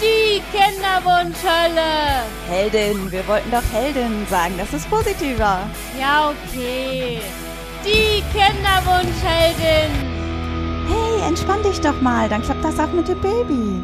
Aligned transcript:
Die 0.00 0.40
Kinderwunschhölle. 0.56 2.24
Heldin, 2.48 3.10
wir 3.10 3.26
wollten 3.26 3.50
doch 3.50 3.62
Heldin 3.72 4.26
sagen, 4.28 4.54
das 4.58 4.72
ist 4.72 4.88
positiver. 4.88 5.60
Ja, 5.98 6.30
okay. 6.30 7.20
Die 7.84 8.22
Kinderwunschheldin. 8.32 9.90
Hey, 10.88 11.28
entspann 11.28 11.62
dich 11.62 11.80
doch 11.80 12.00
mal, 12.00 12.28
dann 12.28 12.42
klappt 12.42 12.64
das 12.64 12.78
auch 12.78 12.92
mit 12.92 13.08
dem 13.08 13.20
Baby. 13.20 13.82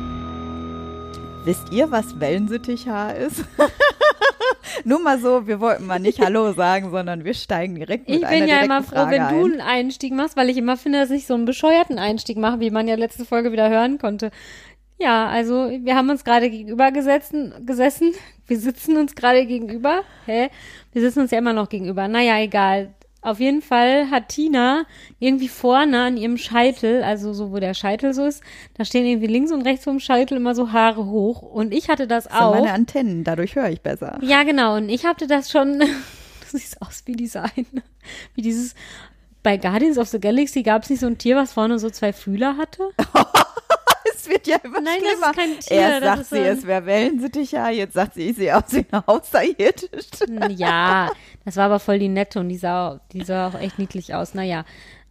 Wisst 1.44 1.72
ihr, 1.72 1.90
was 1.90 2.20
Wellensittichhaar 2.20 3.16
ist? 3.16 3.44
Nur 4.84 5.00
mal 5.00 5.18
so, 5.18 5.46
wir 5.46 5.60
wollten 5.60 5.86
mal 5.86 5.98
nicht 5.98 6.20
Hallo 6.20 6.52
sagen, 6.52 6.90
sondern 6.90 7.24
wir 7.24 7.34
steigen 7.34 7.74
direkt 7.74 8.08
mit 8.08 8.18
Ich 8.18 8.26
einer 8.26 8.38
bin 8.38 8.48
ja 8.48 8.60
immer 8.60 8.82
froh, 8.82 8.94
Frage 8.94 9.10
wenn 9.12 9.22
ein. 9.22 9.34
du 9.40 9.44
einen 9.46 9.60
Einstieg 9.60 10.12
machst, 10.12 10.36
weil 10.36 10.48
ich 10.48 10.56
immer 10.56 10.76
finde, 10.76 11.00
dass 11.00 11.10
ich 11.10 11.26
so 11.26 11.34
einen 11.34 11.44
bescheuerten 11.44 11.98
Einstieg 11.98 12.38
mache, 12.38 12.60
wie 12.60 12.70
man 12.70 12.86
ja 12.86 12.94
letzte 12.94 13.24
Folge 13.24 13.52
wieder 13.52 13.68
hören 13.68 13.98
konnte. 13.98 14.30
Ja, 15.00 15.28
also 15.28 15.70
wir 15.70 15.96
haben 15.96 16.10
uns 16.10 16.24
gerade 16.24 16.50
gegenüber 16.50 16.92
gesetzen, 16.92 17.54
gesessen. 17.64 18.12
Wir 18.46 18.58
sitzen 18.58 18.98
uns 18.98 19.14
gerade 19.14 19.46
gegenüber. 19.46 20.02
Hä? 20.26 20.50
Wir 20.92 21.02
sitzen 21.02 21.20
uns 21.20 21.30
ja 21.30 21.38
immer 21.38 21.54
noch 21.54 21.70
gegenüber. 21.70 22.06
Naja, 22.06 22.38
egal. 22.38 22.92
Auf 23.22 23.38
jeden 23.40 23.60
Fall 23.62 24.10
hat 24.10 24.28
Tina 24.28 24.84
irgendwie 25.18 25.48
vorne 25.48 26.02
an 26.04 26.16
ihrem 26.16 26.38
Scheitel, 26.38 27.02
also 27.02 27.32
so, 27.34 27.50
wo 27.52 27.58
der 27.58 27.74
Scheitel 27.74 28.14
so 28.14 28.24
ist, 28.24 28.42
da 28.78 28.84
stehen 28.84 29.04
irgendwie 29.04 29.26
links 29.26 29.52
und 29.52 29.62
rechts 29.62 29.84
vom 29.84 30.00
Scheitel 30.00 30.36
immer 30.38 30.54
so 30.54 30.72
Haare 30.72 31.04
hoch. 31.06 31.42
Und 31.42 31.72
ich 31.72 31.88
hatte 31.88 32.06
das 32.06 32.24
Das 32.24 32.32
sind 32.32 32.42
auch. 32.42 32.54
meine 32.54 32.72
Antennen, 32.72 33.24
dadurch 33.24 33.56
höre 33.56 33.68
ich 33.68 33.80
besser. 33.82 34.18
Ja, 34.22 34.42
genau. 34.42 34.76
Und 34.76 34.88
ich 34.88 35.04
hatte 35.06 35.26
das 35.26 35.50
schon. 35.50 35.82
Du 36.52 36.58
siehst 36.58 36.82
aus 36.82 37.04
wie 37.06 37.12
diese 37.12 37.42
eine. 37.42 37.82
Wie 38.34 38.42
dieses. 38.42 38.74
Bei 39.42 39.56
Guardians 39.56 39.98
of 39.98 40.08
the 40.08 40.20
Galaxy 40.20 40.62
gab 40.62 40.82
es 40.82 40.90
nicht 40.90 41.00
so 41.00 41.06
ein 41.06 41.16
Tier, 41.18 41.36
was 41.36 41.52
vorne 41.52 41.78
so 41.78 41.90
zwei 41.90 42.12
Fühler 42.12 42.56
hatte? 42.56 42.90
Es 44.12 44.28
wird 44.28 44.46
ja 44.46 44.56
immer 44.62 44.82
Nein, 44.82 44.98
das 45.02 45.12
ist 45.12 45.18
schlimmer. 45.18 45.32
kein 45.34 45.60
Tier, 45.60 45.76
Erst 45.78 46.02
sagt 46.04 46.26
sie, 46.26 46.38
es 46.40 46.66
wäre 46.66 46.84
Wellensittichhaar, 46.84 47.70
jetzt 47.70 47.94
sagt 47.94 48.14
sie, 48.14 48.28
ich 48.28 48.36
sehe 48.36 48.54
aus 48.54 48.64
wie 48.68 48.84
ein 48.90 49.02
Außerirdisch. 49.06 50.08
Ja, 50.50 51.10
das 51.46 51.56
war 51.56 51.64
aber 51.66 51.80
voll 51.80 51.98
die 51.98 52.08
nette 52.08 52.38
und 52.38 52.50
die 52.50 52.58
sah, 52.58 53.00
die 53.12 53.24
sah 53.24 53.48
auch 53.48 53.58
echt 53.58 53.78
niedlich 53.78 54.14
aus. 54.14 54.34
Naja. 54.34 54.64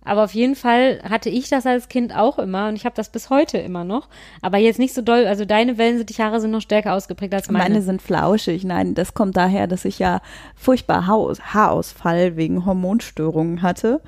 Aber 0.03 0.23
auf 0.23 0.33
jeden 0.33 0.55
Fall 0.55 1.02
hatte 1.08 1.30
ich 1.30 1.50
das 1.50 1.66
als 1.66 1.89
Kind 1.89 2.16
auch 2.16 2.39
immer 2.39 2.69
und 2.69 2.75
ich 2.75 2.86
habe 2.86 2.95
das 2.95 3.09
bis 3.09 3.30
heute 3.30 3.58
immer 3.58 3.83
noch. 3.83 4.08
Aber 4.41 4.58
jetzt 4.58 4.80
nicht 4.80 4.94
so 4.94 5.02
doll. 5.02 5.25
Also 5.25 5.45
deine 5.45 5.78
Wellensittichhaare 5.78 6.39
sind 6.39 6.52
noch 6.52 6.61
stärker 6.61 6.94
ausgeprägt 6.94 7.33
als 7.33 7.50
meine. 7.52 7.66
Meine 7.66 7.81
sind 7.81 8.02
flauschig. 8.02 8.64
Nein, 8.64 8.95
das 8.95 9.14
kommt 9.14 9.36
daher, 9.36 9.67
dass 9.67 9.86
ich 9.86 10.00
ja 10.00 10.22
furchtbar 10.56 11.06
Haaraus 11.06 11.53
Haarausfall 11.53 12.38
wegen 12.38 12.66
Hormonstörungen 12.66 13.61
hatte. 13.61 14.02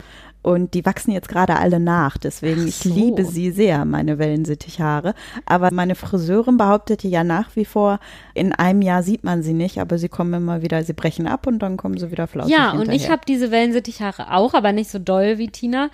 Und 0.43 0.73
die 0.73 0.85
wachsen 0.85 1.11
jetzt 1.11 1.29
gerade 1.29 1.57
alle 1.57 1.79
nach. 1.79 2.17
Deswegen, 2.17 2.61
Ach 2.63 2.67
ich 2.67 2.75
so. 2.77 2.89
liebe 2.93 3.25
sie 3.25 3.51
sehr, 3.51 3.85
meine 3.85 4.17
Wellensittichhaare. 4.17 5.13
Aber 5.45 5.69
meine 5.71 5.93
Friseurin 5.95 6.57
behauptete 6.57 7.07
ja 7.07 7.23
nach 7.23 7.55
wie 7.55 7.65
vor, 7.65 7.99
in 8.33 8.51
einem 8.51 8.81
Jahr 8.81 9.03
sieht 9.03 9.23
man 9.23 9.43
sie 9.43 9.53
nicht, 9.53 9.79
aber 9.79 9.97
sie 9.99 10.09
kommen 10.09 10.33
immer 10.33 10.61
wieder, 10.63 10.83
sie 10.83 10.93
brechen 10.93 11.27
ab 11.27 11.45
und 11.45 11.59
dann 11.59 11.77
kommen 11.77 11.97
sie 11.97 12.09
wieder 12.11 12.25
flauschig 12.27 12.55
Ja, 12.55 12.71
und 12.71 12.81
ich 12.83 12.89
hinterher. 12.89 13.11
habe 13.11 13.21
diese 13.27 13.51
Wellensittichhaare 13.51 14.33
auch, 14.33 14.53
aber 14.55 14.71
nicht 14.71 14.89
so 14.89 14.97
doll 14.99 15.37
wie 15.37 15.49
Tina. 15.49 15.89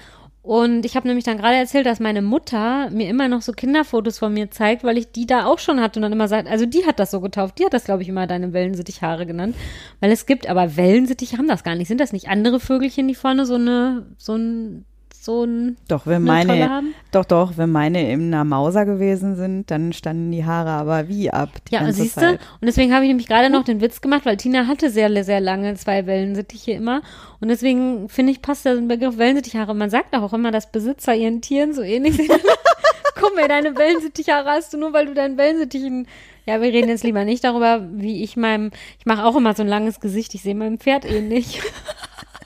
Und 0.48 0.86
ich 0.86 0.96
habe 0.96 1.06
nämlich 1.10 1.26
dann 1.26 1.38
gerade 1.38 1.58
erzählt, 1.58 1.86
dass 1.86 2.00
meine 2.00 2.22
Mutter 2.22 2.90
mir 2.90 3.10
immer 3.10 3.28
noch 3.28 3.42
so 3.42 3.52
Kinderfotos 3.52 4.18
von 4.18 4.34
mir 4.34 4.50
zeigt, 4.50 4.86
weil 4.86 4.98
ich 4.98 5.12
die 5.12 5.26
da 5.26 5.46
auch 5.46 5.60
schon 5.60 5.82
hatte 5.82 6.00
und 6.00 6.04
dann 6.04 6.14
immer 6.14 6.30
sagt, 6.30 6.48
also 6.48 6.66
die 6.66 6.86
hat 6.86 7.00
das 7.00 7.12
so 7.12 7.20
getauft, 7.20 7.60
die 7.60 7.66
hat 7.66 7.74
das, 7.74 7.84
glaube 7.84 8.02
ich, 8.02 8.08
immer 8.08 8.28
deine 8.28 8.54
Wellensittichhaare 8.54 9.26
genannt. 9.26 9.58
Weil 10.00 10.10
es 10.10 10.26
gibt, 10.26 10.48
aber 10.48 10.78
Wellensittiche 10.78 11.38
haben 11.38 11.50
das 11.50 11.66
gar 11.66 11.76
nicht. 11.76 11.90
Sind 11.90 12.00
das 12.00 12.14
nicht 12.14 12.30
andere 12.30 12.62
Vögelchen, 12.62 13.10
die 13.10 13.16
vorne 13.16 13.46
so 13.46 13.56
eine, 13.56 14.06
so 14.18 14.36
ein, 14.36 14.86
so 15.28 15.44
ein 15.44 15.78
Doch, 15.90 16.08
wenn 16.08 16.24
meine, 16.24 16.70
haben? 16.70 16.96
doch, 17.12 17.26
doch, 17.26 17.58
wenn 17.58 17.70
meine 17.70 18.10
in 18.12 18.34
einer 18.34 18.46
Mauser 18.46 18.86
gewesen 18.86 19.36
sind, 19.36 19.70
dann 19.70 19.92
standen 19.92 20.32
die 20.32 20.46
Haare 20.46 20.70
aber 20.70 21.10
wie 21.10 21.30
ab. 21.30 21.50
Ja, 21.70 21.92
siehst 21.92 22.18
du? 22.18 22.32
Und 22.32 22.40
deswegen 22.64 22.94
habe 22.94 23.04
ich 23.04 23.10
nämlich 23.10 23.28
gerade 23.28 23.50
noch 23.50 23.66
den 23.66 23.82
Witz 23.82 24.00
gemacht, 24.02 24.26
weil 24.26 24.38
Tina 24.38 24.68
hatte 24.68 24.90
sehr, 24.90 25.24
sehr 25.24 25.42
lange 25.42 25.76
zwei 25.76 26.06
Wellensittiche 26.08 26.72
immer. 26.72 27.02
Und 27.42 27.50
deswegen 27.50 28.08
finde 28.08 28.32
ich, 28.32 28.42
passt 28.42 28.66
der 28.66 28.76
Begriff 28.76 29.18
Wellensittichhaare. 29.18 29.76
Man 29.76 29.90
sagt 29.90 30.14
doch 30.14 30.24
auch 30.24 30.34
immer, 30.34 30.52
dass 30.52 30.72
Besitzer 30.72 31.14
ihren 31.14 31.42
Tieren 31.42 31.74
so 31.74 31.82
ähnlich 31.82 32.16
sind. 32.16 32.32
Guck 33.20 33.36
mal, 33.36 33.50
deine 33.50 33.76
Wellensittichhaare 33.76 34.50
hast 34.50 34.74
du 34.74 34.78
nur, 34.78 34.94
weil 34.94 35.08
du 35.08 35.14
deinen 35.14 35.38
Wellensittichen. 35.38 36.08
Ja, 36.46 36.62
wir 36.62 36.72
reden 36.72 36.88
jetzt 36.88 37.04
lieber 37.04 37.26
nicht 37.26 37.44
darüber, 37.44 37.86
wie 37.92 38.24
ich 38.24 38.38
meinem. 38.38 38.72
Ich 38.98 39.06
mache 39.06 39.26
auch 39.26 39.36
immer 39.36 39.54
so 39.54 39.64
ein 39.64 39.68
langes 39.68 40.00
Gesicht. 40.00 40.34
Ich 40.36 40.44
sehe 40.44 40.56
meinem 40.56 40.80
Pferd 40.80 41.04
ähnlich. 41.04 41.62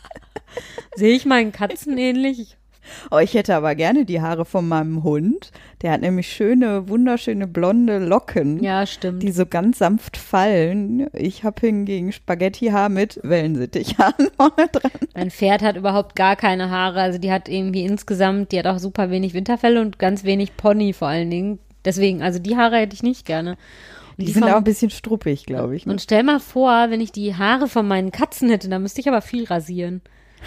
sehe 0.95 1.13
ich 1.15 1.25
meinen 1.25 1.51
Katzen 1.51 1.97
ähnlich? 1.99 2.57
Oh, 3.11 3.17
ich 3.19 3.33
hätte 3.33 3.55
aber 3.55 3.75
gerne 3.75 4.05
die 4.05 4.21
Haare 4.21 4.45
von 4.45 4.67
meinem 4.67 5.03
Hund. 5.03 5.51
Der 5.81 5.91
hat 5.91 6.01
nämlich 6.01 6.27
schöne, 6.31 6.87
wunderschöne 6.89 7.47
blonde 7.47 7.99
Locken, 7.99 8.63
Ja, 8.63 8.85
stimmt. 8.85 9.23
die 9.23 9.31
so 9.31 9.45
ganz 9.45 9.79
sanft 9.79 10.17
fallen. 10.17 11.07
Ich 11.13 11.43
habe 11.43 11.59
hingegen 11.65 12.11
Spaghettihaar 12.11 12.89
mit 12.89 13.19
Wellensittichhaaren 13.23 14.27
vorne 14.37 14.67
dran. 14.71 14.91
Mein 15.15 15.31
Pferd 15.31 15.61
hat 15.61 15.75
überhaupt 15.77 16.15
gar 16.15 16.35
keine 16.35 16.69
Haare. 16.69 17.01
Also 17.01 17.17
die 17.19 17.31
hat 17.31 17.49
irgendwie 17.49 17.83
insgesamt, 17.85 18.51
die 18.51 18.59
hat 18.59 18.67
auch 18.67 18.79
super 18.79 19.09
wenig 19.09 19.33
Winterfell 19.33 19.77
und 19.77 19.99
ganz 19.99 20.23
wenig 20.23 20.55
Pony 20.57 20.93
vor 20.93 21.07
allen 21.07 21.29
Dingen. 21.29 21.59
Deswegen, 21.85 22.21
also 22.21 22.39
die 22.39 22.57
Haare 22.57 22.77
hätte 22.77 22.93
ich 22.95 23.03
nicht 23.03 23.25
gerne. 23.25 23.57
Und 24.17 24.27
Die, 24.27 24.31
sind 24.33 24.43
vom- 24.43 24.51
auch 24.51 24.57
ein 24.57 24.63
bisschen 24.63 24.91
struppig, 24.91 25.45
glaube 25.45 25.75
ich. 25.75 25.85
Ne? 25.85 25.93
Und 25.93 26.01
stell 26.01 26.21
mal 26.21 26.39
vor, 26.39 26.87
wenn 26.89 27.01
ich 27.01 27.11
die 27.11 27.35
Haare 27.35 27.67
von 27.67 27.87
meinen 27.87 28.11
Katzen 28.11 28.49
hätte, 28.49 28.69
dann 28.69 28.83
müsste 28.83 29.01
ich 29.01 29.07
aber 29.07 29.21
viel 29.21 29.45
rasieren. 29.45 30.01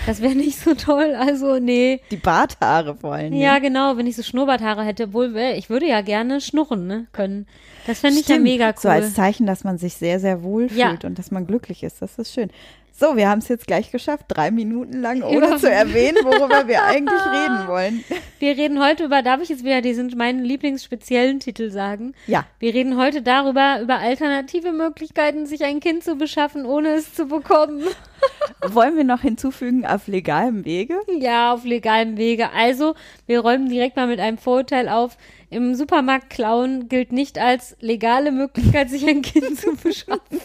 Das 0.06 0.20
wäre 0.20 0.34
nicht 0.34 0.58
so 0.58 0.74
toll. 0.74 1.14
Also, 1.18 1.58
nee. 1.58 2.00
Die 2.10 2.16
Barthaare 2.16 2.94
vor 2.94 3.16
Dingen. 3.18 3.40
Ja, 3.40 3.58
genau, 3.58 3.96
wenn 3.96 4.06
ich 4.06 4.16
so 4.16 4.22
Schnurrbarthaare 4.22 4.84
hätte, 4.84 5.12
wohl, 5.12 5.34
ich 5.56 5.70
würde 5.70 5.86
ja 5.86 6.00
gerne 6.02 6.40
schnurren, 6.40 6.86
ne, 6.86 7.06
können. 7.12 7.46
Das 7.86 8.00
fände 8.00 8.20
ich 8.20 8.28
ja 8.28 8.38
mega 8.38 8.68
cool. 8.68 8.74
So 8.78 8.88
als 8.88 9.14
Zeichen, 9.14 9.46
dass 9.46 9.64
man 9.64 9.78
sich 9.78 9.94
sehr, 9.94 10.20
sehr 10.20 10.42
wohl 10.42 10.68
Ja. 10.72 10.90
fühlt 10.90 11.04
und 11.04 11.18
dass 11.18 11.30
man 11.30 11.46
glücklich 11.46 11.82
ist. 11.82 12.00
Das 12.02 12.18
ist 12.18 12.32
schön. 12.32 12.50
So, 12.96 13.16
wir 13.16 13.28
haben 13.28 13.40
es 13.40 13.48
jetzt 13.48 13.66
gleich 13.66 13.90
geschafft, 13.90 14.26
drei 14.28 14.52
Minuten 14.52 15.00
lang, 15.00 15.22
ohne 15.24 15.36
Über- 15.48 15.56
zu 15.58 15.68
erwähnen, 15.68 16.18
worüber 16.22 16.68
wir 16.68 16.84
eigentlich 16.84 17.20
reden 17.32 17.66
wollen. 17.66 18.04
Wir 18.38 18.56
reden 18.56 18.80
heute 18.80 19.02
über, 19.06 19.20
darf 19.20 19.40
ich 19.42 19.48
jetzt 19.48 19.64
wieder 19.64 19.80
diesen 19.80 20.16
meinen 20.16 20.44
Lieblingsspeziellen 20.44 21.40
Titel 21.40 21.70
sagen? 21.70 22.14
Ja, 22.28 22.46
Wir 22.60 22.72
reden 22.72 22.96
heute 22.96 23.20
darüber, 23.20 23.80
über 23.82 23.98
alternative 23.98 24.70
Möglichkeiten, 24.70 25.44
sich 25.44 25.64
ein 25.64 25.80
Kind 25.80 26.04
zu 26.04 26.14
beschaffen, 26.14 26.64
ohne 26.66 26.90
es 26.90 27.12
zu 27.14 27.26
bekommen. 27.26 27.82
wollen 28.68 28.96
wir 28.96 29.04
noch 29.04 29.22
hinzufügen, 29.22 29.84
auf 29.84 30.06
legalem 30.06 30.64
Wege? 30.64 31.00
Ja, 31.18 31.52
auf 31.52 31.64
legalem 31.64 32.16
Wege. 32.16 32.50
Also, 32.52 32.94
wir 33.26 33.40
räumen 33.40 33.68
direkt 33.68 33.96
mal 33.96 34.06
mit 34.06 34.20
einem 34.20 34.38
Vorurteil 34.38 34.88
auf. 34.88 35.16
Im 35.54 35.76
Supermarkt 35.76 36.30
klauen 36.30 36.88
gilt 36.88 37.12
nicht 37.12 37.38
als 37.38 37.76
legale 37.78 38.32
Möglichkeit, 38.32 38.90
sich 38.90 39.06
ein 39.06 39.22
Kind 39.22 39.56
zu 39.56 39.76
beschaffen. 39.82 40.40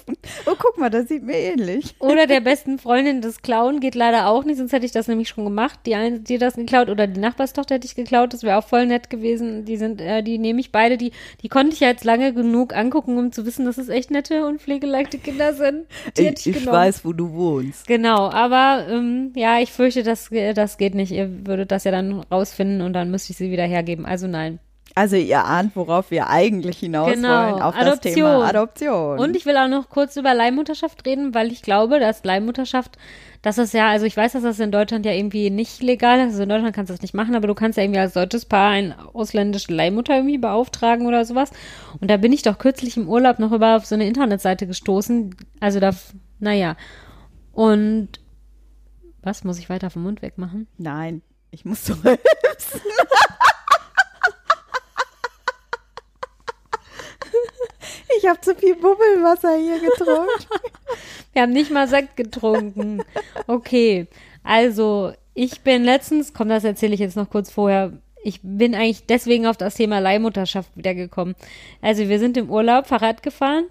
Oh, 0.46 0.54
guck 0.56 0.78
mal, 0.78 0.92
das 0.92 1.08
sieht 1.08 1.24
mir 1.24 1.36
ähnlich. 1.36 1.96
Oder 1.98 2.28
der 2.28 2.42
besten 2.42 2.78
Freundin 2.78 3.22
des 3.22 3.42
Klauen 3.42 3.80
geht 3.80 3.96
leider 3.96 4.28
auch 4.28 4.44
nicht, 4.44 4.58
sonst 4.58 4.72
hätte 4.72 4.86
ich 4.86 4.92
das 4.92 5.08
nämlich 5.08 5.30
schon 5.30 5.46
gemacht. 5.46 5.80
Die 5.88 5.96
eine, 5.96 6.20
die 6.20 6.38
das 6.38 6.54
geklaut 6.54 6.90
oder 6.90 7.08
die 7.08 7.20
Nachbarstochter 7.20 7.76
hätte 7.76 7.88
ich 7.88 7.96
geklaut, 7.96 8.34
das 8.34 8.44
wäre 8.44 8.58
auch 8.58 8.68
voll 8.68 8.86
nett 8.86 9.10
gewesen. 9.10 9.66
Die 9.66 9.78
sind, 9.78 10.00
äh, 10.00 10.22
die 10.22 10.38
nehme 10.38 10.60
ich 10.60 10.72
beide, 10.72 10.96
die, 10.96 11.12
die 11.42 11.50
konnte 11.50 11.74
ich 11.74 11.80
ja 11.80 11.88
jetzt 11.88 12.04
lange 12.04 12.32
genug 12.32 12.76
angucken, 12.76 13.18
um 13.18 13.32
zu 13.32 13.48
wissen, 13.48 13.66
dass 13.66 13.80
es 13.80 13.90
echt 13.90 14.12
nette 14.12 14.46
und 14.46 14.62
pflegeleichte 14.62 15.18
Kinder 15.18 15.56
sind. 15.56 15.88
Die 16.18 16.26
hätte 16.26 16.48
ich, 16.52 16.60
genommen. 16.60 16.94
wo 17.02 17.14
du 17.14 17.34
wohnst. 17.34 17.88
Genau, 17.88 18.30
aber 18.30 18.86
ähm, 18.88 19.34
ja, 19.36 19.60
ich 19.60 19.72
fürchte, 19.72 20.04
das, 20.04 20.30
das 20.54 20.78
geht 20.78 20.94
nicht. 20.94 21.12
Ihr 21.12 21.48
würdet 21.48 21.72
das 21.72 21.84
ja 21.84 21.92
dann 21.92 22.20
rausfinden 22.32 22.82
und 22.82 22.94
dann 22.94 23.10
müsste 23.10 23.32
ich 23.32 23.38
sie 23.38 23.50
wieder 23.50 23.66
hergeben. 23.66 24.06
Also 24.06 24.28
nein. 24.28 24.60
Also 25.00 25.16
ihr 25.16 25.46
ahnt, 25.46 25.78
worauf 25.78 26.12
wir 26.12 26.30
eigentlich 26.30 26.80
hinaus 26.80 27.14
Genau, 27.14 27.30
wollen, 27.30 27.62
auf 27.62 27.74
das 27.74 27.88
Adoption. 27.88 28.14
Thema 28.16 28.46
Adoption. 28.46 29.18
Und 29.18 29.34
ich 29.34 29.46
will 29.46 29.56
auch 29.56 29.70
noch 29.70 29.88
kurz 29.88 30.18
über 30.18 30.34
Leihmutterschaft 30.34 31.06
reden, 31.06 31.34
weil 31.34 31.54
ich 31.54 31.62
glaube, 31.62 32.02
dass 32.02 32.26
Leihmutterschaft, 32.26 32.98
das 33.42 33.58
ist 33.58 33.74
ja, 33.74 33.88
also 33.88 34.06
ich 34.06 34.18
weiß, 34.18 34.34
dass 34.34 34.44
das 34.44 34.60
in 34.60 34.74
Deutschland 34.74 35.06
ja 35.06 35.14
irgendwie 35.14 35.52
nicht 35.52 35.82
legal 35.82 36.20
ist. 36.20 36.32
Also 36.32 36.44
in 36.44 36.50
Deutschland 36.50 36.76
kannst 36.76 36.90
du 36.90 36.96
das 36.96 37.02
nicht 37.02 37.14
machen, 37.14 37.34
aber 37.34 37.48
du 37.48 37.54
kannst 37.56 37.78
ja 37.78 37.84
irgendwie 37.86 38.02
als 38.02 38.12
deutsches 38.12 38.44
Paar 38.44 38.72
eine 38.72 38.94
ausländische 39.14 39.74
Leihmutter 39.74 40.16
irgendwie 40.18 40.38
beauftragen 40.38 41.08
oder 41.08 41.24
sowas. 41.24 41.52
Und 42.02 42.12
da 42.12 42.18
bin 42.18 42.34
ich 42.34 42.42
doch 42.42 42.58
kürzlich 42.58 42.98
im 42.98 43.08
Urlaub 43.08 43.40
noch 43.40 43.54
über 43.54 43.78
auf 43.78 43.86
so 43.86 43.96
eine 43.96 44.06
Internetseite 44.06 44.68
gestoßen. 44.68 45.34
Also 45.62 45.80
da, 45.80 45.92
naja. 46.40 46.76
Und 47.54 48.20
was, 49.22 49.46
muss 49.46 49.60
ich 49.60 49.70
weiter 49.70 49.92
vom 49.92 50.04
Mund 50.04 50.22
wegmachen? 50.22 50.68
Nein, 50.78 51.22
ich 51.52 51.64
muss 51.64 51.86
so 51.86 51.94
rülpsen. 51.94 52.82
Ich 58.18 58.28
habe 58.28 58.42
zu 58.42 58.56
viel 58.56 58.76
Bubbelwasser 58.76 59.56
hier 59.56 59.80
getrunken. 59.80 60.46
Wir 61.34 61.44
haben 61.44 61.54
nicht 61.54 61.72
mal 61.72 61.88
Sekt 61.88 62.18
getrunken. 62.18 63.04
Okay, 63.48 64.08
also 64.44 65.14
ich 65.36 65.62
bin 65.62 65.84
letztens, 65.84 66.34
komm, 66.34 66.50
das 66.50 66.64
erzähle 66.64 66.94
ich 66.96 67.00
jetzt 67.00 67.16
noch 67.16 67.30
kurz 67.30 67.52
vorher. 67.52 67.94
Ich 68.24 68.40
bin 68.42 68.76
eigentlich 68.76 69.06
deswegen 69.06 69.46
auf 69.46 69.58
das 69.58 69.76
Thema 69.76 70.00
Leihmutterschaft 70.00 70.76
wiedergekommen. 70.76 71.36
Also 71.82 72.10
wir 72.10 72.20
sind 72.20 72.36
im 72.36 72.50
Urlaub 72.50 72.88
Fahrrad 72.88 73.24
gefahren 73.24 73.66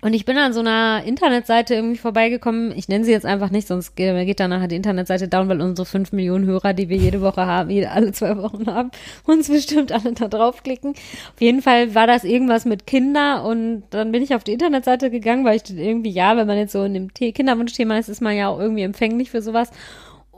Und 0.00 0.14
ich 0.14 0.24
bin 0.24 0.38
an 0.38 0.52
so 0.52 0.60
einer 0.60 1.02
Internetseite 1.04 1.74
irgendwie 1.74 1.96
vorbeigekommen. 1.96 2.72
Ich 2.76 2.88
nenne 2.88 3.04
sie 3.04 3.10
jetzt 3.10 3.26
einfach 3.26 3.50
nicht, 3.50 3.66
sonst 3.66 3.96
geht, 3.96 4.14
geht 4.26 4.38
dann 4.38 4.50
nachher 4.50 4.68
die 4.68 4.76
Internetseite 4.76 5.26
down, 5.26 5.48
weil 5.48 5.60
unsere 5.60 5.86
fünf 5.86 6.12
Millionen 6.12 6.46
Hörer, 6.46 6.72
die 6.72 6.88
wir 6.88 6.96
jede 6.96 7.20
Woche 7.20 7.46
haben, 7.46 7.68
jede, 7.70 7.90
alle 7.90 8.12
zwei 8.12 8.36
Wochen 8.36 8.66
haben, 8.66 8.92
uns 9.24 9.48
bestimmt 9.48 9.90
alle 9.90 10.12
da 10.12 10.28
draufklicken. 10.28 10.92
Auf 10.92 11.40
jeden 11.40 11.62
Fall 11.62 11.96
war 11.96 12.06
das 12.06 12.22
irgendwas 12.22 12.64
mit 12.64 12.86
Kinder 12.86 13.44
und 13.44 13.82
dann 13.90 14.12
bin 14.12 14.22
ich 14.22 14.34
auf 14.36 14.44
die 14.44 14.52
Internetseite 14.52 15.10
gegangen, 15.10 15.44
weil 15.44 15.56
ich 15.56 15.76
irgendwie, 15.76 16.10
ja, 16.10 16.36
wenn 16.36 16.46
man 16.46 16.58
jetzt 16.58 16.72
so 16.72 16.84
in 16.84 16.94
dem 16.94 17.12
Kinderwunschthema 17.12 17.98
ist, 17.98 18.08
ist 18.08 18.22
man 18.22 18.36
ja 18.36 18.48
auch 18.48 18.60
irgendwie 18.60 18.82
empfänglich 18.82 19.30
für 19.30 19.42
sowas. 19.42 19.70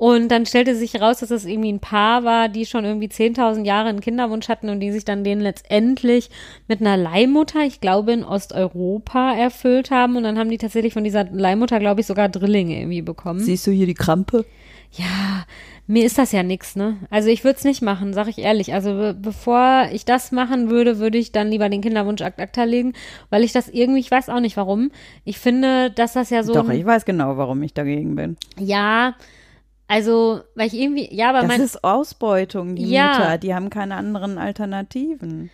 Und 0.01 0.29
dann 0.29 0.47
stellte 0.47 0.75
sich 0.77 0.95
heraus, 0.95 1.19
dass 1.19 1.31
es 1.31 1.45
irgendwie 1.45 1.71
ein 1.71 1.79
Paar 1.79 2.25
war, 2.25 2.49
die 2.49 2.65
schon 2.65 2.87
irgendwie 2.87 3.09
10.000 3.09 3.67
Jahre 3.67 3.91
einen 3.91 4.01
Kinderwunsch 4.01 4.49
hatten 4.49 4.71
und 4.71 4.81
die 4.81 4.93
sich 4.93 5.05
dann 5.05 5.25
den 5.25 5.41
letztendlich 5.41 6.31
mit 6.69 6.81
einer 6.81 6.97
Leihmutter, 6.97 7.67
ich 7.67 7.83
glaube 7.83 8.13
in 8.13 8.25
Osteuropa, 8.25 9.35
erfüllt 9.35 9.91
haben. 9.91 10.17
Und 10.17 10.23
dann 10.23 10.39
haben 10.39 10.49
die 10.49 10.57
tatsächlich 10.57 10.95
von 10.95 11.05
dieser 11.05 11.25
Leihmutter, 11.25 11.79
glaube 11.81 12.01
ich, 12.01 12.07
sogar 12.07 12.31
Drillinge 12.31 12.81
irgendwie 12.81 13.03
bekommen. 13.03 13.41
Siehst 13.41 13.67
du 13.67 13.73
hier 13.73 13.85
die 13.85 13.93
Krampe? 13.93 14.47
Ja, 14.93 15.45
mir 15.87 16.07
ist 16.07 16.17
das 16.17 16.33
ja 16.33 16.43
nix, 16.43 16.77
ne? 16.77 16.97
Also 17.11 17.29
ich 17.29 17.45
würde 17.45 17.59
es 17.59 17.65
nicht 17.65 17.83
machen, 17.83 18.15
sag 18.15 18.27
ich 18.27 18.39
ehrlich. 18.39 18.73
Also 18.73 18.95
be 18.95 19.13
bevor 19.13 19.91
ich 19.93 20.07
das 20.07 20.33
machen 20.33 20.71
würde, 20.71 20.99
würde 20.99 21.19
ich 21.19 21.31
dann 21.31 21.51
lieber 21.51 21.69
den 21.69 21.83
Kinderwunsch 21.83 22.23
akt 22.23 22.41
akta 22.41 22.65
legen, 22.65 22.95
weil 23.29 23.45
ich 23.45 23.53
das 23.53 23.69
irgendwie, 23.69 24.01
ich 24.01 24.11
weiß 24.11 24.31
auch 24.31 24.41
nicht 24.41 24.57
warum. 24.57 24.93
Ich 25.27 25.39
finde, 25.39 25.91
dass 25.91 26.15
das 26.15 26.31
ja 26.31 26.43
so. 26.43 26.55
Doch, 26.55 26.71
ich 26.71 26.87
weiß 26.87 27.05
genau, 27.05 27.37
warum 27.37 27.63
ich 27.63 27.75
dagegen 27.75 28.15
bin. 28.17 28.39
Ja, 28.59 29.15
also, 29.91 30.41
weil 30.55 30.69
ich 30.69 30.75
irgendwie, 30.75 31.09
ja, 31.13 31.31
aber 31.31 31.41
Das 31.41 31.49
mein, 31.49 31.61
ist 31.61 31.83
Ausbeutung, 31.83 32.77
die 32.77 32.89
Ja. 32.89 33.09
Mütter, 33.09 33.39
die 33.39 33.55
haben 33.55 33.71
keine 33.71 33.97
anderen 33.97 34.39
Alternativen. 34.39 35.51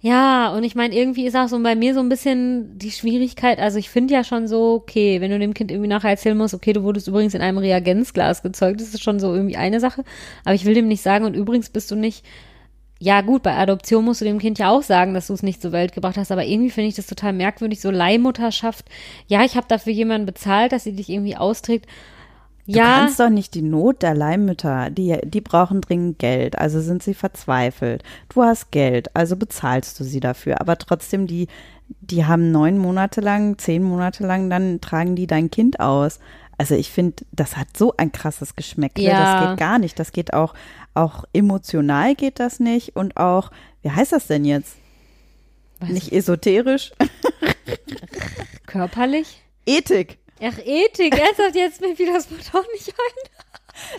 ja, 0.00 0.52
und 0.54 0.62
ich 0.64 0.74
meine, 0.76 0.94
irgendwie 0.94 1.26
ist 1.26 1.36
auch 1.36 1.48
so 1.48 1.60
bei 1.62 1.74
mir 1.74 1.92
so 1.92 2.00
ein 2.00 2.08
bisschen 2.08 2.78
die 2.78 2.92
Schwierigkeit, 2.92 3.58
also 3.58 3.78
ich 3.78 3.90
finde 3.90 4.14
ja 4.14 4.22
schon 4.24 4.46
so, 4.48 4.74
okay, 4.74 5.20
wenn 5.20 5.30
du 5.32 5.38
dem 5.38 5.54
Kind 5.54 5.70
irgendwie 5.72 5.88
nachher 5.88 6.10
erzählen 6.10 6.38
musst, 6.38 6.54
okay, 6.54 6.72
du 6.72 6.82
wurdest 6.84 7.08
übrigens 7.08 7.34
in 7.34 7.42
einem 7.42 7.58
Reagenzglas 7.58 8.42
gezeugt, 8.42 8.80
das 8.80 8.94
ist 8.94 9.02
schon 9.02 9.18
so 9.20 9.34
irgendwie 9.34 9.56
eine 9.56 9.80
Sache, 9.80 10.04
aber 10.44 10.54
ich 10.54 10.64
will 10.64 10.74
dem 10.74 10.88
nicht 10.88 11.02
sagen 11.02 11.24
und 11.24 11.34
übrigens 11.34 11.68
bist 11.68 11.90
du 11.90 11.96
nicht, 11.96 12.24
ja 13.00 13.20
gut, 13.22 13.42
bei 13.42 13.54
Adoption 13.56 14.04
musst 14.04 14.20
du 14.20 14.24
dem 14.24 14.38
Kind 14.38 14.58
ja 14.58 14.70
auch 14.70 14.82
sagen, 14.82 15.14
dass 15.14 15.26
du 15.26 15.34
es 15.34 15.42
nicht 15.42 15.60
zur 15.60 15.72
Welt 15.72 15.92
gebracht 15.92 16.16
hast, 16.16 16.32
aber 16.32 16.44
irgendwie 16.44 16.70
finde 16.70 16.88
ich 16.88 16.94
das 16.96 17.06
total 17.08 17.32
merkwürdig, 17.32 17.80
so 17.80 17.90
Leihmutterschaft, 17.90 18.86
ja, 19.26 19.44
ich 19.44 19.56
habe 19.56 19.66
dafür 19.68 19.92
jemanden 19.92 20.26
bezahlt, 20.26 20.72
dass 20.72 20.84
sie 20.84 20.94
dich 20.94 21.08
irgendwie 21.10 21.36
austrägt, 21.36 21.86
Du 22.68 22.74
ja, 22.74 22.98
kannst 22.98 23.18
doch 23.18 23.30
nicht 23.30 23.54
die 23.54 23.62
Not 23.62 24.02
der 24.02 24.14
Leihmütter, 24.14 24.90
die, 24.90 25.16
die 25.24 25.40
brauchen 25.40 25.80
dringend 25.80 26.18
Geld, 26.18 26.58
also 26.58 26.82
sind 26.82 27.02
sie 27.02 27.14
verzweifelt. 27.14 28.02
Du 28.28 28.42
hast 28.42 28.70
Geld, 28.70 29.16
also 29.16 29.36
bezahlst 29.36 29.98
du 29.98 30.04
sie 30.04 30.20
dafür. 30.20 30.60
Aber 30.60 30.76
trotzdem, 30.76 31.26
die, 31.26 31.48
die 32.02 32.26
haben 32.26 32.50
neun 32.50 32.76
Monate 32.76 33.22
lang, 33.22 33.56
zehn 33.56 33.82
Monate 33.82 34.26
lang, 34.26 34.50
dann 34.50 34.82
tragen 34.82 35.16
die 35.16 35.26
dein 35.26 35.50
Kind 35.50 35.80
aus. 35.80 36.20
Also 36.58 36.74
ich 36.74 36.90
finde, 36.90 37.24
das 37.32 37.56
hat 37.56 37.68
so 37.74 37.94
ein 37.96 38.12
krasses 38.12 38.54
Geschmäckle. 38.54 39.02
Ja. 39.02 39.40
Das 39.40 39.48
geht 39.48 39.58
gar 39.58 39.78
nicht. 39.78 39.98
Das 39.98 40.12
geht 40.12 40.34
auch, 40.34 40.52
auch 40.92 41.24
emotional 41.32 42.14
geht 42.14 42.38
das 42.38 42.60
nicht. 42.60 42.96
Und 42.96 43.16
auch, 43.16 43.50
wie 43.80 43.92
heißt 43.92 44.12
das 44.12 44.26
denn 44.26 44.44
jetzt? 44.44 44.76
Was? 45.80 45.88
Nicht 45.88 46.12
esoterisch? 46.12 46.92
körperlich. 48.66 49.42
Ethik. 49.64 50.18
Ach, 50.40 50.58
Ethik, 50.64 51.18
ernsthaft, 51.18 51.54
jetzt 51.54 51.80
mir 51.80 51.96
fiel 51.96 52.12
das 52.12 52.30
Wort 52.30 52.50
auch 52.54 52.72
nicht 52.72 52.88
ein. 52.88 53.30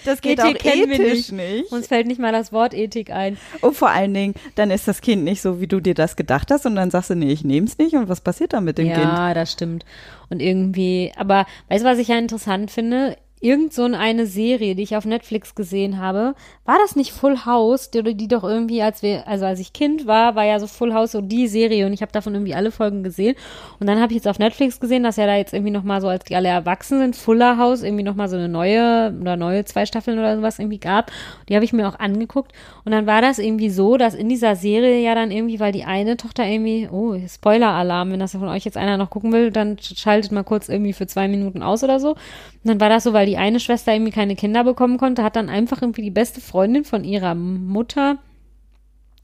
Das 0.05 0.21
geht 0.21 0.39
Ethik 0.39 0.57
auch 0.57 0.59
kennen 0.61 0.89
wir 0.89 0.99
ethisch 0.99 1.31
nicht. 1.31 1.31
nicht. 1.31 1.71
Uns 1.71 1.87
fällt 1.87 2.07
nicht 2.07 2.19
mal 2.19 2.31
das 2.31 2.51
Wort 2.51 2.73
Ethik 2.73 3.11
ein. 3.11 3.37
Und 3.61 3.75
vor 3.75 3.89
allen 3.89 4.13
Dingen, 4.13 4.33
dann 4.55 4.71
ist 4.71 4.87
das 4.87 5.01
Kind 5.01 5.23
nicht 5.23 5.41
so, 5.41 5.61
wie 5.61 5.67
du 5.67 5.79
dir 5.79 5.93
das 5.93 6.15
gedacht 6.15 6.51
hast 6.51 6.65
und 6.65 6.75
dann 6.75 6.91
sagst 6.91 7.09
du, 7.09 7.15
nee, 7.15 7.31
ich 7.31 7.43
nehme 7.43 7.67
es 7.67 7.77
nicht 7.77 7.95
und 7.95 8.09
was 8.09 8.21
passiert 8.21 8.53
dann 8.53 8.65
mit 8.65 8.77
dem 8.77 8.87
Kind? 8.87 8.99
Ja, 8.99 9.33
das 9.33 9.51
stimmt. 9.51 9.85
Und 10.29 10.41
irgendwie, 10.41 11.11
aber 11.15 11.45
weißt 11.69 11.83
du, 11.83 11.89
was 11.89 11.97
ich 11.97 12.09
ja 12.09 12.17
interessant 12.17 12.71
finde? 12.71 13.17
Irgend 13.41 13.73
so 13.73 13.83
eine 13.83 14.25
Serie, 14.25 14.75
die 14.75 14.83
ich 14.83 14.97
auf 14.97 15.05
Netflix 15.05 15.55
gesehen 15.55 15.97
habe, 15.97 16.35
war 16.65 16.77
das 16.77 16.97
nicht 16.97 17.11
Full 17.11 17.45
House, 17.45 17.89
die, 17.89 18.15
die 18.15 18.27
doch 18.27 18.43
irgendwie, 18.43 18.81
als 18.81 19.01
wir, 19.01 19.27
also 19.27 19.45
als 19.45 19.61
ich 19.61 19.71
Kind 19.71 20.07
war, 20.07 20.35
war 20.35 20.43
ja 20.43 20.59
so 20.59 20.67
Full 20.67 20.93
House 20.93 21.13
so 21.13 21.21
die 21.21 21.47
Serie 21.47 21.85
und 21.85 21.93
ich 21.93 22.01
habe 22.01 22.11
davon 22.11 22.33
irgendwie 22.33 22.53
alle 22.53 22.71
Folgen 22.71 23.01
gesehen. 23.01 23.35
Und 23.79 23.87
dann 23.87 24.01
habe 24.01 24.11
ich 24.11 24.17
jetzt 24.17 24.27
auf 24.27 24.39
Netflix 24.39 24.81
gesehen, 24.81 25.03
dass 25.03 25.15
ja 25.15 25.25
da 25.25 25.37
jetzt 25.37 25.53
irgendwie 25.53 25.71
nochmal 25.71 26.01
so, 26.01 26.09
als 26.09 26.25
die 26.25 26.35
alle 26.35 26.49
erwachsen 26.49 26.99
sind, 26.99 27.15
Fuller 27.15 27.57
House 27.57 27.81
irgendwie 27.81 28.03
nochmal 28.03 28.27
so 28.27 28.35
eine 28.35 28.49
neue 28.49 29.15
oder 29.21 29.37
neue 29.37 29.63
zwei 29.63 29.85
Staffeln 29.85 30.19
oder 30.19 30.35
sowas 30.35 30.59
irgendwie 30.59 30.79
gab. 30.79 31.11
Die 31.47 31.55
habe 31.55 31.63
ich 31.63 31.71
mir 31.71 31.87
auch 31.87 31.97
angeguckt. 31.97 32.51
Und 32.83 32.91
dann 32.91 33.07
war 33.07 33.21
das 33.21 33.39
irgendwie 33.39 33.69
so, 33.69 33.95
dass 33.95 34.15
in 34.15 34.27
dieser 34.27 34.57
Serie 34.57 35.01
ja 35.01 35.15
dann 35.15 35.31
irgendwie, 35.31 35.61
weil 35.61 35.71
die 35.71 35.85
eine 35.85 36.17
Tochter 36.17 36.45
irgendwie, 36.45 36.89
oh, 36.91 37.15
Spoiler-Alarm, 37.25 38.11
wenn 38.11 38.19
das 38.19 38.31
von 38.31 38.49
euch 38.49 38.65
jetzt 38.65 38.77
einer 38.77 38.97
noch 38.97 39.09
gucken 39.09 39.31
will, 39.31 39.51
dann 39.51 39.77
schaltet 39.79 40.33
mal 40.33 40.43
kurz 40.43 40.67
irgendwie 40.67 40.93
für 40.93 41.07
zwei 41.07 41.29
Minuten 41.29 41.63
aus 41.63 41.83
oder 41.83 42.01
so. 42.01 42.15
Und 42.63 42.69
dann 42.69 42.79
war 42.81 42.89
das 42.89 43.05
so, 43.05 43.13
weil 43.13 43.25
die 43.25 43.37
eine 43.37 43.59
Schwester 43.59 43.93
irgendwie 43.93 44.11
keine 44.11 44.35
Kinder 44.35 44.63
bekommen 44.63 44.97
konnte, 44.97 45.23
hat 45.23 45.35
dann 45.35 45.49
einfach 45.49 45.81
irgendwie 45.81 46.01
die 46.01 46.11
beste 46.11 46.41
Freundin 46.41 46.83
von 46.83 47.03
ihrer 47.03 47.35
Mutter 47.35 48.17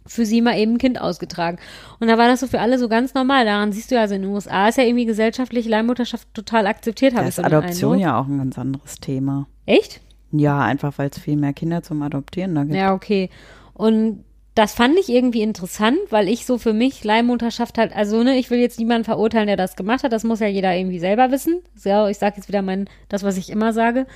für 0.07 0.25
sie 0.25 0.41
mal 0.41 0.57
eben 0.57 0.73
ein 0.73 0.77
Kind 0.77 1.01
ausgetragen. 1.01 1.57
Und 1.99 2.07
da 2.07 2.17
war 2.17 2.27
das 2.27 2.39
so 2.39 2.47
für 2.47 2.59
alle 2.59 2.77
so 2.77 2.87
ganz 2.87 3.13
normal. 3.13 3.45
Daran 3.45 3.71
siehst 3.71 3.91
du 3.91 3.95
ja, 3.95 4.01
also 4.01 4.15
in 4.15 4.21
den 4.21 4.31
USA 4.31 4.69
ist 4.69 4.77
ja 4.77 4.83
irgendwie 4.83 5.05
gesellschaftlich 5.05 5.67
Leihmutterschaft 5.67 6.27
total 6.33 6.67
akzeptiert, 6.67 7.13
Da 7.15 7.21
ist 7.21 7.35
so 7.35 7.43
Adoption 7.43 7.99
ja 7.99 8.19
auch 8.19 8.27
ein 8.27 8.37
ganz 8.37 8.57
anderes 8.57 8.99
Thema. 8.99 9.47
Echt? 9.65 10.01
Ja, 10.31 10.59
einfach 10.59 10.97
weil 10.97 11.09
es 11.09 11.19
viel 11.19 11.37
mehr 11.37 11.53
Kinder 11.53 11.81
zum 11.81 12.01
Adoptieren 12.01 12.55
da 12.55 12.63
gibt. 12.63 12.75
Ja, 12.75 12.93
okay. 12.93 13.29
Und 13.73 14.23
das 14.55 14.73
fand 14.73 14.97
ich 14.97 15.09
irgendwie 15.09 15.41
interessant, 15.41 15.99
weil 16.09 16.29
ich 16.29 16.45
so 16.45 16.57
für 16.57 16.73
mich 16.73 17.03
Leihmutterschaft 17.03 17.77
halt, 17.77 17.93
also 17.93 18.23
ne, 18.23 18.37
ich 18.37 18.49
will 18.49 18.59
jetzt 18.59 18.79
niemanden 18.79 19.03
verurteilen, 19.03 19.47
der 19.47 19.57
das 19.57 19.75
gemacht 19.75 20.03
hat, 20.03 20.13
das 20.13 20.23
muss 20.23 20.39
ja 20.39 20.47
jeder 20.47 20.75
irgendwie 20.75 20.99
selber 20.99 21.29
wissen. 21.29 21.61
Ja, 21.83 22.07
ich 22.09 22.17
sage 22.17 22.37
jetzt 22.37 22.47
wieder 22.47 22.61
mein, 22.61 22.89
das, 23.09 23.23
was 23.23 23.37
ich 23.37 23.49
immer 23.49 23.73
sage. 23.73 24.07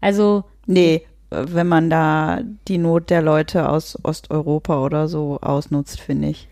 Also, 0.00 0.44
Nee, 0.66 1.02
wenn 1.30 1.66
man 1.66 1.90
da 1.90 2.40
die 2.68 2.78
Not 2.78 3.10
der 3.10 3.22
Leute 3.22 3.68
aus 3.68 3.98
Osteuropa 4.02 4.84
oder 4.84 5.08
so 5.08 5.38
ausnutzt, 5.40 6.00
finde 6.00 6.28
ich. 6.28 6.48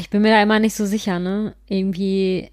ich 0.00 0.10
bin 0.10 0.22
mir 0.22 0.30
da 0.30 0.42
immer 0.42 0.60
nicht 0.60 0.74
so 0.74 0.86
sicher, 0.86 1.18
ne? 1.18 1.54
Irgendwie, 1.66 2.50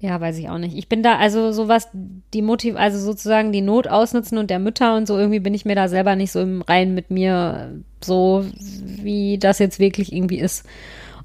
ja, 0.00 0.20
weiß 0.20 0.38
ich 0.38 0.48
auch 0.48 0.58
nicht. 0.58 0.76
Ich 0.76 0.88
bin 0.88 1.02
da, 1.02 1.16
also 1.16 1.50
sowas, 1.50 1.88
die 1.92 2.42
Motiv, 2.42 2.76
also 2.76 3.00
sozusagen 3.00 3.50
die 3.50 3.62
Not 3.62 3.88
ausnutzen 3.88 4.38
und 4.38 4.48
der 4.48 4.60
Mütter 4.60 4.96
und 4.96 5.08
so, 5.08 5.18
irgendwie 5.18 5.40
bin 5.40 5.54
ich 5.54 5.64
mir 5.64 5.74
da 5.74 5.88
selber 5.88 6.14
nicht 6.14 6.30
so 6.30 6.40
im 6.40 6.62
Reinen 6.62 6.94
mit 6.94 7.10
mir, 7.10 7.82
so 8.02 8.44
wie 8.80 9.38
das 9.38 9.58
jetzt 9.58 9.80
wirklich 9.80 10.12
irgendwie 10.12 10.38
ist. 10.38 10.64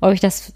Ob 0.02 0.12
ich 0.12 0.20
das, 0.20 0.54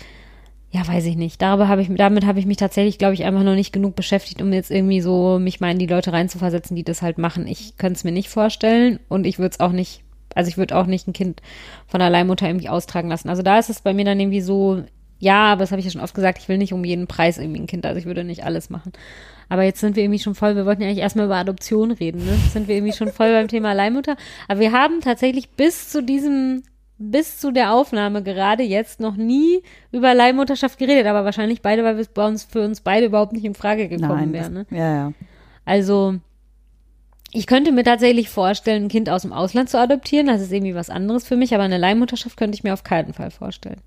ja, 0.71 0.87
weiß 0.87 1.05
ich 1.05 1.15
nicht. 1.15 1.39
Darüber 1.43 1.67
habe 1.67 1.83
ich, 1.83 1.89
damit 1.95 2.25
habe 2.25 2.39
ich 2.39 2.47
mich 2.47 2.57
tatsächlich, 2.57 2.97
glaube 2.97 3.13
ich, 3.13 3.23
einfach 3.23 3.43
noch 3.43 3.53
nicht 3.53 3.71
genug 3.71 3.95
beschäftigt, 3.95 4.41
um 4.41 4.51
jetzt 4.51 4.71
irgendwie 4.71 5.01
so 5.01 5.37
mich 5.37 5.59
mal 5.59 5.71
in 5.71 5.79
die 5.79 5.85
Leute 5.85 6.11
reinzuversetzen, 6.11 6.75
die 6.75 6.83
das 6.83 7.03
halt 7.03 7.19
machen. 7.19 7.45
Ich 7.45 7.77
könnte 7.77 7.97
es 7.97 8.03
mir 8.03 8.11
nicht 8.11 8.29
vorstellen 8.29 8.99
und 9.09 9.27
ich 9.27 9.37
würde 9.37 9.51
es 9.51 9.59
auch 9.59 9.71
nicht, 9.71 10.01
also 10.33 10.49
ich 10.49 10.57
würde 10.57 10.75
auch 10.75 10.87
nicht 10.87 11.07
ein 11.07 11.13
Kind 11.13 11.43
von 11.85 11.99
der 11.99 12.09
Leihmutter 12.09 12.47
irgendwie 12.47 12.69
austragen 12.69 13.09
lassen. 13.09 13.29
Also 13.29 13.43
da 13.43 13.59
ist 13.59 13.69
es 13.69 13.81
bei 13.81 13.93
mir 13.93 14.05
dann 14.05 14.19
irgendwie 14.19 14.41
so, 14.41 14.81
ja, 15.19 15.51
aber 15.51 15.61
das 15.61 15.71
habe 15.71 15.79
ich 15.79 15.85
ja 15.85 15.91
schon 15.91 16.01
oft 16.01 16.13
gesagt, 16.13 16.39
ich 16.39 16.47
will 16.47 16.57
nicht 16.57 16.73
um 16.73 16.83
jeden 16.83 17.07
Preis 17.07 17.37
irgendwie 17.37 17.61
ein 17.61 17.67
Kind, 17.67 17.85
also 17.85 17.99
ich 17.99 18.05
würde 18.05 18.23
nicht 18.23 18.43
alles 18.43 18.69
machen. 18.69 18.91
Aber 19.49 19.63
jetzt 19.63 19.79
sind 19.79 19.95
wir 19.95 20.03
irgendwie 20.03 20.19
schon 20.19 20.35
voll, 20.35 20.55
wir 20.55 20.65
wollten 20.65 20.81
ja 20.81 20.89
eigentlich 20.89 21.01
erstmal 21.01 21.25
über 21.25 21.37
Adoption 21.37 21.91
reden, 21.91 22.25
ne? 22.25 22.31
Jetzt 22.31 22.53
sind 22.53 22.67
wir 22.67 22.75
irgendwie 22.75 22.93
schon 22.93 23.11
voll 23.11 23.31
beim 23.31 23.47
Thema 23.47 23.73
Leihmutter. 23.73 24.15
Aber 24.47 24.59
wir 24.59 24.73
haben 24.73 24.99
tatsächlich 25.01 25.51
bis 25.51 25.89
zu 25.89 26.03
diesem, 26.03 26.63
bis 26.97 27.39
zu 27.39 27.51
der 27.51 27.71
Aufnahme 27.71 28.23
gerade 28.23 28.63
jetzt 28.63 28.99
noch 28.99 29.15
nie 29.15 29.61
über 29.91 30.13
Leihmutterschaft 30.13 30.77
geredet, 30.77 31.07
aber 31.07 31.23
wahrscheinlich 31.23 31.61
beide, 31.61 31.83
weil 31.83 31.97
es 31.97 32.09
bei 32.09 32.27
uns 32.27 32.43
für 32.43 32.63
uns 32.63 32.81
beide 32.81 33.05
überhaupt 33.05 33.33
nicht 33.33 33.45
in 33.45 33.55
Frage 33.55 33.87
gekommen 33.87 34.33
wäre. 34.33 34.49
Ne? 34.49 34.65
ja, 34.71 34.93
ja. 34.93 35.13
Also 35.63 36.15
ich 37.31 37.45
könnte 37.45 37.71
mir 37.71 37.83
tatsächlich 37.83 38.29
vorstellen, 38.29 38.85
ein 38.85 38.89
Kind 38.89 39.09
aus 39.09 39.23
dem 39.23 39.33
Ausland 39.33 39.69
zu 39.69 39.79
adoptieren. 39.79 40.27
Das 40.27 40.41
ist 40.41 40.51
irgendwie 40.51 40.75
was 40.75 40.89
anderes 40.89 41.27
für 41.27 41.35
mich, 41.35 41.53
aber 41.53 41.63
eine 41.63 41.77
Leihmutterschaft 41.77 42.37
könnte 42.37 42.55
ich 42.55 42.63
mir 42.63 42.73
auf 42.73 42.83
keinen 42.83 43.13
Fall 43.13 43.31
vorstellen. 43.31 43.81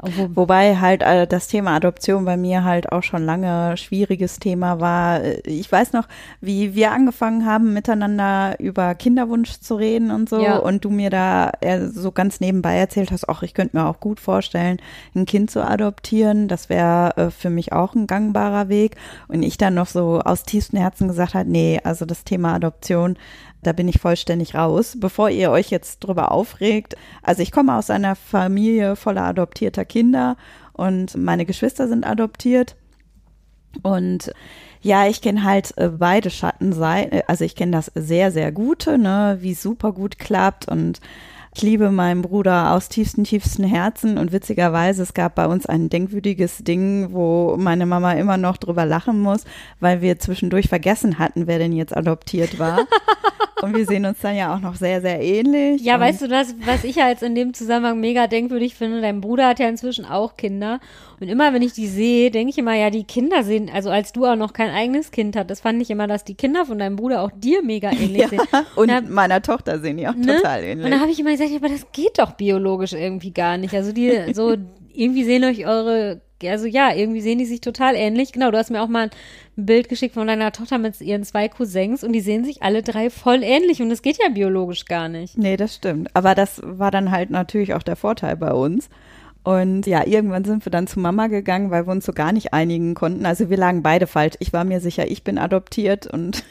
Obwohl, 0.00 0.30
Wobei 0.34 0.76
halt 0.76 1.02
äh, 1.02 1.26
das 1.26 1.48
Thema 1.48 1.76
Adoption 1.76 2.24
bei 2.24 2.36
mir 2.36 2.64
halt 2.64 2.92
auch 2.92 3.02
schon 3.02 3.24
lange 3.24 3.76
schwieriges 3.76 4.38
Thema 4.38 4.80
war. 4.80 5.22
Äh, 5.22 5.40
Ich 5.44 5.70
weiß 5.70 5.92
noch, 5.92 6.08
wie 6.40 6.74
wir 6.74 6.92
angefangen 6.92 7.46
haben, 7.46 7.72
miteinander 7.72 8.58
über 8.58 8.94
Kinderwunsch 8.94 9.60
zu 9.60 9.76
reden 9.76 10.10
und 10.10 10.28
so. 10.28 10.40
Ja. 10.40 10.56
Und 10.56 10.84
du 10.84 10.90
mir 10.90 11.10
da 11.10 11.52
äh, 11.60 11.86
so 11.86 12.12
ganz 12.12 12.40
nebenbei 12.40 12.76
erzählt 12.76 13.10
hast, 13.10 13.28
ach, 13.28 13.42
ich 13.42 13.54
könnte 13.54 13.76
mir 13.76 13.86
auch 13.86 14.00
gut 14.00 14.20
vorstellen, 14.20 14.78
ein 15.14 15.26
Kind 15.26 15.50
zu 15.50 15.64
adoptieren. 15.64 16.48
Das 16.48 16.68
wäre 16.68 17.16
äh, 17.16 17.30
für 17.30 17.50
mich 17.50 17.72
auch 17.72 17.94
ein 17.94 18.06
gangbarer 18.06 18.68
Weg. 18.68 18.96
Und 19.28 19.42
ich 19.42 19.58
dann 19.58 19.74
noch 19.74 19.86
so 19.86 20.20
aus 20.20 20.42
tiefstem 20.42 20.80
Herzen 20.80 21.08
gesagt 21.08 21.34
hat, 21.34 21.46
nee, 21.46 21.80
also 21.84 22.04
das 22.04 22.24
Thema 22.24 22.54
Adoption, 22.54 23.16
da 23.66 23.72
bin 23.72 23.88
ich 23.88 24.00
vollständig 24.00 24.54
raus. 24.54 24.96
Bevor 24.98 25.30
ihr 25.30 25.50
euch 25.50 25.70
jetzt 25.70 26.00
drüber 26.00 26.30
aufregt, 26.30 26.94
also 27.22 27.42
ich 27.42 27.52
komme 27.52 27.76
aus 27.76 27.90
einer 27.90 28.16
Familie 28.16 28.96
voller 28.96 29.24
adoptierter 29.24 29.84
Kinder 29.84 30.36
und 30.72 31.16
meine 31.16 31.46
Geschwister 31.46 31.88
sind 31.88 32.06
adoptiert. 32.06 32.76
Und 33.82 34.32
ja, 34.80 35.06
ich 35.06 35.22
kenne 35.22 35.44
halt 35.44 35.76
äh, 35.78 35.88
beide 35.88 36.30
Schattenseiten. 36.30 37.22
Also 37.26 37.44
ich 37.44 37.56
kenne 37.56 37.72
das 37.72 37.90
sehr, 37.94 38.30
sehr 38.30 38.52
Gute, 38.52 38.98
ne, 38.98 39.38
wie 39.40 39.52
es 39.52 39.62
super 39.62 39.92
gut 39.92 40.18
klappt 40.18 40.68
und 40.68 41.00
Ich 41.56 41.62
liebe 41.62 41.92
meinen 41.92 42.22
Bruder 42.22 42.72
aus 42.72 42.88
tiefstem, 42.88 43.22
tiefstem 43.22 43.64
Herzen 43.64 44.18
und 44.18 44.32
witzigerweise, 44.32 45.02
es 45.04 45.14
gab 45.14 45.36
bei 45.36 45.46
uns 45.46 45.66
ein 45.66 45.88
denkwürdiges 45.88 46.64
Ding, 46.64 47.12
wo 47.12 47.56
meine 47.56 47.86
Mama 47.86 48.14
immer 48.14 48.36
noch 48.36 48.56
drüber 48.56 48.84
lachen 48.84 49.20
muss, 49.20 49.44
weil 49.78 50.00
wir 50.00 50.18
zwischendurch 50.18 50.68
vergessen 50.68 51.20
hatten, 51.20 51.46
wer 51.46 51.60
denn 51.60 51.72
jetzt 51.72 51.96
adoptiert 51.96 52.58
war. 52.58 52.80
und 53.64 53.76
wir 53.76 53.86
sehen 53.86 54.04
uns 54.04 54.20
dann 54.20 54.36
ja 54.36 54.54
auch 54.54 54.60
noch 54.60 54.74
sehr, 54.74 55.00
sehr 55.00 55.20
ähnlich. 55.20 55.82
Ja, 55.82 55.98
weißt 55.98 56.22
du, 56.22 56.28
das, 56.28 56.54
was 56.64 56.84
ich 56.84 56.96
ja 56.96 57.08
jetzt 57.08 57.22
in 57.22 57.34
dem 57.34 57.54
Zusammenhang 57.54 57.98
mega 57.98 58.26
denkwürdig 58.26 58.74
finde, 58.74 59.00
dein 59.00 59.20
Bruder 59.20 59.48
hat 59.48 59.58
ja 59.58 59.68
inzwischen 59.68 60.04
auch 60.04 60.36
Kinder. 60.36 60.80
Und 61.20 61.28
immer, 61.28 61.52
wenn 61.54 61.62
ich 61.62 61.72
die 61.72 61.86
sehe, 61.86 62.30
denke 62.30 62.50
ich 62.50 62.58
immer, 62.58 62.74
ja, 62.74 62.90
die 62.90 63.04
Kinder 63.04 63.42
sehen, 63.42 63.70
also 63.72 63.90
als 63.90 64.12
du 64.12 64.26
auch 64.26 64.36
noch 64.36 64.52
kein 64.52 64.70
eigenes 64.70 65.10
Kind 65.10 65.36
hattest, 65.36 65.62
fand 65.62 65.80
ich 65.80 65.90
immer, 65.90 66.06
dass 66.06 66.24
die 66.24 66.34
Kinder 66.34 66.66
von 66.66 66.78
deinem 66.78 66.96
Bruder 66.96 67.22
auch 67.22 67.30
dir 67.34 67.62
mega 67.62 67.90
ähnlich 67.90 68.22
ja, 68.22 68.28
sehen. 68.28 68.40
Und, 68.76 68.76
und 68.76 68.88
da, 68.88 69.00
meiner 69.00 69.40
Tochter 69.40 69.78
sehen 69.80 69.96
die 69.96 70.06
auch 70.06 70.14
ne? 70.14 70.36
total 70.36 70.62
ähnlich. 70.62 70.84
Und 70.84 70.90
da 70.90 71.00
habe 71.00 71.10
ich 71.10 71.18
immer 71.18 71.30
gesagt, 71.30 71.43
aber 71.52 71.68
das 71.68 71.86
geht 71.92 72.18
doch 72.18 72.32
biologisch 72.32 72.92
irgendwie 72.92 73.32
gar 73.32 73.56
nicht. 73.56 73.74
Also 73.74 73.92
die, 73.92 74.32
so, 74.34 74.56
irgendwie 74.92 75.24
sehen 75.24 75.44
euch 75.44 75.66
eure 75.66 76.20
also 76.48 76.66
ja, 76.66 76.92
irgendwie 76.92 77.20
sehen 77.20 77.38
die 77.38 77.44
sich 77.44 77.60
total 77.60 77.94
ähnlich. 77.94 78.32
Genau, 78.32 78.50
du 78.50 78.58
hast 78.58 78.70
mir 78.70 78.82
auch 78.82 78.88
mal 78.88 79.04
ein 79.04 79.10
Bild 79.56 79.88
geschickt 79.88 80.14
von 80.14 80.26
deiner 80.26 80.52
Tochter 80.52 80.78
mit 80.78 81.00
ihren 81.00 81.24
zwei 81.24 81.48
Cousins 81.48 82.04
und 82.04 82.12
die 82.12 82.20
sehen 82.20 82.44
sich 82.44 82.62
alle 82.62 82.82
drei 82.82 83.10
voll 83.10 83.42
ähnlich 83.42 83.80
und 83.80 83.88
das 83.88 84.02
geht 84.02 84.18
ja 84.18 84.28
biologisch 84.28 84.84
gar 84.84 85.08
nicht. 85.08 85.38
Nee, 85.38 85.56
das 85.56 85.74
stimmt. 85.74 86.14
Aber 86.14 86.34
das 86.34 86.60
war 86.64 86.90
dann 86.90 87.10
halt 87.10 87.30
natürlich 87.30 87.74
auch 87.74 87.82
der 87.82 87.96
Vorteil 87.96 88.36
bei 88.36 88.52
uns. 88.52 88.88
Und 89.44 89.86
ja, 89.86 90.06
irgendwann 90.06 90.44
sind 90.44 90.64
wir 90.64 90.72
dann 90.72 90.86
zu 90.86 90.98
Mama 90.98 91.26
gegangen, 91.26 91.70
weil 91.70 91.86
wir 91.86 91.92
uns 91.92 92.06
so 92.06 92.12
gar 92.12 92.32
nicht 92.32 92.54
einigen 92.54 92.94
konnten. 92.94 93.26
Also 93.26 93.50
wir 93.50 93.58
lagen 93.58 93.82
beide 93.82 94.06
falsch. 94.06 94.36
Ich 94.40 94.54
war 94.54 94.64
mir 94.64 94.80
sicher, 94.80 95.06
ich 95.06 95.22
bin 95.22 95.36
adoptiert 95.36 96.06
und 96.06 96.44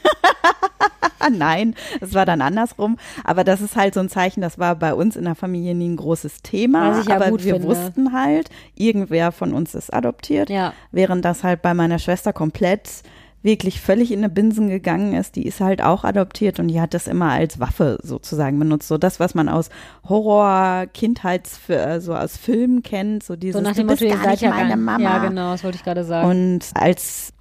nein, 1.32 1.74
es 2.00 2.14
war 2.14 2.24
dann 2.24 2.40
andersrum. 2.40 2.96
Aber 3.24 3.42
das 3.42 3.60
ist 3.60 3.74
halt 3.74 3.94
so 3.94 4.00
ein 4.00 4.08
Zeichen, 4.08 4.40
das 4.40 4.60
war 4.60 4.76
bei 4.76 4.94
uns 4.94 5.16
in 5.16 5.24
der 5.24 5.34
Familie 5.34 5.74
nie 5.74 5.88
ein 5.88 5.96
großes 5.96 6.42
Thema. 6.42 7.02
Ja 7.08 7.16
aber 7.16 7.30
gut 7.30 7.44
wir 7.44 7.54
finde. 7.54 7.68
wussten 7.68 8.12
halt, 8.12 8.48
irgendwer 8.76 9.32
von 9.32 9.54
uns 9.54 9.74
ist 9.74 9.92
adoptiert. 9.92 10.48
Ja. 10.48 10.72
Während 10.92 11.24
das 11.24 11.42
halt 11.42 11.62
bei 11.62 11.74
meiner 11.74 11.98
Schwester 11.98 12.32
komplett 12.32 13.02
wirklich 13.44 13.80
völlig 13.80 14.10
in 14.10 14.20
eine 14.20 14.30
Binsen 14.30 14.68
gegangen 14.68 15.12
ist, 15.12 15.36
die 15.36 15.46
ist 15.46 15.60
halt 15.60 15.82
auch 15.82 16.02
adoptiert 16.02 16.58
und 16.58 16.68
die 16.68 16.80
hat 16.80 16.94
das 16.94 17.06
immer 17.06 17.30
als 17.30 17.60
Waffe 17.60 17.98
sozusagen 18.02 18.58
benutzt. 18.58 18.88
So 18.88 18.96
das, 18.96 19.20
was 19.20 19.34
man 19.34 19.50
aus 19.50 19.68
Horror, 20.08 20.86
Kindheits, 20.92 21.68
äh, 21.68 22.00
so 22.00 22.14
aus 22.14 22.38
Filmen 22.38 22.82
kennt, 22.82 23.22
so 23.22 23.36
dieses, 23.36 23.60
So 23.60 23.68
nach 23.68 23.76
dem 23.76 23.86
Motto, 23.86 24.04
ihr 24.04 24.16
seid 24.16 24.40
ja 24.40 24.48
meine 24.50 24.78
Mama. 24.78 25.04
Ja, 25.04 25.18
genau, 25.28 25.52
das 25.52 25.62
wollte 25.62 25.76
ich 25.76 25.84
gerade 25.84 26.04
sagen. 26.04 26.30
Und 26.30 26.64
als, 26.72 27.33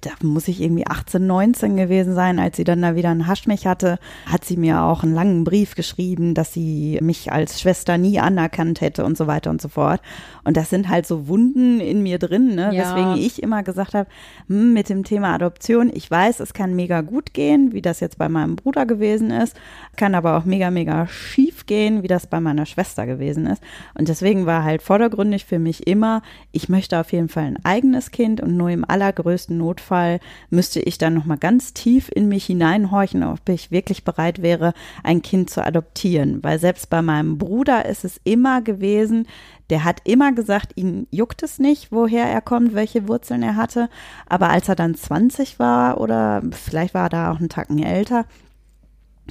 da 0.00 0.10
muss 0.22 0.46
ich 0.48 0.60
irgendwie 0.60 0.86
18, 0.86 1.26
19 1.26 1.76
gewesen 1.76 2.14
sein, 2.14 2.38
als 2.38 2.56
sie 2.56 2.64
dann 2.64 2.82
da 2.82 2.94
wieder 2.94 3.10
einen 3.10 3.26
Haschmich 3.26 3.66
hatte, 3.66 3.98
hat 4.26 4.44
sie 4.44 4.56
mir 4.56 4.82
auch 4.82 5.02
einen 5.02 5.14
langen 5.14 5.44
Brief 5.44 5.74
geschrieben, 5.74 6.34
dass 6.34 6.52
sie 6.52 6.98
mich 7.02 7.32
als 7.32 7.60
Schwester 7.60 7.98
nie 7.98 8.20
anerkannt 8.20 8.80
hätte 8.80 9.04
und 9.04 9.16
so 9.16 9.26
weiter 9.26 9.50
und 9.50 9.60
so 9.60 9.68
fort. 9.68 10.00
Und 10.44 10.56
das 10.56 10.70
sind 10.70 10.88
halt 10.88 11.06
so 11.06 11.26
Wunden 11.26 11.80
in 11.80 12.02
mir 12.02 12.18
drin, 12.18 12.54
ne? 12.54 12.70
Ja. 12.72 12.82
weswegen 12.82 13.16
ich 13.16 13.42
immer 13.42 13.62
gesagt 13.62 13.94
habe, 13.94 14.08
hm, 14.46 14.72
mit 14.72 14.88
dem 14.88 15.02
Thema 15.04 15.34
Adoption, 15.34 15.90
ich 15.92 16.08
weiß, 16.08 16.40
es 16.40 16.54
kann 16.54 16.76
mega 16.76 17.00
gut 17.00 17.34
gehen, 17.34 17.72
wie 17.72 17.82
das 17.82 18.00
jetzt 18.00 18.18
bei 18.18 18.28
meinem 18.28 18.56
Bruder 18.56 18.86
gewesen 18.86 19.30
ist, 19.30 19.56
kann 19.96 20.14
aber 20.14 20.36
auch 20.36 20.44
mega, 20.44 20.70
mega 20.70 21.08
schief 21.08 21.66
gehen, 21.66 22.02
wie 22.02 22.08
das 22.08 22.26
bei 22.26 22.40
meiner 22.40 22.66
Schwester 22.66 23.04
gewesen 23.06 23.46
ist. 23.46 23.62
Und 23.98 24.08
deswegen 24.08 24.46
war 24.46 24.62
halt 24.62 24.82
vordergründig 24.82 25.44
für 25.44 25.58
mich 25.58 25.86
immer, 25.86 26.22
ich 26.52 26.68
möchte 26.68 26.98
auf 27.00 27.12
jeden 27.12 27.28
Fall 27.28 27.44
ein 27.44 27.64
eigenes 27.64 28.12
Kind 28.12 28.40
und 28.40 28.56
nur 28.56 28.70
im 28.70 28.88
allergrößten 28.88 29.39
Notfall 29.48 30.20
müsste 30.50 30.80
ich 30.80 30.98
dann 30.98 31.14
nochmal 31.14 31.38
ganz 31.38 31.72
tief 31.72 32.10
in 32.14 32.28
mich 32.28 32.46
hineinhorchen, 32.46 33.22
ob 33.22 33.48
ich 33.48 33.70
wirklich 33.70 34.04
bereit 34.04 34.42
wäre, 34.42 34.74
ein 35.02 35.22
Kind 35.22 35.50
zu 35.50 35.64
adoptieren. 35.64 36.42
Weil 36.42 36.58
selbst 36.58 36.90
bei 36.90 37.02
meinem 37.02 37.38
Bruder 37.38 37.86
ist 37.86 38.04
es 38.04 38.20
immer 38.24 38.60
gewesen, 38.62 39.26
der 39.70 39.84
hat 39.84 40.00
immer 40.04 40.32
gesagt, 40.32 40.72
ihn 40.76 41.06
juckt 41.10 41.42
es 41.42 41.58
nicht, 41.58 41.92
woher 41.92 42.26
er 42.26 42.40
kommt, 42.40 42.74
welche 42.74 43.08
Wurzeln 43.08 43.42
er 43.42 43.56
hatte. 43.56 43.88
Aber 44.26 44.50
als 44.50 44.68
er 44.68 44.74
dann 44.74 44.94
20 44.94 45.58
war 45.58 46.00
oder 46.00 46.42
vielleicht 46.50 46.92
war 46.92 47.04
er 47.04 47.08
da 47.08 47.32
auch 47.32 47.38
einen 47.38 47.48
Tacken 47.48 47.82
älter, 47.82 48.26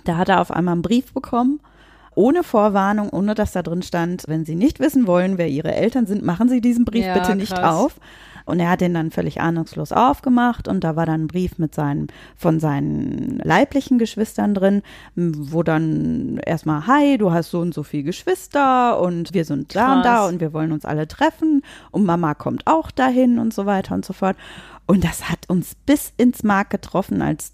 da 0.06 0.18
hat 0.18 0.30
er 0.30 0.40
auf 0.40 0.52
einmal 0.52 0.74
einen 0.74 0.82
Brief 0.82 1.14
bekommen, 1.14 1.60
ohne 2.16 2.44
Vorwarnung, 2.44 3.10
ohne 3.10 3.36
dass 3.36 3.52
da 3.52 3.62
drin 3.64 3.82
stand, 3.82 4.24
wenn 4.28 4.46
Sie 4.46 4.56
nicht 4.56 4.80
wissen 4.80 5.08
wollen, 5.08 5.38
wer 5.38 5.48
Ihre 5.48 5.74
Eltern 5.74 6.06
sind, 6.06 6.24
machen 6.24 6.50
Sie 6.50 6.62
diesen 6.62 6.86
Brief 6.86 7.06
Ja, 7.06 7.14
bitte 7.14 7.36
nicht 7.36 7.54
krass. 7.54 7.76
auf. 7.76 8.00
Und 8.50 8.60
er 8.60 8.72
hat 8.72 8.82
den 8.82 8.94
dann 8.94 9.12
völlig 9.12 9.42
ahnungslos 9.42 9.92
aufgemacht 9.92 10.68
und 10.68 10.84
da 10.84 10.96
war 10.96 11.06
dann 11.06 11.24
ein 11.24 11.28
Brief 11.28 11.58
mit 11.58 11.76
seinen, 11.76 12.08
von 12.36 12.60
seinen 12.60 13.40
leiblichen 13.44 13.98
Geschwistern 14.00 14.54
drin, 14.54 14.82
wo 15.16 15.64
dann 15.64 16.40
erstmal, 16.46 16.88
hi, 16.88 17.18
du 17.18 17.32
hast 17.32 17.52
so 17.52 17.60
und 17.60 17.74
so 17.74 17.84
viele 17.84 18.04
Geschwister 18.04 19.00
und 19.00 19.34
wir 19.34 19.46
sind 19.46 19.76
da 19.76 19.98
und 19.98 20.04
da 20.04 20.16
Krass. 20.18 20.32
und 20.32 20.40
wir 20.40 20.54
wollen 20.54 20.72
uns 20.72 20.86
alle 20.86 21.08
treffen 21.08 21.62
und 21.92 22.06
Mama 22.06 22.34
kommt 22.34 22.68
auch 22.68 22.92
dahin 22.92 23.40
und 23.40 23.54
so 23.54 23.66
weiter 23.66 23.96
und 23.96 24.06
so 24.06 24.14
fort. 24.14 24.36
Und 24.86 25.04
das 25.04 25.30
hat 25.30 25.48
uns 25.48 25.76
bis 25.86 26.14
ins 26.18 26.42
Mark 26.44 26.72
getroffen, 26.72 27.22
als 27.22 27.54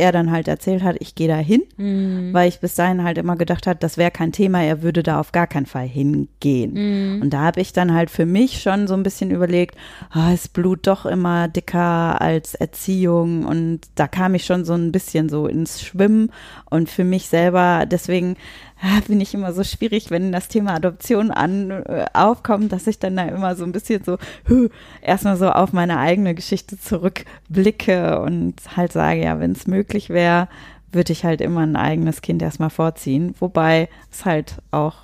er 0.00 0.10
dann 0.12 0.30
halt 0.32 0.48
erzählt 0.48 0.82
hat, 0.82 0.96
ich 0.98 1.14
gehe 1.14 1.28
da 1.28 1.36
hin, 1.36 1.62
Mhm. 1.76 2.32
weil 2.32 2.48
ich 2.48 2.58
bis 2.60 2.74
dahin 2.74 3.04
halt 3.04 3.18
immer 3.18 3.36
gedacht 3.36 3.66
hat, 3.66 3.82
das 3.82 3.96
wäre 3.98 4.10
kein 4.10 4.32
Thema, 4.32 4.62
er 4.62 4.82
würde 4.82 5.02
da 5.02 5.20
auf 5.20 5.30
gar 5.32 5.46
keinen 5.46 5.66
Fall 5.66 5.86
hingehen. 5.86 6.72
Mhm. 7.16 7.22
Und 7.22 7.30
da 7.30 7.40
habe 7.42 7.60
ich 7.60 7.72
dann 7.72 7.94
halt 7.94 8.10
für 8.10 8.26
mich 8.26 8.60
schon 8.62 8.88
so 8.88 8.94
ein 8.94 9.02
bisschen 9.02 9.30
überlegt, 9.30 9.76
ah, 10.10 10.32
ist 10.32 10.52
Blut 10.52 10.86
doch 10.86 11.06
immer 11.06 11.46
dicker 11.48 12.20
als 12.20 12.54
Erziehung 12.54 13.44
und 13.44 13.80
da 13.94 14.08
kam 14.08 14.34
ich 14.34 14.44
schon 14.44 14.64
so 14.64 14.74
ein 14.74 14.90
bisschen 14.92 15.28
so 15.28 15.46
ins 15.46 15.82
Schwimmen 15.82 16.30
und 16.70 16.88
für 16.88 17.04
mich 17.04 17.28
selber, 17.28 17.84
deswegen 17.86 18.36
bin 19.08 19.20
ich 19.20 19.34
immer 19.34 19.52
so 19.52 19.64
schwierig, 19.64 20.10
wenn 20.10 20.32
das 20.32 20.48
Thema 20.48 20.74
Adoption 20.74 21.30
an 21.30 21.70
äh, 21.70 22.06
aufkommt, 22.12 22.72
dass 22.72 22.86
ich 22.86 22.98
dann 22.98 23.16
da 23.16 23.24
immer 23.24 23.54
so 23.54 23.64
ein 23.64 23.72
bisschen 23.72 24.02
so 24.04 24.18
huh, 24.48 24.68
erstmal 25.02 25.36
so 25.36 25.50
auf 25.50 25.72
meine 25.72 25.98
eigene 25.98 26.34
Geschichte 26.34 26.78
zurückblicke 26.78 28.20
und 28.20 28.54
halt 28.76 28.92
sage, 28.92 29.22
ja, 29.22 29.38
wenn 29.40 29.52
es 29.52 29.66
möglich 29.66 30.10
wäre, 30.10 30.48
würde 30.92 31.12
ich 31.12 31.24
halt 31.24 31.40
immer 31.40 31.60
ein 31.60 31.76
eigenes 31.76 32.22
Kind 32.22 32.42
erstmal 32.42 32.70
vorziehen. 32.70 33.34
Wobei 33.38 33.88
es 34.10 34.24
halt 34.24 34.56
auch, 34.70 34.94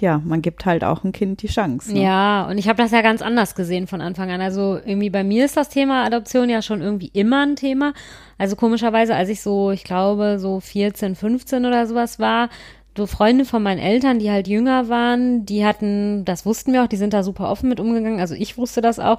ja, 0.00 0.20
man 0.24 0.42
gibt 0.42 0.66
halt 0.66 0.84
auch 0.84 1.02
ein 1.02 1.12
Kind 1.12 1.42
die 1.42 1.48
Chance. 1.48 1.92
Ne? 1.92 2.02
Ja, 2.02 2.46
und 2.46 2.58
ich 2.58 2.68
habe 2.68 2.82
das 2.82 2.90
ja 2.90 3.00
ganz 3.00 3.22
anders 3.22 3.54
gesehen 3.54 3.86
von 3.86 4.00
Anfang 4.00 4.30
an. 4.30 4.40
Also 4.40 4.78
irgendwie 4.84 5.10
bei 5.10 5.24
mir 5.24 5.44
ist 5.44 5.56
das 5.56 5.70
Thema 5.70 6.04
Adoption 6.04 6.50
ja 6.50 6.62
schon 6.62 6.82
irgendwie 6.82 7.10
immer 7.14 7.46
ein 7.46 7.56
Thema. 7.56 7.94
Also 8.36 8.54
komischerweise, 8.54 9.14
als 9.14 9.30
ich 9.30 9.40
so, 9.40 9.70
ich 9.70 9.82
glaube, 9.82 10.38
so 10.38 10.60
14, 10.60 11.14
15 11.14 11.64
oder 11.64 11.86
sowas 11.86 12.18
war, 12.18 12.50
so 12.98 13.06
Freunde 13.06 13.46
von 13.46 13.62
meinen 13.62 13.78
Eltern, 13.78 14.18
die 14.18 14.30
halt 14.30 14.46
jünger 14.46 14.88
waren, 14.90 15.46
die 15.46 15.64
hatten, 15.64 16.24
das 16.26 16.44
wussten 16.44 16.72
wir 16.74 16.84
auch, 16.84 16.88
die 16.88 16.96
sind 16.96 17.14
da 17.14 17.22
super 17.22 17.50
offen 17.50 17.70
mit 17.70 17.80
umgegangen. 17.80 18.20
Also 18.20 18.34
ich 18.34 18.58
wusste 18.58 18.82
das 18.82 18.98
auch, 18.98 19.18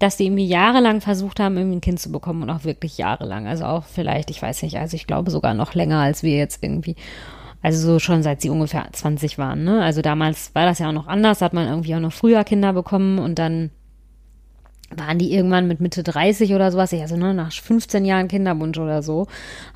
dass 0.00 0.16
die 0.16 0.24
irgendwie 0.24 0.46
jahrelang 0.46 1.00
versucht 1.00 1.38
haben, 1.38 1.56
irgendwie 1.56 1.76
ein 1.76 1.82
Kind 1.82 2.00
zu 2.00 2.10
bekommen 2.10 2.42
und 2.42 2.50
auch 2.50 2.64
wirklich 2.64 2.98
jahrelang. 2.98 3.46
Also 3.46 3.66
auch 3.66 3.84
vielleicht, 3.84 4.30
ich 4.30 4.42
weiß 4.42 4.62
nicht, 4.62 4.78
also 4.78 4.96
ich 4.96 5.06
glaube 5.06 5.30
sogar 5.30 5.54
noch 5.54 5.74
länger 5.74 6.00
als 6.00 6.22
wir 6.22 6.36
jetzt 6.36 6.64
irgendwie. 6.64 6.96
Also 7.62 7.86
so 7.86 7.98
schon 7.98 8.22
seit 8.22 8.40
sie 8.40 8.48
ungefähr 8.48 8.88
20 8.90 9.36
waren, 9.36 9.62
ne? 9.64 9.82
Also 9.82 10.00
damals 10.00 10.54
war 10.54 10.64
das 10.64 10.78
ja 10.78 10.88
auch 10.88 10.94
noch 10.94 11.06
anders, 11.06 11.42
hat 11.42 11.52
man 11.52 11.68
irgendwie 11.68 11.94
auch 11.94 12.00
noch 12.00 12.12
früher 12.12 12.42
Kinder 12.42 12.72
bekommen 12.72 13.18
und 13.18 13.38
dann 13.38 13.70
waren 14.96 15.18
die 15.18 15.32
irgendwann 15.32 15.68
mit 15.68 15.80
Mitte 15.80 16.02
30 16.02 16.54
oder 16.54 16.70
sowas, 16.72 16.92
also 16.92 17.16
ne, 17.16 17.32
nach 17.32 17.52
15 17.52 18.04
Jahren 18.04 18.28
Kinderwunsch 18.28 18.78
oder 18.78 19.02
so, 19.02 19.26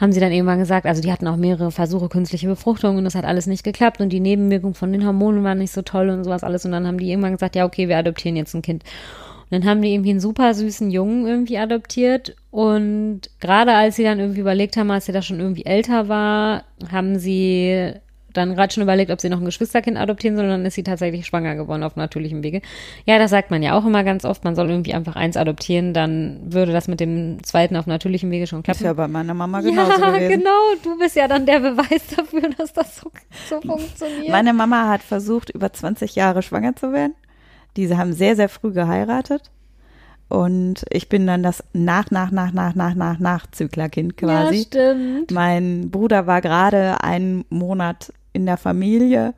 haben 0.01 0.13
sie 0.13 0.21
dann 0.21 0.33
irgendwann 0.33 0.59
gesagt, 0.59 0.87
also 0.87 1.01
die 1.03 1.13
hatten 1.13 1.29
auch 1.29 1.37
mehrere 1.37 1.71
Versuche 1.71 2.09
künstliche 2.09 2.49
Befruchtung 2.49 2.97
und 2.97 3.05
das 3.05 3.15
hat 3.15 3.25
alles 3.25 3.47
nicht 3.47 3.65
geklappt 3.65 4.01
und 4.01 4.11
die 4.11 4.21
Nebenwirkungen 4.21 4.75
von 4.75 4.93
den 4.93 5.07
Hormonen 5.07 5.45
waren 5.45 5.59
nicht 5.59 5.73
so 5.73 5.83
toll 5.83 6.09
und 6.11 6.25
sowas 6.25 6.43
alles 6.43 6.65
und 6.65 6.73
dann 6.73 6.87
haben 6.87 6.99
die 6.99 7.11
irgendwann 7.11 7.33
gesagt, 7.33 7.55
ja 7.57 7.65
okay, 7.65 7.89
wir 7.89 7.97
adoptieren 7.97 8.37
jetzt 8.37 8.55
ein 8.55 8.63
Kind. 8.63 8.83
Und 9.51 9.53
dann 9.53 9.65
haben 9.67 9.83
die 9.83 9.93
irgendwie 9.93 10.11
einen 10.11 10.21
super 10.21 10.55
süßen 10.55 10.91
Jungen 10.91 11.27
irgendwie 11.27 11.59
adoptiert 11.59 12.35
und 12.51 13.23
gerade 13.41 13.75
als 13.75 13.97
sie 13.97 14.05
dann 14.05 14.19
irgendwie 14.19 14.41
überlegt 14.41 14.77
haben, 14.77 14.91
als 14.91 15.07
sie 15.07 15.13
da 15.13 15.23
schon 15.23 15.39
irgendwie 15.39 15.67
älter 15.67 16.09
war, 16.09 16.65
haben 16.91 17.19
sie 17.19 17.93
dann 18.35 18.55
gerade 18.55 18.73
schon 18.73 18.83
überlegt, 18.83 19.11
ob 19.11 19.21
sie 19.21 19.29
noch 19.29 19.39
ein 19.39 19.45
Geschwisterkind 19.45 19.97
adoptieren 19.97 20.37
soll, 20.37 20.45
und 20.45 20.51
dann 20.51 20.67
ist 20.67 20.75
sie 20.75 20.83
tatsächlich 20.83 21.27
schwanger 21.27 21.55
geworden 21.55 21.83
auf 21.83 21.97
natürlichem 21.97 22.43
Wege. 22.43 22.61
Ja, 23.07 23.19
das 23.19 23.31
sagt 23.31 23.51
man 23.51 23.63
ja 23.63 23.77
auch 23.79 23.87
immer 23.87 24.05
ganz 24.05 24.25
oft, 24.25 24.45
man 24.45 24.55
soll 24.55 24.69
irgendwie 24.71 24.95
einfach 24.95 25.17
eins 25.17 25.37
adoptieren, 25.37 25.95
dann 25.95 26.41
würde 26.45 26.73
das 26.73 26.89
mit 26.89 27.01
dem 27.01 27.43
zweiten 27.43 27.77
auf 27.77 27.87
natürlichem 27.87 28.31
Wege 28.31 28.47
schon 28.47 28.61
Ist 28.61 28.65
klappen. 28.65 28.85
ja 28.85 28.93
bei 28.93 29.09
meiner 29.09 29.35
Mama 29.35 29.61
genauso 29.61 29.91
ja, 30.01 30.11
gewesen. 30.11 30.29
genau, 30.41 30.75
du 30.83 30.99
bist 30.99 31.17
ja 31.17 31.29
dann 31.29 31.47
der 31.47 31.61
Beweis 31.61 32.03
dafür, 32.17 32.51
dass 32.59 32.73
das 32.73 32.97
so, 32.97 33.11
so 33.49 33.61
funktioniert. 33.67 34.29
Meine 34.29 34.53
Mama 34.53 34.89
hat 34.89 35.03
versucht, 35.03 35.51
über 35.51 35.73
20 35.73 36.15
Jahre 36.15 36.43
schwanger 36.43 36.77
zu 36.77 36.93
werden. 36.93 37.15
Diese 37.77 37.99
haben 37.99 38.13
sehr, 38.13 38.37
sehr 38.37 38.49
früh 38.49 38.73
geheiratet. 38.73 39.51
Und 40.29 40.85
ich 40.91 41.09
bin 41.09 41.27
dann 41.27 41.43
das 41.43 41.63
nach, 41.73 42.11
nach, 42.11 42.31
nach, 42.31 42.53
nach, 42.53 42.75
nach, 42.75 42.95
nach, 42.95 43.19
nach 43.19 43.47
Zyklerkind 43.51 44.21
ja, 44.21 44.27
quasi. 44.27 44.63
stimmt. 44.63 45.31
mein 45.31 45.91
Bruder 45.91 46.27
war 46.27 46.41
gerade 46.41 47.03
einen 47.03 47.45
Monat 47.51 48.13
in 48.35 48.45
der 48.45 48.59
Familie 48.59 49.33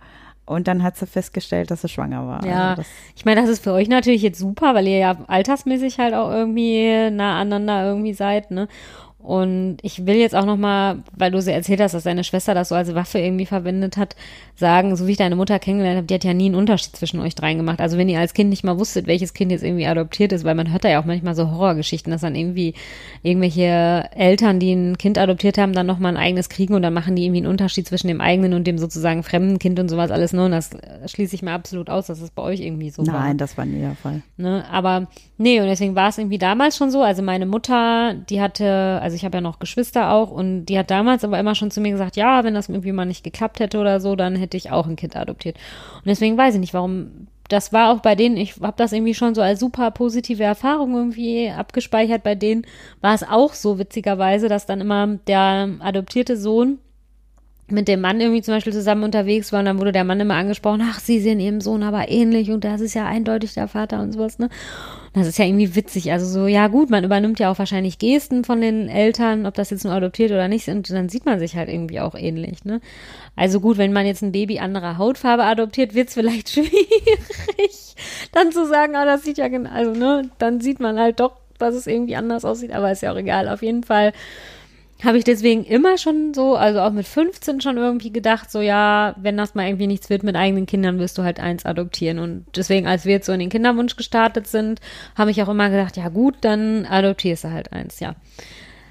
und 0.47 0.69
dann 0.69 0.83
hat 0.83 0.97
sie 0.97 1.07
festgestellt, 1.07 1.71
dass 1.71 1.83
sie 1.83 1.89
schwanger 1.89 2.27
war. 2.27 2.45
Ja, 2.47 2.71
Also 2.71 2.83
ich 3.15 3.25
meine, 3.25 3.41
das 3.41 3.51
ist 3.51 3.63
für 3.63 3.73
euch 3.73 3.89
natürlich 3.89 4.23
jetzt 4.23 4.39
super, 4.39 4.75
weil 4.75 4.87
ihr 4.87 4.99
ja 4.99 5.17
altersmäßig 5.27 5.99
halt 5.99 6.15
auch 6.15 6.31
irgendwie 6.31 7.11
nah 7.11 7.41
aneinander 7.41 7.87
irgendwie 7.87 8.15
seid, 8.15 8.51
ne? 8.51 8.69
Und 9.27 9.79
ich 9.83 10.07
will 10.07 10.15
jetzt 10.15 10.37
auch 10.37 10.45
noch 10.45 10.57
mal, 10.57 10.99
weil 11.17 11.33
du 11.33 11.43
sie 11.43 11.51
erzählt 11.51 11.81
hast, 11.81 11.95
dass 11.95 12.05
deine 12.05 12.23
Schwester 12.23 12.55
das 12.55 12.69
so 12.69 12.77
als 12.77 12.95
Waffe 12.95 13.19
irgendwie 13.19 13.45
verwendet 13.45 13.97
hat, 13.97 14.15
sagen, 14.55 14.95
so 14.95 15.09
wie 15.09 15.13
ich 15.13 15.17
deine 15.17 15.35
Mutter 15.35 15.59
kennengelernt 15.59 15.97
habe, 15.97 16.07
die 16.07 16.15
hat 16.15 16.23
ja 16.23 16.33
nie 16.33 16.47
einen 16.47 16.55
Unterschied 16.55 16.95
zwischen 16.95 17.19
euch 17.19 17.35
dreien 17.35 17.57
gemacht. 17.57 17.81
Also 17.81 17.99
wenn 17.99 18.09
ihr 18.09 18.21
als 18.21 18.35
Kind 18.35 18.51
nicht 18.51 18.63
mal 18.63 18.79
wusstet, 18.79 19.09
welches 19.09 19.35
Kind 19.35 19.51
jetzt 19.51 19.65
irgendwie 19.65 19.89
adoptiert 19.89 20.31
ist, 20.31 20.45
weil 20.45 20.55
man 20.55 20.71
hört 20.71 20.85
da 20.85 20.91
ja 20.91 21.01
auch 21.01 21.05
manchmal 21.07 21.35
so 21.35 21.51
Horrorgeschichten, 21.51 22.13
dass 22.13 22.21
dann 22.21 22.37
irgendwie 22.37 22.75
irgendwelche 23.25 24.09
Eltern, 24.15 24.61
die 24.61 24.73
ein 24.73 24.97
Kind 24.97 25.19
adoptiert 25.19 25.59
haben, 25.59 25.73
dann 25.73 25.87
noch 25.87 25.99
mal 25.99 26.11
ein 26.11 26.17
eigenes 26.17 26.49
kriegen 26.49 26.75
und 26.75 26.83
dann 26.83 26.95
machen 26.95 27.17
die 27.17 27.25
irgendwie 27.25 27.41
einen 27.41 27.49
Unterschied 27.49 27.89
zwischen 27.89 28.07
dem 28.07 28.21
eigenen 28.21 28.55
und 28.55 28.65
dem 28.65 28.79
sozusagen 28.79 29.25
fremden 29.25 29.59
Kind 29.59 29.81
und 29.81 29.89
sowas 29.89 30.13
alles. 30.13 30.35
Ne? 30.35 30.45
Und 30.45 30.53
das 30.53 30.71
schließe 31.07 31.35
ich 31.35 31.43
mir 31.43 31.51
absolut 31.51 31.91
aus, 31.91 32.07
dass 32.07 32.21
es 32.21 32.31
bei 32.31 32.43
euch 32.43 32.61
irgendwie 32.61 32.91
so 32.91 33.03
Nein, 33.03 33.13
war. 33.13 33.25
Nein, 33.25 33.39
das 33.39 33.59
war 33.59 33.65
nie 33.65 33.81
der 33.81 33.97
Fall. 33.97 34.23
Ne? 34.37 34.65
Aber 34.71 35.09
nee, 35.37 35.61
und 35.61 35.67
deswegen 35.67 35.97
war 35.97 36.11
es 36.11 36.19
irgendwie 36.19 36.39
damals 36.39 36.77
schon 36.77 36.93
so. 36.93 37.03
Also 37.03 37.23
meine 37.23 37.47
Mutter, 37.47 38.15
die 38.15 38.41
hatte, 38.41 39.01
also 39.03 39.16
ich 39.17 39.25
habe 39.25 39.39
ja 39.39 39.41
noch 39.41 39.59
Geschwister 39.59 40.11
auch 40.13 40.31
und 40.31 40.67
die 40.67 40.79
hat 40.79 40.91
damals 40.91 41.25
aber 41.25 41.39
immer 41.39 41.55
schon 41.55 41.71
zu 41.71 41.81
mir 41.81 41.91
gesagt, 41.91 42.17
ja, 42.17 42.45
wenn 42.45 42.55
das 42.55 42.69
irgendwie 42.69 42.93
mal 42.93 43.05
nicht 43.05 43.25
geklappt 43.25 43.61
hätte 43.61 43.79
oder 43.79 44.01
so, 44.01 44.17
dann 44.17 44.37
hätte 44.37 44.57
ich 44.57 44.71
auch 44.71 44.87
ein 44.87 44.97
Kind 44.97 45.17
adoptiert. 45.17 45.57
Und 45.97 46.07
deswegen 46.07 46.37
weiß 46.37 46.55
ich 46.55 46.61
nicht, 46.61 46.75
warum. 46.75 47.29
Das 47.49 47.73
war 47.73 47.93
auch 47.93 48.01
bei 48.01 48.17
denen, 48.17 48.37
ich 48.37 48.61
habe 48.61 48.77
das 48.77 48.93
irgendwie 48.93 49.15
schon 49.15 49.37
so 49.37 49.41
als 49.41 49.61
super 49.61 49.93
positive 49.93 50.43
Erfahrung 50.43 50.97
irgendwie 50.97 51.49
abgespeichert. 51.49 52.25
Bei 52.25 52.35
denen 52.35 52.67
war 53.01 53.15
es 53.15 53.23
auch 53.23 53.55
so 53.55 53.79
witzigerweise, 53.79 54.49
dass 54.49 54.67
dann 54.67 54.81
immer 54.81 55.07
der 55.29 55.69
adoptierte 55.79 56.37
Sohn 56.37 56.81
mit 57.69 57.89
dem 57.89 58.01
Mann 58.01 58.21
irgendwie 58.21 58.43
zum 58.43 58.55
Beispiel 58.55 58.73
zusammen 58.73 59.03
unterwegs 59.03 59.53
war 59.53 59.61
und 59.61 59.67
dann 59.67 59.79
wurde 59.79 59.93
der 59.93 60.05
Mann 60.05 60.21
immer 60.21 60.35
angesprochen, 60.35 60.83
ach, 60.85 61.01
sie 61.01 61.21
sehen 61.21 61.41
ihrem 61.41 61.61
Sohn 61.61 61.83
aber 61.83 62.09
ähnlich 62.09 62.51
und 62.51 62.65
das 62.65 62.81
ist 62.81 62.95
ja 62.95 63.07
eindeutig 63.07 63.55
der 63.55 63.69
Vater 63.69 64.01
und 64.01 64.13
sowas, 64.13 64.39
ne? 64.39 64.49
Das 65.17 65.27
ist 65.27 65.39
ja 65.39 65.47
irgendwie 65.47 65.75
witzig. 65.75 66.13
Also 66.13 66.27
so, 66.27 66.47
ja 66.47 66.67
gut, 66.69 66.91
man 66.91 67.03
übernimmt 67.03 67.39
ja 67.39 67.51
auch 67.51 67.59
wahrscheinlich 67.59 67.99
Gesten 67.99 68.45
von 68.45 68.61
den 68.61 68.91
Eltern, 68.91 69.47
ob 69.47 69.55
das 69.55 69.71
jetzt 69.71 69.85
nur 69.85 69.95
adoptiert 69.95 70.31
oder 70.31 70.47
nicht, 70.47 70.69
und 70.69 70.91
dann 70.91 71.09
sieht 71.09 71.25
man 71.25 71.39
sich 71.39 71.57
halt 71.57 71.71
irgendwie 71.71 72.01
auch 72.01 72.15
ähnlich, 72.15 72.67
ne? 72.67 72.83
Also 73.35 73.61
gut, 73.61 73.79
wenn 73.79 73.95
man 73.95 74.05
jetzt 74.05 74.21
ein 74.21 74.33
Baby 74.33 74.59
anderer 74.59 74.99
Hautfarbe 74.99 75.45
adoptiert, 75.45 75.95
wird's 75.95 76.13
vielleicht 76.13 76.51
schwierig, 76.51 77.95
dann 78.33 78.53
zu 78.53 78.67
sagen, 78.67 78.95
ah, 78.95 79.07
das 79.07 79.23
sieht 79.23 79.39
ja 79.39 79.49
genau, 79.49 79.71
also, 79.71 79.93
ne, 79.93 80.29
dann 80.37 80.61
sieht 80.61 80.81
man 80.81 80.99
halt 80.99 81.19
doch, 81.19 81.33
dass 81.57 81.75
es 81.75 81.87
irgendwie 81.87 82.17
anders 82.17 82.45
aussieht, 82.45 82.73
aber 82.73 82.93
ist 82.93 83.01
ja 83.01 83.11
auch 83.11 83.17
egal. 83.17 83.49
Auf 83.49 83.63
jeden 83.63 83.85
Fall 83.85 84.13
habe 85.05 85.19
ich 85.19 85.25
deswegen 85.25 85.65
immer 85.65 85.99
schon 85.99 86.33
so, 86.33 86.57
also 86.57 86.81
auch 86.81 86.91
mit 86.91 87.07
15 87.07 87.61
schon 87.61 87.77
irgendwie 87.77 88.13
gedacht, 88.13 88.51
so 88.51 88.61
ja, 88.61 89.15
wenn 89.19 89.37
das 89.37 89.55
mal 89.55 89.67
irgendwie 89.67 89.87
nichts 89.87 90.09
wird 90.09 90.23
mit 90.23 90.37
eigenen 90.37 90.65
Kindern, 90.67 90.99
wirst 90.99 91.19
du 91.19 91.23
halt 91.23 91.39
eins 91.39 91.67
adoptieren. 91.67 92.19
Und 92.19 92.47
deswegen, 92.57 92.87
als 92.87 93.05
wir 93.05 93.13
jetzt 93.13 93.27
so 93.27 93.33
in 93.33 93.41
den 93.41 93.51
Kinderwunsch 93.51 93.97
gestartet 93.97 94.47
sind, 94.47 94.81
habe 95.15 95.31
ich 95.31 95.43
auch 95.43 95.49
immer 95.49 95.69
gedacht, 95.69 95.97
ja 95.97 96.09
gut, 96.09 96.37
dann 96.41 96.87
adoptierst 96.87 97.45
du 97.45 97.51
halt 97.51 97.73
eins, 97.73 98.01
ja. 98.01 98.15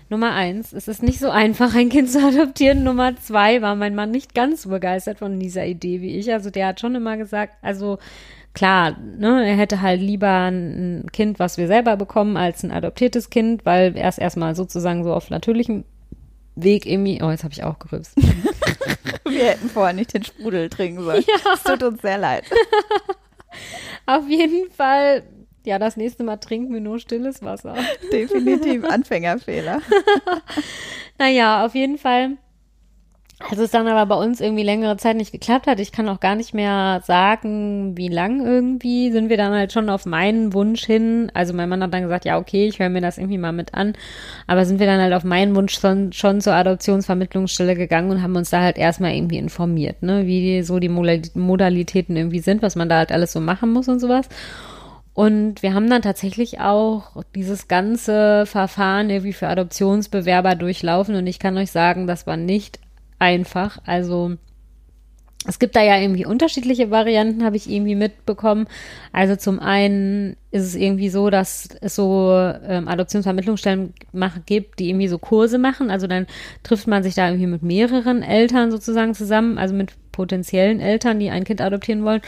Nummer 0.08 0.34
eins, 0.34 0.72
es 0.72 0.88
ist 0.88 1.02
nicht 1.02 1.18
so 1.18 1.32
einfach, 1.32 1.74
ein 1.76 1.90
Kind 1.90 2.12
zu 2.12 2.20
adoptieren. 2.20 2.84
Nummer 2.84 3.16
zwei 3.16 3.64
war 3.64 3.76
mein 3.76 3.96
Mann 3.96 4.12
nicht 4.12 4.36
ganz 4.36 4.62
so 4.62 4.70
begeistert 4.70 5.18
von 5.20 5.40
dieser 5.40 5.66
Idee 5.66 6.02
wie 6.02 6.18
ich. 6.18 6.32
Also 6.32 6.52
der 6.52 6.68
hat 6.68 6.80
schon 6.80 6.94
immer 6.94 7.18
gesagt, 7.18 7.56
also 7.64 7.98
klar, 8.54 8.96
ne, 9.18 9.44
er 9.44 9.56
hätte 9.56 9.82
halt 9.82 10.02
lieber 10.02 10.50
ein 10.50 11.08
Kind, 11.12 11.40
was 11.40 11.58
wir 11.58 11.66
selber 11.66 11.98
bekommen, 11.98 12.38
als 12.38 12.64
ein 12.64 12.72
adoptiertes 12.72 13.32
Kind, 13.32 13.66
weil 13.66 13.98
er 13.98 14.08
es 14.08 14.20
erstmal 14.20 14.56
sozusagen 14.56 15.04
so 15.04 15.12
auf 15.12 15.32
natürlichem 15.32 15.84
Weg 16.56 16.86
irgendwie. 16.86 17.22
Oh, 17.22 17.30
jetzt 17.30 17.44
habe 17.44 17.54
ich 17.54 17.64
auch 17.64 17.80
gerübst. 17.80 18.16
Wir 19.28 19.46
hätten 19.46 19.70
vorher 19.70 19.94
nicht 19.94 20.14
den 20.14 20.24
Sprudel 20.24 20.70
trinken 20.70 21.04
sollen. 21.04 21.24
Ja. 21.28 21.54
Es 21.54 21.64
tut 21.64 21.84
uns 21.84 22.02
sehr 22.02 22.18
leid. 22.18 22.46
Auf 24.06 24.28
jeden 24.30 24.72
Fall, 24.72 25.24
ja, 25.66 25.80
das 25.80 25.98
nächste 25.98 26.24
Mal 26.24 26.38
trinken 26.38 26.74
wir 26.74 26.82
nur 26.82 27.00
stilles 27.00 27.42
Wasser. 27.42 27.76
Definitiv 28.12 28.84
Anfängerfehler. 28.90 29.82
naja, 31.18 31.66
auf 31.66 31.74
jeden 31.74 31.98
Fall 31.98 32.38
als 33.40 33.60
es 33.60 33.72
dann 33.72 33.88
aber 33.88 34.06
bei 34.06 34.24
uns 34.24 34.40
irgendwie 34.40 34.64
längere 34.64 34.96
Zeit 34.96 35.18
nicht 35.18 35.34
geklappt 35.34 35.68
hat, 35.68 35.82
ich 35.82 35.92
kann 35.92 36.08
auch 36.08 36.22
gar 36.22 36.36
nicht 36.36 36.54
mehr 36.54 37.02
sagen, 37.06 37.98
wie 37.98 38.08
lang 38.08 38.46
irgendwie, 38.46 39.12
sind 39.12 39.28
wir 39.28 39.36
dann 39.36 39.52
halt 39.52 39.74
schon 39.74 39.90
auf 39.90 40.06
meinen 40.06 40.54
Wunsch 40.54 40.86
hin. 40.86 41.30
Also 41.34 41.54
mein 41.54 41.68
Mann 41.68 41.84
hat 41.84 41.94
dann 41.94 42.04
gesagt, 42.04 42.24
ja, 42.24 42.38
okay, 42.38 42.66
ich 42.68 42.80
höre 42.80 42.88
mir 42.88 43.02
das 43.02 43.18
irgendwie 43.18 43.38
mal 43.38 43.52
mit 43.52 43.74
an. 43.74 43.94
Aber 44.48 44.66
sind 44.66 44.80
wir 44.80 44.88
dann 44.88 45.02
halt 45.02 45.14
auf 45.14 45.26
meinen 45.26 45.54
Wunsch 45.54 45.78
schon, 45.78 46.14
schon 46.14 46.40
zur 46.40 46.54
Adoptionsvermittlungsstelle 46.54 47.76
gegangen 47.76 48.10
und 48.10 48.24
haben 48.24 48.38
uns 48.38 48.52
da 48.52 48.62
halt 48.62 48.78
erstmal 48.78 49.14
irgendwie 49.14 49.38
informiert, 49.38 50.02
ne, 50.02 50.26
wie 50.26 50.64
so 50.64 50.80
die 50.80 50.90
Modalitäten 50.90 52.16
irgendwie 52.16 52.40
sind, 52.40 52.62
was 52.62 52.78
man 52.78 52.88
da 52.88 53.00
halt 53.00 53.12
alles 53.12 53.34
so 53.34 53.42
machen 53.42 53.74
muss 53.74 53.90
und 53.90 54.00
sowas. 54.00 54.30
Und 55.14 55.62
wir 55.62 55.74
haben 55.74 55.90
dann 55.90 56.02
tatsächlich 56.02 56.62
auch 56.62 57.24
dieses 57.36 57.68
ganze 57.68 58.46
Verfahren 58.46 59.10
irgendwie 59.10 59.34
für 59.34 59.48
Adoptionsbewerber 59.48 60.56
durchlaufen 60.56 61.16
und 61.16 61.28
ich 61.28 61.40
kann 61.40 61.58
euch 61.58 61.72
sagen, 61.72 62.08
das 62.08 62.28
war 62.28 62.38
nicht 62.38 62.80
einfach. 63.20 63.80
Also 63.86 64.38
es 65.48 65.60
gibt 65.60 65.76
da 65.76 65.84
ja 65.84 66.00
irgendwie 66.00 66.26
unterschiedliche 66.26 66.90
Varianten, 66.90 67.44
habe 67.44 67.56
ich 67.56 67.70
irgendwie 67.70 67.96
mitbekommen. 67.96 68.68
Also 69.12 69.36
zum 69.36 69.60
einen 69.60 70.38
ist 70.52 70.64
es 70.64 70.76
irgendwie 70.76 71.10
so, 71.10 71.30
dass 71.30 71.70
es 71.82 71.96
so 71.96 72.32
ähm, 72.34 72.88
Adoptionsvermittlungsstellen 72.88 73.94
gibt, 74.46 74.80
die 74.80 74.90
irgendwie 74.90 75.08
so 75.08 75.20
Kurse 75.20 75.60
machen. 75.60 75.92
Also 75.92 76.08
dann 76.08 76.26
trifft 76.64 76.88
man 76.88 77.04
sich 77.04 77.14
da 77.14 77.28
irgendwie 77.28 77.48
mit 77.48 77.62
mehreren 77.62 78.24
Eltern 78.24 78.72
sozusagen 78.72 79.14
zusammen, 79.14 79.58
also 79.58 79.76
mit 79.76 79.94
potenziellen 80.12 80.80
Eltern, 80.80 81.20
die 81.20 81.30
ein 81.30 81.44
Kind 81.44 81.62
adoptieren 81.62 82.04
wollen. 82.04 82.22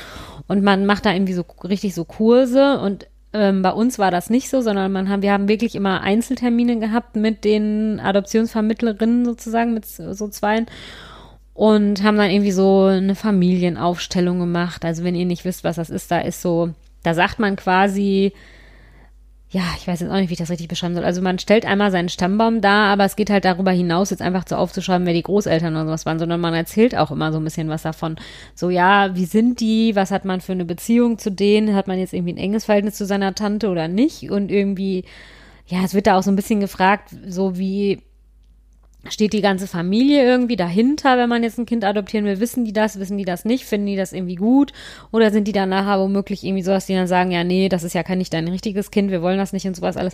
Und 0.48 0.64
man 0.64 0.86
macht 0.86 1.06
da 1.06 1.14
irgendwie 1.14 1.34
so 1.34 1.46
richtig 1.64 1.96
so 1.96 2.06
Kurse 2.06 2.80
und 2.80 3.08
ähm, 3.38 3.62
bei 3.62 3.72
uns 3.72 4.00
war 4.00 4.12
das 4.12 4.30
nicht 4.30 4.50
so, 4.50 4.62
sondern 4.62 4.92
man 4.92 5.10
haben, 5.10 5.22
wir 5.22 5.32
haben 5.32 5.48
wirklich 5.48 5.76
immer 5.76 6.02
Einzeltermine 6.02 6.80
gehabt 6.80 7.16
mit 7.16 7.44
den 7.44 8.00
Adoptionsvermittlerinnen 8.00 9.26
sozusagen, 9.26 9.74
mit 9.74 9.86
so 9.86 10.28
zweien. 10.28 10.66
Und 11.54 12.04
haben 12.04 12.18
dann 12.18 12.30
irgendwie 12.30 12.52
so 12.52 12.86
eine 12.86 13.16
Familienaufstellung 13.16 14.40
gemacht. 14.40 14.86
Also 14.86 15.04
wenn 15.04 15.16
ihr 15.16 15.26
nicht 15.26 15.44
wisst, 15.44 15.64
was 15.64 15.78
das 15.78 15.90
ist, 15.90 16.12
da 16.12 16.20
ist 16.20 16.42
so, 16.42 16.70
da 17.04 17.14
sagt 17.14 17.40
man 17.40 17.56
quasi, 17.56 18.34
ja, 19.50 19.62
ich 19.78 19.88
weiß 19.88 20.02
jetzt 20.02 20.10
auch 20.12 20.18
nicht, 20.18 20.30
wie 20.30 20.34
ich 20.34 20.40
das 20.40 20.50
richtig 20.50 20.68
beschreiben 20.68 20.94
soll. 20.94 21.06
Also 21.06 21.22
man 21.22 21.40
stellt 21.40 21.66
einmal 21.66 21.90
seinen 21.90 22.10
Stammbaum 22.10 22.60
da, 22.60 22.92
aber 22.92 23.06
es 23.06 23.16
geht 23.16 23.30
halt 23.30 23.46
darüber 23.46 23.72
hinaus, 23.72 24.10
jetzt 24.10 24.22
einfach 24.22 24.44
so 24.48 24.58
aufzuschreiben, 24.58 25.08
wer 25.08 25.14
die 25.14 25.24
Großeltern 25.24 25.74
oder 25.74 25.86
sowas 25.86 26.06
waren, 26.06 26.20
sondern 26.20 26.42
man 26.42 26.54
erzählt 26.54 26.98
auch 26.98 27.12
immer 27.12 27.32
so 27.32 27.40
ein 27.40 27.46
bisschen 27.46 27.70
was 27.70 27.84
davon. 27.84 28.18
So, 28.56 28.70
ja, 28.70 29.16
wie 29.16 29.24
sind 29.24 29.62
die? 29.62 29.96
Was 29.96 30.12
hat 30.12 30.26
man 30.26 30.42
für 30.42 30.52
eine 30.52 30.66
Beziehung 30.66 31.18
zu 31.18 31.32
denen? 31.32 31.76
Hat 31.76 31.88
man 31.88 31.98
jetzt 31.98 32.14
irgendwie 32.14 32.34
ein 32.34 32.38
enges 32.38 32.66
Verhältnis 32.66 32.96
zu 32.96 33.06
seiner 33.06 33.36
Tante 33.36 33.70
oder 33.70 33.88
nicht? 33.88 34.30
Und 34.32 34.52
irgendwie, 34.52 35.06
ja, 35.66 35.82
es 35.86 35.94
wird 35.94 36.08
da 36.08 36.18
auch 36.18 36.24
so 36.24 36.32
ein 36.32 36.36
bisschen 36.36 36.60
gefragt, 36.60 37.16
so 37.26 37.58
wie, 37.58 38.02
steht 39.10 39.34
die 39.34 39.42
ganze 39.42 39.68
Familie 39.68 40.24
irgendwie 40.24 40.56
dahinter, 40.56 41.18
wenn 41.18 41.30
man 41.30 41.44
jetzt 41.44 41.58
ein 41.58 41.66
Kind 41.66 41.84
adoptieren 41.84 42.26
will? 42.26 42.40
Wissen 42.40 42.66
die 42.66 42.74
das? 42.74 43.00
Wissen 43.00 43.18
die 43.18 43.26
das 43.26 43.46
nicht? 43.46 43.66
Finden 43.66 43.88
die 43.88 43.96
das 43.96 44.14
irgendwie 44.14 44.36
gut? 44.36 44.74
Oder 45.12 45.32
sind 45.32 45.48
die 45.48 45.52
dann 45.52 45.70
nachher 45.70 46.00
womöglich 46.00 46.44
irgendwie 46.44 46.64
so, 46.64 46.72
dass 46.72 46.86
die 46.86 46.96
dann 46.96 47.08
sagen, 47.08 47.32
ja, 47.32 47.44
nee, 47.44 47.70
das 47.70 47.84
ist 47.84 47.94
ja 47.94 48.04
kein 48.04 48.18
nicht 48.18 48.34
dein 48.34 48.48
richtiges 48.48 48.92
Kind, 48.92 49.12
wir 49.12 49.22
wollen 49.22 49.38
das 49.38 49.54
nicht 49.54 49.68
und 49.68 49.76
sowas 49.76 49.98
alles. 49.98 50.14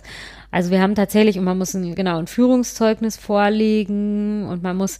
Also 0.50 0.70
wir 0.70 0.80
haben 0.80 0.94
tatsächlich, 0.94 1.38
und 1.38 1.44
man 1.44 1.58
muss 1.58 1.74
ein, 1.74 1.94
genau, 1.94 2.18
ein 2.18 2.26
Führungszeugnis 2.26 3.16
vorlegen 3.16 4.46
und 4.46 4.62
man 4.62 4.76
muss, 4.76 4.98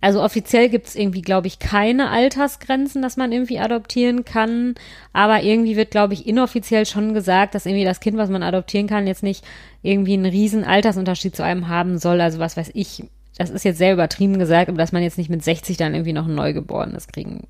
also 0.00 0.22
offiziell 0.22 0.68
gibt 0.68 0.86
es 0.86 0.96
irgendwie, 0.96 1.22
glaube 1.22 1.46
ich, 1.46 1.58
keine 1.58 2.10
Altersgrenzen, 2.10 3.02
dass 3.02 3.16
man 3.16 3.32
irgendwie 3.32 3.58
adoptieren 3.58 4.24
kann. 4.24 4.74
Aber 5.12 5.42
irgendwie 5.42 5.76
wird, 5.76 5.90
glaube 5.90 6.14
ich, 6.14 6.26
inoffiziell 6.26 6.86
schon 6.86 7.12
gesagt, 7.12 7.54
dass 7.54 7.66
irgendwie 7.66 7.84
das 7.84 8.00
Kind, 8.00 8.16
was 8.16 8.30
man 8.30 8.42
adoptieren 8.42 8.86
kann, 8.86 9.06
jetzt 9.06 9.22
nicht 9.22 9.44
irgendwie 9.82 10.14
einen 10.14 10.26
riesen 10.26 10.64
Altersunterschied 10.64 11.36
zu 11.36 11.44
einem 11.44 11.68
haben 11.68 11.98
soll. 11.98 12.20
Also 12.20 12.38
was 12.38 12.56
weiß 12.56 12.70
ich, 12.74 13.04
das 13.36 13.50
ist 13.50 13.64
jetzt 13.64 13.78
sehr 13.78 13.92
übertrieben 13.92 14.38
gesagt, 14.38 14.68
aber 14.68 14.78
dass 14.78 14.92
man 14.92 15.02
jetzt 15.02 15.18
nicht 15.18 15.30
mit 15.30 15.44
60 15.44 15.76
dann 15.76 15.94
irgendwie 15.94 16.12
noch 16.12 16.26
ein 16.26 16.34
Neugeborenes 16.34 17.08
kriegen 17.08 17.46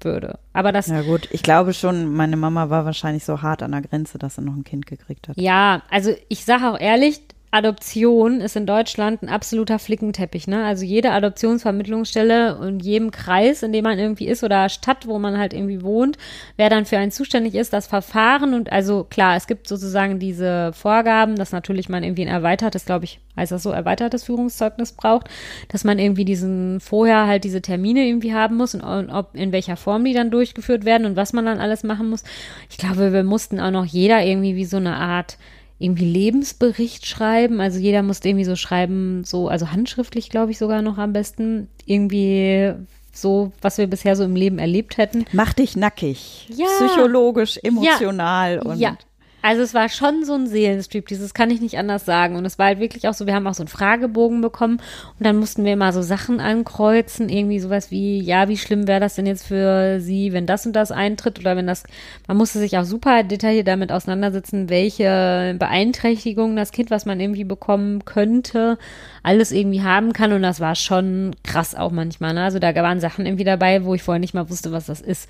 würde. 0.00 0.38
Aber 0.52 0.72
das. 0.72 0.88
Ja 0.88 1.02
gut, 1.02 1.28
ich 1.32 1.42
glaube 1.42 1.72
schon, 1.72 2.12
meine 2.12 2.36
Mama 2.36 2.70
war 2.70 2.84
wahrscheinlich 2.84 3.24
so 3.24 3.42
hart 3.42 3.62
an 3.62 3.72
der 3.72 3.82
Grenze, 3.82 4.18
dass 4.18 4.36
sie 4.36 4.42
noch 4.42 4.54
ein 4.54 4.64
Kind 4.64 4.86
gekriegt 4.86 5.28
hat. 5.28 5.36
Ja, 5.36 5.82
also 5.90 6.14
ich 6.28 6.44
sage 6.44 6.70
auch 6.70 6.78
ehrlich, 6.78 7.20
Adoption 7.50 8.42
ist 8.42 8.56
in 8.56 8.66
Deutschland 8.66 9.22
ein 9.22 9.30
absoluter 9.30 9.78
Flickenteppich. 9.78 10.48
Ne? 10.48 10.64
Also 10.64 10.84
jede 10.84 11.12
Adoptionsvermittlungsstelle 11.12 12.58
und 12.58 12.80
jedem 12.80 13.10
Kreis, 13.10 13.62
in 13.62 13.72
dem 13.72 13.84
man 13.84 13.98
irgendwie 13.98 14.26
ist 14.26 14.44
oder 14.44 14.68
Stadt, 14.68 15.06
wo 15.06 15.18
man 15.18 15.38
halt 15.38 15.54
irgendwie 15.54 15.82
wohnt, 15.82 16.18
wer 16.58 16.68
dann 16.68 16.84
für 16.84 16.98
einen 16.98 17.10
zuständig 17.10 17.54
ist, 17.54 17.72
das 17.72 17.86
Verfahren 17.86 18.52
und 18.52 18.70
also 18.70 19.04
klar, 19.04 19.34
es 19.36 19.46
gibt 19.46 19.66
sozusagen 19.66 20.18
diese 20.18 20.72
Vorgaben, 20.74 21.36
dass 21.36 21.52
natürlich 21.52 21.88
man 21.88 22.04
irgendwie 22.04 22.22
ein 22.22 22.28
erweitertes, 22.28 22.84
glaube 22.84 23.06
ich, 23.06 23.18
heißt 23.34 23.52
das 23.52 23.62
so, 23.62 23.70
erweitertes 23.70 24.24
Führungszeugnis 24.24 24.92
braucht, 24.92 25.28
dass 25.68 25.84
man 25.84 25.98
irgendwie 25.98 26.26
diesen 26.26 26.80
vorher 26.80 27.26
halt 27.26 27.44
diese 27.44 27.62
Termine 27.62 28.06
irgendwie 28.06 28.34
haben 28.34 28.56
muss 28.56 28.74
und, 28.74 28.82
und 28.82 29.10
ob 29.10 29.34
in 29.34 29.52
welcher 29.52 29.76
Form 29.76 30.04
die 30.04 30.12
dann 30.12 30.30
durchgeführt 30.30 30.84
werden 30.84 31.06
und 31.06 31.16
was 31.16 31.32
man 31.32 31.46
dann 31.46 31.60
alles 31.60 31.82
machen 31.82 32.10
muss. 32.10 32.24
Ich 32.68 32.76
glaube, 32.76 33.12
wir 33.12 33.24
mussten 33.24 33.58
auch 33.58 33.70
noch 33.70 33.86
jeder 33.86 34.22
irgendwie 34.22 34.54
wie 34.54 34.66
so 34.66 34.76
eine 34.76 34.96
Art 34.96 35.38
irgendwie 35.78 36.04
Lebensbericht 36.04 37.06
schreiben. 37.06 37.60
Also 37.60 37.78
jeder 37.78 38.02
musste 38.02 38.28
irgendwie 38.28 38.44
so 38.44 38.56
schreiben, 38.56 39.22
so, 39.24 39.48
also 39.48 39.70
handschriftlich, 39.70 40.28
glaube 40.30 40.50
ich, 40.50 40.58
sogar 40.58 40.82
noch 40.82 40.98
am 40.98 41.12
besten. 41.12 41.68
Irgendwie 41.86 42.72
so, 43.12 43.52
was 43.60 43.78
wir 43.78 43.86
bisher 43.86 44.16
so 44.16 44.24
im 44.24 44.36
Leben 44.36 44.58
erlebt 44.58 44.96
hätten. 44.96 45.24
Mach 45.32 45.52
dich 45.52 45.76
nackig. 45.76 46.48
Ja. 46.54 46.66
Psychologisch, 46.78 47.58
emotional 47.62 48.56
ja. 48.56 48.62
und. 48.62 48.78
Ja. 48.78 48.98
Also 49.40 49.62
es 49.62 49.72
war 49.72 49.88
schon 49.88 50.24
so 50.24 50.34
ein 50.34 50.48
Seelenstrip, 50.48 51.06
dieses 51.06 51.32
kann 51.32 51.50
ich 51.50 51.60
nicht 51.60 51.78
anders 51.78 52.04
sagen. 52.04 52.34
Und 52.34 52.44
es 52.44 52.58
war 52.58 52.66
halt 52.66 52.80
wirklich 52.80 53.06
auch 53.06 53.14
so, 53.14 53.24
wir 53.26 53.34
haben 53.34 53.46
auch 53.46 53.54
so 53.54 53.62
einen 53.62 53.68
Fragebogen 53.68 54.40
bekommen 54.40 54.78
und 55.18 55.24
dann 55.24 55.36
mussten 55.36 55.64
wir 55.64 55.76
mal 55.76 55.92
so 55.92 56.02
Sachen 56.02 56.40
ankreuzen, 56.40 57.28
irgendwie 57.28 57.60
sowas 57.60 57.92
wie, 57.92 58.20
ja, 58.20 58.48
wie 58.48 58.56
schlimm 58.56 58.88
wäre 58.88 58.98
das 58.98 59.14
denn 59.14 59.26
jetzt 59.26 59.46
für 59.46 60.00
sie, 60.00 60.32
wenn 60.32 60.46
das 60.46 60.66
und 60.66 60.72
das 60.74 60.90
eintritt 60.90 61.38
oder 61.38 61.56
wenn 61.56 61.68
das, 61.68 61.84
man 62.26 62.36
musste 62.36 62.58
sich 62.58 62.78
auch 62.78 62.84
super 62.84 63.22
detailliert 63.22 63.68
damit 63.68 63.92
auseinandersetzen, 63.92 64.68
welche 64.70 65.54
Beeinträchtigungen 65.56 66.56
das 66.56 66.72
Kind, 66.72 66.90
was 66.90 67.06
man 67.06 67.20
irgendwie 67.20 67.44
bekommen 67.44 68.04
könnte, 68.04 68.76
alles 69.22 69.52
irgendwie 69.52 69.82
haben 69.82 70.12
kann 70.12 70.32
und 70.32 70.42
das 70.42 70.58
war 70.58 70.74
schon 70.74 71.36
krass 71.44 71.76
auch 71.76 71.92
manchmal. 71.92 72.34
Ne? 72.34 72.42
Also 72.42 72.58
da 72.58 72.74
waren 72.74 72.98
Sachen 72.98 73.24
irgendwie 73.24 73.44
dabei, 73.44 73.84
wo 73.84 73.94
ich 73.94 74.02
vorher 74.02 74.20
nicht 74.20 74.34
mal 74.34 74.50
wusste, 74.50 74.72
was 74.72 74.86
das 74.86 75.00
ist. 75.00 75.28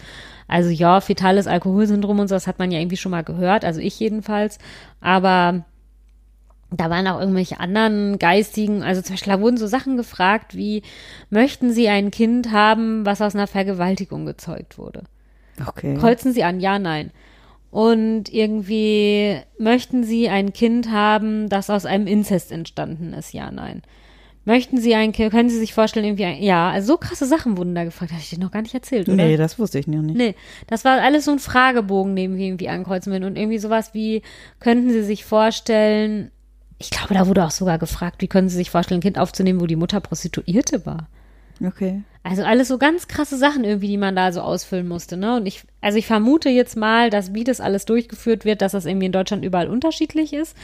Also 0.49 0.71
ja, 0.71 1.01
fetales 1.01 1.47
Alkoholsyndrom 1.47 2.19
und 2.19 2.29
so, 2.29 2.35
das 2.35 2.47
hat 2.47 2.59
man 2.59 2.71
ja 2.71 2.81
irgendwie 2.81 2.97
schon 2.97 3.13
mal 3.13 3.23
gehört, 3.23 3.65
also 3.65 3.81
ich 3.81 4.01
jedenfalls. 4.01 4.59
Aber 5.01 5.65
da 6.71 6.91
waren 6.91 7.07
auch 7.07 7.21
irgendwelche 7.21 7.61
anderen 7.61 8.19
geistigen, 8.19 8.83
also 8.83 9.01
zum 9.01 9.15
Beispiel 9.15 9.33
da 9.33 9.41
wurden 9.41 9.57
so 9.57 9.67
Sachen 9.67 9.97
gefragt 9.97 10.57
wie, 10.57 10.83
möchten 11.31 11.73
Sie 11.73 11.89
ein 11.89 12.11
Kind 12.11 12.51
haben, 12.51 13.07
was 13.07 13.23
aus 13.23 13.35
einer 13.35 13.47
Vergewaltigung 13.47 14.27
gezeugt 14.27 14.79
wurde? 14.79 15.05
Okay. 15.67 15.97
Kreuzen 15.97 16.33
Sie 16.33 16.45
an, 16.45 16.61
ja, 16.61 16.79
nein. 16.79 17.11
Und 17.71 18.33
irgendwie 18.33 19.39
möchten 19.59 20.03
Sie 20.03 20.29
ein 20.29 20.53
Kind 20.55 20.91
haben, 20.91 21.49
das 21.49 21.69
aus 21.69 21.85
einem 21.85 22.07
Inzest 22.07 22.53
entstanden 22.53 23.13
ist, 23.13 23.35
ja, 23.35 23.51
nein. 23.51 23.83
Möchten 24.44 24.79
Sie 24.79 24.94
ein 24.94 25.12
Kind, 25.12 25.31
können 25.31 25.51
Sie 25.51 25.59
sich 25.59 25.74
vorstellen, 25.74 26.07
irgendwie, 26.07 26.24
ein, 26.24 26.42
ja, 26.42 26.70
also 26.70 26.94
so 26.94 26.96
krasse 26.96 27.27
Sachen 27.27 27.59
wurden 27.59 27.74
da 27.74 27.85
gefragt. 27.85 28.12
Habe 28.12 28.22
ich 28.22 28.31
dir 28.31 28.38
noch 28.38 28.51
gar 28.51 28.62
nicht 28.62 28.74
erzählt, 28.74 29.09
oder? 29.09 29.16
Nee, 29.16 29.37
das 29.37 29.59
wusste 29.59 29.79
ich 29.79 29.87
noch 29.87 30.01
nicht. 30.01 30.16
Nee, 30.16 30.35
das 30.66 30.85
war 30.85 31.01
alles 31.03 31.27
so 31.27 31.33
ein 31.33 31.38
Fragebogen, 31.38 32.16
den 32.16 32.37
wir 32.37 32.46
irgendwie 32.46 32.68
ankreuzen 32.68 33.12
würden. 33.12 33.24
Und 33.24 33.37
irgendwie 33.37 33.59
sowas 33.59 33.92
wie, 33.92 34.22
könnten 34.59 34.90
Sie 34.90 35.03
sich 35.03 35.24
vorstellen, 35.24 36.31
ich 36.79 36.90
glaube, 36.90 37.14
da 37.14 37.27
wurde 37.27 37.44
auch 37.44 37.51
sogar 37.51 37.79
gefragt, 37.79 38.22
wie 38.22 38.29
können 38.29 38.48
Sie 38.48 38.57
sich 38.57 38.70
vorstellen, 38.70 39.01
ein 39.01 39.03
Kind 39.03 39.18
aufzunehmen, 39.18 39.61
wo 39.61 39.66
die 39.66 39.77
Mutter 39.77 40.01
Prostituierte 40.01 40.87
war? 40.87 41.09
Okay. 41.64 42.03
Also 42.22 42.42
alles 42.42 42.68
so 42.68 42.79
ganz 42.79 43.09
krasse 43.09 43.37
Sachen 43.37 43.64
irgendwie, 43.64 43.88
die 43.88 43.96
man 43.96 44.14
da 44.14 44.33
so 44.33 44.40
ausfüllen 44.40 44.87
musste, 44.87 45.16
ne? 45.16 45.37
Und 45.37 45.46
ich, 45.46 45.62
also 45.81 45.98
ich 45.98 46.07
vermute 46.07 46.51
jetzt 46.51 46.77
mal, 46.77 47.11
dass 47.11 47.35
wie 47.35 47.42
das 47.42 47.61
alles 47.61 47.85
durchgeführt 47.85 48.44
wird, 48.44 48.62
dass 48.62 48.72
das 48.72 48.87
irgendwie 48.87 49.07
in 49.07 49.12
Deutschland 49.12 49.44
überall 49.44 49.68
unterschiedlich 49.68 50.33
ist 50.33 50.57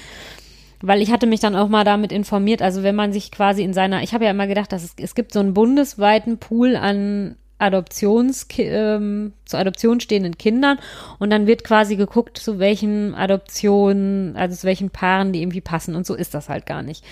weil 0.87 1.03
ich 1.03 1.11
hatte 1.11 1.27
mich 1.27 1.40
dann 1.40 1.57
auch 1.57 1.68
mal 1.68 1.85
damit 1.85 2.12
informiert, 2.12 2.62
also 2.62 2.83
wenn 2.83 2.94
man 2.94 3.12
sich 3.12 3.31
quasi 3.31 3.62
in 3.62 3.73
seiner, 3.73 4.03
ich 4.03 4.14
habe 4.14 4.25
ja 4.25 4.31
immer 4.31 4.47
gedacht, 4.47 4.73
dass 4.73 4.85
es, 4.85 4.94
es 4.99 5.14
gibt 5.14 5.33
so 5.33 5.40
einen 5.40 5.55
bundesweiten 5.55 6.38
Pool 6.38 6.77
an 6.77 7.37
Adoptions, 7.59 8.47
ähm, 8.59 9.33
zur 9.44 9.61
Adoption 9.61 10.01
stehenden 10.01 10.37
Kindern. 10.37 10.79
Und 11.18 11.31
dann 11.31 11.47
wird 11.47 11.64
quasi 11.64 11.97
geguckt, 11.97 12.37
zu 12.37 12.59
welchen 12.59 13.14
Adoptionen, 13.14 14.37
also 14.37 14.57
zu 14.57 14.66
welchen 14.66 14.90
Paaren 14.90 15.33
die 15.33 15.40
irgendwie 15.40 15.61
passen. 15.61 15.94
Und 15.94 16.05
so 16.05 16.14
ist 16.14 16.35
das 16.35 16.49
halt 16.49 16.66
gar 16.66 16.83
nicht. 16.83 17.05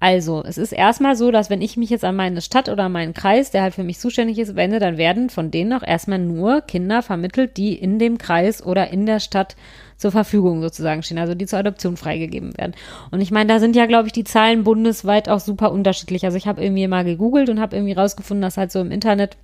Also, 0.00 0.42
es 0.44 0.58
ist 0.58 0.72
erstmal 0.72 1.16
so, 1.16 1.30
dass 1.30 1.48
wenn 1.48 1.62
ich 1.62 1.76
mich 1.76 1.90
jetzt 1.90 2.04
an 2.04 2.16
meine 2.16 2.42
Stadt 2.42 2.68
oder 2.68 2.88
meinen 2.88 3.14
Kreis, 3.14 3.52
der 3.52 3.62
halt 3.62 3.74
für 3.74 3.84
mich 3.84 3.98
zuständig 3.98 4.38
ist, 4.38 4.56
wende, 4.56 4.78
dann 4.78 4.98
werden 4.98 5.30
von 5.30 5.50
denen 5.50 5.72
auch 5.72 5.82
erstmal 5.82 6.18
nur 6.18 6.60
Kinder 6.60 7.00
vermittelt, 7.00 7.56
die 7.56 7.74
in 7.74 7.98
dem 7.98 8.18
Kreis 8.18 8.62
oder 8.62 8.90
in 8.90 9.06
der 9.06 9.20
Stadt 9.20 9.56
zur 9.96 10.12
Verfügung 10.12 10.62
sozusagen 10.62 11.02
stehen, 11.02 11.18
also 11.18 11.34
die 11.34 11.46
zur 11.46 11.58
Adoption 11.58 11.96
freigegeben 11.96 12.56
werden. 12.56 12.74
Und 13.10 13.20
ich 13.20 13.30
meine, 13.30 13.52
da 13.52 13.60
sind 13.60 13.76
ja, 13.76 13.86
glaube 13.86 14.08
ich, 14.08 14.12
die 14.12 14.24
Zahlen 14.24 14.64
bundesweit 14.64 15.28
auch 15.28 15.40
super 15.40 15.72
unterschiedlich. 15.72 16.24
Also 16.24 16.36
ich 16.36 16.46
habe 16.46 16.62
irgendwie 16.62 16.88
mal 16.88 17.04
gegoogelt 17.04 17.48
und 17.48 17.60
habe 17.60 17.76
irgendwie 17.76 17.92
rausgefunden, 17.92 18.42
dass 18.42 18.56
halt 18.56 18.72
so 18.72 18.80
im 18.80 18.90
Internet 18.90 19.36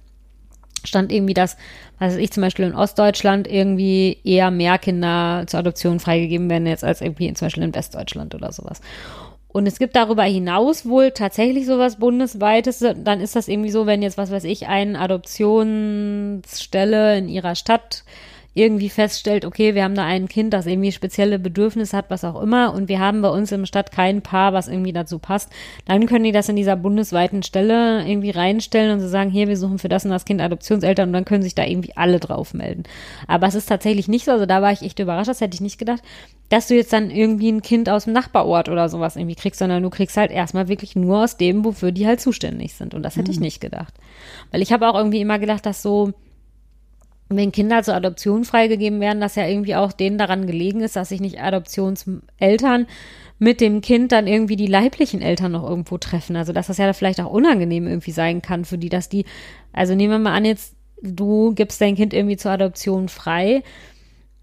stand 0.84 1.12
irgendwie, 1.12 1.34
dass, 1.34 1.56
was 1.98 2.16
ich 2.16 2.32
zum 2.32 2.42
Beispiel 2.42 2.64
in 2.64 2.74
Ostdeutschland 2.74 3.46
irgendwie 3.46 4.18
eher 4.24 4.50
mehr 4.50 4.78
Kinder 4.78 5.44
zur 5.46 5.60
Adoption 5.60 6.00
freigegeben 6.00 6.48
werden 6.48 6.66
jetzt 6.66 6.84
als 6.84 7.02
irgendwie 7.02 7.32
zum 7.34 7.46
Beispiel 7.46 7.64
in 7.64 7.74
Westdeutschland 7.74 8.34
oder 8.34 8.50
sowas. 8.52 8.80
Und 9.52 9.66
es 9.66 9.80
gibt 9.80 9.96
darüber 9.96 10.22
hinaus 10.22 10.86
wohl 10.86 11.10
tatsächlich 11.10 11.66
sowas 11.66 11.96
bundesweites. 11.96 12.78
Dann 12.78 13.20
ist 13.20 13.34
das 13.34 13.48
irgendwie 13.48 13.70
so, 13.70 13.84
wenn 13.84 14.00
jetzt, 14.00 14.16
was 14.16 14.30
weiß 14.30 14.44
ich, 14.44 14.68
eine 14.68 15.00
Adoptionsstelle 15.00 17.18
in 17.18 17.28
ihrer 17.28 17.56
Stadt 17.56 18.04
irgendwie 18.52 18.88
feststellt, 18.88 19.44
okay, 19.44 19.74
wir 19.74 19.84
haben 19.84 19.94
da 19.94 20.04
ein 20.04 20.28
Kind, 20.28 20.52
das 20.52 20.66
irgendwie 20.66 20.90
spezielle 20.90 21.38
Bedürfnisse 21.38 21.96
hat, 21.96 22.06
was 22.08 22.24
auch 22.24 22.40
immer, 22.40 22.74
und 22.74 22.88
wir 22.88 22.98
haben 22.98 23.22
bei 23.22 23.28
uns 23.28 23.52
im 23.52 23.64
Stadt 23.64 23.92
kein 23.92 24.22
Paar, 24.22 24.52
was 24.52 24.66
irgendwie 24.66 24.92
dazu 24.92 25.20
passt, 25.20 25.50
dann 25.86 26.06
können 26.06 26.24
die 26.24 26.32
das 26.32 26.48
in 26.48 26.56
dieser 26.56 26.74
bundesweiten 26.74 27.44
Stelle 27.44 28.04
irgendwie 28.06 28.30
reinstellen 28.30 28.92
und 28.92 29.00
so 29.00 29.08
sagen, 29.08 29.30
hier, 29.30 29.46
wir 29.46 29.56
suchen 29.56 29.78
für 29.78 29.88
das 29.88 30.04
und 30.04 30.10
das 30.10 30.24
Kind 30.24 30.40
Adoptionseltern 30.40 31.10
und 31.10 31.12
dann 31.12 31.24
können 31.24 31.42
sich 31.42 31.54
da 31.54 31.64
irgendwie 31.64 31.96
alle 31.96 32.18
drauf 32.18 32.52
melden. 32.52 32.82
Aber 33.28 33.46
es 33.46 33.54
ist 33.54 33.66
tatsächlich 33.66 34.08
nicht 34.08 34.24
so, 34.24 34.32
also 34.32 34.46
da 34.46 34.62
war 34.62 34.72
ich 34.72 34.82
echt 34.82 34.98
überrascht, 34.98 35.28
das 35.28 35.40
hätte 35.40 35.54
ich 35.54 35.60
nicht 35.60 35.78
gedacht, 35.78 36.02
dass 36.48 36.66
du 36.66 36.74
jetzt 36.74 36.92
dann 36.92 37.10
irgendwie 37.10 37.52
ein 37.52 37.62
Kind 37.62 37.88
aus 37.88 38.04
dem 38.04 38.12
Nachbarort 38.12 38.68
oder 38.68 38.88
sowas 38.88 39.14
irgendwie 39.14 39.36
kriegst, 39.36 39.60
sondern 39.60 39.84
du 39.84 39.90
kriegst 39.90 40.16
halt 40.16 40.32
erstmal 40.32 40.66
wirklich 40.66 40.96
nur 40.96 41.22
aus 41.22 41.36
dem, 41.36 41.64
wofür 41.64 41.92
die 41.92 42.08
halt 42.08 42.20
zuständig 42.20 42.74
sind. 42.74 42.94
Und 42.94 43.04
das 43.04 43.16
hätte 43.16 43.30
mhm. 43.30 43.34
ich 43.34 43.40
nicht 43.40 43.60
gedacht. 43.60 43.94
Weil 44.50 44.60
ich 44.60 44.72
habe 44.72 44.88
auch 44.88 44.96
irgendwie 44.96 45.20
immer 45.20 45.38
gedacht, 45.38 45.64
dass 45.64 45.82
so 45.82 46.12
wenn 47.30 47.52
Kinder 47.52 47.82
zur 47.82 47.94
Adoption 47.94 48.44
freigegeben 48.44 49.00
werden, 49.00 49.20
dass 49.20 49.36
ja 49.36 49.46
irgendwie 49.46 49.76
auch 49.76 49.92
denen 49.92 50.18
daran 50.18 50.46
gelegen 50.46 50.80
ist, 50.80 50.96
dass 50.96 51.10
sich 51.10 51.20
nicht 51.20 51.40
Adoptionseltern 51.40 52.86
mit 53.38 53.60
dem 53.60 53.80
Kind 53.80 54.12
dann 54.12 54.26
irgendwie 54.26 54.56
die 54.56 54.66
leiblichen 54.66 55.22
Eltern 55.22 55.52
noch 55.52 55.68
irgendwo 55.68 55.96
treffen. 55.96 56.36
Also 56.36 56.52
dass 56.52 56.66
das 56.66 56.78
ja 56.78 56.92
vielleicht 56.92 57.20
auch 57.20 57.30
unangenehm 57.30 57.86
irgendwie 57.86 58.10
sein 58.10 58.42
kann 58.42 58.64
für 58.64 58.78
die, 58.78 58.88
dass 58.88 59.08
die, 59.08 59.24
also 59.72 59.94
nehmen 59.94 60.12
wir 60.12 60.18
mal 60.18 60.36
an, 60.36 60.44
jetzt 60.44 60.74
du 61.02 61.54
gibst 61.54 61.80
dein 61.80 61.94
Kind 61.94 62.12
irgendwie 62.12 62.36
zur 62.36 62.50
Adoption 62.50 63.08
frei, 63.08 63.62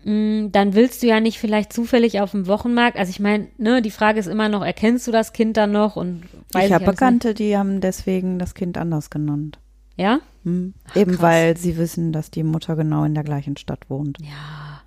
mm, 0.06 0.48
dann 0.52 0.74
willst 0.74 1.04
du 1.04 1.08
ja 1.08 1.20
nicht 1.20 1.40
vielleicht 1.40 1.74
zufällig 1.74 2.22
auf 2.22 2.32
dem 2.32 2.48
Wochenmarkt, 2.48 2.98
also 2.98 3.10
ich 3.10 3.20
meine, 3.20 3.48
ne, 3.58 3.82
die 3.82 3.92
Frage 3.92 4.20
ist 4.20 4.28
immer 4.28 4.50
noch, 4.50 4.66
erkennst 4.66 5.06
du 5.06 5.12
das 5.12 5.34
Kind 5.34 5.58
dann 5.58 5.72
noch 5.72 5.98
und 5.98 6.24
weiß 6.54 6.68
Ich 6.68 6.74
habe 6.74 6.86
Bekannte, 6.86 7.30
nicht. 7.30 7.40
die 7.40 7.58
haben 7.58 7.82
deswegen 7.82 8.40
das 8.40 8.56
Kind 8.56 8.78
anders 8.78 9.10
genannt. 9.10 9.60
Ja? 9.98 10.20
Hm. 10.46 10.74
Ach, 10.90 10.96
Eben 10.96 11.12
krass. 11.12 11.22
weil 11.22 11.58
sie 11.58 11.78
wissen, 11.78 12.14
dass 12.14 12.32
die 12.32 12.44
Mutter 12.44 12.76
genau 12.76 13.04
in 13.04 13.14
der 13.16 13.24
gleichen 13.24 13.58
Stadt 13.58 13.90
wohnt. 13.90 14.18
Ja. 14.22 14.82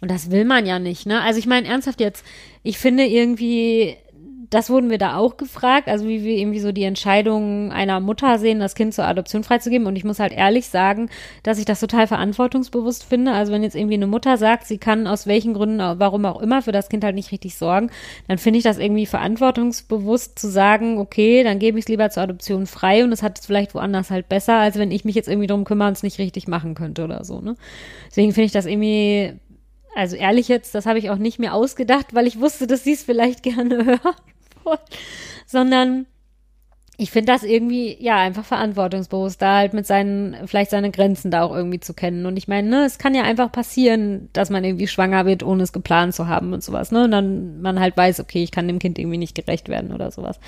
Und 0.00 0.10
das 0.10 0.30
will 0.30 0.44
man 0.44 0.66
ja 0.66 0.78
nicht, 0.78 1.06
ne? 1.06 1.20
Also 1.22 1.38
ich 1.38 1.46
meine 1.46 1.68
ernsthaft 1.68 2.00
jetzt, 2.00 2.24
ich 2.62 2.78
finde 2.78 3.04
irgendwie, 3.06 3.96
das 4.50 4.68
wurden 4.68 4.90
wir 4.90 4.98
da 4.98 5.16
auch 5.16 5.36
gefragt, 5.36 5.88
also 5.88 6.08
wie 6.08 6.24
wir 6.24 6.36
irgendwie 6.36 6.58
so 6.58 6.72
die 6.72 6.82
Entscheidung 6.82 7.70
einer 7.70 8.00
Mutter 8.00 8.36
sehen, 8.40 8.58
das 8.58 8.74
Kind 8.74 8.92
zur 8.92 9.04
Adoption 9.04 9.44
freizugeben. 9.44 9.86
Und 9.86 9.94
ich 9.94 10.02
muss 10.02 10.18
halt 10.18 10.32
ehrlich 10.32 10.68
sagen, 10.68 11.08
dass 11.44 11.58
ich 11.58 11.64
das 11.64 11.78
total 11.78 12.08
verantwortungsbewusst 12.08 13.04
finde. 13.04 13.30
Also 13.30 13.52
wenn 13.52 13.62
jetzt 13.62 13.76
irgendwie 13.76 13.94
eine 13.94 14.08
Mutter 14.08 14.36
sagt, 14.38 14.66
sie 14.66 14.78
kann 14.78 15.06
aus 15.06 15.28
welchen 15.28 15.54
Gründen, 15.54 15.78
warum 15.78 16.24
auch 16.24 16.40
immer, 16.40 16.62
für 16.62 16.72
das 16.72 16.88
Kind 16.88 17.04
halt 17.04 17.14
nicht 17.14 17.30
richtig 17.30 17.54
sorgen, 17.54 17.90
dann 18.26 18.38
finde 18.38 18.58
ich 18.58 18.64
das 18.64 18.78
irgendwie 18.78 19.06
verantwortungsbewusst 19.06 20.36
zu 20.36 20.50
sagen, 20.50 20.98
okay, 20.98 21.44
dann 21.44 21.60
gebe 21.60 21.78
ich 21.78 21.84
es 21.84 21.88
lieber 21.88 22.10
zur 22.10 22.24
Adoption 22.24 22.66
frei 22.66 23.04
und 23.04 23.12
es 23.12 23.22
hat 23.22 23.38
es 23.38 23.46
vielleicht 23.46 23.74
woanders 23.74 24.10
halt 24.10 24.28
besser, 24.28 24.56
als 24.56 24.76
wenn 24.76 24.90
ich 24.90 25.04
mich 25.04 25.14
jetzt 25.14 25.28
irgendwie 25.28 25.46
drum 25.46 25.62
kümmere 25.62 25.86
und 25.86 25.96
es 25.96 26.02
nicht 26.02 26.18
richtig 26.18 26.48
machen 26.48 26.74
könnte 26.74 27.04
oder 27.04 27.22
so, 27.22 27.40
ne? 27.40 27.54
Deswegen 28.08 28.32
finde 28.32 28.46
ich 28.46 28.52
das 28.52 28.66
irgendwie 28.66 29.34
also 29.94 30.16
ehrlich 30.16 30.48
jetzt, 30.48 30.74
das 30.74 30.86
habe 30.86 30.98
ich 30.98 31.10
auch 31.10 31.16
nicht 31.16 31.38
mehr 31.38 31.52
ausgedacht, 31.54 32.14
weil 32.14 32.26
ich 32.26 32.40
wusste, 32.40 32.66
dass 32.66 32.84
sie 32.84 32.92
es 32.92 33.02
vielleicht 33.02 33.42
gerne 33.44 34.00
hören 34.64 34.78
sondern 35.46 36.06
ich 36.96 37.10
finde 37.10 37.32
das 37.32 37.44
irgendwie, 37.44 37.96
ja, 37.98 38.16
einfach 38.18 38.44
verantwortungsbewusst, 38.44 39.40
da 39.40 39.56
halt 39.56 39.72
mit 39.72 39.86
seinen, 39.86 40.46
vielleicht 40.46 40.70
seine 40.70 40.90
Grenzen 40.90 41.30
da 41.30 41.42
auch 41.42 41.54
irgendwie 41.54 41.80
zu 41.80 41.94
kennen. 41.94 42.26
Und 42.26 42.36
ich 42.36 42.46
meine, 42.46 42.68
ne, 42.68 42.84
es 42.84 42.98
kann 42.98 43.14
ja 43.14 43.22
einfach 43.22 43.50
passieren, 43.50 44.28
dass 44.34 44.50
man 44.50 44.64
irgendwie 44.64 44.86
schwanger 44.86 45.24
wird, 45.24 45.42
ohne 45.42 45.62
es 45.62 45.72
geplant 45.72 46.14
zu 46.14 46.28
haben 46.28 46.52
und 46.52 46.62
sowas, 46.62 46.92
ne? 46.92 47.04
Und 47.04 47.10
dann 47.10 47.62
man 47.62 47.80
halt 47.80 47.96
weiß, 47.96 48.20
okay, 48.20 48.42
ich 48.42 48.50
kann 48.50 48.68
dem 48.68 48.78
Kind 48.78 48.98
irgendwie 48.98 49.16
nicht 49.16 49.34
gerecht 49.34 49.70
werden 49.70 49.94
oder 49.94 50.10
sowas. 50.10 50.38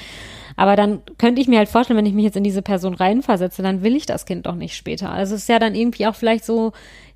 Aber 0.55 0.77
dann 0.77 1.01
könnte 1.17 1.41
ich 1.41 1.49
mir 1.49 1.57
halt 1.57 1.71
vorstellen, 1.71 1.97
wenn 1.97 2.05
ich 2.05 2.13
mich 2.13 2.25
jetzt 2.25 2.37
in 2.37 2.45
diese 2.45 2.61
Person 2.61 2.93
reinversetze, 2.93 3.63
dann 3.63 3.83
will 3.83 3.97
ich 3.97 4.05
das 4.05 4.27
Kind 4.27 4.45
doch 4.45 4.55
nicht 4.55 4.77
später. 4.77 5.11
Also 5.11 5.35
es 5.35 5.43
ist 5.43 5.49
ja 5.49 5.59
dann 5.59 5.75
irgendwie 5.75 6.07
auch 6.07 6.15
vielleicht 6.15 6.45
so, 6.45 6.73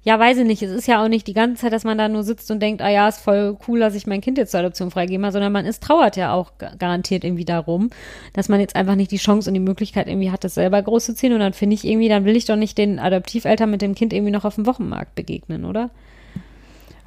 ja, 0.06 0.20
weiß 0.20 0.38
ich 0.38 0.46
nicht, 0.46 0.62
es 0.62 0.70
ist 0.70 0.86
ja 0.86 1.02
auch 1.02 1.08
nicht 1.08 1.26
die 1.26 1.32
ganze 1.32 1.62
Zeit, 1.62 1.72
dass 1.72 1.82
man 1.82 1.98
da 1.98 2.08
nur 2.08 2.22
sitzt 2.22 2.48
und 2.52 2.60
denkt, 2.60 2.80
ah 2.80 2.88
ja, 2.88 3.08
ist 3.08 3.18
voll 3.18 3.56
cool, 3.66 3.80
dass 3.80 3.96
ich 3.96 4.06
mein 4.06 4.20
Kind 4.20 4.38
jetzt 4.38 4.52
zur 4.52 4.60
Adoption 4.60 4.92
freigebe, 4.92 5.32
sondern 5.32 5.52
man 5.52 5.66
ist 5.66 5.82
trauert 5.82 6.14
ja 6.14 6.32
auch 6.32 6.52
garantiert 6.78 7.24
irgendwie 7.24 7.44
darum, 7.44 7.90
dass 8.32 8.48
man 8.48 8.60
jetzt 8.60 8.76
einfach 8.76 8.94
nicht 8.94 9.10
die 9.10 9.16
Chance 9.16 9.50
und 9.50 9.54
die 9.54 9.60
Möglichkeit 9.60 10.06
irgendwie 10.06 10.30
hat, 10.30 10.44
das 10.44 10.54
selber 10.54 10.80
groß 10.80 11.06
zu 11.06 11.14
ziehen. 11.16 11.32
Und 11.32 11.40
dann 11.40 11.54
finde 11.54 11.74
ich 11.74 11.84
irgendwie, 11.84 12.08
dann 12.08 12.24
will 12.24 12.36
ich 12.36 12.44
doch 12.44 12.54
nicht 12.54 12.78
den 12.78 13.00
Adoptiveltern 13.00 13.68
mit 13.68 13.82
dem 13.82 13.96
Kind 13.96 14.12
irgendwie 14.12 14.30
noch 14.30 14.44
auf 14.44 14.54
dem 14.54 14.66
Wochenmarkt 14.66 15.16
begegnen, 15.16 15.64
oder? 15.64 15.90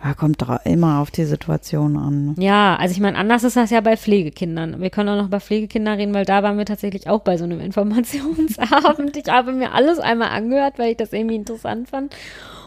Ja, 0.03 0.13
kommt 0.13 0.43
immer 0.65 0.99
auf 0.99 1.09
die 1.09 1.23
Situation 1.23 1.95
an. 1.95 2.35
Ja, 2.37 2.75
also 2.75 2.91
ich 2.91 2.99
meine, 2.99 3.17
anders 3.17 3.45
ist 3.45 3.55
das 3.55 3.69
ja 3.69 3.79
bei 3.79 3.95
Pflegekindern. 3.95 4.81
Wir 4.81 4.89
können 4.89 5.07
auch 5.07 5.21
noch 5.21 5.29
bei 5.29 5.39
Pflegekindern 5.39 5.99
reden, 5.99 6.13
weil 6.13 6.25
da 6.25 6.43
waren 6.43 6.57
wir 6.57 6.65
tatsächlich 6.65 7.07
auch 7.07 7.21
bei 7.21 7.37
so 7.37 7.45
einem 7.45 7.59
Informationsabend. 7.61 9.15
Ich 9.15 9.31
habe 9.31 9.53
mir 9.53 9.71
alles 9.71 9.99
einmal 9.99 10.31
angehört, 10.31 10.79
weil 10.79 10.91
ich 10.91 10.97
das 10.97 11.13
irgendwie 11.13 11.35
interessant 11.35 11.87
fand 11.87 12.13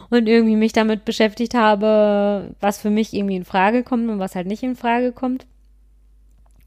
und 0.09 0.27
irgendwie 0.27 0.55
mich 0.55 0.73
damit 0.73 1.05
beschäftigt 1.05 1.53
habe, 1.53 2.55
was 2.59 2.79
für 2.79 2.89
mich 2.89 3.13
irgendwie 3.13 3.35
in 3.35 3.45
Frage 3.45 3.83
kommt 3.83 4.09
und 4.09 4.19
was 4.19 4.35
halt 4.35 4.47
nicht 4.47 4.63
in 4.63 4.75
Frage 4.75 5.11
kommt. 5.11 5.45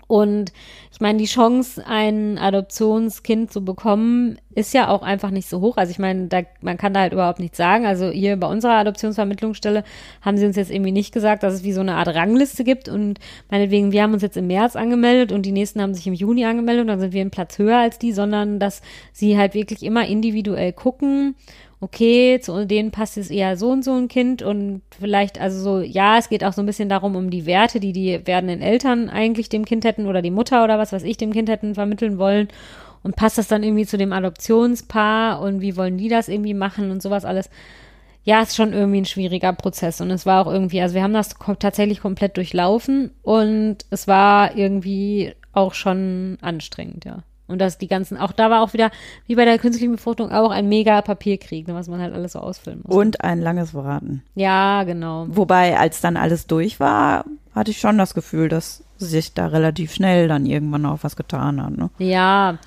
Und 0.08 0.52
ich 0.92 1.00
meine, 1.00 1.18
die 1.18 1.26
Chance, 1.26 1.84
ein 1.86 2.38
Adoptionskind 2.38 3.52
zu 3.52 3.64
bekommen, 3.64 4.38
ist 4.56 4.72
ja 4.72 4.88
auch 4.88 5.02
einfach 5.02 5.30
nicht 5.30 5.48
so 5.48 5.60
hoch. 5.60 5.76
Also 5.76 5.90
ich 5.90 5.98
meine, 5.98 6.28
da, 6.28 6.40
man 6.62 6.78
kann 6.78 6.94
da 6.94 7.00
halt 7.00 7.12
überhaupt 7.12 7.40
nichts 7.40 7.58
sagen. 7.58 7.84
Also 7.84 8.08
hier 8.08 8.36
bei 8.36 8.46
unserer 8.46 8.78
Adoptionsvermittlungsstelle 8.78 9.84
haben 10.22 10.38
sie 10.38 10.46
uns 10.46 10.56
jetzt 10.56 10.70
irgendwie 10.70 10.92
nicht 10.92 11.12
gesagt, 11.12 11.42
dass 11.42 11.52
es 11.52 11.62
wie 11.62 11.74
so 11.74 11.82
eine 11.82 11.94
Art 11.94 12.08
Rangliste 12.08 12.64
gibt. 12.64 12.88
Und 12.88 13.20
meinetwegen, 13.50 13.92
wir 13.92 14.02
haben 14.02 14.14
uns 14.14 14.22
jetzt 14.22 14.38
im 14.38 14.46
März 14.46 14.74
angemeldet 14.74 15.30
und 15.30 15.42
die 15.42 15.52
nächsten 15.52 15.82
haben 15.82 15.92
sich 15.92 16.06
im 16.06 16.14
Juni 16.14 16.46
angemeldet 16.46 16.80
und 16.80 16.88
dann 16.88 17.00
sind 17.00 17.12
wir 17.12 17.20
einen 17.20 17.30
Platz 17.30 17.58
höher 17.58 17.76
als 17.76 17.98
die, 17.98 18.12
sondern 18.12 18.58
dass 18.58 18.80
sie 19.12 19.36
halt 19.36 19.52
wirklich 19.52 19.82
immer 19.82 20.06
individuell 20.06 20.72
gucken 20.72 21.36
okay, 21.80 22.40
zu 22.40 22.64
denen 22.66 22.90
passt 22.90 23.18
es 23.18 23.30
eher 23.30 23.56
so 23.56 23.70
und 23.70 23.84
so 23.84 23.92
ein 23.92 24.08
Kind 24.08 24.42
und 24.42 24.80
vielleicht, 24.98 25.38
also 25.40 25.60
so, 25.60 25.80
ja, 25.80 26.16
es 26.18 26.28
geht 26.30 26.42
auch 26.42 26.54
so 26.54 26.62
ein 26.62 26.66
bisschen 26.66 26.88
darum, 26.88 27.16
um 27.16 27.28
die 27.30 27.44
Werte, 27.44 27.80
die 27.80 27.92
die 27.92 28.26
werdenden 28.26 28.62
Eltern 28.62 29.10
eigentlich 29.10 29.50
dem 29.50 29.66
Kind 29.66 29.84
hätten 29.84 30.06
oder 30.06 30.22
die 30.22 30.30
Mutter 30.30 30.64
oder 30.64 30.78
was 30.78 30.92
weiß 30.92 31.02
ich 31.02 31.18
dem 31.18 31.32
Kind 31.32 31.50
hätten 31.50 31.74
vermitteln 31.74 32.18
wollen 32.18 32.48
und 33.06 33.14
passt 33.14 33.38
das 33.38 33.46
dann 33.46 33.62
irgendwie 33.62 33.86
zu 33.86 33.96
dem 33.96 34.12
Adoptionspaar 34.12 35.40
und 35.40 35.60
wie 35.60 35.76
wollen 35.76 35.96
die 35.96 36.08
das 36.08 36.28
irgendwie 36.28 36.54
machen 36.54 36.90
und 36.90 37.00
sowas 37.00 37.24
alles. 37.24 37.48
Ja, 38.24 38.42
ist 38.42 38.56
schon 38.56 38.72
irgendwie 38.72 39.02
ein 39.02 39.06
schwieriger 39.06 39.52
Prozess 39.52 40.00
und 40.00 40.10
es 40.10 40.26
war 40.26 40.44
auch 40.44 40.52
irgendwie, 40.52 40.80
also 40.82 40.96
wir 40.96 41.04
haben 41.04 41.12
das 41.14 41.36
tatsächlich 41.60 42.00
komplett 42.00 42.36
durchlaufen 42.36 43.12
und 43.22 43.78
es 43.90 44.08
war 44.08 44.56
irgendwie 44.56 45.34
auch 45.52 45.72
schon 45.72 46.36
anstrengend, 46.40 47.04
ja. 47.04 47.22
Und 47.46 47.60
dass 47.60 47.78
die 47.78 47.86
ganzen, 47.86 48.18
auch 48.18 48.32
da 48.32 48.50
war 48.50 48.60
auch 48.60 48.72
wieder, 48.72 48.90
wie 49.28 49.36
bei 49.36 49.44
der 49.44 49.60
künstlichen 49.60 49.92
Befruchtung, 49.92 50.32
auch 50.32 50.50
ein 50.50 50.68
mega 50.68 51.00
Papierkrieg, 51.00 51.68
ne, 51.68 51.74
was 51.74 51.86
man 51.86 52.00
halt 52.00 52.12
alles 52.12 52.32
so 52.32 52.40
ausfüllen 52.40 52.80
muss. 52.82 52.92
Und 52.92 53.22
ein 53.22 53.40
langes 53.40 53.72
Warten. 53.72 54.24
Ja, 54.34 54.82
genau. 54.82 55.26
Wobei, 55.28 55.78
als 55.78 56.00
dann 56.00 56.16
alles 56.16 56.48
durch 56.48 56.80
war, 56.80 57.24
hatte 57.54 57.70
ich 57.70 57.78
schon 57.78 57.98
das 57.98 58.14
Gefühl, 58.14 58.48
dass 58.48 58.82
sich 58.98 59.34
da 59.34 59.46
relativ 59.46 59.94
schnell 59.94 60.26
dann 60.26 60.44
irgendwann 60.44 60.86
auch 60.86 60.98
was 61.02 61.14
getan 61.14 61.62
hat. 61.62 61.76
Ne? 61.76 61.90
Ja, 61.98 62.58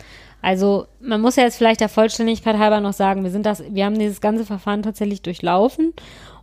also 0.41 0.85
man 1.01 1.21
muss 1.21 1.35
ja 1.35 1.43
jetzt 1.43 1.57
vielleicht 1.57 1.81
der 1.81 1.89
Vollständigkeit 1.89 2.57
halber 2.57 2.79
noch 2.79 2.93
sagen, 2.93 3.23
wir 3.23 3.31
sind 3.31 3.45
das, 3.45 3.63
wir 3.69 3.85
haben 3.85 3.99
dieses 3.99 4.21
ganze 4.21 4.45
Verfahren 4.45 4.83
tatsächlich 4.83 5.21
durchlaufen 5.21 5.93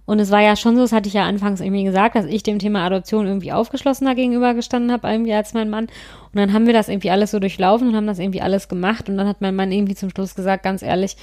und 0.07 0.21
es 0.21 0.31
war 0.31 0.41
ja 0.41 0.55
schon 0.55 0.77
so, 0.77 0.83
das 0.83 0.93
hatte 0.93 1.09
ich 1.09 1.15
ja 1.15 1.25
anfangs 1.25 1.61
irgendwie 1.61 1.83
gesagt, 1.83 2.15
dass 2.15 2.27
ich 2.27 2.45
dem 2.45 2.61
Thema 2.61 2.87
Adoption 2.87 3.27
irgendwie 3.27 3.53
aufgeschlossener 3.53 4.15
gegenübergestanden 4.15 4.93
habe, 4.93 5.09
irgendwie 5.09 5.35
als 5.35 5.53
mein 5.53 5.69
Mann. 5.69 5.87
Und 5.87 6.37
dann 6.37 6.53
haben 6.53 6.67
wir 6.67 6.73
das 6.73 6.89
irgendwie 6.89 7.11
alles 7.11 7.33
so 7.33 7.41
durchlaufen 7.41 7.89
und 7.89 7.97
haben 7.97 8.07
das 8.07 8.21
irgendwie 8.21 8.41
alles 8.41 8.69
gemacht. 8.69 9.09
Und 9.09 9.17
dann 9.17 9.27
hat 9.27 9.41
mein 9.41 9.57
Mann 9.57 9.73
irgendwie 9.73 9.97
zum 9.97 10.11
Schluss 10.11 10.37
gesagt, 10.37 10.63
ganz 10.63 10.83
ehrlich, 10.83 11.17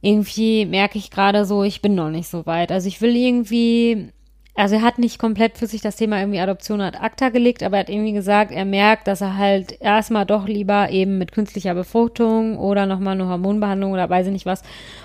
irgendwie 0.00 0.66
merke 0.66 0.98
ich 0.98 1.12
gerade 1.12 1.44
so, 1.44 1.62
ich 1.62 1.82
bin 1.82 1.94
noch 1.94 2.10
nicht 2.10 2.28
so 2.28 2.46
weit. 2.46 2.72
Also 2.72 2.88
ich 2.88 3.00
will 3.00 3.14
irgendwie 3.14 4.08
also 4.56 4.76
er 4.76 4.82
hat 4.82 4.98
nicht 4.98 5.18
komplett 5.18 5.58
für 5.58 5.66
sich 5.66 5.80
das 5.80 5.96
Thema 5.96 6.20
irgendwie 6.20 6.38
Adoption 6.38 6.80
ad 6.80 6.98
acta 6.98 7.30
gelegt, 7.30 7.64
aber 7.64 7.76
er 7.76 7.80
hat 7.80 7.88
irgendwie 7.90 8.12
gesagt, 8.12 8.52
er 8.52 8.64
merkt, 8.64 9.08
dass 9.08 9.20
er 9.20 9.36
halt 9.36 9.80
erstmal 9.80 10.26
doch 10.26 10.46
lieber 10.46 10.90
eben 10.90 11.18
mit 11.18 11.32
künstlicher 11.32 11.74
Befruchtung 11.74 12.56
oder 12.56 12.86
nochmal 12.86 13.14
eine 13.14 13.28
Hormonbehandlung 13.28 13.90
oder 13.90 14.08
weiß 14.08 14.26
ich 14.26 14.32
nicht 14.32 14.46
was, 14.46 14.62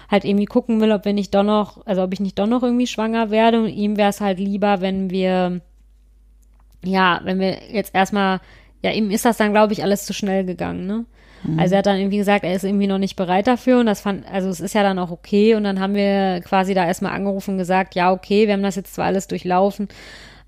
halt 0.07 0.23
irgendwie 0.23 0.45
gucken 0.45 0.79
will, 0.81 0.91
ob 0.91 1.03
wir 1.03 1.13
nicht 1.13 1.33
doch 1.33 1.43
noch, 1.43 1.83
also 1.87 2.03
ob 2.03 2.13
ich 2.13 2.19
nicht 2.19 2.37
doch 2.37 2.45
noch 2.45 2.61
irgendwie 2.61 2.85
schwanger 2.85 3.31
werde. 3.31 3.61
Und 3.61 3.69
ihm 3.69 3.97
wäre 3.97 4.09
es 4.09 4.21
halt 4.21 4.37
lieber, 4.37 4.81
wenn 4.81 5.09
wir, 5.09 5.61
ja, 6.83 7.19
wenn 7.23 7.39
wir 7.39 7.57
jetzt 7.71 7.95
erstmal, 7.95 8.41
ja, 8.81 8.91
ihm 8.91 9.11
ist 9.11 9.25
das 9.25 9.37
dann, 9.37 9.51
glaube 9.51 9.73
ich, 9.73 9.83
alles 9.83 10.05
zu 10.05 10.13
schnell 10.13 10.45
gegangen, 10.45 10.85
ne? 10.85 11.05
Also 11.57 11.75
er 11.75 11.79
hat 11.79 11.85
dann 11.85 11.97
irgendwie 11.97 12.17
gesagt, 12.17 12.43
er 12.43 12.53
ist 12.53 12.65
irgendwie 12.65 12.87
noch 12.87 12.97
nicht 12.97 13.15
bereit 13.15 13.47
dafür 13.47 13.79
und 13.79 13.85
das 13.85 14.01
fand, 14.01 14.29
also 14.29 14.49
es 14.49 14.59
ist 14.59 14.75
ja 14.75 14.83
dann 14.83 14.99
auch 14.99 15.09
okay 15.09 15.55
und 15.55 15.63
dann 15.63 15.79
haben 15.79 15.95
wir 15.95 16.41
quasi 16.41 16.73
da 16.73 16.85
erstmal 16.85 17.13
angerufen 17.13 17.51
und 17.51 17.57
gesagt, 17.57 17.95
ja, 17.95 18.11
okay, 18.11 18.45
wir 18.45 18.53
haben 18.53 18.63
das 18.63 18.75
jetzt 18.75 18.93
zwar 18.93 19.05
alles 19.05 19.27
durchlaufen, 19.27 19.87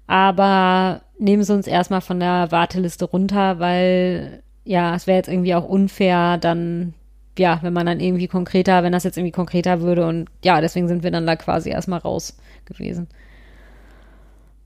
aber 0.07 1.01
nehmen 1.17 1.43
Sie 1.43 1.53
uns 1.53 1.67
erstmal 1.67 2.01
von 2.01 2.19
der 2.19 2.51
Warteliste 2.51 3.05
runter, 3.05 3.59
weil 3.59 4.43
ja, 4.65 4.93
es 4.93 5.07
wäre 5.07 5.17
jetzt 5.17 5.29
irgendwie 5.29 5.55
auch 5.55 5.67
unfair, 5.67 6.37
dann 6.37 6.93
ja, 7.37 7.59
wenn 7.61 7.73
man 7.73 7.85
dann 7.85 8.01
irgendwie 8.01 8.27
konkreter, 8.27 8.83
wenn 8.83 8.91
das 8.91 9.05
jetzt 9.05 9.17
irgendwie 9.17 9.31
konkreter 9.31 9.81
würde 9.81 10.05
und 10.05 10.29
ja, 10.43 10.59
deswegen 10.59 10.89
sind 10.89 11.03
wir 11.03 11.11
dann 11.11 11.25
da 11.25 11.37
quasi 11.37 11.69
erstmal 11.69 11.99
raus 11.99 12.37
gewesen. 12.65 13.07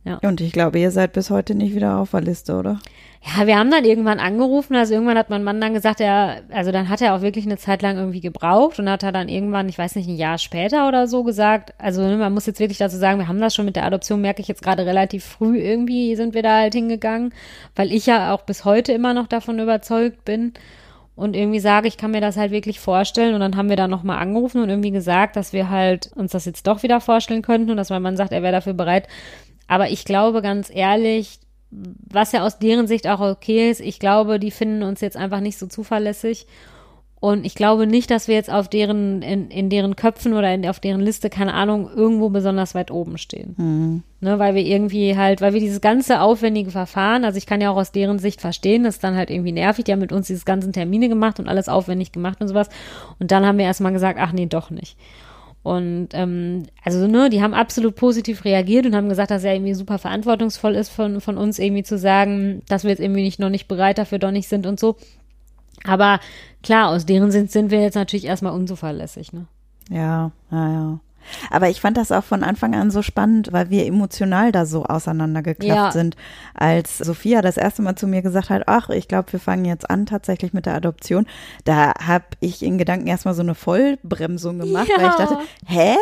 Ja. 0.06 0.20
Und 0.22 0.40
ich 0.40 0.52
glaube, 0.52 0.80
ihr 0.80 0.92
seid 0.92 1.14
bis 1.14 1.32
heute 1.32 1.56
nicht 1.56 1.76
wieder 1.76 1.98
auf 1.98 2.12
der 2.12 2.22
Liste, 2.22 2.56
oder? 2.56 2.80
Ja, 3.24 3.48
wir 3.48 3.58
haben 3.58 3.72
dann 3.72 3.86
irgendwann 3.86 4.20
angerufen, 4.20 4.76
also 4.76 4.94
irgendwann 4.94 5.18
hat 5.18 5.32
mein 5.32 5.44
Mann 5.44 5.60
dann 5.60 5.74
gesagt, 5.74 6.00
er, 6.00 6.44
also 6.52 6.72
dann 6.72 6.90
hat 6.90 7.02
er 7.02 7.16
auch 7.16 7.22
wirklich 7.22 7.46
eine 7.46 7.58
Zeit 7.58 7.82
lang 7.82 7.98
irgendwie 7.98 8.22
gebraucht 8.22 8.78
und 8.78 8.88
hat 8.88 9.02
er 9.02 9.12
dann 9.12 9.30
irgendwann, 9.30 9.68
ich 9.68 9.80
weiß 9.80 9.96
nicht, 9.96 10.08
ein 10.08 10.16
Jahr 10.16 10.38
später 10.38 10.88
oder 10.88 11.08
so 11.08 11.24
gesagt, 11.24 11.74
also 11.80 12.04
ne, 12.04 12.18
man 12.18 12.36
muss 12.36 12.46
jetzt 12.46 12.60
wirklich 12.60 12.78
dazu 12.78 12.98
sagen, 12.98 13.18
wir 13.18 13.28
haben 13.28 13.42
das 13.42 13.56
schon 13.56 13.66
mit 13.66 13.76
der 13.76 13.86
Adoption, 13.86 14.22
merke 14.22 14.44
ich 14.44 14.48
jetzt 14.48 14.62
gerade 14.62 14.86
relativ 14.86 15.26
früh 15.26 15.58
irgendwie 15.58 16.16
sind 16.16 16.36
wir 16.36 16.44
da 16.44 16.60
halt 16.60 16.76
hingegangen, 16.76 17.34
weil 17.76 17.92
ich 17.92 18.06
ja 18.06 18.32
auch 18.32 18.44
bis 18.44 18.64
heute 18.64 18.94
immer 18.94 19.16
noch 19.16 19.26
davon 19.26 19.58
überzeugt 19.58 20.24
bin 20.24 20.54
und 21.16 21.36
irgendwie 21.36 21.60
sage, 21.60 21.88
ich 21.88 21.98
kann 21.98 22.12
mir 22.12 22.22
das 22.22 22.38
halt 22.38 22.52
wirklich 22.52 22.80
vorstellen 22.80 23.34
und 23.34 23.40
dann 23.40 23.56
haben 23.56 23.70
wir 23.70 23.78
da 23.78 23.88
nochmal 23.88 24.20
angerufen 24.20 24.62
und 24.62 24.70
irgendwie 24.70 24.92
gesagt, 24.92 25.36
dass 25.36 25.54
wir 25.54 25.70
halt 25.70 26.12
uns 26.16 26.34
das 26.34 26.46
jetzt 26.46 26.68
doch 26.68 26.84
wieder 26.84 27.00
vorstellen 27.00 27.42
könnten 27.42 27.72
und 27.72 27.78
dass 27.78 27.90
mein 27.90 28.02
Mann 28.02 28.18
sagt, 28.18 28.34
er 28.34 28.44
wäre 28.44 28.52
dafür 28.52 28.74
bereit, 28.74 29.08
aber 29.68 29.90
ich 29.90 30.06
glaube 30.06 30.42
ganz 30.42 30.70
ehrlich, 30.74 31.40
was 31.72 32.32
ja 32.32 32.46
aus 32.46 32.60
deren 32.60 32.88
Sicht 32.88 33.08
auch 33.08 33.20
okay 33.20 33.70
ist, 33.70 33.82
ich 33.82 34.00
glaube, 34.00 34.40
die 34.40 34.52
finden 34.52 34.84
uns 34.84 35.02
jetzt 35.02 35.18
einfach 35.18 35.40
nicht 35.40 35.58
so 35.58 35.68
zuverlässig. 35.68 36.48
Und 37.22 37.44
ich 37.44 37.56
glaube 37.56 37.88
nicht, 37.88 38.12
dass 38.12 38.28
wir 38.28 38.36
jetzt 38.36 38.52
auf 38.52 38.68
deren, 38.68 39.24
in, 39.24 39.50
in 39.50 39.72
deren 39.72 39.96
Köpfen 39.96 40.34
oder 40.34 40.54
in, 40.54 40.68
auf 40.68 40.80
deren 40.80 41.02
Liste, 41.02 41.32
keine 41.32 41.56
Ahnung, 41.56 41.90
irgendwo 41.90 42.30
besonders 42.30 42.76
weit 42.76 42.92
oben 42.92 43.18
stehen. 43.18 43.56
Mhm. 43.58 44.04
Ne, 44.20 44.38
weil 44.38 44.54
wir 44.54 44.64
irgendwie 44.64 45.18
halt, 45.18 45.42
weil 45.42 45.54
wir 45.54 45.60
dieses 45.60 45.82
ganze 45.82 46.22
aufwendige 46.22 46.70
Verfahren, 46.70 47.26
also 47.26 47.38
ich 47.38 47.48
kann 47.48 47.62
ja 47.62 47.72
auch 47.72 47.78
aus 47.78 47.92
deren 47.92 48.20
Sicht 48.20 48.42
verstehen, 48.42 48.84
das 48.84 48.96
ist 48.96 49.04
dann 49.04 49.16
halt 49.16 49.32
irgendwie 49.32 49.54
nervig, 49.54 49.86
die 49.86 49.92
haben 49.92 50.00
mit 50.00 50.12
uns 50.12 50.28
diese 50.28 50.46
ganzen 50.46 50.72
Termine 50.72 51.10
gemacht 51.10 51.40
und 51.40 51.48
alles 51.48 51.68
aufwendig 51.68 52.12
gemacht 52.12 52.42
und 52.42 52.48
sowas. 52.48 52.70
Und 53.20 53.32
dann 53.32 53.46
haben 53.46 53.58
wir 53.58 53.66
erstmal 53.66 53.94
gesagt, 53.94 54.20
ach 54.22 54.32
nee, 54.32 54.46
doch 54.46 54.70
nicht. 54.70 54.96
Und 55.66 56.10
ähm, 56.12 56.68
also 56.84 57.08
ne, 57.08 57.32
die 57.32 57.42
haben 57.42 57.56
absolut 57.56 57.96
positiv 57.96 58.46
reagiert 58.46 58.86
und 58.86 58.96
haben 58.96 59.10
gesagt, 59.10 59.32
dass 59.32 59.44
er 59.44 59.56
irgendwie 59.56 59.74
super 59.74 59.98
verantwortungsvoll 59.98 60.76
ist 60.76 60.90
von, 60.90 61.22
von 61.22 61.38
uns 61.40 61.58
irgendwie 61.58 61.82
zu 61.82 61.98
sagen, 61.98 62.62
dass 62.70 62.84
wir 62.84 62.92
jetzt 62.92 63.00
irgendwie 63.00 63.24
nicht 63.24 63.40
noch 63.40 63.50
nicht 63.50 63.68
bereit 63.68 63.98
dafür 63.98 64.20
doch 64.20 64.30
nicht 64.30 64.48
sind 64.48 64.68
und 64.68 64.80
so. 64.80 64.96
Aber 65.84 66.20
klar, 66.62 66.90
aus 66.90 67.08
deren 67.08 67.32
Sinn 67.32 67.48
sind 67.48 67.72
wir 67.72 67.82
jetzt 67.82 67.96
natürlich 67.96 68.26
erstmal 68.26 68.54
unzuverlässig, 68.54 69.34
ne? 69.34 69.48
Ja, 69.90 70.32
ja, 70.52 70.72
ja. 70.72 71.00
Aber 71.50 71.70
ich 71.70 71.82
fand 71.82 71.98
das 71.98 72.12
auch 72.12 72.24
von 72.24 72.44
Anfang 72.44 72.76
an 72.76 72.92
so 72.92 73.02
spannend, 73.02 73.52
weil 73.52 73.70
wir 73.70 73.86
emotional 73.86 74.52
da 74.52 74.66
so 74.66 74.86
auseinandergeklappt 74.86 75.78
ja. 75.78 75.92
sind. 75.92 76.16
Als 76.54 76.98
Sophia 76.98 77.42
das 77.42 77.58
erste 77.58 77.82
Mal 77.82 77.96
zu 77.96 78.08
mir 78.08 78.22
gesagt 78.22 78.50
hat, 78.50 78.64
ach, 78.68 78.90
ich 78.90 79.08
glaube, 79.08 79.32
wir 79.34 79.40
fangen 79.40 79.66
jetzt 79.66 79.90
an 79.90 80.06
tatsächlich 80.06 80.54
mit 80.54 80.66
der 80.66 80.76
Adoption, 80.76 81.26
da 81.64 81.94
habe 82.06 82.26
ich 82.40 82.64
in 82.64 82.78
Gedanken 82.78 83.08
erstmal 83.08 83.34
so 83.34 83.42
eine 83.42 83.56
Vollbremsung 83.56 84.60
gemacht, 84.60 84.90
ja. 84.90 85.02
weil 85.02 85.10
ich 85.10 85.16
dachte, 85.16 85.38
hä? 85.66 85.96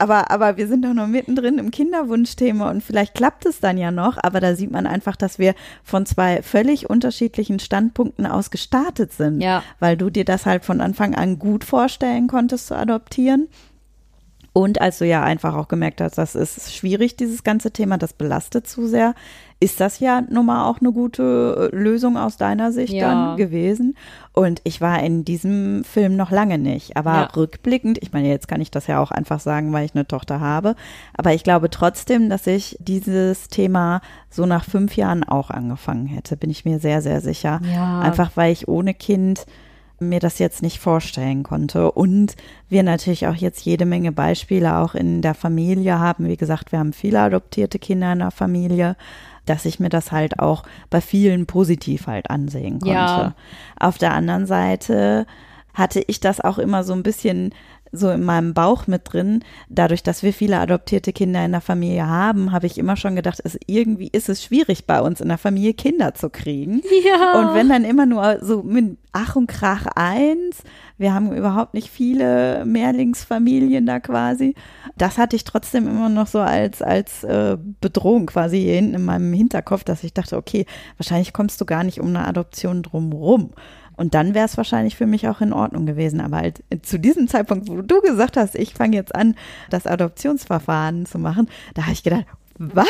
aber, 0.00 0.30
aber 0.30 0.56
wir 0.56 0.66
sind 0.66 0.82
doch 0.84 0.94
noch 0.94 1.06
mittendrin 1.06 1.58
im 1.58 1.70
Kinderwunschthema 1.70 2.70
und 2.70 2.82
vielleicht 2.82 3.14
klappt 3.14 3.44
es 3.44 3.60
dann 3.60 3.76
ja 3.76 3.90
noch, 3.90 4.16
aber 4.22 4.40
da 4.40 4.54
sieht 4.54 4.70
man 4.70 4.86
einfach, 4.86 5.14
dass 5.14 5.38
wir 5.38 5.54
von 5.84 6.06
zwei 6.06 6.42
völlig 6.42 6.88
unterschiedlichen 6.88 7.58
Standpunkten 7.58 8.26
aus 8.26 8.50
gestartet 8.50 9.12
sind, 9.12 9.42
ja. 9.42 9.62
weil 9.78 9.98
du 9.98 10.08
dir 10.08 10.24
das 10.24 10.46
halt 10.46 10.64
von 10.64 10.80
Anfang 10.80 11.14
an 11.14 11.38
gut 11.38 11.64
vorstellen 11.64 12.28
konntest 12.28 12.68
zu 12.68 12.76
adoptieren 12.76 13.48
und 14.52 14.80
als 14.80 14.98
du 14.98 15.06
ja 15.06 15.22
einfach 15.22 15.54
auch 15.54 15.68
gemerkt 15.68 16.00
hast, 16.00 16.18
das 16.18 16.34
ist 16.34 16.74
schwierig, 16.74 17.16
dieses 17.16 17.44
ganze 17.44 17.70
Thema, 17.70 17.98
das 17.98 18.12
belastet 18.12 18.66
zu 18.66 18.88
sehr, 18.88 19.14
ist 19.60 19.78
das 19.78 20.00
ja 20.00 20.22
nun 20.22 20.46
mal 20.46 20.68
auch 20.68 20.80
eine 20.80 20.90
gute 20.90 21.70
äh, 21.72 21.76
Lösung 21.76 22.16
aus 22.16 22.36
deiner 22.36 22.72
Sicht 22.72 22.94
ja. 22.94 23.10
dann 23.10 23.36
gewesen. 23.36 23.96
Und 24.32 24.60
ich 24.64 24.80
war 24.80 25.02
in 25.02 25.24
diesem 25.24 25.84
Film 25.84 26.16
noch 26.16 26.30
lange 26.30 26.58
nicht. 26.58 26.96
Aber 26.96 27.12
ja. 27.12 27.24
rückblickend, 27.36 27.98
ich 28.02 28.12
meine, 28.12 28.28
jetzt 28.28 28.48
kann 28.48 28.60
ich 28.60 28.70
das 28.70 28.86
ja 28.86 29.00
auch 29.00 29.10
einfach 29.12 29.38
sagen, 29.38 29.72
weil 29.72 29.84
ich 29.84 29.94
eine 29.94 30.08
Tochter 30.08 30.40
habe. 30.40 30.74
Aber 31.16 31.32
ich 31.32 31.44
glaube 31.44 31.70
trotzdem, 31.70 32.28
dass 32.30 32.46
ich 32.46 32.76
dieses 32.80 33.48
Thema 33.48 34.00
so 34.30 34.46
nach 34.46 34.64
fünf 34.64 34.96
Jahren 34.96 35.22
auch 35.22 35.50
angefangen 35.50 36.06
hätte, 36.06 36.36
bin 36.36 36.50
ich 36.50 36.64
mir 36.64 36.80
sehr, 36.80 37.02
sehr 37.02 37.20
sicher. 37.20 37.60
Ja. 37.72 38.00
Einfach 38.00 38.32
weil 38.34 38.52
ich 38.52 38.66
ohne 38.66 38.94
Kind 38.94 39.46
mir 40.00 40.20
das 40.20 40.38
jetzt 40.38 40.62
nicht 40.62 40.78
vorstellen 40.78 41.42
konnte. 41.42 41.92
Und 41.92 42.34
wir 42.68 42.82
natürlich 42.82 43.26
auch 43.26 43.34
jetzt 43.34 43.64
jede 43.64 43.86
Menge 43.86 44.12
Beispiele 44.12 44.78
auch 44.78 44.94
in 44.94 45.22
der 45.22 45.34
Familie 45.34 45.98
haben. 45.98 46.26
Wie 46.26 46.36
gesagt, 46.36 46.72
wir 46.72 46.78
haben 46.78 46.92
viele 46.92 47.20
adoptierte 47.20 47.78
Kinder 47.78 48.12
in 48.12 48.20
der 48.20 48.30
Familie, 48.30 48.96
dass 49.46 49.64
ich 49.64 49.80
mir 49.80 49.88
das 49.88 50.12
halt 50.12 50.38
auch 50.38 50.62
bei 50.90 51.00
vielen 51.00 51.46
positiv 51.46 52.06
halt 52.06 52.30
ansehen 52.30 52.80
konnte. 52.80 52.94
Ja. 52.94 53.34
Auf 53.78 53.98
der 53.98 54.12
anderen 54.12 54.46
Seite 54.46 55.26
hatte 55.74 56.02
ich 56.06 56.20
das 56.20 56.40
auch 56.40 56.58
immer 56.58 56.84
so 56.84 56.92
ein 56.92 57.02
bisschen 57.02 57.54
so 57.92 58.10
in 58.10 58.24
meinem 58.24 58.54
Bauch 58.54 58.86
mit 58.86 59.12
drin. 59.12 59.44
Dadurch, 59.68 60.02
dass 60.02 60.22
wir 60.22 60.32
viele 60.32 60.58
adoptierte 60.58 61.12
Kinder 61.12 61.44
in 61.44 61.52
der 61.52 61.60
Familie 61.60 62.06
haben, 62.06 62.52
habe 62.52 62.66
ich 62.66 62.78
immer 62.78 62.96
schon 62.96 63.16
gedacht, 63.16 63.40
es, 63.44 63.58
irgendwie 63.66 64.08
ist 64.12 64.28
es 64.28 64.44
schwierig 64.44 64.86
bei 64.86 65.00
uns 65.00 65.20
in 65.20 65.28
der 65.28 65.38
Familie 65.38 65.74
Kinder 65.74 66.14
zu 66.14 66.30
kriegen. 66.30 66.82
Ja. 67.04 67.40
Und 67.40 67.54
wenn 67.54 67.68
dann 67.68 67.84
immer 67.84 68.04
nur 68.04 68.38
so 68.42 68.62
mit 68.62 68.98
Ach 69.12 69.34
und 69.34 69.46
Krach 69.46 69.86
eins, 69.96 70.62
wir 70.98 71.14
haben 71.14 71.32
überhaupt 71.34 71.74
nicht 71.74 71.88
viele 71.88 72.64
Mehrlingsfamilien 72.64 73.86
da 73.86 74.00
quasi. 74.00 74.54
Das 74.96 75.18
hatte 75.18 75.34
ich 75.34 75.44
trotzdem 75.44 75.88
immer 75.88 76.08
noch 76.08 76.26
so 76.26 76.40
als, 76.40 76.82
als 76.82 77.24
äh, 77.24 77.56
Bedrohung 77.80 78.26
quasi 78.26 78.60
hier 78.60 78.74
hinten 78.74 78.94
in 78.94 79.04
meinem 79.04 79.32
Hinterkopf, 79.32 79.82
dass 79.82 80.04
ich 80.04 80.12
dachte, 80.12 80.36
okay, 80.36 80.66
wahrscheinlich 80.98 81.32
kommst 81.32 81.60
du 81.60 81.64
gar 81.64 81.84
nicht 81.84 82.00
um 82.00 82.08
eine 82.08 82.26
Adoption 82.26 82.82
drumrum. 82.82 83.50
Und 84.00 84.14
dann 84.14 84.34
wäre 84.34 84.46
es 84.46 84.56
wahrscheinlich 84.56 84.96
für 84.96 85.04
mich 85.04 85.28
auch 85.28 85.42
in 85.42 85.52
Ordnung 85.52 85.84
gewesen. 85.84 86.22
Aber 86.22 86.38
halt 86.38 86.62
zu 86.82 86.98
diesem 86.98 87.28
Zeitpunkt, 87.28 87.68
wo 87.68 87.82
du 87.82 88.00
gesagt 88.00 88.38
hast, 88.38 88.54
ich 88.54 88.72
fange 88.72 88.96
jetzt 88.96 89.14
an, 89.14 89.36
das 89.68 89.86
Adoptionsverfahren 89.86 91.04
zu 91.04 91.18
machen, 91.18 91.48
da 91.74 91.82
habe 91.82 91.92
ich 91.92 92.02
gedacht, 92.02 92.24
was? 92.58 92.86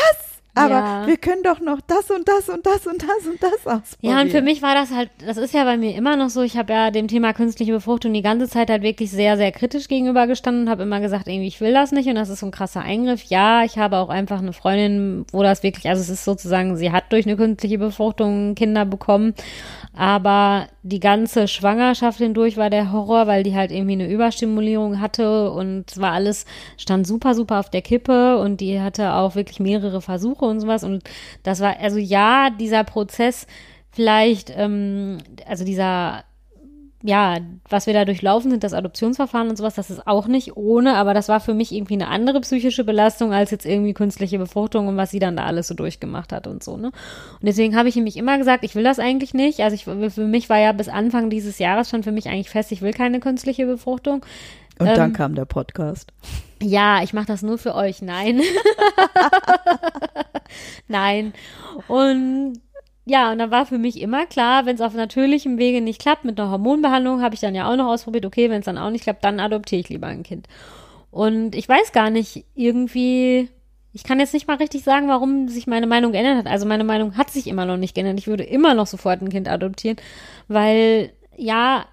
Aber 0.57 0.75
Ja. 0.75 1.07
wir 1.07 1.17
können 1.17 1.45
doch 1.45 1.61
noch 1.61 1.81
das 1.87 2.11
und 2.11 2.27
das 2.27 2.49
und 2.49 2.67
das 2.67 2.85
und 2.85 3.01
das 3.03 3.27
und 3.27 3.41
das 3.41 3.67
ausprobieren. 3.67 4.17
Ja, 4.17 4.21
und 4.21 4.31
für 4.33 4.43
mich 4.43 4.63
war 4.63 4.75
das 4.75 4.91
halt, 4.91 5.09
das 5.25 5.37
ist 5.37 5.55
ja 5.55 5.63
bei 5.63 5.77
mir 5.77 5.95
immer 5.95 6.17
noch 6.17 6.29
so, 6.29 6.43
ich 6.43 6.57
habe 6.57 6.73
ja 6.73 6.91
dem 6.91 7.07
Thema 7.07 7.33
künstliche 7.33 7.71
Befruchtung 7.71 8.13
die 8.13 8.21
ganze 8.21 8.49
Zeit 8.49 8.69
halt 8.69 8.83
wirklich 8.83 9.13
sehr, 9.13 9.37
sehr 9.37 9.53
kritisch 9.53 9.87
gegenübergestanden 9.87 10.65
und 10.65 10.71
habe 10.71 10.83
immer 10.83 10.99
gesagt, 11.01 11.29
irgendwie, 11.29 11.47
ich 11.47 11.61
will 11.61 11.73
das 11.73 11.93
nicht 11.93 12.09
und 12.09 12.17
das 12.17 12.31
ist 12.31 12.41
so 12.41 12.47
ein 12.47 12.51
krasser 12.53 12.81
Eingriff. 12.83 13.23
Ja, 13.25 13.63
ich 13.65 13.79
habe 13.79 13.99
auch 13.99 14.09
einfach 14.09 14.41
eine 14.41 14.53
Freundin, 14.53 15.25
wo 15.31 15.45
das 15.45 15.63
wirklich, 15.63 15.89
also 15.89 16.03
es 16.03 16.09
ist 16.09 16.25
sozusagen, 16.25 16.77
sie 16.77 16.91
hat 16.91 17.05
durch 17.13 17.27
eine 17.27 17.37
künstliche 17.37 17.79
Befruchtung 17.79 18.57
Kinder 18.57 18.85
bekommen, 18.85 19.35
aber 19.93 20.69
die 20.83 21.01
ganze 21.01 21.49
Schwangerschaft 21.49 22.19
hindurch 22.19 22.57
war 22.57 22.71
der 22.71 22.93
Horror, 22.93 23.27
weil 23.27 23.43
die 23.43 23.55
halt 23.55 23.73
irgendwie 23.73 23.95
eine 23.95 24.09
Überstimulierung 24.09 25.01
hatte 25.01 25.51
und 25.51 25.91
es 25.91 26.01
war 26.01 26.13
alles, 26.13 26.47
stand 26.77 27.07
super, 27.07 27.35
super 27.35 27.59
auf 27.59 27.71
der 27.71 27.83
Kippe 27.83 28.39
und 28.39 28.61
die 28.61 28.81
hatte 28.81 29.15
auch 29.15 29.35
wirklich 29.35 29.59
mehrere 29.61 30.01
Versuche 30.01 30.45
und 30.45 30.61
sowas. 30.61 30.85
Und 30.85 31.03
das 31.43 31.61
war, 31.61 31.79
also 31.81 31.99
ja, 31.99 32.51
dieser 32.51 32.85
Prozess 32.85 33.47
vielleicht, 33.91 34.53
ähm, 34.57 35.19
also 35.47 35.65
dieser 35.65 36.25
ja, 37.03 37.39
was 37.69 37.87
wir 37.87 37.95
da 37.95 38.05
durchlaufen 38.05 38.51
sind, 38.51 38.63
das 38.63 38.75
Adoptionsverfahren 38.75 39.49
und 39.49 39.57
sowas, 39.57 39.75
das 39.75 39.91
ist 39.91 40.07
auch 40.07 40.27
nicht 40.27 40.57
ohne, 40.57 40.97
aber 40.97 41.15
das 41.15 41.29
war 41.29 41.41
für 41.41 41.55
mich 41.55 41.73
irgendwie 41.73 41.95
eine 41.95 42.09
andere 42.09 42.41
psychische 42.43 42.85
Belastung 42.85 43.33
als 43.33 43.51
jetzt 43.51 43.65
irgendwie 43.65 43.95
künstliche 43.95 44.39
Befruchtung 44.39 44.87
und 44.87 44.97
was 44.99 45.11
sie 45.11 45.19
dann 45.19 45.37
da 45.37 45.45
alles 45.45 45.69
so 45.69 45.75
durchgemacht 45.75 46.31
hat 46.33 46.47
und 46.47 46.63
so, 46.63 46.77
ne? 46.77 46.89
Und 46.89 47.47
deswegen 47.47 47.75
habe 47.75 47.89
ich 47.89 47.97
nämlich 47.97 48.19
immer 48.19 48.37
gesagt, 48.37 48.65
ich 48.65 48.75
will 48.75 48.85
das 48.85 48.99
eigentlich 48.99 49.33
nicht. 49.33 49.61
Also 49.61 49.75
ich, 49.75 49.85
für 49.85 50.27
mich 50.27 50.51
war 50.51 50.59
ja 50.59 50.73
bis 50.73 50.89
Anfang 50.89 51.31
dieses 51.31 51.59
Jahres 51.59 51.89
schon 51.89 52.03
für 52.03 52.13
mich 52.13 52.29
eigentlich 52.29 52.51
fest, 52.51 52.71
ich 52.71 52.83
will 52.83 52.93
keine 52.93 53.19
künstliche 53.21 53.65
Befruchtung. 53.65 54.25
und 54.79 54.87
dann 54.87 55.11
ähm, 55.11 55.13
kam 55.15 55.35
der 55.35 55.47
Podcast. 55.47 56.13
Ja, 56.63 57.03
ich 57.03 57.15
mache 57.15 57.27
das 57.27 57.41
nur 57.41 57.57
für 57.57 57.75
euch. 57.75 58.03
Nein. 58.03 58.43
Nein. 60.89 61.33
Und 61.89 62.61
ja, 63.05 63.33
und 63.33 63.39
dann 63.39 63.51
war 63.51 63.67
für 63.67 63.79
mich 63.79 64.01
immer 64.01 64.27
klar, 64.27 64.67
wenn 64.67 64.77
es 64.77 64.81
auf 64.81 64.95
natürlichem 64.95 65.59
Wege 65.59 65.81
nicht 65.81 66.01
klappt, 66.01 66.25
mit 66.25 66.39
einer 66.39 66.51
Hormonbehandlung, 66.51 67.23
habe 67.23 67.35
ich 67.35 67.41
dann 67.41 67.55
ja 67.55 67.71
auch 67.71 67.77
noch 67.77 67.89
ausprobiert, 67.89 68.27
okay, 68.27 68.51
wenn 68.51 68.61
es 68.61 68.67
dann 68.67 68.79
auch 68.79 68.91
nicht 68.91 69.05
klappt, 69.05 69.25
dann 69.25 69.41
adoptiere 69.41 69.81
ich 69.81 69.89
lieber 69.89 70.07
ein 70.07 70.23
Kind. 70.23 70.47
Und 71.11 71.55
ich 71.55 71.69
weiß 71.69 71.93
gar 71.93 72.11
nicht, 72.11 72.45
irgendwie, 72.55 73.49
ich 73.93 74.05
kann 74.05 74.21
jetzt 74.21 74.35
nicht 74.35 74.47
mal 74.47 74.59
richtig 74.59 74.85
sagen, 74.85 75.09
warum 75.09 75.49
sich 75.49 75.67
meine 75.67 75.87
Meinung 75.87 76.13
geändert 76.13 76.37
hat. 76.37 76.47
Also 76.47 76.67
meine 76.67 76.85
Meinung 76.85 77.17
hat 77.17 77.31
sich 77.31 77.47
immer 77.47 77.67
noch 77.67 77.77
nicht 77.77 77.95
geändert. 77.95 78.19
Ich 78.19 78.29
würde 78.29 78.45
immer 78.45 78.75
noch 78.75 78.87
sofort 78.87 79.21
ein 79.23 79.31
Kind 79.31 79.49
adoptieren, 79.49 79.97
weil 80.47 81.13
ja, 81.37 81.87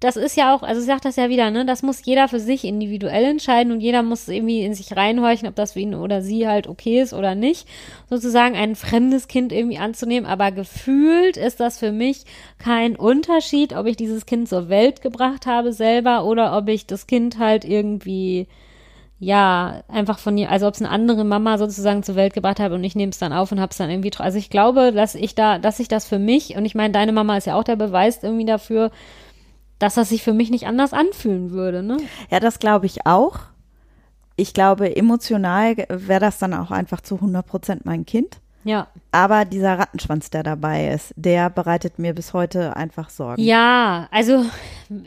das 0.00 0.16
ist 0.16 0.36
ja 0.36 0.54
auch, 0.54 0.62
also 0.62 0.80
ich 0.80 0.86
sag 0.86 1.00
das 1.00 1.16
ja 1.16 1.30
wieder, 1.30 1.50
ne, 1.50 1.64
das 1.64 1.82
muss 1.82 2.04
jeder 2.04 2.28
für 2.28 2.38
sich 2.38 2.64
individuell 2.64 3.24
entscheiden 3.24 3.72
und 3.72 3.80
jeder 3.80 4.02
muss 4.02 4.28
irgendwie 4.28 4.62
in 4.62 4.74
sich 4.74 4.94
reinhorchen, 4.94 5.48
ob 5.48 5.54
das 5.54 5.72
für 5.72 5.80
ihn 5.80 5.94
oder 5.94 6.20
sie 6.20 6.46
halt 6.46 6.66
okay 6.66 7.00
ist 7.00 7.14
oder 7.14 7.34
nicht, 7.34 7.66
sozusagen 8.10 8.56
ein 8.56 8.76
fremdes 8.76 9.26
Kind 9.26 9.52
irgendwie 9.52 9.78
anzunehmen, 9.78 10.28
aber 10.28 10.52
gefühlt 10.52 11.38
ist 11.38 11.60
das 11.60 11.78
für 11.78 11.92
mich 11.92 12.24
kein 12.58 12.94
Unterschied, 12.94 13.72
ob 13.74 13.86
ich 13.86 13.96
dieses 13.96 14.26
Kind 14.26 14.48
zur 14.48 14.68
Welt 14.68 15.00
gebracht 15.00 15.46
habe 15.46 15.72
selber 15.72 16.24
oder 16.26 16.56
ob 16.56 16.68
ich 16.68 16.86
das 16.86 17.06
Kind 17.06 17.38
halt 17.38 17.64
irgendwie 17.64 18.48
ja, 19.18 19.82
einfach 19.88 20.18
von 20.18 20.36
ihr, 20.36 20.50
also 20.50 20.66
ob 20.66 20.74
es 20.74 20.82
eine 20.82 20.90
andere 20.90 21.24
Mama 21.24 21.56
sozusagen 21.56 22.02
zur 22.02 22.16
Welt 22.16 22.34
gebracht 22.34 22.60
habe 22.60 22.74
und 22.74 22.84
ich 22.84 22.94
nehme 22.94 23.10
es 23.10 23.18
dann 23.18 23.32
auf 23.32 23.50
und 23.50 23.60
habe 23.60 23.70
es 23.70 23.78
dann 23.78 23.88
irgendwie, 23.88 24.12
also 24.18 24.36
ich 24.36 24.50
glaube, 24.50 24.92
dass 24.92 25.14
ich 25.14 25.34
da, 25.34 25.58
dass 25.58 25.80
ich 25.80 25.88
das 25.88 26.06
für 26.06 26.18
mich, 26.18 26.54
und 26.54 26.66
ich 26.66 26.74
meine, 26.74 26.92
deine 26.92 27.12
Mama 27.12 27.36
ist 27.38 27.46
ja 27.46 27.54
auch 27.58 27.64
der 27.64 27.76
Beweis 27.76 28.22
irgendwie 28.22 28.44
dafür, 28.44 28.90
dass 29.78 29.94
das 29.94 30.08
sich 30.10 30.22
für 30.22 30.32
mich 30.32 30.50
nicht 30.50 30.66
anders 30.66 30.92
anfühlen 30.92 31.50
würde, 31.50 31.82
ne? 31.82 31.98
Ja, 32.30 32.40
das 32.40 32.58
glaube 32.58 32.86
ich 32.86 33.06
auch. 33.06 33.38
Ich 34.36 34.52
glaube, 34.52 34.94
emotional 34.96 35.76
wäre 35.88 36.20
das 36.20 36.38
dann 36.38 36.54
auch 36.54 36.70
einfach 36.70 37.00
zu 37.00 37.16
100 37.16 37.46
Prozent 37.46 37.86
mein 37.86 38.04
Kind. 38.04 38.38
Ja. 38.64 38.88
Aber 39.12 39.44
dieser 39.44 39.78
Rattenschwanz, 39.78 40.28
der 40.30 40.42
dabei 40.42 40.88
ist, 40.92 41.14
der 41.16 41.50
bereitet 41.50 41.98
mir 42.00 42.12
bis 42.14 42.32
heute 42.32 42.76
einfach 42.76 43.10
Sorgen. 43.10 43.40
Ja, 43.40 44.08
also 44.10 44.44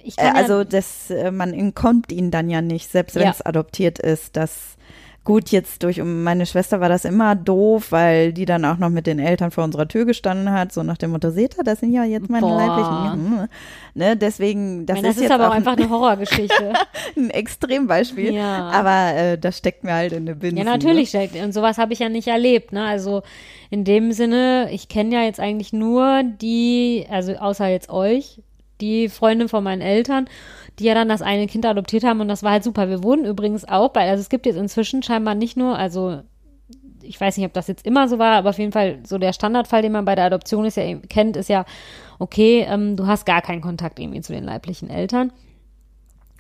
ich 0.04 0.18
Äh, 0.18 0.22
kann 0.28 0.36
also 0.38 0.60
ja, 0.60 0.64
das, 0.64 1.10
äh, 1.12 1.30
man 1.30 1.54
entkommt 1.54 2.12
ihn 2.12 2.32
dann 2.32 2.50
ja 2.50 2.62
nicht, 2.62 2.90
selbst 2.90 3.16
wenn 3.16 3.24
Ja. 3.24 3.32
es 3.32 3.46
adoptiert 3.46 4.00
ist. 4.00 4.38
Das 4.38 4.78
gut 5.24 5.50
jetzt 5.50 5.84
durch 5.84 6.02
um 6.02 6.24
meine 6.24 6.46
Schwester 6.46 6.80
war 6.80 6.90
das 6.90 7.06
immer 7.06 7.36
doof, 7.36 7.92
weil 7.92 8.34
die 8.34 8.46
dann 8.46 8.66
auch 8.66 8.78
noch 8.78 8.90
mit 8.90 9.06
den 9.06 9.20
Eltern 9.20 9.52
vor 9.52 9.64
unserer 9.64 9.88
Tür 9.88 10.06
gestanden 10.06 10.52
hat, 10.52 10.72
so 10.72 10.82
nach 10.82 10.98
dem 10.98 11.12
Motto, 11.12 11.30
seht 11.30 11.58
ihr, 11.58 11.64
das 11.64 11.82
sind 11.82 11.92
ja 11.94 12.04
jetzt 12.04 12.30
meine 12.30 12.48
Boah. 12.48 12.58
leiblichen. 12.58 13.48
Ne, 13.94 14.16
deswegen, 14.18 14.86
das, 14.86 14.96
meine, 14.96 15.08
das 15.08 15.18
ist, 15.18 15.24
ist, 15.24 15.30
jetzt 15.30 15.34
aber 15.40 15.50
auch 15.50 15.54
einfach 15.54 15.78
eine 15.78 15.90
Horrorgeschichte. 15.90 16.74
ein 17.18 17.30
Extrembeispiel. 17.30 18.34
Ja. 18.34 18.70
Aber 18.70 19.16
äh, 19.16 19.38
das 19.38 19.58
steckt 19.58 19.84
mir 19.84 19.94
halt 19.94 20.14
in 20.14 20.20
eine 20.28 20.36
Binsen. 20.36 20.58
Ja, 20.58 20.64
natürlich. 20.64 21.10
steckt- 21.10 21.36
Und 21.36 21.54
sowas 21.54 21.78
habe 21.78 21.94
ich 21.94 22.00
ja 22.00 22.10
nicht 22.10 22.28
erlebt. 22.28 22.72
Ne? 22.72 22.84
Also 22.86 23.22
in 23.70 23.84
dem 23.84 24.12
Sinne, 24.14 24.70
ich 24.72 24.88
kenne 24.88 25.14
ja 25.16 25.22
jetzt 25.24 25.40
eigentlich 25.40 25.74
nur 25.74 26.24
die, 26.24 27.06
also 27.10 27.34
außer 27.34 27.68
jetzt 27.68 27.90
euch, 27.90 28.42
die 28.82 29.10
Freundin 29.10 29.50
von 29.50 29.64
meinen 29.64 29.82
Eltern, 29.82 30.28
die 30.80 30.86
ja 30.86 30.94
dann 30.94 31.10
das 31.10 31.22
eine 31.22 31.48
Kind 31.48 31.66
adoptiert 31.66 32.04
haben 32.04 32.22
und 32.22 32.28
das 32.28 32.44
war 32.44 32.52
halt 32.52 32.64
super. 32.64 32.90
Wir 32.90 33.04
wurden 33.04 33.26
übrigens 33.26 33.68
auch 33.68 33.90
bei, 33.90 34.10
also 34.10 34.22
es 34.22 34.30
gibt 34.30 34.46
jetzt 34.46 34.58
inzwischen 34.58 35.04
scheinbar 35.04 35.36
nicht 35.36 35.58
nur, 35.58 35.78
also 35.78 36.22
ich 37.02 37.20
weiß 37.20 37.38
nicht, 37.38 37.46
ob 37.46 37.54
das 37.54 37.68
jetzt 37.68 37.86
immer 37.86 38.08
so 38.08 38.20
war, 38.20 38.36
aber 38.36 38.52
auf 38.52 38.60
jeden 38.60 38.72
Fall 38.72 39.00
so 39.06 39.18
der 39.18 39.34
Standardfall, 39.34 39.82
den 39.82 39.92
man 39.92 40.06
bei 40.06 40.16
der 40.16 40.26
Adoption 40.26 40.66
ist 40.66 40.78
ja, 40.78 40.96
kennt, 41.10 41.38
ist 41.38 41.50
ja, 41.50 41.66
okay, 42.20 42.66
ähm, 42.70 42.96
du 42.96 43.08
hast 43.08 43.26
gar 43.26 43.42
keinen 43.42 43.62
Kontakt 43.62 44.00
irgendwie 44.00 44.22
zu 44.22 44.34
den 44.34 44.44
leiblichen 44.44 44.90
Eltern. 44.90 45.32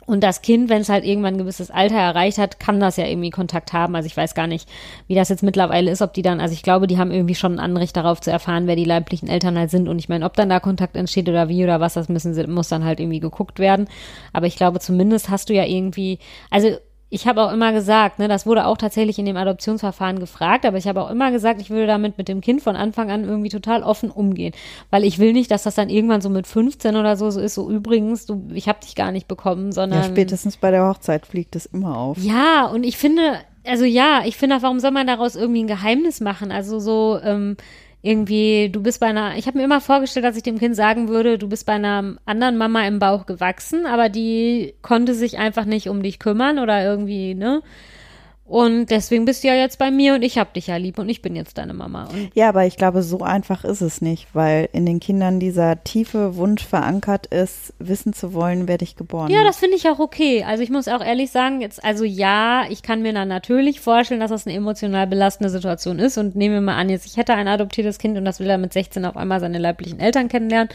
Und 0.09 0.21
das 0.21 0.41
Kind, 0.41 0.69
wenn 0.69 0.81
es 0.81 0.89
halt 0.89 1.05
irgendwann 1.05 1.35
ein 1.35 1.37
gewisses 1.37 1.69
Alter 1.69 1.97
erreicht 1.97 2.39
hat, 2.39 2.59
kann 2.59 2.79
das 2.79 2.97
ja 2.97 3.05
irgendwie 3.05 3.29
Kontakt 3.29 3.73
haben. 3.73 3.95
Also 3.95 4.07
ich 4.07 4.17
weiß 4.17 4.33
gar 4.33 4.47
nicht, 4.47 4.67
wie 5.05 5.13
das 5.13 5.29
jetzt 5.29 5.43
mittlerweile 5.43 5.91
ist, 5.91 6.01
ob 6.01 6.15
die 6.15 6.23
dann, 6.23 6.41
also 6.41 6.51
ich 6.51 6.63
glaube, 6.63 6.87
die 6.87 6.97
haben 6.97 7.11
irgendwie 7.11 7.35
schon 7.35 7.53
ein 7.53 7.59
Anrecht 7.59 7.95
darauf 7.95 8.19
zu 8.19 8.31
erfahren, 8.31 8.65
wer 8.65 8.75
die 8.75 8.85
leiblichen 8.85 9.29
Eltern 9.29 9.55
halt 9.55 9.69
sind. 9.69 9.87
Und 9.87 9.99
ich 9.99 10.09
meine, 10.09 10.25
ob 10.25 10.33
dann 10.33 10.49
da 10.49 10.59
Kontakt 10.59 10.95
entsteht 10.95 11.29
oder 11.29 11.47
wie 11.47 11.63
oder 11.63 11.79
was, 11.79 11.93
das 11.93 12.09
müssen 12.09 12.33
muss 12.51 12.69
dann 12.69 12.85
halt 12.85 12.99
irgendwie 12.99 13.19
geguckt 13.19 13.59
werden. 13.59 13.87
Aber 14.33 14.47
ich 14.47 14.55
glaube, 14.55 14.79
zumindest 14.79 15.29
hast 15.29 15.49
du 15.49 15.53
ja 15.53 15.63
irgendwie, 15.63 16.17
also 16.49 16.75
ich 17.11 17.27
habe 17.27 17.41
auch 17.43 17.51
immer 17.51 17.73
gesagt, 17.73 18.19
ne, 18.19 18.27
das 18.27 18.45
wurde 18.45 18.65
auch 18.67 18.77
tatsächlich 18.77 19.17
in 19.17 19.25
dem 19.25 19.35
Adoptionsverfahren 19.37 20.19
gefragt, 20.19 20.65
aber 20.65 20.77
ich 20.77 20.87
habe 20.87 21.01
auch 21.01 21.09
immer 21.09 21.31
gesagt, 21.31 21.59
ich 21.59 21.69
würde 21.71 21.87
damit 21.87 22.17
mit 22.17 22.27
dem 22.27 22.39
Kind 22.41 22.61
von 22.61 22.75
Anfang 22.75 23.09
an 23.09 23.23
irgendwie 23.23 23.49
total 23.49 23.81
offen 23.83 24.11
umgehen, 24.11 24.53
weil 24.91 25.03
ich 25.03 25.17
will 25.17 25.33
nicht, 25.33 25.49
dass 25.49 25.63
das 25.63 25.75
dann 25.75 25.89
irgendwann 25.89 26.21
so 26.21 26.29
mit 26.29 26.45
15 26.45 26.95
oder 26.95 27.17
so 27.17 27.31
so 27.31 27.39
ist, 27.39 27.55
so 27.55 27.69
übrigens, 27.69 28.25
du, 28.27 28.47
ich 28.53 28.67
habe 28.69 28.79
dich 28.79 28.95
gar 28.95 29.11
nicht 29.11 29.27
bekommen, 29.27 29.71
sondern 29.71 30.01
Ja, 30.01 30.05
spätestens 30.07 30.57
bei 30.57 30.69
der 30.71 30.87
Hochzeit 30.87 31.25
fliegt 31.25 31.55
es 31.55 31.65
immer 31.65 31.97
auf. 31.97 32.17
ja, 32.19 32.67
und 32.67 32.83
ich 32.85 32.97
finde, 32.97 33.39
also 33.65 33.85
ja, 33.85 34.21
ich 34.25 34.37
finde, 34.37 34.61
warum 34.61 34.79
soll 34.79 34.91
man 34.91 35.07
daraus 35.07 35.35
irgendwie 35.35 35.63
ein 35.63 35.67
Geheimnis 35.67 36.21
machen? 36.21 36.51
Also 36.51 36.79
so 36.79 37.19
ähm, 37.23 37.57
irgendwie, 38.01 38.69
du 38.71 38.81
bist 38.81 38.99
bei 38.99 39.07
einer, 39.07 39.37
ich 39.37 39.47
habe 39.47 39.57
mir 39.57 39.65
immer 39.65 39.81
vorgestellt, 39.81 40.25
dass 40.25 40.37
ich 40.37 40.43
dem 40.43 40.57
Kind 40.57 40.75
sagen 40.75 41.09
würde, 41.09 41.37
du 41.37 41.49
bist 41.49 41.65
bei 41.65 41.73
einer 41.73 42.15
anderen 42.25 42.57
Mama 42.57 42.87
im 42.87 42.99
Bauch 42.99 43.25
gewachsen, 43.25 43.85
aber 43.85 44.07
die 44.09 44.73
konnte 44.81 45.13
sich 45.13 45.37
einfach 45.37 45.65
nicht 45.65 45.89
um 45.89 46.01
dich 46.01 46.19
kümmern 46.19 46.59
oder 46.59 46.83
irgendwie, 46.83 47.35
ne? 47.35 47.61
Und 48.49 48.87
deswegen 48.87 49.25
bist 49.25 49.43
du 49.43 49.47
ja 49.47 49.53
jetzt 49.53 49.77
bei 49.77 49.91
mir 49.91 50.15
und 50.15 50.23
ich 50.23 50.39
hab 50.39 50.55
dich 50.55 50.65
ja 50.65 50.75
lieb 50.77 50.97
und 50.97 51.07
ich 51.07 51.21
bin 51.21 51.35
jetzt 51.35 51.59
deine 51.59 51.75
Mama. 51.75 52.05
Und 52.05 52.31
Ja, 52.33 52.49
aber 52.49 52.65
ich 52.65 52.77
glaube, 52.77 53.03
so 53.03 53.19
einfach 53.19 53.63
ist 53.63 53.81
es 53.81 54.01
nicht, 54.01 54.33
weil 54.33 54.67
in 54.73 54.87
den 54.87 54.99
Kindern 54.99 55.39
dieser 55.39 55.83
tiefe 55.83 56.35
Wunsch 56.35 56.65
verankert 56.65 57.27
ist, 57.27 57.75
wissen 57.77 58.11
zu 58.11 58.33
wollen, 58.33 58.67
werde 58.67 58.85
ich 58.85 58.95
geboren. 58.95 59.31
Ja, 59.31 59.43
das 59.43 59.57
finde 59.57 59.77
ich 59.77 59.87
auch 59.87 59.99
okay. 59.99 60.43
Also 60.43 60.63
ich 60.63 60.71
muss 60.71 60.87
auch 60.87 61.05
ehrlich 61.05 61.29
sagen, 61.29 61.61
jetzt, 61.61 61.83
also 61.83 62.05
ja, 62.05 62.63
ich 62.71 62.81
kann 62.81 63.03
mir 63.03 63.13
dann 63.13 63.27
natürlich 63.27 63.81
vorstellen, 63.81 64.19
dass 64.19 64.31
das 64.31 64.47
eine 64.47 64.55
emotional 64.55 65.05
belastende 65.05 65.51
Situation 65.51 65.99
ist 65.99 66.17
und 66.17 66.35
nehmen 66.35 66.55
wir 66.55 66.61
mal 66.61 66.75
an, 66.75 66.89
jetzt 66.89 67.05
ich 67.05 67.17
hätte 67.17 67.35
ein 67.35 67.47
adoptiertes 67.47 67.99
Kind 67.99 68.17
und 68.17 68.25
das 68.25 68.39
will 68.39 68.49
er 68.49 68.57
mit 68.57 68.73
16 68.73 69.05
auf 69.05 69.15
einmal 69.15 69.39
seine 69.41 69.59
leiblichen 69.59 69.99
Eltern 69.99 70.27
kennenlernen. 70.27 70.69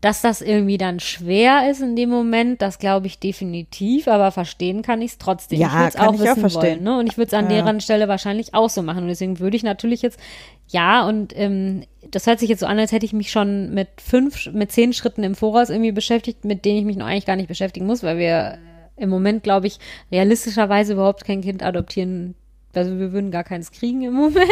Dass 0.00 0.20
das 0.22 0.42
irgendwie 0.42 0.78
dann 0.78 1.00
schwer 1.00 1.68
ist 1.68 1.80
in 1.80 1.96
dem 1.96 2.08
Moment, 2.08 2.62
das 2.62 2.78
glaube 2.78 3.08
ich 3.08 3.18
definitiv, 3.18 4.06
aber 4.06 4.30
verstehen 4.30 4.82
kann 4.82 5.02
ich 5.02 5.12
es 5.12 5.18
trotzdem. 5.18 5.58
Ja, 5.58 5.66
ich 5.66 5.72
würde 5.74 5.88
es 5.88 5.96
auch 5.96 6.14
ich 6.14 6.20
auch 6.20 6.24
wissen 6.24 6.40
verstehen. 6.40 6.62
wollen, 6.62 6.82
ne? 6.84 6.98
Und 7.00 7.08
ich 7.08 7.18
würde 7.18 7.26
es 7.28 7.34
an 7.34 7.50
Ja. 7.50 7.56
deren 7.62 7.80
Stelle 7.80 8.06
wahrscheinlich 8.06 8.54
auch 8.54 8.70
so 8.70 8.82
machen. 8.82 9.02
Und 9.02 9.08
deswegen 9.08 9.40
würde 9.40 9.56
ich 9.56 9.64
natürlich 9.64 10.02
jetzt, 10.02 10.20
ja, 10.68 11.04
und 11.08 11.36
ähm, 11.36 11.82
das 12.12 12.28
hört 12.28 12.38
sich 12.38 12.48
jetzt 12.48 12.60
so 12.60 12.66
an, 12.66 12.78
als 12.78 12.92
hätte 12.92 13.06
ich 13.06 13.12
mich 13.12 13.32
schon 13.32 13.74
mit 13.74 13.88
fünf, 14.00 14.52
mit 14.52 14.70
zehn 14.70 14.92
Schritten 14.92 15.24
im 15.24 15.34
Voraus 15.34 15.68
irgendwie 15.68 15.90
beschäftigt, 15.92 16.44
mit 16.44 16.64
denen 16.64 16.78
ich 16.78 16.84
mich 16.84 16.96
noch 16.96 17.06
eigentlich 17.06 17.26
gar 17.26 17.34
nicht 17.36 17.48
beschäftigen 17.48 17.86
muss, 17.86 18.04
weil 18.04 18.18
wir 18.18 18.58
im 18.96 19.08
Moment, 19.10 19.42
glaube 19.42 19.66
ich, 19.66 19.78
realistischerweise 20.12 20.92
überhaupt 20.92 21.24
kein 21.24 21.40
Kind 21.40 21.62
adoptieren. 21.64 22.36
Also 22.74 22.98
wir 23.00 23.12
würden 23.12 23.32
gar 23.32 23.44
keins 23.44 23.72
kriegen 23.72 24.02
im 24.02 24.12
Moment. 24.14 24.46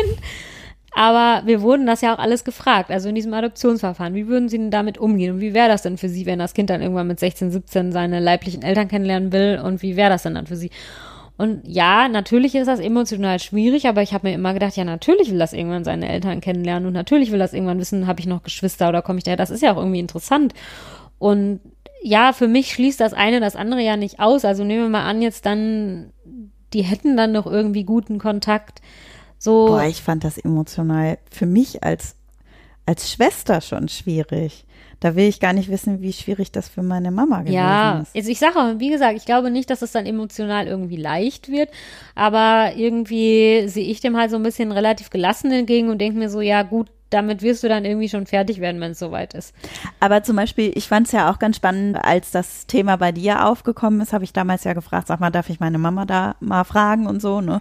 Aber 0.99 1.43
wir 1.47 1.61
wurden 1.61 1.85
das 1.85 2.01
ja 2.01 2.15
auch 2.15 2.19
alles 2.19 2.43
gefragt, 2.43 2.91
also 2.91 3.11
in 3.11 3.15
diesem 3.15 3.35
Adoptionsverfahren. 3.35 4.15
Wie 4.15 4.29
würden 4.29 4.49
Sie 4.49 4.57
denn 4.57 4.71
damit 4.71 4.97
umgehen? 4.97 5.35
Und 5.35 5.41
wie 5.43 5.53
wäre 5.53 5.69
das 5.69 5.83
denn 5.83 5.99
für 5.99 6.09
Sie, 6.09 6.25
wenn 6.25 6.39
das 6.39 6.55
Kind 6.55 6.71
dann 6.71 6.81
irgendwann 6.81 7.07
mit 7.07 7.21
16, 7.21 7.51
17 7.51 7.93
seine 7.93 8.19
leiblichen 8.19 8.63
Eltern 8.63 8.89
kennenlernen 8.89 9.31
will? 9.31 9.61
Und 9.63 9.83
wie 9.83 9.95
wäre 9.97 10.09
das 10.09 10.23
denn 10.23 10.37
dann 10.37 10.47
für 10.47 10.57
Sie? 10.57 10.71
Und 11.37 11.69
ja, 11.69 12.09
natürlich 12.09 12.55
ist 12.55 12.67
das 12.67 12.81
emotional 12.81 13.39
schwierig, 13.41 13.87
aber 13.87 14.01
ich 14.01 14.15
habe 14.15 14.29
mir 14.29 14.35
immer 14.35 14.55
gedacht, 14.55 14.75
ja, 14.75 14.85
natürlich 14.85 15.31
will 15.31 15.39
das 15.39 15.53
irgendwann 15.53 15.85
seine 15.85 16.09
Eltern 16.09 16.41
kennenlernen 16.41 16.87
und 16.87 16.95
natürlich 16.95 17.31
will 17.31 17.39
das 17.39 17.53
irgendwann 17.53 17.79
wissen, 17.79 18.07
habe 18.07 18.21
ich 18.21 18.27
noch 18.27 18.43
Geschwister 18.43 18.89
oder 18.89 19.03
komme 19.03 19.19
ich 19.19 19.25
daher. 19.25 19.37
Das 19.37 19.51
ist 19.51 19.63
ja 19.63 19.75
auch 19.75 19.77
irgendwie 19.77 20.01
interessant. 20.01 20.55
Und 21.19 21.61
ja, 22.03 22.33
für 22.33 22.49
mich 22.49 22.73
schließt 22.73 23.01
das 23.01 23.13
eine 23.13 23.41
das 23.41 23.55
andere 23.55 23.83
ja 23.83 23.99
nicht 23.99 24.19
aus. 24.19 24.47
Also 24.47 24.65
nehmen 24.65 24.85
wir 24.85 24.89
mal 24.89 25.05
an, 25.05 25.21
jetzt 25.21 25.45
dann, 25.45 26.15
die 26.73 26.81
hätten 26.81 27.19
dann 27.19 27.33
noch 27.33 27.47
irgendwie 27.47 27.85
guten 27.85 28.19
Kontakt. 28.19 28.81
So. 29.39 29.67
Boah, 29.67 29.85
ich 29.85 30.03
fand 30.03 30.25
das 30.25 30.39
emotional 30.39 31.19
für 31.31 31.47
mich 31.47 31.83
als, 31.85 32.17
als 32.87 33.11
Schwester 33.11 33.61
schon 33.61 33.89
schwierig. 33.89 34.65
Da 35.01 35.15
will 35.15 35.29
ich 35.29 35.41
gar 35.41 35.53
nicht 35.53 35.71
wissen, 35.71 36.01
wie 36.01 36.13
schwierig 36.13 36.53
das 36.53 36.69
für 36.69 36.83
meine 36.83 37.11
Mama 37.11 37.41
gewesen 37.41 37.55
ja, 37.55 38.01
ist. 38.01 38.17
also 38.17 38.31
ich 38.31 38.39
sage 38.39 38.59
auch, 38.59 38.79
wie 38.79 38.89
gesagt, 38.89 39.17
ich 39.17 39.27
glaube 39.27 39.51
nicht, 39.51 39.69
dass 39.69 39.83
es 39.83 39.93
dann 39.93 40.07
emotional 40.07 40.67
irgendwie 40.67 40.97
leicht 40.97 41.51
wird, 41.51 41.69
aber 42.15 42.73
irgendwie 42.77 43.69
sehe 43.69 43.87
ich 43.87 44.01
dem 44.01 44.17
halt 44.17 44.31
so 44.31 44.37
ein 44.37 44.43
bisschen 44.43 44.73
relativ 44.73 45.11
gelassen 45.11 45.53
entgegen 45.53 45.91
und 45.91 45.99
denke 45.99 46.19
mir 46.19 46.31
so, 46.31 46.41
ja 46.41 46.63
gut, 46.63 46.89
damit 47.11 47.43
wirst 47.43 47.63
du 47.63 47.69
dann 47.69 47.85
irgendwie 47.85 48.09
schon 48.09 48.27
fertig 48.27 48.61
werden, 48.61 48.81
wenn 48.81 48.93
es 48.93 48.99
soweit 48.99 49.35
ist. 49.35 49.55
Aber 50.01 50.23
zum 50.23 50.37
Beispiel, 50.37 50.73
ich 50.75 50.89
fand 50.89 51.07
es 51.07 51.13
ja 51.13 51.31
auch 51.31 51.39
ganz 51.39 51.57
spannend, 51.57 51.97
als 52.03 52.31
das 52.31 52.67
Thema 52.67 52.97
bei 52.97 53.13
dir 53.13 53.47
aufgekommen 53.47 54.01
ist, 54.01 54.13
habe 54.13 54.25
ich 54.25 54.33
damals 54.33 54.65
ja 54.65 54.73
gefragt, 54.73 55.07
sag 55.07 55.21
mal, 55.21 55.31
darf 55.31 55.49
ich 55.49 55.61
meine 55.61 55.79
Mama 55.79 56.05
da 56.05 56.37
mal 56.41 56.65
fragen 56.65 57.07
und 57.07 57.21
so, 57.21 57.41
ne? 57.41 57.61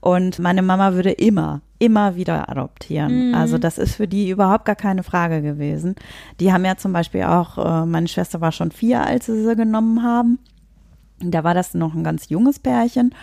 Und 0.00 0.38
meine 0.38 0.62
Mama 0.62 0.94
würde 0.94 1.10
immer, 1.10 1.60
immer 1.78 2.16
wieder 2.16 2.48
adoptieren. 2.48 3.28
Mhm. 3.28 3.34
Also 3.34 3.58
das 3.58 3.78
ist 3.78 3.96
für 3.96 4.08
die 4.08 4.30
überhaupt 4.30 4.64
gar 4.64 4.76
keine 4.76 5.02
Frage 5.02 5.42
gewesen. 5.42 5.94
Die 6.40 6.52
haben 6.52 6.64
ja 6.64 6.76
zum 6.76 6.92
Beispiel 6.92 7.24
auch, 7.24 7.58
äh, 7.58 7.86
meine 7.86 8.08
Schwester 8.08 8.40
war 8.40 8.52
schon 8.52 8.70
vier, 8.70 9.04
als 9.04 9.26
sie 9.26 9.44
sie 9.44 9.56
genommen 9.56 10.02
haben. 10.02 10.38
Da 11.20 11.44
war 11.44 11.52
das 11.52 11.74
noch 11.74 11.94
ein 11.94 12.02
ganz 12.02 12.30
junges 12.30 12.58
Pärchen. 12.58 13.14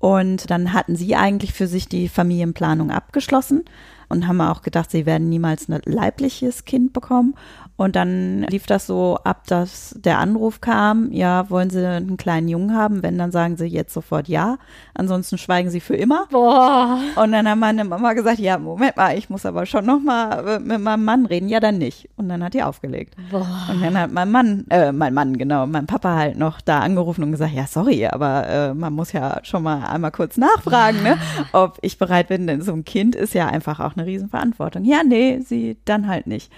Und 0.00 0.50
dann 0.50 0.72
hatten 0.72 0.96
sie 0.96 1.14
eigentlich 1.14 1.54
für 1.54 1.66
sich 1.66 1.88
die 1.88 2.08
Familienplanung 2.08 2.90
abgeschlossen 2.90 3.64
und 4.08 4.28
haben 4.28 4.40
auch 4.40 4.62
gedacht, 4.62 4.90
sie 4.90 5.06
werden 5.06 5.28
niemals 5.28 5.68
ein 5.68 5.80
leibliches 5.84 6.64
Kind 6.64 6.92
bekommen. 6.92 7.34
Und 7.76 7.96
dann 7.96 8.42
lief 8.42 8.66
das 8.66 8.86
so 8.86 9.18
ab, 9.24 9.48
dass 9.48 9.96
der 9.98 10.18
Anruf 10.18 10.60
kam, 10.60 11.10
ja, 11.10 11.50
wollen 11.50 11.70
Sie 11.70 11.84
einen 11.84 12.16
kleinen 12.16 12.46
Jungen 12.46 12.76
haben? 12.76 13.02
Wenn, 13.02 13.18
dann 13.18 13.32
sagen 13.32 13.56
Sie 13.56 13.66
jetzt 13.66 13.92
sofort 13.92 14.28
ja. 14.28 14.58
Ansonsten 14.94 15.38
schweigen 15.38 15.70
Sie 15.70 15.80
für 15.80 15.96
immer. 15.96 16.26
Boah. 16.30 17.00
Und 17.16 17.32
dann 17.32 17.48
haben 17.48 17.58
meine 17.58 17.84
Mama 17.84 18.12
gesagt, 18.12 18.38
ja, 18.38 18.58
Moment 18.58 18.96
mal, 18.96 19.18
ich 19.18 19.28
muss 19.28 19.44
aber 19.44 19.66
schon 19.66 19.86
noch 19.86 19.98
mal 19.98 20.60
mit 20.60 20.80
meinem 20.80 21.04
Mann 21.04 21.26
reden. 21.26 21.48
Ja, 21.48 21.58
dann 21.58 21.78
nicht. 21.78 22.08
Und 22.16 22.28
dann 22.28 22.44
hat 22.44 22.54
die 22.54 22.62
aufgelegt. 22.62 23.16
Boah. 23.32 23.66
Und 23.68 23.82
dann 23.82 23.98
hat 23.98 24.12
mein 24.12 24.30
Mann, 24.30 24.66
äh, 24.70 24.92
mein 24.92 25.12
Mann, 25.12 25.36
genau, 25.36 25.66
mein 25.66 25.86
Papa 25.86 26.14
halt 26.14 26.38
noch 26.38 26.60
da 26.60 26.78
angerufen 26.78 27.24
und 27.24 27.32
gesagt, 27.32 27.54
ja, 27.54 27.66
sorry, 27.66 28.06
aber 28.06 28.48
äh, 28.48 28.74
man 28.74 28.92
muss 28.92 29.10
ja 29.10 29.40
schon 29.42 29.64
mal 29.64 29.84
einmal 29.84 30.12
kurz 30.12 30.36
nachfragen, 30.36 31.02
ne, 31.02 31.18
ob 31.52 31.78
ich 31.82 31.98
bereit 31.98 32.28
bin, 32.28 32.46
denn 32.46 32.62
so 32.62 32.72
ein 32.72 32.84
Kind 32.84 33.16
ist 33.16 33.34
ja 33.34 33.48
einfach 33.48 33.80
auch 33.80 33.96
eine 33.96 34.06
Riesenverantwortung. 34.06 34.84
Ja, 34.84 35.02
nee, 35.04 35.40
sie 35.40 35.76
dann 35.84 36.06
halt 36.06 36.28
nicht. 36.28 36.52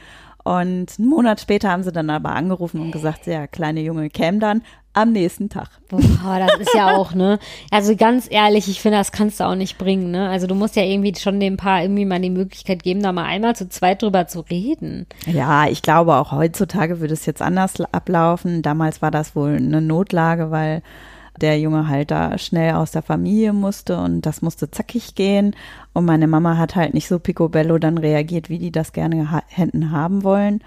Und 0.47 1.01
einen 1.01 1.09
Monat 1.09 1.41
später 1.41 1.73
haben 1.73 1.83
sie 1.83 1.91
dann 1.91 2.09
aber 2.09 2.31
angerufen 2.31 2.81
und 2.81 2.93
gesagt, 2.93 3.27
der 3.27 3.49
kleine 3.49 3.81
Junge 3.81 4.11
käme 4.11 4.39
dann 4.39 4.63
am 4.93 5.11
nächsten 5.11 5.49
Tag. 5.49 5.71
Boah, 5.89 6.39
das 6.39 6.61
ist 6.61 6.73
ja 6.73 6.97
auch, 6.97 7.15
ne? 7.15 7.41
Also 7.73 7.97
ganz 7.97 8.29
ehrlich, 8.31 8.69
ich 8.69 8.81
finde, 8.81 8.99
das 8.99 9.11
kannst 9.11 9.41
du 9.41 9.45
auch 9.45 9.57
nicht 9.57 9.77
bringen, 9.77 10.13
ne? 10.13 10.29
Also 10.29 10.47
du 10.47 10.55
musst 10.55 10.77
ja 10.77 10.85
irgendwie 10.85 11.13
schon 11.17 11.41
dem 11.41 11.57
Paar 11.57 11.83
irgendwie 11.83 12.05
mal 12.05 12.21
die 12.21 12.31
Möglichkeit 12.31 12.85
geben, 12.85 13.03
da 13.03 13.11
mal 13.11 13.25
einmal 13.25 13.57
zu 13.57 13.69
zweit 13.69 14.03
drüber 14.03 14.29
zu 14.29 14.39
reden. 14.39 15.07
Ja, 15.27 15.67
ich 15.67 15.83
glaube 15.83 16.15
auch 16.15 16.31
heutzutage 16.31 17.01
würde 17.01 17.15
es 17.15 17.27
jetzt 17.27 17.43
anders 17.43 17.81
ablaufen. 17.81 18.63
Damals 18.63 19.03
war 19.03 19.11
das 19.11 19.35
wohl 19.35 19.57
eine 19.57 19.81
Notlage, 19.81 20.53
weil 20.53 20.81
der 21.41 21.59
Junge 21.59 21.89
halt 21.89 22.11
da 22.11 22.39
schnell 22.39 22.75
aus 22.75 22.91
der 22.91 23.03
Familie 23.03 23.53
musste 23.53 23.99
und 23.99 24.23
das 24.23 24.43
musste 24.43 24.71
zackig 24.71 25.15
gehen. 25.15 25.55
Und 25.93 26.05
meine 26.05 26.27
Mama 26.27 26.57
hat 26.57 26.77
halt 26.77 26.95
nicht 26.95 27.09
so 27.09 27.19
picobello 27.19 27.79
dann 27.79 27.99
reagiert, 27.99 28.49
wie 28.49 28.59
die 28.59 28.73
das 28.73 28.93
gerne 28.93 29.31
ha 29.31 29.43
hätten 29.49 29.91
haben 29.91 30.25
wollen. 30.25 30.61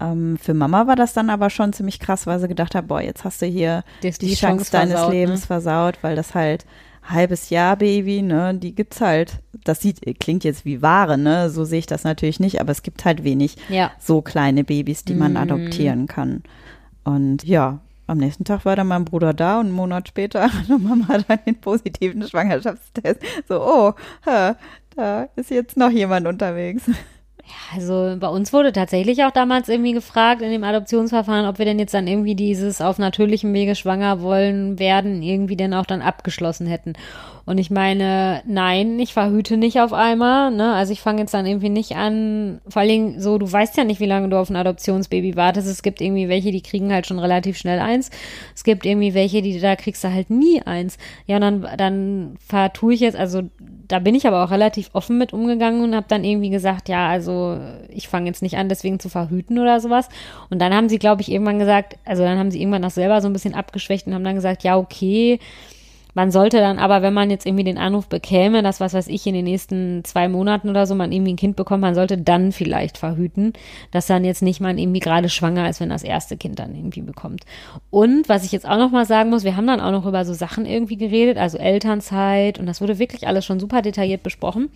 Ähm, 0.00 0.36
für 0.38 0.54
Mama 0.54 0.86
war 0.86 0.96
das 0.96 1.14
dann 1.14 1.30
aber 1.30 1.50
schon 1.50 1.72
ziemlich 1.72 2.00
krass, 2.00 2.26
weil 2.26 2.38
sie 2.38 2.48
gedacht 2.48 2.74
hat, 2.74 2.88
boah, 2.88 3.00
jetzt 3.00 3.24
hast 3.24 3.40
du 3.40 3.46
hier 3.46 3.82
die, 4.02 4.10
die, 4.10 4.34
Chance, 4.34 4.64
Chance 4.64 4.72
deines 4.72 4.94
versaut, 4.94 5.12
Lebens 5.12 5.40
ne? 5.40 5.46
versaut, 5.46 5.98
weil 6.02 6.16
das 6.16 6.34
halt 6.34 6.66
halbes 7.08 7.50
Jahr 7.50 7.76
Baby, 7.76 8.22
ne, 8.22 8.54
die 8.54 8.74
gibt's 8.74 9.00
halt. 9.00 9.40
Das 9.64 9.80
sieht, 9.80 10.00
klingt 10.20 10.44
jetzt 10.44 10.64
wie 10.64 10.82
Ware, 10.82 11.16
ne, 11.16 11.50
so 11.50 11.64
sehe 11.64 11.78
ich 11.78 11.86
das 11.86 12.04
natürlich 12.04 12.40
nicht, 12.40 12.60
aber 12.60 12.72
es 12.72 12.82
gibt 12.82 13.04
halt 13.04 13.24
wenig 13.24 13.56
ja. 13.68 13.90
so 13.98 14.22
kleine 14.22 14.64
Babys, 14.64 15.04
die 15.04 15.14
man 15.14 15.34
mm. 15.34 15.36
adoptieren 15.36 16.06
kann. 16.06 16.42
Und 17.04 17.44
ja, 17.44 17.80
am 18.06 18.18
nächsten 18.18 18.44
Tag 18.44 18.64
war 18.64 18.76
dann 18.76 18.86
mein 18.86 19.04
Bruder 19.04 19.34
da 19.34 19.58
und 19.60 19.66
einen 19.66 19.74
Monat 19.74 20.08
später 20.08 20.42
hatte 20.52 20.78
Mama 20.78 21.18
dann 21.26 21.38
den 21.46 21.60
positiven 21.60 22.26
Schwangerschaftstest. 22.26 23.20
So, 23.48 23.62
oh, 23.62 23.92
da 24.24 25.28
ist 25.36 25.50
jetzt 25.50 25.76
noch 25.76 25.90
jemand 25.90 26.26
unterwegs. 26.26 26.88
Ja, 27.46 27.76
also 27.76 28.16
bei 28.18 28.26
uns 28.26 28.52
wurde 28.52 28.72
tatsächlich 28.72 29.22
auch 29.22 29.30
damals 29.30 29.68
irgendwie 29.68 29.92
gefragt 29.92 30.42
in 30.42 30.50
dem 30.50 30.64
Adoptionsverfahren, 30.64 31.46
ob 31.46 31.58
wir 31.58 31.64
denn 31.64 31.78
jetzt 31.78 31.94
dann 31.94 32.08
irgendwie 32.08 32.34
dieses 32.34 32.80
auf 32.80 32.98
natürlichem 32.98 33.52
Wege 33.52 33.76
schwanger 33.76 34.20
wollen 34.20 34.80
werden, 34.80 35.22
irgendwie 35.22 35.56
denn 35.56 35.72
auch 35.72 35.86
dann 35.86 36.02
abgeschlossen 36.02 36.66
hätten. 36.66 36.94
Und 37.46 37.58
ich 37.58 37.70
meine, 37.70 38.42
nein, 38.44 38.98
ich 38.98 39.12
verhüte 39.12 39.56
nicht 39.56 39.80
auf 39.80 39.92
einmal. 39.92 40.50
Ne? 40.50 40.72
Also 40.72 40.92
ich 40.92 41.00
fange 41.00 41.20
jetzt 41.20 41.32
dann 41.32 41.46
irgendwie 41.46 41.68
nicht 41.68 41.94
an. 41.94 42.60
Vor 42.68 42.80
allen 42.80 42.88
Dingen 42.88 43.20
so, 43.20 43.38
du 43.38 43.50
weißt 43.50 43.76
ja 43.76 43.84
nicht, 43.84 44.00
wie 44.00 44.06
lange 44.06 44.28
du 44.28 44.36
auf 44.36 44.50
ein 44.50 44.56
Adoptionsbaby 44.56 45.36
wartest. 45.36 45.68
Es 45.68 45.84
gibt 45.84 46.00
irgendwie 46.00 46.28
welche, 46.28 46.50
die 46.50 46.60
kriegen 46.60 46.92
halt 46.92 47.06
schon 47.06 47.20
relativ 47.20 47.56
schnell 47.56 47.78
eins. 47.78 48.10
Es 48.56 48.64
gibt 48.64 48.84
irgendwie 48.84 49.14
welche, 49.14 49.42
die 49.42 49.60
da 49.60 49.76
kriegst 49.76 50.02
du 50.02 50.12
halt 50.12 50.28
nie 50.28 50.60
eins. 50.62 50.98
Ja, 51.26 51.36
und 51.36 51.42
dann, 51.42 51.68
dann 51.78 52.36
vertue 52.44 52.94
ich 52.94 53.00
jetzt, 53.00 53.16
also 53.16 53.42
da 53.86 54.00
bin 54.00 54.16
ich 54.16 54.26
aber 54.26 54.42
auch 54.42 54.50
relativ 54.50 54.90
offen 54.92 55.16
mit 55.16 55.32
umgegangen 55.32 55.84
und 55.84 55.94
habe 55.94 56.06
dann 56.08 56.24
irgendwie 56.24 56.50
gesagt, 56.50 56.88
ja, 56.88 57.08
also 57.08 57.60
ich 57.88 58.08
fange 58.08 58.26
jetzt 58.26 58.42
nicht 58.42 58.56
an, 58.56 58.68
deswegen 58.68 58.98
zu 58.98 59.08
verhüten 59.08 59.60
oder 59.60 59.78
sowas. 59.78 60.08
Und 60.50 60.60
dann 60.60 60.74
haben 60.74 60.88
sie, 60.88 60.98
glaube 60.98 61.22
ich, 61.22 61.30
irgendwann 61.30 61.60
gesagt, 61.60 61.96
also 62.04 62.24
dann 62.24 62.38
haben 62.38 62.50
sie 62.50 62.60
irgendwann 62.60 62.82
das 62.82 62.96
selber 62.96 63.20
so 63.20 63.28
ein 63.28 63.32
bisschen 63.32 63.54
abgeschwächt 63.54 64.08
und 64.08 64.14
haben 64.14 64.24
dann 64.24 64.34
gesagt, 64.34 64.64
ja, 64.64 64.76
okay, 64.76 65.38
man 66.16 66.30
sollte 66.30 66.60
dann 66.60 66.78
aber, 66.78 67.02
wenn 67.02 67.12
man 67.12 67.28
jetzt 67.28 67.44
irgendwie 67.44 67.62
den 67.62 67.76
Anruf 67.76 68.06
bekäme, 68.06 68.62
dass 68.62 68.80
was 68.80 68.94
weiß 68.94 69.08
ich 69.08 69.26
in 69.26 69.34
den 69.34 69.44
nächsten 69.44 70.02
zwei 70.02 70.28
Monaten 70.28 70.70
oder 70.70 70.86
so 70.86 70.94
man 70.94 71.12
irgendwie 71.12 71.34
ein 71.34 71.36
Kind 71.36 71.56
bekommt, 71.56 71.82
man 71.82 71.94
sollte 71.94 72.16
dann 72.16 72.52
vielleicht 72.52 72.96
verhüten, 72.96 73.52
dass 73.90 74.06
dann 74.06 74.24
jetzt 74.24 74.40
nicht 74.40 74.58
man 74.58 74.78
irgendwie 74.78 75.00
gerade 75.00 75.28
schwanger 75.28 75.68
ist, 75.68 75.78
wenn 75.78 75.90
das 75.90 76.02
erste 76.02 76.38
Kind 76.38 76.58
dann 76.58 76.74
irgendwie 76.74 77.02
bekommt. 77.02 77.44
Und 77.90 78.30
was 78.30 78.44
ich 78.46 78.52
jetzt 78.52 78.66
auch 78.66 78.78
noch 78.78 78.90
mal 78.90 79.04
sagen 79.04 79.28
muss, 79.28 79.44
wir 79.44 79.56
haben 79.56 79.66
dann 79.66 79.78
auch 79.78 79.90
noch 79.90 80.06
über 80.06 80.24
so 80.24 80.32
Sachen 80.32 80.64
irgendwie 80.64 80.96
geredet, 80.96 81.36
also 81.36 81.58
Elternzeit 81.58 82.58
und 82.58 82.64
das 82.64 82.80
wurde 82.80 82.98
wirklich 82.98 83.28
alles 83.28 83.44
schon 83.44 83.60
super 83.60 83.82
detailliert 83.82 84.22
besprochen. 84.22 84.70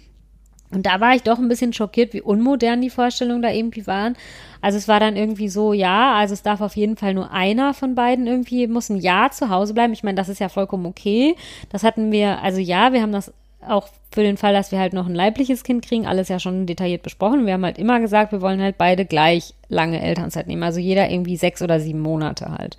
Und 0.72 0.86
da 0.86 1.00
war 1.00 1.14
ich 1.14 1.22
doch 1.22 1.38
ein 1.38 1.48
bisschen 1.48 1.72
schockiert, 1.72 2.12
wie 2.12 2.20
unmodern 2.20 2.80
die 2.80 2.90
Vorstellungen 2.90 3.42
da 3.42 3.50
irgendwie 3.50 3.86
waren. 3.86 4.16
Also 4.60 4.78
es 4.78 4.88
war 4.88 5.00
dann 5.00 5.16
irgendwie 5.16 5.48
so, 5.48 5.72
ja, 5.72 6.14
also 6.14 6.34
es 6.34 6.42
darf 6.42 6.60
auf 6.60 6.76
jeden 6.76 6.96
Fall 6.96 7.14
nur 7.14 7.32
einer 7.32 7.74
von 7.74 7.94
beiden 7.94 8.26
irgendwie, 8.26 8.66
muss 8.66 8.88
ein 8.88 8.98
Jahr 8.98 9.30
zu 9.30 9.48
Hause 9.48 9.74
bleiben. 9.74 9.92
Ich 9.92 10.02
meine, 10.02 10.16
das 10.16 10.28
ist 10.28 10.38
ja 10.38 10.48
vollkommen 10.48 10.86
okay. 10.86 11.34
Das 11.70 11.82
hatten 11.82 12.12
wir, 12.12 12.42
also 12.42 12.60
ja, 12.60 12.92
wir 12.92 13.02
haben 13.02 13.12
das 13.12 13.32
auch 13.66 13.88
für 14.10 14.22
den 14.22 14.36
Fall, 14.36 14.52
dass 14.52 14.72
wir 14.72 14.78
halt 14.78 14.92
noch 14.92 15.06
ein 15.06 15.14
leibliches 15.14 15.62
Kind 15.64 15.84
kriegen, 15.84 16.06
alles 16.06 16.28
ja 16.28 16.38
schon 16.38 16.66
detailliert 16.66 17.02
besprochen. 17.02 17.46
Wir 17.46 17.54
haben 17.54 17.64
halt 17.64 17.78
immer 17.78 18.00
gesagt, 18.00 18.32
wir 18.32 18.40
wollen 18.40 18.60
halt 18.60 18.78
beide 18.78 19.04
gleich 19.04 19.54
lange 19.68 20.02
Elternzeit 20.02 20.46
nehmen. 20.46 20.62
Also 20.62 20.80
jeder 20.80 21.10
irgendwie 21.10 21.36
sechs 21.36 21.62
oder 21.62 21.78
sieben 21.78 22.00
Monate 22.00 22.50
halt. 22.50 22.76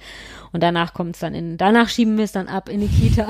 Und 0.51 0.61
danach 0.61 0.93
kommt 0.93 1.15
es 1.15 1.21
dann 1.21 1.33
in, 1.33 1.57
danach 1.57 1.87
schieben 1.87 2.17
wir 2.17 2.25
es 2.25 2.31
dann 2.31 2.47
ab 2.47 2.67
in 2.67 2.81
die 2.81 2.87
Kita. 2.87 3.27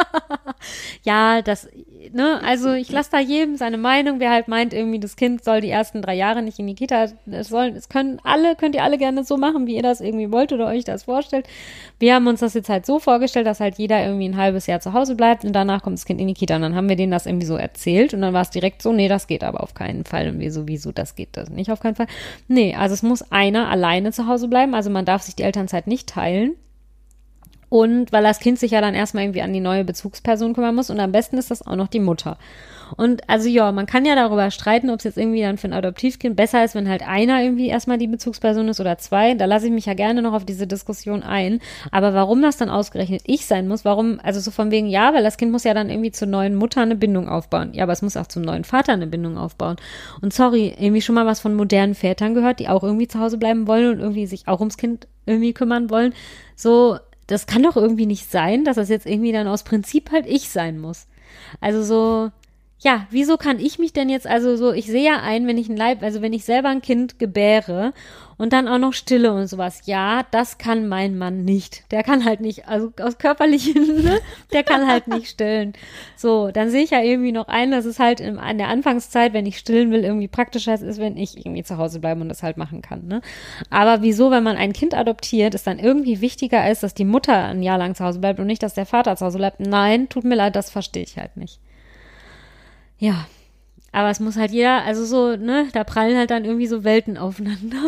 ja, 1.02 1.40
das, 1.42 1.68
ne, 2.12 2.40
also 2.44 2.72
ich 2.72 2.90
lasse 2.90 3.10
da 3.10 3.18
jedem 3.18 3.56
seine 3.56 3.78
Meinung, 3.78 4.20
wer 4.20 4.30
halt 4.30 4.48
meint, 4.48 4.72
irgendwie 4.72 4.98
das 4.98 5.16
Kind 5.16 5.44
soll 5.44 5.60
die 5.60 5.70
ersten 5.70 6.02
drei 6.02 6.14
Jahre 6.14 6.42
nicht 6.42 6.58
in 6.58 6.66
die 6.66 6.74
Kita, 6.74 7.08
es 7.30 7.48
sollen, 7.48 7.76
es 7.76 7.88
können 7.88 8.20
alle, 8.24 8.56
könnt 8.56 8.74
ihr 8.74 8.82
alle 8.82 8.98
gerne 8.98 9.24
so 9.24 9.36
machen, 9.36 9.66
wie 9.66 9.76
ihr 9.76 9.82
das 9.82 10.00
irgendwie 10.00 10.30
wollt 10.30 10.52
oder 10.52 10.66
euch 10.66 10.84
das 10.84 11.04
vorstellt. 11.04 11.46
Wir 11.98 12.14
haben 12.14 12.26
uns 12.26 12.40
das 12.40 12.54
jetzt 12.54 12.68
halt 12.68 12.86
so 12.86 12.98
vorgestellt, 12.98 13.46
dass 13.46 13.60
halt 13.60 13.78
jeder 13.78 14.04
irgendwie 14.04 14.28
ein 14.28 14.36
halbes 14.36 14.66
Jahr 14.66 14.80
zu 14.80 14.92
Hause 14.92 15.14
bleibt 15.14 15.44
und 15.44 15.52
danach 15.52 15.82
kommt 15.82 15.98
das 15.98 16.04
Kind 16.04 16.20
in 16.20 16.28
die 16.28 16.34
Kita 16.34 16.56
und 16.56 16.62
dann 16.62 16.74
haben 16.74 16.88
wir 16.88 16.96
denen 16.96 17.12
das 17.12 17.26
irgendwie 17.26 17.46
so 17.46 17.56
erzählt 17.56 18.14
und 18.14 18.22
dann 18.22 18.34
war 18.34 18.42
es 18.42 18.50
direkt 18.50 18.82
so, 18.82 18.92
nee, 18.92 19.08
das 19.08 19.26
geht 19.26 19.44
aber 19.44 19.62
auf 19.62 19.74
keinen 19.74 20.04
Fall 20.04 20.28
und 20.28 20.40
wir 20.40 20.52
sowieso, 20.52 20.92
das 20.92 21.14
geht 21.14 21.36
das 21.36 21.50
nicht 21.50 21.70
auf 21.70 21.80
keinen 21.80 21.94
Fall. 21.94 22.08
Nee, 22.46 22.74
also 22.74 22.94
es 22.94 23.02
muss 23.02 23.30
einer 23.32 23.68
alleine 23.68 24.12
zu 24.12 24.26
Hause 24.26 24.48
bleiben, 24.48 24.74
also 24.74 24.90
man 24.90 25.04
darf 25.04 25.22
sich 25.22 25.36
die 25.36 25.42
Elternzeit 25.42 25.86
nicht 25.86 26.08
teilen. 26.08 26.54
Und 27.68 28.12
weil 28.12 28.22
das 28.22 28.40
Kind 28.40 28.58
sich 28.58 28.70
ja 28.70 28.80
dann 28.80 28.94
erstmal 28.94 29.24
irgendwie 29.24 29.42
an 29.42 29.52
die 29.52 29.60
neue 29.60 29.84
Bezugsperson 29.84 30.54
kümmern 30.54 30.74
muss 30.74 30.90
und 30.90 31.00
am 31.00 31.12
besten 31.12 31.36
ist 31.36 31.50
das 31.50 31.66
auch 31.66 31.76
noch 31.76 31.88
die 31.88 32.00
Mutter. 32.00 32.38
Und 32.96 33.28
also 33.28 33.48
ja, 33.48 33.70
man 33.72 33.86
kann 33.86 34.04
ja 34.04 34.14
darüber 34.14 34.50
streiten, 34.50 34.90
ob 34.90 34.98
es 34.98 35.04
jetzt 35.04 35.18
irgendwie 35.18 35.42
dann 35.42 35.58
für 35.58 35.68
ein 35.68 35.72
Adoptivkind 35.72 36.36
besser 36.36 36.64
ist, 36.64 36.74
wenn 36.74 36.88
halt 36.88 37.06
einer 37.06 37.42
irgendwie 37.42 37.68
erstmal 37.68 37.98
die 37.98 38.06
Bezugsperson 38.06 38.68
ist 38.68 38.80
oder 38.80 38.98
zwei. 38.98 39.34
Da 39.34 39.44
lasse 39.44 39.66
ich 39.66 39.72
mich 39.72 39.86
ja 39.86 39.94
gerne 39.94 40.22
noch 40.22 40.32
auf 40.32 40.44
diese 40.44 40.66
Diskussion 40.66 41.22
ein. 41.22 41.60
Aber 41.90 42.14
warum 42.14 42.40
das 42.42 42.56
dann 42.56 42.70
ausgerechnet 42.70 43.22
ich 43.26 43.46
sein 43.46 43.68
muss, 43.68 43.84
warum, 43.84 44.20
also 44.22 44.40
so 44.40 44.50
von 44.50 44.70
wegen, 44.70 44.86
ja, 44.86 45.12
weil 45.14 45.22
das 45.22 45.36
Kind 45.36 45.52
muss 45.52 45.64
ja 45.64 45.74
dann 45.74 45.90
irgendwie 45.90 46.12
zur 46.12 46.28
neuen 46.28 46.54
Mutter 46.54 46.82
eine 46.82 46.96
Bindung 46.96 47.28
aufbauen. 47.28 47.70
Ja, 47.74 47.82
aber 47.84 47.92
es 47.92 48.02
muss 48.02 48.16
auch 48.16 48.26
zum 48.26 48.42
neuen 48.42 48.64
Vater 48.64 48.92
eine 48.92 49.06
Bindung 49.06 49.36
aufbauen. 49.36 49.76
Und 50.22 50.32
sorry, 50.32 50.74
irgendwie 50.78 51.02
schon 51.02 51.14
mal 51.14 51.26
was 51.26 51.40
von 51.40 51.54
modernen 51.54 51.94
Vätern 51.94 52.34
gehört, 52.34 52.60
die 52.60 52.68
auch 52.68 52.82
irgendwie 52.82 53.08
zu 53.08 53.20
Hause 53.20 53.38
bleiben 53.38 53.66
wollen 53.66 53.90
und 53.92 54.00
irgendwie 54.00 54.26
sich 54.26 54.48
auch 54.48 54.60
ums 54.60 54.76
Kind 54.76 55.06
irgendwie 55.26 55.52
kümmern 55.52 55.90
wollen. 55.90 56.14
So, 56.56 56.98
das 57.28 57.46
kann 57.46 57.62
doch 57.62 57.76
irgendwie 57.76 58.06
nicht 58.06 58.30
sein, 58.30 58.64
dass 58.64 58.76
das 58.76 58.88
jetzt 58.88 59.06
irgendwie 59.06 59.32
dann 59.32 59.46
aus 59.46 59.62
Prinzip 59.62 60.10
halt 60.10 60.26
ich 60.26 60.48
sein 60.48 60.80
muss. 60.80 61.06
Also 61.60 61.82
so, 61.82 62.30
ja, 62.80 63.06
wieso 63.10 63.36
kann 63.36 63.58
ich 63.58 63.80
mich 63.80 63.92
denn 63.92 64.08
jetzt, 64.08 64.26
also 64.26 64.56
so, 64.56 64.72
ich 64.72 64.86
sehe 64.86 65.04
ja 65.04 65.20
ein, 65.20 65.48
wenn 65.48 65.58
ich 65.58 65.68
ein 65.68 65.76
Leib, 65.76 66.02
also 66.02 66.22
wenn 66.22 66.32
ich 66.32 66.44
selber 66.44 66.68
ein 66.68 66.80
Kind 66.80 67.18
gebäre 67.18 67.92
und 68.36 68.52
dann 68.52 68.68
auch 68.68 68.78
noch 68.78 68.92
stille 68.92 69.32
und 69.32 69.48
sowas, 69.48 69.80
ja, 69.86 70.22
das 70.30 70.58
kann 70.58 70.86
mein 70.86 71.18
Mann 71.18 71.44
nicht. 71.44 71.90
Der 71.90 72.04
kann 72.04 72.24
halt 72.24 72.40
nicht, 72.40 72.68
also 72.68 72.92
aus 73.02 73.18
körperlichen, 73.18 74.02
ne, 74.04 74.20
der 74.52 74.62
kann 74.62 74.86
halt 74.86 75.08
nicht 75.08 75.28
stillen. 75.28 75.72
So, 76.14 76.52
dann 76.52 76.70
sehe 76.70 76.84
ich 76.84 76.90
ja 76.90 77.02
irgendwie 77.02 77.32
noch 77.32 77.48
ein, 77.48 77.72
dass 77.72 77.84
es 77.84 77.98
halt 77.98 78.20
in, 78.20 78.38
an 78.38 78.58
der 78.58 78.68
Anfangszeit, 78.68 79.32
wenn 79.32 79.46
ich 79.46 79.58
stillen 79.58 79.90
will, 79.90 80.04
irgendwie 80.04 80.28
praktischer 80.28 80.74
ist, 80.74 81.00
wenn 81.00 81.16
ich 81.16 81.36
irgendwie 81.36 81.64
zu 81.64 81.78
Hause 81.78 81.98
bleibe 81.98 82.20
und 82.20 82.28
das 82.28 82.44
halt 82.44 82.58
machen 82.58 82.80
kann, 82.80 83.08
ne. 83.08 83.22
Aber 83.70 84.02
wieso, 84.02 84.30
wenn 84.30 84.44
man 84.44 84.56
ein 84.56 84.72
Kind 84.72 84.94
adoptiert, 84.94 85.56
es 85.56 85.64
dann 85.64 85.80
irgendwie 85.80 86.20
wichtiger 86.20 86.70
ist, 86.70 86.84
dass 86.84 86.94
die 86.94 87.04
Mutter 87.04 87.46
ein 87.46 87.64
Jahr 87.64 87.78
lang 87.78 87.96
zu 87.96 88.04
Hause 88.04 88.20
bleibt 88.20 88.38
und 88.38 88.46
nicht, 88.46 88.62
dass 88.62 88.74
der 88.74 88.86
Vater 88.86 89.16
zu 89.16 89.26
Hause 89.26 89.38
bleibt? 89.38 89.58
Nein, 89.58 90.08
tut 90.08 90.22
mir 90.22 90.36
leid, 90.36 90.54
das 90.54 90.70
verstehe 90.70 91.02
ich 91.02 91.18
halt 91.18 91.36
nicht. 91.36 91.58
Ja. 92.98 93.26
Aber 93.92 94.10
es 94.10 94.20
muss 94.20 94.36
halt 94.36 94.50
jeder, 94.50 94.84
also 94.84 95.04
so, 95.04 95.36
ne, 95.36 95.68
da 95.72 95.82
prallen 95.82 96.16
halt 96.16 96.30
dann 96.30 96.44
irgendwie 96.44 96.66
so 96.66 96.84
Welten 96.84 97.16
aufeinander. 97.16 97.78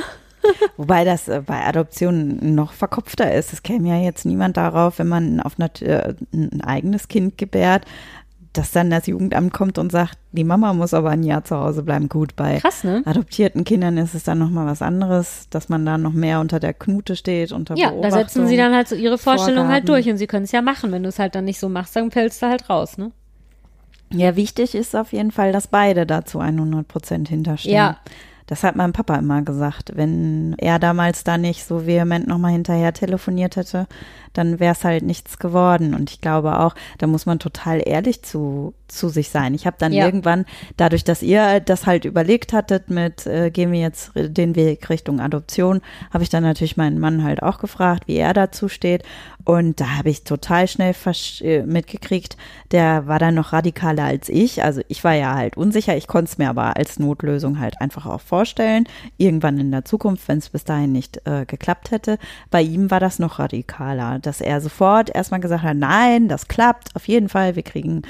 Wobei 0.77 1.05
das 1.05 1.29
äh, 1.29 1.43
bei 1.45 1.67
Adoptionen 1.67 2.55
noch 2.55 2.73
verkopfter 2.73 3.33
ist. 3.35 3.53
Es 3.53 3.63
käme 3.63 3.89
ja 3.89 3.97
jetzt 3.97 4.25
niemand 4.25 4.57
darauf, 4.57 4.99
wenn 4.99 5.09
man 5.09 5.41
auf 5.41 5.57
eine, 5.59 5.71
äh, 5.87 6.15
ein 6.33 6.63
eigenes 6.63 7.09
Kind 7.09 7.37
gebärt, 7.37 7.85
dass 8.53 8.73
dann 8.73 8.91
das 8.91 9.07
Jugendamt 9.07 9.53
kommt 9.53 9.79
und 9.79 9.93
sagt, 9.93 10.19
die 10.33 10.43
Mama 10.43 10.73
muss 10.73 10.93
aber 10.93 11.11
ein 11.11 11.23
Jahr 11.23 11.45
zu 11.45 11.57
Hause 11.57 11.83
bleiben. 11.83 12.09
Gut, 12.09 12.35
bei 12.35 12.59
Krass, 12.59 12.83
ne? 12.83 13.03
adoptierten 13.05 13.65
Kindern 13.65 13.97
ist 13.97 14.15
es 14.15 14.25
dann 14.25 14.39
nochmal 14.39 14.67
was 14.67 14.83
anderes, 14.83 15.47
dass 15.51 15.69
man 15.69 15.87
da 15.87 15.99
noch 15.99 16.13
mehr 16.13 16.41
unter 16.41 16.59
der 16.59 16.75
Knute 16.75 17.15
steht, 17.15 17.53
unter 17.53 17.77
Ja, 17.77 17.93
da 17.93 18.11
setzen 18.11 18.49
sie 18.49 18.57
dann 18.57 18.75
halt 18.75 18.89
so 18.89 18.97
ihre 18.97 19.19
Vorstellung 19.19 19.69
halt 19.69 19.89
durch 19.89 20.09
und 20.09 20.17
sie 20.17 20.27
können 20.27 20.45
es 20.45 20.53
ja 20.53 20.63
machen. 20.63 20.91
Wenn 20.91 21.05
du 21.05 21.11
es 21.11 21.19
halt 21.19 21.35
dann 21.35 21.45
nicht 21.45 21.61
so 21.61 21.69
machst, 21.69 21.95
dann 21.95 22.11
fällst 22.11 22.43
du 22.43 22.47
halt 22.47 22.69
raus, 22.69 22.99
ne? 22.99 23.13
Ja, 24.13 24.37
wichtig 24.37 24.75
ist 24.75 24.97
auf 24.97 25.13
jeden 25.13 25.31
Fall, 25.31 25.53
dass 25.53 25.69
beide 25.69 26.07
dazu 26.07 26.41
100 26.41 26.87
Prozent 26.87 27.29
hinterstehen. 27.29 27.75
Ja. 27.75 27.97
Das 28.51 28.65
hat 28.65 28.75
mein 28.75 28.93
Papa 28.93 29.15
immer 29.15 29.43
gesagt. 29.43 29.93
Wenn 29.95 30.57
er 30.59 30.81
damals 30.81 31.23
da 31.23 31.39
nicht 31.39 31.65
so 31.65 31.87
vehement 31.87 32.27
nochmal 32.27 32.51
hinterher 32.51 32.93
telefoniert 32.93 33.55
hätte, 33.55 33.87
dann 34.33 34.59
wäre 34.59 34.73
es 34.73 34.83
halt 34.83 35.05
nichts 35.05 35.39
geworden. 35.39 35.95
Und 35.95 36.11
ich 36.11 36.21
glaube 36.21 36.59
auch, 36.59 36.75
da 36.99 37.07
muss 37.07 37.27
man 37.27 37.39
total 37.39 37.81
ehrlich 37.85 38.23
zu, 38.25 38.75
zu 38.91 39.09
sich 39.09 39.31
sein. 39.31 39.55
Ich 39.55 39.67
habe 39.67 39.77
dann 39.79 39.93
Ja. 39.93 40.05
irgendwann, 40.05 40.45
dadurch, 40.77 41.05
dass 41.05 41.23
ihr 41.23 41.61
das 41.61 41.87
halt 41.87 42.05
überlegt 42.05 42.53
hattet 42.53 42.91
mit, 42.91 43.27
äh, 43.27 43.51
gehen 43.51 43.73
wir 43.73 43.81
jetzt 43.81 44.13
den 44.15 44.55
Weg 44.57 44.89
Richtung 44.91 45.21
Adoption, 45.21 45.81
habe 46.13 46.23
ich 46.23 46.29
dann 46.31 46.43
natürlich 46.43 46.77
meinen 46.77 46.99
Mann 46.99 47.23
halt 47.25 47.43
auch 47.43 47.59
gefragt, 47.59 48.05
wie 48.07 48.17
er 48.17 48.35
dazu 48.35 48.69
steht. 48.69 49.03
Und 49.45 49.81
da 49.81 49.97
habe 49.97 50.11
ich 50.11 50.25
total 50.25 50.69
schnell 50.69 50.95
äh, 51.41 51.63
mitgekriegt, 51.63 52.37
der 52.73 53.07
war 53.07 53.19
dann 53.19 53.35
noch 53.35 53.53
radikaler 53.53 54.05
als 54.05 54.29
ich. 54.29 54.63
Also 54.63 54.83
ich 54.89 55.03
war 55.03 55.15
ja 55.15 55.35
halt 55.35 55.57
unsicher, 55.57 55.97
ich 55.97 56.07
konnte 56.07 56.31
es 56.31 56.39
mir 56.39 56.51
aber 56.51 56.77
als 56.77 56.99
Notlösung 56.99 57.59
halt 57.59 57.81
einfach 57.81 58.07
auch 58.07 58.21
vorstellen. 58.21 58.85
Irgendwann 59.17 59.59
in 59.59 59.71
der 59.71 59.85
Zukunft, 59.85 60.29
wenn 60.29 60.39
es 60.39 60.51
bis 60.51 60.65
dahin 60.65 60.93
nicht 60.93 61.23
äh, 61.27 61.47
geklappt 61.47 61.91
hätte. 61.91 62.19
Bei 62.51 62.61
ihm 62.61 62.91
war 62.91 63.01
das 63.01 63.19
noch 63.19 63.39
radikaler, 63.39 64.19
dass 64.19 64.41
er 64.41 64.61
sofort 64.61 65.15
erstmal 65.15 65.41
gesagt 65.41 65.63
hat, 65.63 65.77
nein, 65.77 66.29
das 66.29 66.49
klappt, 66.49 66.95
auf 66.95 67.09
jeden 67.09 67.29
Fall, 67.29 67.57
wir 67.57 67.63
kriegen 67.63 68.03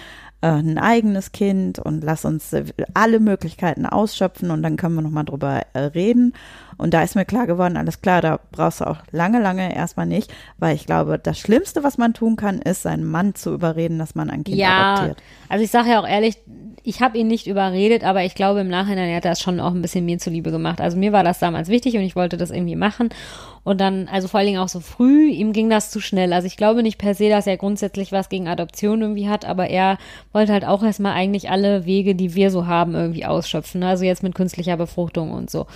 äh, 0.43 0.49
ein 0.49 0.79
eigenes 0.79 1.33
Kind 1.33 1.79
und 1.79 2.03
lass 2.03 2.25
uns 2.25 2.53
äh, 2.53 2.65
alle 2.95 3.21
Möglichkeiten 3.21 3.87
ausschöpfen 3.87 4.51
und 4.51 4.63
dann 4.63 4.77
können 4.77 4.95
wir 4.95 5.03
nochmal 5.03 5.25
drüber 5.25 5.63
äh, 5.73 5.81
reden. 5.81 6.35
Und 6.81 6.95
da 6.95 7.03
ist 7.03 7.15
mir 7.15 7.25
klar 7.25 7.47
geworden, 7.47 7.77
alles 7.77 8.01
klar, 8.01 8.23
da 8.23 8.41
brauchst 8.53 8.81
du 8.81 8.87
auch 8.87 8.99
lange, 9.13 9.41
lange 9.41 9.75
erstmal 9.75 10.07
nicht, 10.07 10.33
weil 10.59 10.75
ich 10.75 10.87
glaube, 10.87 11.19
das 11.19 11.39
Schlimmste, 11.39 11.83
was 11.85 11.99
man 11.99 12.15
tun 12.15 12.37
kann, 12.37 12.59
ist, 12.61 12.83
seinen 12.83 13.05
Mann 13.05 13.35
zu 13.35 13.53
überreden, 13.53 13.99
dass 13.99 14.15
man 14.15 14.31
ein 14.31 14.45
Kind 14.45 14.57
Ja, 14.57 14.95
adoptiert. 14.95 15.23
also 15.49 15.65
ich 15.65 15.71
sage 15.71 15.91
ja 15.91 16.01
auch 16.01 16.09
ehrlich, 16.09 16.39
ich 16.83 17.03
habe 17.03 17.19
ihn 17.19 17.27
nicht 17.27 17.47
überredet, 17.47 18.05
aber 18.05 18.25
ich 18.25 18.35
glaube 18.35 18.61
im 18.61 18.69
Nachhinein, 18.69 19.11
er 19.11 19.17
hat 19.17 19.27
das 19.27 19.41
schon 19.41 19.61
auch 19.61 19.75
ein 19.75 19.83
bisschen 19.83 20.07
mir 20.07 20.19
zuliebe 20.19 20.51
gemacht. 20.51 20.81
Also 20.81 20.97
mir 20.97 21.13
war 21.13 21.23
das 21.23 21.39
damals 21.39 21.69
wichtig 21.69 21.95
und 21.97 22.01
ich 22.01 22.17
wollte 22.17 22.39
das 22.39 22.51
irgendwie 22.51 22.77
machen. 22.77 23.11
Und 23.65 23.83
dann, 23.83 24.09
also 24.09 24.29
vor 24.29 24.39
allen 24.39 24.47
Dingen 24.47 24.61
auch 24.61 24.69
so 24.71 24.81
früh, 24.81 25.29
ihm 25.29 25.53
ging 25.53 25.69
das 25.69 25.91
zu 25.91 26.01
schnell. 26.01 26.33
Also 26.33 26.47
ich 26.47 26.57
glaube 26.57 26.83
nicht 26.83 26.97
per 26.97 27.15
se, 27.15 27.29
dass 27.29 27.47
er 27.47 27.59
grundsätzlich 27.59 28.13
was 28.13 28.31
gegen 28.31 28.49
Adoption 28.49 29.03
irgendwie 29.03 29.29
hat, 29.29 29.45
aber 29.45 29.69
er 29.69 29.99
wollte 30.33 30.55
halt 30.55 30.65
auch 30.65 30.83
erstmal 30.83 31.13
eigentlich 31.13 31.51
alle 31.51 31.85
Wege, 31.85 32.15
die 32.15 32.35
wir 32.35 32.51
so 32.51 32.67
haben, 32.67 32.95
irgendwie 32.95 33.27
ausschöpfen. 33.27 33.83
Also 33.83 34.05
jetzt 34.07 34.23
mit 34.23 34.35
künstlicher 34.35 34.79
Befruchtung 34.79 35.33
und 35.33 35.51
so. 35.51 35.67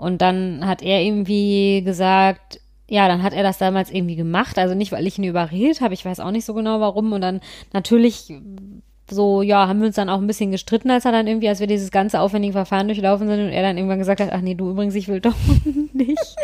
Und 0.00 0.22
dann 0.22 0.66
hat 0.66 0.82
er 0.82 1.02
irgendwie 1.02 1.82
gesagt, 1.84 2.60
ja, 2.88 3.06
dann 3.06 3.22
hat 3.22 3.34
er 3.34 3.42
das 3.42 3.58
damals 3.58 3.90
irgendwie 3.90 4.16
gemacht. 4.16 4.58
Also 4.58 4.74
nicht, 4.74 4.92
weil 4.92 5.06
ich 5.06 5.18
ihn 5.18 5.24
überredet 5.24 5.80
habe, 5.80 5.94
ich 5.94 6.04
weiß 6.04 6.20
auch 6.20 6.30
nicht 6.30 6.46
so 6.46 6.54
genau 6.54 6.80
warum. 6.80 7.12
Und 7.12 7.20
dann 7.20 7.40
natürlich 7.72 8.32
so, 9.10 9.42
ja, 9.42 9.68
haben 9.68 9.80
wir 9.80 9.88
uns 9.88 9.96
dann 9.96 10.08
auch 10.08 10.18
ein 10.18 10.26
bisschen 10.26 10.52
gestritten, 10.52 10.90
als 10.90 11.04
er 11.04 11.12
dann 11.12 11.26
irgendwie, 11.26 11.48
als 11.48 11.60
wir 11.60 11.66
dieses 11.66 11.90
ganze 11.90 12.20
aufwendige 12.20 12.52
Verfahren 12.52 12.88
durchlaufen 12.88 13.28
sind 13.28 13.40
und 13.40 13.50
er 13.50 13.62
dann 13.62 13.76
irgendwann 13.76 13.98
gesagt 13.98 14.20
hat, 14.20 14.30
ach 14.32 14.40
nee, 14.40 14.54
du 14.54 14.70
übrigens, 14.70 14.94
ich 14.94 15.08
will 15.08 15.20
doch 15.20 15.34
nicht. 15.92 16.36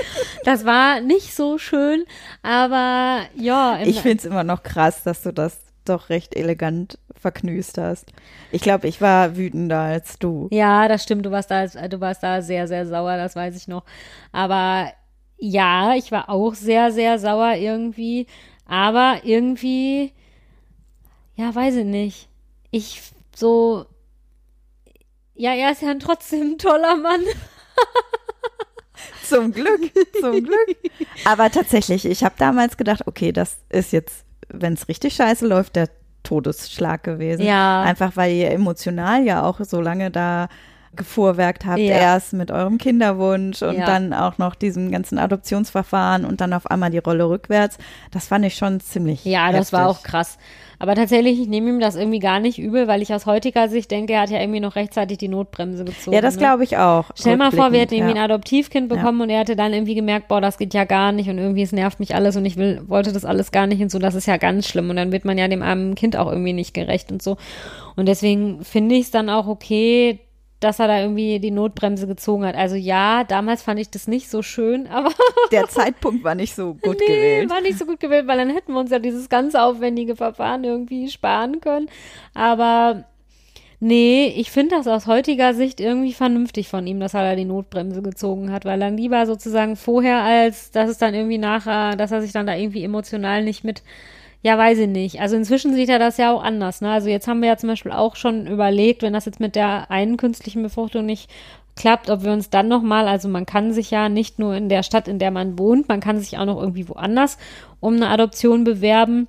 Das 0.45 0.65
war 0.65 1.01
nicht 1.01 1.35
so 1.35 1.59
schön, 1.59 2.05
aber 2.43 3.21
ja. 3.37 3.79
Ich 3.85 4.01
finde 4.01 4.19
es 4.19 4.25
immer 4.25 4.45
noch 4.45 4.63
krass, 4.63 5.03
dass 5.03 5.23
du 5.23 5.33
das 5.33 5.66
doch 5.89 6.09
recht 6.09 6.35
elegant 6.37 6.99
verknüst 7.15 7.79
hast. 7.79 8.13
Ich 8.53 8.63
glaube, 8.63 8.89
ich 8.89 9.01
war 9.01 9.37
wütender 9.37 9.81
als 9.81 10.19
du. 10.19 10.49
Ja, 10.51 10.89
das 10.89 11.03
stimmt. 11.03 11.27
Du 11.27 11.31
warst 11.31 11.51
da, 11.51 11.67
du 11.67 12.01
warst 12.01 12.23
da 12.23 12.43
sehr, 12.43 12.69
sehr 12.69 12.87
sauer, 12.87 13.17
das 13.17 13.37
weiß 13.37 13.57
ich 13.57 13.69
noch. 13.69 13.85
Aber 14.33 14.93
ja, 15.39 15.95
ich 15.95 16.13
war 16.13 16.29
auch 16.31 16.55
sehr, 16.55 16.93
sehr 16.93 17.19
sauer 17.19 17.55
irgendwie. 17.55 18.27
Aber 18.67 19.21
irgendwie, 19.25 20.13
ja, 21.35 21.55
weiß 21.55 21.77
ich 21.77 21.85
nicht. 21.85 22.29
Ich 22.71 23.03
so, 23.35 23.87
ja, 25.35 25.55
er 25.55 25.73
ist 25.73 25.83
ja 25.83 25.95
trotzdem 25.95 26.53
ein 26.53 26.59
toller 26.59 26.97
Mann. 26.97 27.23
Zum 29.23 29.53
Glück, 29.53 29.93
zum 30.21 30.43
Glück. 30.43 30.77
Aber 31.25 31.51
tatsächlich, 31.51 32.05
ich 32.05 32.23
habe 32.23 32.35
damals 32.39 32.77
gedacht, 32.77 33.07
okay, 33.07 33.33
das 33.33 33.57
ist 33.71 33.93
jetzt, 33.93 34.25
wenn 34.49 34.73
es 34.75 34.89
richtig 34.89 35.15
scheiße 35.15 35.47
läuft, 35.47 35.77
der 35.77 35.89
Todesschlag 36.23 37.03
gewesen. 37.05 37.43
Ja. 37.43 37.83
Einfach 37.83 38.17
weil 38.17 38.33
ihr 38.33 38.51
emotional 38.51 39.23
ja 39.25 39.43
auch 39.45 39.61
so 39.61 39.81
lange 39.81 40.11
da 40.11 40.49
gefuhrwerkt 40.95 41.67
habt, 41.67 41.79
Ja. 41.79 41.97
erst 41.97 42.33
mit 42.33 42.51
eurem 42.51 42.79
Kinderwunsch 42.79 43.63
und 43.63 43.77
Ja. 43.79 43.85
dann 43.87 44.13
auch 44.15 44.39
noch 44.39 44.55
diesem 44.55 44.91
ganzen 44.91 45.19
Adoptionsverfahren 45.19 46.25
und 46.25 46.41
dann 46.41 46.53
auf 46.55 46.71
einmal 46.71 46.91
die 46.91 46.99
Rolle 46.99 47.29
rückwärts. 47.29 47.77
Das 48.13 48.27
fand 48.29 48.45
ich 48.47 48.55
schon 48.57 48.81
ziemlich. 48.81 49.25
Ja, 49.25 49.53
das 49.53 49.73
war 49.73 49.89
auch 49.89 49.97
heftig. 49.99 50.11
krass. 50.11 50.39
Aber 50.79 50.95
tatsächlich, 50.95 51.41
ich 51.41 51.49
nehme 51.49 51.71
ihm 51.71 51.81
das 51.81 51.97
irgendwie 51.97 52.19
gar 52.19 52.41
nicht 52.41 52.59
übel, 52.59 52.87
weil 52.87 53.03
ich 53.03 53.13
aus 53.13 53.27
heutiger 53.27 53.69
Sicht 53.69 53.91
denke, 53.91 54.13
er 54.13 54.23
hat 54.23 54.31
ja 54.31 54.41
irgendwie 54.41 54.61
noch 54.61 54.77
rechtzeitig 54.77 55.19
die 55.19 55.29
Notbremse 55.29 55.85
gezogen. 55.85 56.15
Ja, 56.15 56.21
das 56.21 56.35
ne? 56.35 56.41
glaube 56.41 56.65
ich 56.65 56.77
auch. 56.77 57.11
Stell 57.15 57.37
mal 57.37 57.51
vor, 57.51 57.73
wir 57.73 57.81
hätten 57.81 57.95
irgendwie 57.95 58.17
ja. 58.17 58.23
ein 58.23 58.31
Adoptivkind 58.31 58.89
bekommen 58.89 59.21
und 59.23 59.31
er 59.31 59.41
hätte 59.41 59.57
dann 59.57 59.73
irgendwie 59.73 59.95
gemerkt, 59.95 60.29
boah, 60.29 60.41
das 60.41 60.59
geht 60.59 60.75
ja 60.75 60.85
gar 60.85 61.13
nicht 61.13 61.31
und 61.31 61.39
irgendwie 61.39 61.63
es 61.63 61.73
nervt 61.73 62.01
mich 62.01 62.15
alles 62.15 62.37
und 62.37 62.45
ich 62.45 62.57
will, 62.57 62.83
wollte 62.87 63.13
das 63.13 63.25
alles 63.25 63.53
gar 63.53 63.67
nicht 63.67 63.81
und 63.81 63.91
so, 63.91 63.99
das 63.99 64.15
ist 64.15 64.27
ja 64.27 64.37
ganz 64.37 64.69
schlimm 64.69 64.91
und 64.91 64.97
dann 64.97 65.13
wird 65.13 65.25
man 65.25 65.39
ja 65.39 65.49
dem 65.49 65.63
armen 65.63 65.95
Kind 65.95 66.17
auch 66.17 66.31
irgendwie 66.31 66.53
nicht 66.53 66.75
gerecht 66.75 67.11
und 67.11 67.23
so. 67.23 67.37
Und 67.97 68.07
deswegen 68.07 68.63
finde 68.63 68.95
ich 68.97 69.03
es 69.03 69.11
dann 69.11 69.31
auch 69.31 69.47
okay, 69.47 70.21
dass 70.61 70.79
er 70.79 70.89
da 70.89 71.01
irgendwie 71.01 71.39
die 71.39 71.51
Notbremse 71.51 72.07
gezogen 72.07 72.45
hat. 72.45 72.55
Also 72.55 72.77
ja, 72.77 73.25
damals 73.25 73.63
fand 73.63 73.79
ich 73.79 73.91
das 73.91 74.09
nicht 74.09 74.31
so 74.31 74.43
schön, 74.43 74.87
aber 74.91 75.11
Der 75.53 75.69
Zeitpunkt 75.69 76.25
war 76.25 76.35
nicht 76.35 76.55
so 76.55 76.75
gut 76.75 76.97
nee, 77.01 77.07
gewählt. 77.07 77.51
war 77.51 77.61
nicht 77.61 77.79
so 77.79 77.87
gut 77.87 78.01
gewählt, 78.01 78.27
weil 78.27 78.39
dann 78.39 78.51
hätten 78.51 78.73
wir 78.73 78.81
uns 78.81 78.91
ja 78.91 78.99
dieses 78.99 79.29
ganze 79.29 79.63
aufwendige 79.63 80.17
Verfahren 80.17 80.65
irgendwie 80.65 81.09
sparen 81.09 81.61
können. 81.61 81.89
Aber 82.35 83.05
nee, 83.81 84.29
ich 84.37 84.51
finde 84.51 84.77
das 84.77 84.87
aus 84.87 85.07
heutiger 85.07 85.53
Sicht 85.55 85.81
irgendwie 85.81 86.15
vernünftig 86.15 86.69
von 86.69 86.87
ihm, 86.87 87.01
dass 87.01 87.15
er 87.15 87.23
da 87.23 87.37
die 87.37 87.45
Notbremse 87.45 88.01
gezogen 88.03 88.51
hat, 88.51 88.65
weil 88.65 88.81
dann 88.81 88.97
lieber 88.97 89.27
sozusagen 89.27 89.77
vorher, 89.77 90.23
als 90.23 90.71
dass 90.71 90.89
es 90.89 90.99
dann 90.99 91.15
irgendwie 91.15 91.39
nachher, 91.39 91.97
dass 91.97 92.13
er 92.13 92.23
sich 92.23 92.33
dann 92.33 92.47
da 92.47 92.55
irgendwie 92.57 92.85
emotional 92.85 93.45
nicht 93.45 93.63
mit 93.65 93.83
ja, 94.47 94.57
weiß 94.57 94.79
ich 94.79 94.87
nicht. 94.87 95.21
Also 95.21 95.35
inzwischen 95.35 95.75
sieht 95.75 95.89
er 95.89 95.99
das 95.99 96.19
ja 96.19 96.33
auch 96.33 96.41
anders. 96.41 96.81
Ne? 96.81 96.89
Also 96.89 97.09
jetzt 97.09 97.27
haben 97.27 97.41
wir 97.41 97.49
ja 97.49 97.57
zum 97.57 97.69
Beispiel 97.69 97.91
auch 97.91 98.15
schon 98.15 98.47
überlegt, 98.47 99.03
wenn 99.03 99.13
das 99.13 99.25
jetzt 99.25 99.41
mit 99.41 99.57
der 99.57 99.91
einen 99.91 100.17
künstlichen 100.17 100.63
Befruchtung 100.63 101.05
nicht 101.05 101.29
klappt, 101.75 102.11
ob 102.11 102.23
wir 102.23 102.31
uns 102.31 102.49
dann 102.49 102.69
nochmal, 102.69 103.09
also 103.09 103.29
man 103.29 103.45
kann 103.45 103.73
sich 103.73 103.91
ja 103.91 104.09
nicht 104.09 104.39
nur 104.39 104.55
in 104.55 104.69
der 104.69 104.85
Stadt, 104.85 105.09
in 105.09 105.19
der 105.19 105.33
man 105.33 105.59
wohnt, 105.59 105.89
man 105.89 105.99
kann 105.99 106.21
sich 106.21 106.39
auch 106.39 106.45
noch 106.45 106.61
irgendwie 106.61 106.89
woanders 106.89 107.39
um 107.81 107.97
eine 107.97 108.07
Adoption 108.09 108.63
bewerben. 108.63 109.27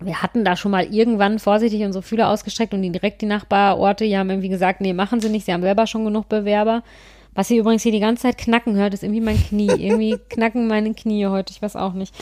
Wir 0.00 0.22
hatten 0.22 0.42
da 0.42 0.56
schon 0.56 0.70
mal 0.70 0.86
irgendwann 0.86 1.38
vorsichtig 1.38 1.82
unsere 1.82 2.02
Fühler 2.02 2.30
ausgestreckt 2.30 2.72
und 2.72 2.80
direkt 2.80 3.20
die 3.20 3.26
Nachbarorte, 3.26 4.06
die 4.06 4.16
haben 4.16 4.30
irgendwie 4.30 4.48
gesagt, 4.48 4.80
nee, 4.80 4.94
machen 4.94 5.20
sie 5.20 5.28
nicht, 5.28 5.44
sie 5.44 5.52
haben 5.52 5.60
selber 5.60 5.86
schon 5.86 6.06
genug 6.06 6.30
Bewerber. 6.30 6.82
Was 7.34 7.50
ihr 7.50 7.60
übrigens 7.60 7.82
hier 7.82 7.92
die 7.92 8.00
ganze 8.00 8.22
Zeit 8.22 8.38
knacken 8.38 8.74
hört, 8.74 8.94
ist 8.94 9.02
irgendwie 9.02 9.20
mein 9.20 9.36
Knie. 9.36 9.68
irgendwie 9.68 10.16
knacken 10.30 10.66
meine 10.66 10.94
Knie 10.94 11.26
heute, 11.26 11.52
ich 11.52 11.60
weiß 11.60 11.76
auch 11.76 11.92
nicht. 11.92 12.14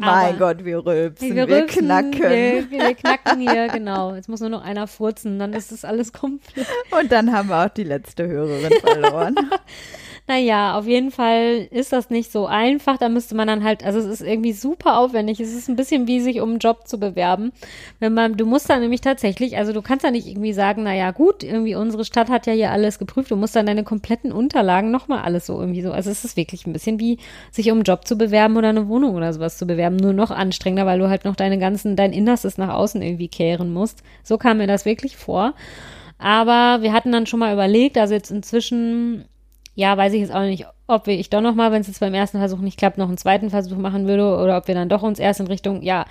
Mein 0.00 0.38
Gott, 0.38 0.64
wir 0.64 0.84
rülpsen, 0.84 1.34
wir, 1.34 1.48
rülpsen, 1.48 1.86
knacken. 1.86 2.20
Wir, 2.20 2.70
wir 2.70 2.94
knacken 2.94 3.40
hier, 3.40 3.68
genau. 3.68 4.14
Jetzt 4.14 4.28
muss 4.28 4.40
nur 4.40 4.48
noch 4.48 4.64
einer 4.64 4.86
furzen, 4.86 5.38
dann 5.38 5.52
ist 5.52 5.72
das 5.72 5.84
alles 5.84 6.12
komplett. 6.12 6.66
Und 6.90 7.12
dann 7.12 7.32
haben 7.32 7.48
wir 7.48 7.64
auch 7.64 7.68
die 7.68 7.84
letzte 7.84 8.26
Hörerin 8.26 8.72
verloren. 8.80 9.34
Naja, 10.30 10.78
auf 10.78 10.86
jeden 10.86 11.10
Fall 11.10 11.66
ist 11.72 11.92
das 11.92 12.08
nicht 12.08 12.30
so 12.30 12.46
einfach. 12.46 12.98
Da 12.98 13.08
müsste 13.08 13.34
man 13.34 13.48
dann 13.48 13.64
halt, 13.64 13.84
also 13.84 13.98
es 13.98 14.06
ist 14.06 14.20
irgendwie 14.20 14.52
super 14.52 14.96
aufwendig. 14.96 15.40
Es 15.40 15.52
ist 15.52 15.68
ein 15.68 15.74
bisschen 15.74 16.06
wie 16.06 16.20
sich 16.20 16.40
um 16.40 16.50
einen 16.50 16.58
Job 16.60 16.86
zu 16.86 17.00
bewerben. 17.00 17.50
Wenn 17.98 18.14
man, 18.14 18.36
du 18.36 18.46
musst 18.46 18.70
dann 18.70 18.78
nämlich 18.78 19.00
tatsächlich, 19.00 19.56
also 19.56 19.72
du 19.72 19.82
kannst 19.82 20.04
ja 20.04 20.12
nicht 20.12 20.28
irgendwie 20.28 20.52
sagen, 20.52 20.84
naja 20.84 21.10
gut, 21.10 21.42
irgendwie 21.42 21.74
unsere 21.74 22.04
Stadt 22.04 22.30
hat 22.30 22.46
ja 22.46 22.52
hier 22.52 22.70
alles 22.70 23.00
geprüft. 23.00 23.32
Du 23.32 23.34
musst 23.34 23.56
dann 23.56 23.66
deine 23.66 23.82
kompletten 23.82 24.30
Unterlagen 24.30 24.92
nochmal 24.92 25.22
alles 25.22 25.46
so 25.46 25.58
irgendwie 25.58 25.82
so. 25.82 25.90
Also 25.90 26.10
es 26.10 26.24
ist 26.24 26.36
wirklich 26.36 26.64
ein 26.64 26.72
bisschen 26.72 27.00
wie 27.00 27.18
sich 27.50 27.72
um 27.72 27.78
einen 27.78 27.82
Job 27.82 28.06
zu 28.06 28.16
bewerben 28.16 28.56
oder 28.56 28.68
eine 28.68 28.86
Wohnung 28.86 29.16
oder 29.16 29.32
sowas 29.32 29.58
zu 29.58 29.66
bewerben. 29.66 29.96
Nur 29.96 30.12
noch 30.12 30.30
anstrengender, 30.30 30.86
weil 30.86 31.00
du 31.00 31.08
halt 31.08 31.24
noch 31.24 31.34
deine 31.34 31.58
ganzen, 31.58 31.96
dein 31.96 32.12
Innerstes 32.12 32.56
nach 32.56 32.72
außen 32.72 33.02
irgendwie 33.02 33.26
kehren 33.26 33.72
musst. 33.72 34.04
So 34.22 34.38
kam 34.38 34.58
mir 34.58 34.68
das 34.68 34.84
wirklich 34.84 35.16
vor. 35.16 35.54
Aber 36.18 36.82
wir 36.82 36.92
hatten 36.92 37.10
dann 37.10 37.26
schon 37.26 37.40
mal 37.40 37.52
überlegt, 37.52 37.98
also 37.98 38.14
jetzt 38.14 38.30
inzwischen, 38.30 39.24
ja, 39.74 39.96
weiß 39.96 40.12
ich 40.12 40.20
jetzt 40.20 40.34
auch 40.34 40.42
nicht, 40.42 40.66
ob 40.86 41.06
wir, 41.06 41.18
ich 41.18 41.30
doch 41.30 41.40
noch 41.40 41.54
mal, 41.54 41.72
wenn 41.72 41.80
es 41.80 41.86
jetzt 41.86 42.00
beim 42.00 42.14
ersten 42.14 42.38
Versuch 42.38 42.58
nicht 42.58 42.78
klappt, 42.78 42.98
noch 42.98 43.08
einen 43.08 43.16
zweiten 43.16 43.50
Versuch 43.50 43.76
machen 43.76 44.06
würde 44.06 44.36
oder 44.36 44.56
ob 44.56 44.68
wir 44.68 44.74
dann 44.74 44.88
doch 44.88 45.02
uns 45.02 45.18
erst 45.18 45.40
in 45.40 45.46
Richtung, 45.46 45.82
ja, 45.82 46.04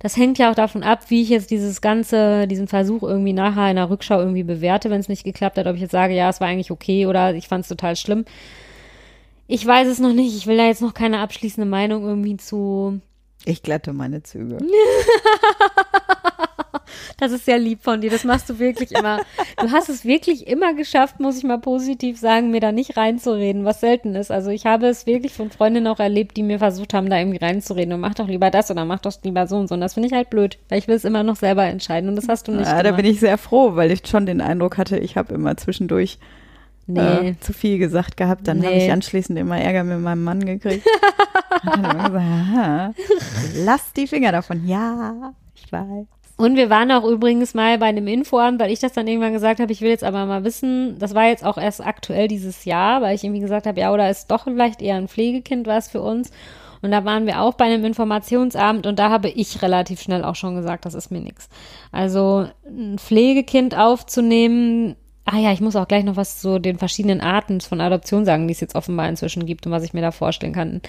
das 0.00 0.16
hängt 0.16 0.38
ja 0.38 0.50
auch 0.50 0.54
davon 0.54 0.82
ab, 0.82 1.08
wie 1.08 1.22
ich 1.22 1.28
jetzt 1.28 1.50
dieses 1.50 1.80
ganze, 1.80 2.46
diesen 2.48 2.68
Versuch 2.68 3.02
irgendwie 3.02 3.32
nachher 3.32 3.70
in 3.70 3.76
der 3.76 3.88
Rückschau 3.88 4.18
irgendwie 4.18 4.42
bewerte, 4.42 4.90
wenn 4.90 5.00
es 5.00 5.08
nicht 5.08 5.24
geklappt 5.24 5.56
hat, 5.56 5.66
ob 5.66 5.76
ich 5.76 5.82
jetzt 5.82 5.92
sage, 5.92 6.14
ja, 6.14 6.28
es 6.28 6.40
war 6.40 6.48
eigentlich 6.48 6.70
okay 6.70 7.06
oder 7.06 7.34
ich 7.34 7.48
fand 7.48 7.62
es 7.62 7.68
total 7.68 7.96
schlimm. 7.96 8.24
Ich 9.46 9.64
weiß 9.64 9.88
es 9.88 9.98
noch 9.98 10.12
nicht. 10.12 10.36
Ich 10.36 10.46
will 10.46 10.56
da 10.56 10.66
jetzt 10.66 10.82
noch 10.82 10.94
keine 10.94 11.20
abschließende 11.20 11.68
Meinung 11.68 12.04
irgendwie 12.04 12.36
zu. 12.36 13.00
Ich 13.44 13.62
glatte 13.62 13.92
meine 13.92 14.22
Züge. 14.22 14.58
Das 17.18 17.32
ist 17.32 17.44
sehr 17.44 17.58
lieb 17.58 17.82
von 17.82 18.00
dir. 18.00 18.10
Das 18.10 18.24
machst 18.24 18.48
du 18.50 18.58
wirklich 18.58 18.92
immer. 18.92 19.20
Du 19.58 19.70
hast 19.70 19.88
es 19.88 20.04
wirklich 20.04 20.46
immer 20.46 20.74
geschafft, 20.74 21.20
muss 21.20 21.38
ich 21.38 21.44
mal 21.44 21.58
positiv 21.58 22.18
sagen, 22.18 22.50
mir 22.50 22.60
da 22.60 22.72
nicht 22.72 22.96
reinzureden, 22.96 23.64
was 23.64 23.80
selten 23.80 24.14
ist. 24.14 24.30
Also 24.30 24.50
ich 24.50 24.66
habe 24.66 24.86
es 24.86 25.06
wirklich 25.06 25.32
von 25.32 25.50
Freundinnen 25.50 25.86
auch 25.86 26.00
erlebt, 26.00 26.36
die 26.36 26.42
mir 26.42 26.58
versucht 26.58 26.94
haben, 26.94 27.08
da 27.10 27.18
irgendwie 27.18 27.38
reinzureden 27.44 27.94
und 27.94 28.00
mach 28.00 28.14
doch 28.14 28.28
lieber 28.28 28.50
das 28.50 28.70
oder 28.70 28.84
mach 28.84 29.00
doch 29.00 29.12
lieber 29.22 29.46
so 29.46 29.56
und 29.56 29.68
so. 29.68 29.74
Und 29.74 29.80
das 29.80 29.94
finde 29.94 30.08
ich 30.08 30.12
halt 30.14 30.30
blöd, 30.30 30.58
weil 30.68 30.78
ich 30.78 30.88
will 30.88 30.96
es 30.96 31.04
immer 31.04 31.22
noch 31.22 31.36
selber 31.36 31.64
entscheiden 31.64 32.08
und 32.08 32.16
das 32.16 32.28
hast 32.28 32.48
du 32.48 32.52
nicht. 32.52 32.66
Ja, 32.66 32.82
da 32.82 32.92
bin 32.92 33.04
ich 33.06 33.20
sehr 33.20 33.38
froh, 33.38 33.76
weil 33.76 33.90
ich 33.90 34.06
schon 34.06 34.26
den 34.26 34.40
Eindruck 34.40 34.76
hatte, 34.78 34.98
ich 34.98 35.16
habe 35.16 35.34
immer 35.34 35.56
zwischendurch 35.56 36.18
Nee. 36.86 37.00
äh, 37.30 37.34
zu 37.40 37.54
viel 37.54 37.78
gesagt 37.78 38.18
gehabt. 38.18 38.46
Dann 38.46 38.62
habe 38.62 38.74
Nee. 38.74 38.84
ich 38.86 38.92
anschließend 38.92 39.38
immer 39.38 39.58
Ärger 39.58 39.84
mit 39.84 40.00
meinem 40.00 40.22
Mann 40.22 40.44
gekriegt. 40.44 40.86
Und 41.64 41.76
dann 41.82 41.84
immer 41.96 42.10
gesagt, 42.10 42.24
aha, 42.26 42.94
lass 43.64 43.92
die 43.94 44.06
Finger 44.06 44.32
davon. 44.32 44.66
Ja, 44.68 45.32
ich 45.54 45.72
weiß. 45.72 46.06
Und 46.36 46.56
wir 46.56 46.68
waren 46.68 46.90
auch 46.90 47.04
übrigens 47.04 47.54
mal 47.54 47.78
bei 47.78 47.86
einem 47.86 48.08
Infoamt, 48.08 48.60
weil 48.60 48.72
ich 48.72 48.80
das 48.80 48.92
dann 48.92 49.06
irgendwann 49.06 49.32
gesagt 49.32 49.60
habe, 49.60 49.72
ich 49.72 49.80
will 49.80 49.90
jetzt 49.90 50.02
aber 50.02 50.26
mal 50.26 50.42
wissen, 50.42 50.98
das 50.98 51.14
war 51.14 51.26
jetzt 51.26 51.44
auch 51.44 51.58
erst 51.58 51.84
aktuell 51.84 52.26
dieses 52.26 52.64
Jahr, 52.64 53.02
weil 53.02 53.14
ich 53.14 53.22
irgendwie 53.22 53.40
gesagt 53.40 53.66
habe, 53.66 53.78
ja, 53.78 53.92
oder 53.92 54.10
ist 54.10 54.30
doch 54.32 54.44
vielleicht 54.44 54.82
eher 54.82 54.96
ein 54.96 55.06
Pflegekind 55.06 55.66
was 55.68 55.88
für 55.88 56.02
uns. 56.02 56.32
Und 56.82 56.90
da 56.90 57.04
waren 57.04 57.26
wir 57.26 57.40
auch 57.40 57.54
bei 57.54 57.64
einem 57.64 57.84
Informationsabend 57.84 58.86
und 58.86 58.98
da 58.98 59.10
habe 59.10 59.30
ich 59.30 59.62
relativ 59.62 60.02
schnell 60.02 60.22
auch 60.24 60.34
schon 60.34 60.56
gesagt, 60.56 60.84
das 60.84 60.94
ist 60.94 61.10
mir 61.10 61.20
nix. 61.20 61.48
Also 61.92 62.46
ein 62.66 62.98
Pflegekind 62.98 63.74
aufzunehmen, 63.74 64.96
ah 65.24 65.38
ja, 65.38 65.52
ich 65.52 65.60
muss 65.60 65.76
auch 65.76 65.88
gleich 65.88 66.04
noch 66.04 66.16
was 66.16 66.40
zu 66.40 66.58
den 66.58 66.78
verschiedenen 66.78 67.20
Arten 67.20 67.60
von 67.60 67.80
Adoption 67.80 68.24
sagen, 68.24 68.48
die 68.48 68.52
es 68.52 68.60
jetzt 68.60 68.74
offenbar 68.74 69.08
inzwischen 69.08 69.46
gibt 69.46 69.66
und 69.66 69.72
was 69.72 69.84
ich 69.84 69.94
mir 69.94 70.02
da 70.02 70.10
vorstellen 70.10 70.52
kann. 70.52 70.82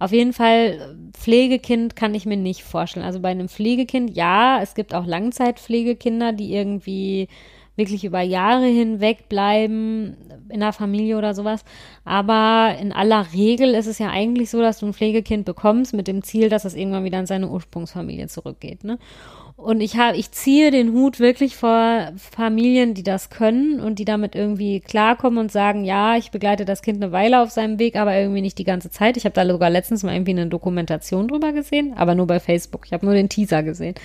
Auf 0.00 0.12
jeden 0.12 0.32
Fall, 0.32 0.96
Pflegekind 1.12 1.94
kann 1.94 2.14
ich 2.14 2.24
mir 2.24 2.38
nicht 2.38 2.64
vorstellen. 2.64 3.04
Also 3.04 3.20
bei 3.20 3.28
einem 3.28 3.50
Pflegekind, 3.50 4.16
ja, 4.16 4.60
es 4.62 4.74
gibt 4.74 4.94
auch 4.94 5.04
Langzeitpflegekinder, 5.04 6.32
die 6.32 6.54
irgendwie 6.54 7.28
wirklich 7.76 8.04
über 8.04 8.22
Jahre 8.22 8.66
hinweg 8.66 9.28
bleiben 9.28 10.16
in 10.48 10.60
der 10.60 10.72
Familie 10.72 11.18
oder 11.18 11.34
sowas. 11.34 11.64
Aber 12.04 12.76
in 12.80 12.92
aller 12.92 13.26
Regel 13.34 13.74
ist 13.74 13.86
es 13.86 13.98
ja 13.98 14.08
eigentlich 14.08 14.48
so, 14.48 14.60
dass 14.62 14.78
du 14.78 14.86
ein 14.86 14.94
Pflegekind 14.94 15.44
bekommst 15.44 15.92
mit 15.92 16.08
dem 16.08 16.22
Ziel, 16.22 16.48
dass 16.48 16.64
es 16.64 16.74
irgendwann 16.74 17.04
wieder 17.04 17.20
in 17.20 17.26
seine 17.26 17.48
Ursprungsfamilie 17.48 18.28
zurückgeht. 18.28 18.84
Ne? 18.84 18.98
Und 19.62 19.82
ich 19.82 19.98
habe, 19.98 20.16
ich 20.16 20.30
ziehe 20.32 20.70
den 20.70 20.92
Hut 20.92 21.20
wirklich 21.20 21.54
vor 21.54 22.12
Familien, 22.16 22.94
die 22.94 23.02
das 23.02 23.28
können 23.28 23.78
und 23.80 23.98
die 23.98 24.06
damit 24.06 24.34
irgendwie 24.34 24.80
klarkommen 24.80 25.38
und 25.38 25.52
sagen, 25.52 25.84
ja, 25.84 26.16
ich 26.16 26.30
begleite 26.30 26.64
das 26.64 26.80
Kind 26.80 27.02
eine 27.02 27.12
Weile 27.12 27.42
auf 27.42 27.50
seinem 27.50 27.78
Weg, 27.78 27.96
aber 27.96 28.16
irgendwie 28.16 28.40
nicht 28.40 28.58
die 28.58 28.64
ganze 28.64 28.90
Zeit. 28.90 29.18
Ich 29.18 29.24
habe 29.24 29.34
da 29.34 29.46
sogar 29.46 29.68
letztens 29.68 30.02
mal 30.02 30.14
irgendwie 30.14 30.30
eine 30.32 30.46
Dokumentation 30.46 31.28
drüber 31.28 31.52
gesehen, 31.52 31.92
aber 31.96 32.14
nur 32.14 32.26
bei 32.26 32.40
Facebook. 32.40 32.86
Ich 32.86 32.92
habe 32.94 33.04
nur 33.04 33.14
den 33.14 33.28
Teaser 33.28 33.62
gesehen 33.62 33.96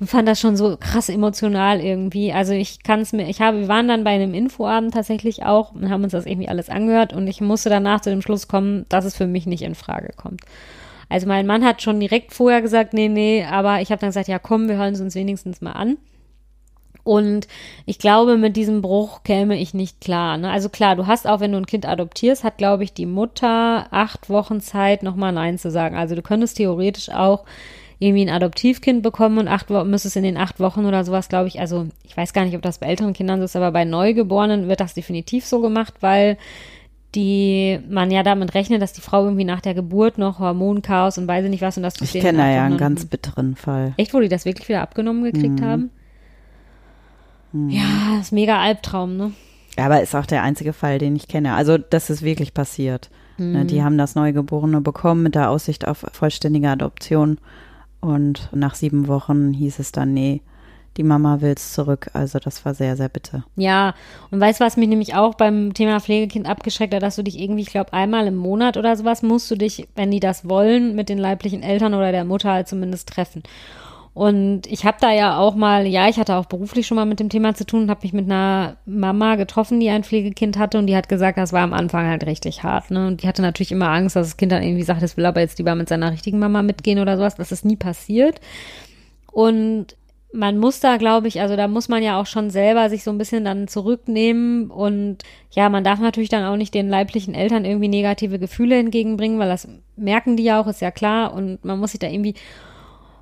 und 0.00 0.08
fand 0.08 0.26
das 0.26 0.40
schon 0.40 0.56
so 0.56 0.76
krass 0.78 1.08
emotional 1.08 1.80
irgendwie. 1.80 2.32
Also 2.32 2.52
ich 2.52 2.82
kann 2.82 3.00
es 3.00 3.12
mir, 3.12 3.28
ich 3.28 3.40
habe, 3.40 3.60
wir 3.60 3.68
waren 3.68 3.88
dann 3.88 4.04
bei 4.04 4.10
einem 4.10 4.34
Infoabend 4.34 4.94
tatsächlich 4.94 5.44
auch 5.44 5.72
und 5.72 5.90
haben 5.90 6.02
uns 6.02 6.12
das 6.12 6.26
irgendwie 6.26 6.48
alles 6.48 6.70
angehört 6.70 7.12
und 7.12 7.26
ich 7.28 7.40
musste 7.40 7.70
danach 7.70 8.00
zu 8.00 8.10
dem 8.10 8.22
Schluss 8.22 8.48
kommen, 8.48 8.86
dass 8.88 9.04
es 9.04 9.16
für 9.16 9.26
mich 9.26 9.46
nicht 9.46 9.62
in 9.62 9.74
Frage 9.74 10.10
kommt. 10.16 10.40
Also 11.08 11.26
mein 11.26 11.46
Mann 11.46 11.64
hat 11.64 11.82
schon 11.82 12.00
direkt 12.00 12.32
vorher 12.32 12.62
gesagt, 12.62 12.92
nee, 12.92 13.08
nee, 13.08 13.44
aber 13.44 13.80
ich 13.80 13.90
habe 13.90 14.00
dann 14.00 14.10
gesagt, 14.10 14.28
ja 14.28 14.38
komm, 14.38 14.68
wir 14.68 14.76
hören 14.76 14.94
es 14.94 15.00
uns 15.00 15.14
wenigstens 15.14 15.60
mal 15.60 15.72
an. 15.72 15.96
Und 17.04 17.48
ich 17.86 17.98
glaube, 17.98 18.36
mit 18.36 18.54
diesem 18.54 18.82
Bruch 18.82 19.22
käme 19.22 19.58
ich 19.58 19.72
nicht 19.72 19.98
klar. 20.02 20.36
Ne? 20.36 20.50
Also 20.50 20.68
klar, 20.68 20.94
du 20.94 21.06
hast 21.06 21.26
auch, 21.26 21.40
wenn 21.40 21.52
du 21.52 21.56
ein 21.56 21.64
Kind 21.64 21.86
adoptierst, 21.86 22.44
hat, 22.44 22.58
glaube 22.58 22.84
ich, 22.84 22.92
die 22.92 23.06
Mutter 23.06 23.86
acht 23.90 24.28
Wochen 24.28 24.60
Zeit, 24.60 25.02
nochmal 25.02 25.32
Nein 25.32 25.56
zu 25.56 25.70
sagen. 25.70 25.96
Also 25.96 26.14
du 26.14 26.20
könntest 26.20 26.58
theoretisch 26.58 27.08
auch 27.08 27.44
irgendwie 27.98 28.26
ein 28.26 28.28
Adoptivkind 28.34 29.02
bekommen 29.02 29.38
und 29.38 29.48
acht 29.48 29.70
Wochen 29.70 29.90
müsstest 29.90 30.16
in 30.16 30.22
den 30.22 30.36
acht 30.36 30.60
Wochen 30.60 30.84
oder 30.84 31.04
sowas, 31.04 31.28
glaube 31.28 31.48
ich, 31.48 31.58
also 31.58 31.86
ich 32.04 32.16
weiß 32.16 32.32
gar 32.32 32.44
nicht, 32.44 32.54
ob 32.54 32.62
das 32.62 32.78
bei 32.78 32.86
älteren 32.86 33.12
Kindern 33.12 33.40
so 33.40 33.44
ist, 33.46 33.56
aber 33.56 33.72
bei 33.72 33.84
Neugeborenen 33.84 34.68
wird 34.68 34.80
das 34.80 34.94
definitiv 34.94 35.44
so 35.46 35.60
gemacht, 35.60 35.94
weil 36.00 36.36
die 37.14 37.80
man 37.88 38.10
ja 38.10 38.22
damit 38.22 38.54
rechnet, 38.54 38.82
dass 38.82 38.92
die 38.92 39.00
Frau 39.00 39.24
irgendwie 39.24 39.44
nach 39.44 39.60
der 39.60 39.74
Geburt 39.74 40.18
noch 40.18 40.38
Hormonchaos 40.38 41.18
und 41.18 41.26
weiß 41.26 41.44
ich 41.44 41.50
nicht 41.50 41.62
was 41.62 41.76
und 41.76 41.82
das 41.82 41.94
Ich 41.94 42.00
passiert 42.00 42.24
kenne 42.24 42.38
da 42.38 42.50
ja 42.50 42.64
einen 42.64 42.76
ganz 42.76 43.06
bitteren 43.06 43.56
Fall. 43.56 43.94
Echt, 43.96 44.12
wo 44.12 44.20
die 44.20 44.28
das 44.28 44.44
wirklich 44.44 44.68
wieder 44.68 44.82
abgenommen 44.82 45.24
gekriegt 45.24 45.62
haben? 45.62 45.90
Ja, 47.52 48.18
ist 48.20 48.32
mega 48.32 48.60
Albtraum, 48.60 49.16
ne? 49.16 49.32
Aber 49.76 50.02
ist 50.02 50.14
auch 50.14 50.26
der 50.26 50.42
einzige 50.42 50.72
Fall, 50.72 50.98
den 50.98 51.16
ich 51.16 51.28
kenne. 51.28 51.54
Also, 51.54 51.78
das 51.78 52.10
ist 52.10 52.22
wirklich 52.22 52.52
passiert. 52.52 53.10
Ne, 53.38 53.64
Die 53.64 53.82
haben 53.82 53.96
das 53.96 54.16
Neugeborene 54.16 54.80
bekommen 54.80 55.22
mit 55.22 55.36
der 55.36 55.48
Aussicht 55.48 55.86
auf 55.86 56.04
vollständige 56.12 56.68
Adoption. 56.68 57.38
Und 58.00 58.48
nach 58.52 58.74
sieben 58.74 59.06
Wochen 59.06 59.54
hieß 59.54 59.78
es 59.78 59.92
dann, 59.92 60.12
nee, 60.12 60.42
die 60.98 61.04
Mama 61.04 61.40
will's 61.40 61.72
zurück. 61.72 62.10
Also, 62.12 62.38
das 62.38 62.64
war 62.64 62.74
sehr, 62.74 62.96
sehr 62.96 63.08
bitter. 63.08 63.44
Ja, 63.56 63.94
und 64.30 64.40
weißt 64.40 64.60
du, 64.60 64.64
was 64.64 64.76
mich 64.76 64.88
nämlich 64.88 65.14
auch 65.14 65.34
beim 65.34 65.72
Thema 65.72 66.00
Pflegekind 66.00 66.46
abgeschreckt 66.46 66.92
hat, 66.92 67.02
dass 67.02 67.16
du 67.16 67.22
dich 67.22 67.40
irgendwie, 67.40 67.62
ich 67.62 67.70
glaube, 67.70 67.92
einmal 67.92 68.26
im 68.26 68.36
Monat 68.36 68.76
oder 68.76 68.96
sowas 68.96 69.22
musst 69.22 69.50
du 69.50 69.56
dich, 69.56 69.88
wenn 69.94 70.10
die 70.10 70.20
das 70.20 70.48
wollen, 70.48 70.94
mit 70.94 71.08
den 71.08 71.18
leiblichen 71.18 71.62
Eltern 71.62 71.94
oder 71.94 72.12
der 72.12 72.24
Mutter 72.24 72.52
halt 72.52 72.68
zumindest 72.68 73.08
treffen. 73.08 73.42
Und 74.18 74.66
ich 74.66 74.84
habe 74.84 74.96
da 75.00 75.12
ja 75.12 75.38
auch 75.38 75.54
mal, 75.54 75.86
ja, 75.86 76.08
ich 76.08 76.18
hatte 76.18 76.34
auch 76.34 76.46
beruflich 76.46 76.88
schon 76.88 76.96
mal 76.96 77.04
mit 77.04 77.20
dem 77.20 77.28
Thema 77.28 77.54
zu 77.54 77.64
tun 77.64 77.88
habe 77.88 78.00
mich 78.02 78.12
mit 78.12 78.24
einer 78.24 78.76
Mama 78.84 79.36
getroffen, 79.36 79.78
die 79.78 79.90
ein 79.90 80.02
Pflegekind 80.02 80.58
hatte 80.58 80.76
und 80.78 80.88
die 80.88 80.96
hat 80.96 81.08
gesagt, 81.08 81.38
das 81.38 81.52
war 81.52 81.62
am 81.62 81.72
Anfang 81.72 82.08
halt 82.08 82.26
richtig 82.26 82.64
hart. 82.64 82.90
Ne? 82.90 83.06
Und 83.06 83.22
die 83.22 83.28
hatte 83.28 83.42
natürlich 83.42 83.70
immer 83.70 83.90
Angst, 83.90 84.16
dass 84.16 84.26
das 84.26 84.36
Kind 84.36 84.50
dann 84.50 84.64
irgendwie 84.64 84.82
sagt, 84.82 85.02
es 85.02 85.16
will 85.16 85.24
aber 85.24 85.40
jetzt 85.40 85.58
lieber 85.58 85.76
mit 85.76 85.88
seiner 85.88 86.10
richtigen 86.10 86.40
Mama 86.40 86.62
mitgehen 86.62 86.98
oder 86.98 87.16
sowas. 87.16 87.36
Das 87.36 87.52
ist 87.52 87.64
nie 87.64 87.76
passiert. 87.76 88.40
Und 89.30 89.94
man 90.32 90.58
muss 90.58 90.80
da, 90.80 90.98
glaube 90.98 91.28
ich, 91.28 91.40
also 91.40 91.56
da 91.56 91.68
muss 91.68 91.88
man 91.88 92.02
ja 92.02 92.20
auch 92.20 92.26
schon 92.26 92.50
selber 92.50 92.90
sich 92.90 93.02
so 93.02 93.10
ein 93.10 93.18
bisschen 93.18 93.44
dann 93.44 93.66
zurücknehmen 93.66 94.70
und 94.70 95.18
ja, 95.50 95.68
man 95.70 95.84
darf 95.84 96.00
natürlich 96.00 96.28
dann 96.28 96.44
auch 96.44 96.56
nicht 96.56 96.74
den 96.74 96.88
leiblichen 96.88 97.34
Eltern 97.34 97.64
irgendwie 97.64 97.88
negative 97.88 98.38
Gefühle 98.38 98.78
entgegenbringen, 98.78 99.38
weil 99.38 99.48
das 99.48 99.68
merken 99.96 100.36
die 100.36 100.44
ja 100.44 100.60
auch, 100.60 100.66
ist 100.66 100.82
ja 100.82 100.90
klar 100.90 101.32
und 101.32 101.64
man 101.64 101.78
muss 101.78 101.92
sich 101.92 102.00
da 102.00 102.08
irgendwie 102.08 102.34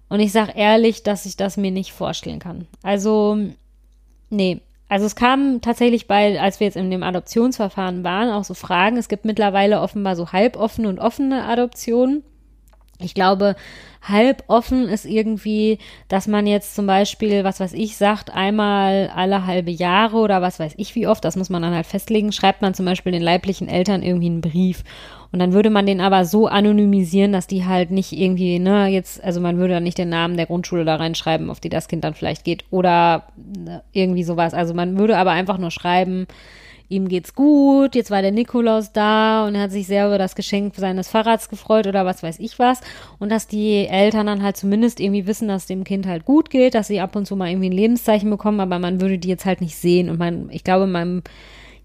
und 0.08 0.20
ich 0.20 0.32
sag 0.32 0.56
ehrlich, 0.56 1.02
dass 1.02 1.26
ich 1.26 1.36
das 1.36 1.56
mir 1.56 1.70
nicht 1.70 1.92
vorstellen 1.92 2.38
kann. 2.38 2.66
Also 2.82 3.38
nee, 4.30 4.60
also 4.88 5.06
es 5.06 5.16
kam 5.16 5.60
tatsächlich 5.60 6.06
bei, 6.06 6.40
als 6.40 6.60
wir 6.60 6.66
jetzt 6.66 6.76
in 6.76 6.90
dem 6.90 7.02
Adoptionsverfahren 7.02 8.04
waren, 8.04 8.30
auch 8.30 8.44
so 8.44 8.54
Fragen. 8.54 8.96
Es 8.96 9.08
gibt 9.08 9.24
mittlerweile 9.24 9.80
offenbar 9.80 10.14
so 10.14 10.32
halboffene 10.32 10.88
und 10.88 11.00
offene 11.00 11.44
Adoptionen. 11.44 12.22
Ich 13.00 13.14
glaube, 13.14 13.56
halb 14.02 14.44
offen 14.46 14.88
ist 14.88 15.04
irgendwie, 15.04 15.78
dass 16.08 16.26
man 16.26 16.46
jetzt 16.46 16.74
zum 16.74 16.86
Beispiel, 16.86 17.44
was 17.44 17.60
weiß 17.60 17.72
ich, 17.74 17.96
sagt, 17.96 18.32
einmal 18.32 19.10
alle 19.14 19.46
halbe 19.46 19.70
Jahre 19.70 20.16
oder 20.16 20.40
was 20.40 20.58
weiß 20.58 20.74
ich 20.76 20.94
wie 20.94 21.06
oft, 21.06 21.24
das 21.24 21.36
muss 21.36 21.50
man 21.50 21.62
dann 21.62 21.74
halt 21.74 21.86
festlegen, 21.86 22.32
schreibt 22.32 22.62
man 22.62 22.74
zum 22.74 22.86
Beispiel 22.86 23.12
den 23.12 23.22
leiblichen 23.22 23.68
Eltern 23.68 24.02
irgendwie 24.02 24.26
einen 24.26 24.40
Brief. 24.40 24.82
Und 25.32 25.40
dann 25.40 25.52
würde 25.52 25.70
man 25.70 25.86
den 25.86 26.00
aber 26.00 26.24
so 26.24 26.46
anonymisieren, 26.46 27.32
dass 27.32 27.46
die 27.46 27.66
halt 27.66 27.90
nicht 27.90 28.12
irgendwie, 28.12 28.58
ne, 28.58 28.86
jetzt, 28.86 29.22
also 29.22 29.40
man 29.40 29.58
würde 29.58 29.74
dann 29.74 29.82
nicht 29.82 29.98
den 29.98 30.08
Namen 30.08 30.36
der 30.36 30.46
Grundschule 30.46 30.84
da 30.84 30.96
reinschreiben, 30.96 31.50
auf 31.50 31.60
die 31.60 31.68
das 31.68 31.88
Kind 31.88 32.04
dann 32.04 32.14
vielleicht 32.14 32.44
geht 32.44 32.64
oder 32.70 33.24
ne, 33.36 33.82
irgendwie 33.92 34.24
sowas. 34.24 34.54
Also 34.54 34.72
man 34.72 34.98
würde 34.98 35.18
aber 35.18 35.32
einfach 35.32 35.58
nur 35.58 35.70
schreiben, 35.70 36.26
ihm 36.88 37.08
geht's 37.08 37.34
gut, 37.34 37.94
jetzt 37.94 38.10
war 38.10 38.22
der 38.22 38.32
Nikolaus 38.32 38.92
da 38.92 39.46
und 39.46 39.54
er 39.54 39.62
hat 39.62 39.72
sich 39.72 39.86
sehr 39.86 40.06
über 40.06 40.18
das 40.18 40.34
Geschenk 40.34 40.74
seines 40.76 41.08
Fahrrads 41.08 41.48
gefreut 41.48 41.86
oder 41.86 42.06
was 42.06 42.22
weiß 42.22 42.38
ich 42.38 42.58
was. 42.58 42.80
Und 43.18 43.30
dass 43.30 43.46
die 43.46 43.86
Eltern 43.86 44.26
dann 44.26 44.42
halt 44.42 44.56
zumindest 44.56 45.00
irgendwie 45.00 45.26
wissen, 45.26 45.48
dass 45.48 45.66
dem 45.66 45.84
Kind 45.84 46.06
halt 46.06 46.24
gut 46.24 46.50
geht, 46.50 46.74
dass 46.74 46.86
sie 46.86 47.00
ab 47.00 47.16
und 47.16 47.26
zu 47.26 47.36
mal 47.36 47.50
irgendwie 47.50 47.70
ein 47.70 47.72
Lebenszeichen 47.72 48.30
bekommen, 48.30 48.60
aber 48.60 48.78
man 48.78 49.00
würde 49.00 49.18
die 49.18 49.28
jetzt 49.28 49.44
halt 49.44 49.60
nicht 49.60 49.76
sehen. 49.76 50.10
Und 50.10 50.18
man, 50.18 50.48
ich 50.50 50.64
glaube, 50.64 50.86
man, 50.86 51.22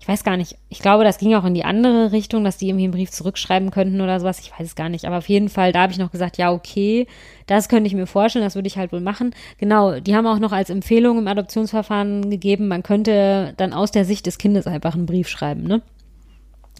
ich 0.02 0.08
weiß 0.08 0.24
gar 0.24 0.36
nicht, 0.36 0.56
ich 0.70 0.80
glaube, 0.80 1.04
das 1.04 1.20
ging 1.20 1.36
auch 1.36 1.46
in 1.46 1.54
die 1.54 1.64
andere 1.64 2.12
Richtung, 2.12 2.44
dass 2.44 2.58
die 2.58 2.70
irgendwie 2.70 2.86
einen 2.86 2.94
Brief 2.94 3.12
zurückschreiben 3.12 3.70
könnten 3.70 4.02
oder 4.02 4.20
sowas. 4.20 4.40
Ich 4.40 4.52
weiß 4.52 4.66
es 4.66 4.76
gar 4.76 4.90
nicht. 4.90 5.06
Aber 5.06 5.20
auf 5.20 5.30
jeden 5.30 5.48
Fall, 5.48 5.72
da 5.72 5.84
habe 5.84 5.92
ich 5.92 6.00
noch 6.00 6.12
gesagt, 6.12 6.40
ja, 6.40 6.52
okay, 6.52 7.06
das 7.46 7.70
könnte 7.70 7.86
ich 7.86 7.94
mir 7.94 8.08
vorstellen, 8.08 8.44
das 8.44 8.56
würde 8.56 8.68
ich 8.68 8.80
halt 8.80 8.92
wohl 8.92 9.00
machen. 9.00 9.36
Genau, 9.60 10.00
die 10.00 10.16
haben 10.16 10.26
auch 10.26 10.40
noch 10.40 10.54
als 10.54 10.72
Empfehlung 10.72 11.20
im 11.20 11.28
Adoptionsverfahren 11.28 12.32
gegeben, 12.32 12.68
man 12.68 12.82
könnte 12.82 13.54
dann 13.58 13.74
aus 13.74 13.92
der 13.92 14.04
Sicht 14.04 14.26
des 14.26 14.40
Kindes 14.40 14.66
einfach 14.66 14.96
einen 14.96 15.06
Brief 15.06 15.28
schreiben, 15.28 15.64
ne? 15.64 15.84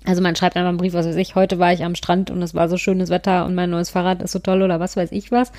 Also 0.04 0.24
man 0.24 0.36
schreibt 0.36 0.58
einfach 0.58 0.70
einen 0.70 0.80
Brief, 0.80 0.94
was 0.94 1.06
weiß 1.06 1.16
ich, 1.18 1.36
heute 1.36 1.60
war 1.60 1.72
ich 1.72 1.84
am 1.84 1.94
Strand 1.94 2.32
und 2.32 2.42
es 2.42 2.56
war 2.56 2.68
so 2.70 2.78
schönes 2.78 3.12
Wetter 3.12 3.46
und 3.46 3.54
mein 3.54 3.70
neues 3.70 3.92
Fahrrad 3.92 4.24
ist 4.24 4.32
so 4.32 4.40
toll 4.40 4.64
oder 4.64 4.80
was 4.80 4.98
weiß 4.98 5.12
ich 5.12 5.32
was. 5.32 5.52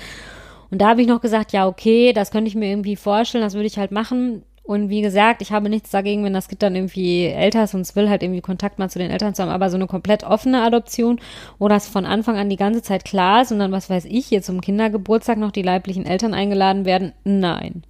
Und 0.69 0.81
da 0.81 0.89
habe 0.89 1.01
ich 1.01 1.07
noch 1.07 1.21
gesagt, 1.21 1.53
ja, 1.53 1.65
okay, 1.65 2.11
das 2.11 2.29
könnte 2.29 2.49
ich 2.49 2.55
mir 2.55 2.69
irgendwie 2.69 2.97
vorstellen, 2.97 3.43
das 3.43 3.53
würde 3.53 3.67
ich 3.67 3.77
halt 3.77 3.91
machen. 3.91 4.43
Und 4.63 4.89
wie 4.89 5.01
gesagt, 5.01 5.41
ich 5.41 5.51
habe 5.51 5.67
nichts 5.67 5.89
dagegen, 5.91 6.23
wenn 6.23 6.33
das 6.33 6.47
Kind 6.47 6.63
dann 6.63 6.75
irgendwie 6.75 7.25
älter 7.25 7.65
ist 7.65 7.73
und 7.73 7.81
es 7.81 7.97
will 7.97 8.09
halt 8.09 8.23
irgendwie 8.23 8.39
Kontakt 8.39 8.79
mal 8.79 8.89
zu 8.89 8.97
den 8.97 9.11
Eltern 9.11 9.35
zu 9.35 9.43
haben, 9.43 9.49
aber 9.49 9.69
so 9.69 9.75
eine 9.75 9.87
komplett 9.87 10.23
offene 10.23 10.61
Adoption, 10.61 11.19
wo 11.59 11.67
das 11.67 11.89
von 11.89 12.05
Anfang 12.05 12.37
an 12.37 12.49
die 12.49 12.55
ganze 12.55 12.81
Zeit 12.81 13.03
klar 13.03 13.41
ist 13.41 13.51
und 13.51 13.59
dann, 13.59 13.73
was 13.73 13.89
weiß 13.89 14.05
ich, 14.05 14.31
jetzt 14.31 14.45
zum 14.45 14.61
Kindergeburtstag 14.61 15.37
noch 15.37 15.51
die 15.51 15.63
leiblichen 15.63 16.05
Eltern 16.05 16.33
eingeladen 16.33 16.85
werden, 16.85 17.11
nein. 17.25 17.83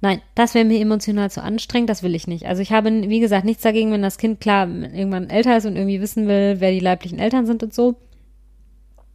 Nein, 0.00 0.20
das 0.34 0.54
wäre 0.54 0.64
mir 0.64 0.80
emotional 0.80 1.30
zu 1.30 1.42
anstrengend, 1.42 1.90
das 1.90 2.02
will 2.02 2.14
ich 2.14 2.26
nicht. 2.26 2.46
Also 2.46 2.62
ich 2.62 2.72
habe, 2.72 2.90
wie 2.90 3.20
gesagt, 3.20 3.44
nichts 3.44 3.62
dagegen, 3.62 3.92
wenn 3.92 4.02
das 4.02 4.18
Kind 4.18 4.40
klar 4.40 4.66
irgendwann 4.66 5.30
älter 5.30 5.56
ist 5.58 5.66
und 5.66 5.76
irgendwie 5.76 6.00
wissen 6.00 6.26
will, 6.26 6.56
wer 6.58 6.72
die 6.72 6.80
leiblichen 6.80 7.18
Eltern 7.18 7.46
sind 7.46 7.62
und 7.62 7.74
so. 7.74 7.96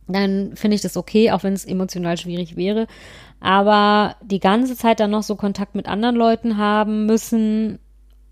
Dann 0.07 0.55
finde 0.55 0.75
ich 0.75 0.81
das 0.81 0.97
okay, 0.97 1.31
auch 1.31 1.43
wenn 1.43 1.53
es 1.53 1.65
emotional 1.65 2.17
schwierig 2.17 2.55
wäre. 2.55 2.87
Aber 3.39 4.15
die 4.23 4.39
ganze 4.39 4.75
Zeit 4.75 4.99
dann 4.99 5.11
noch 5.11 5.23
so 5.23 5.35
Kontakt 5.35 5.75
mit 5.75 5.87
anderen 5.87 6.15
Leuten 6.15 6.57
haben 6.57 7.05
müssen, 7.05 7.79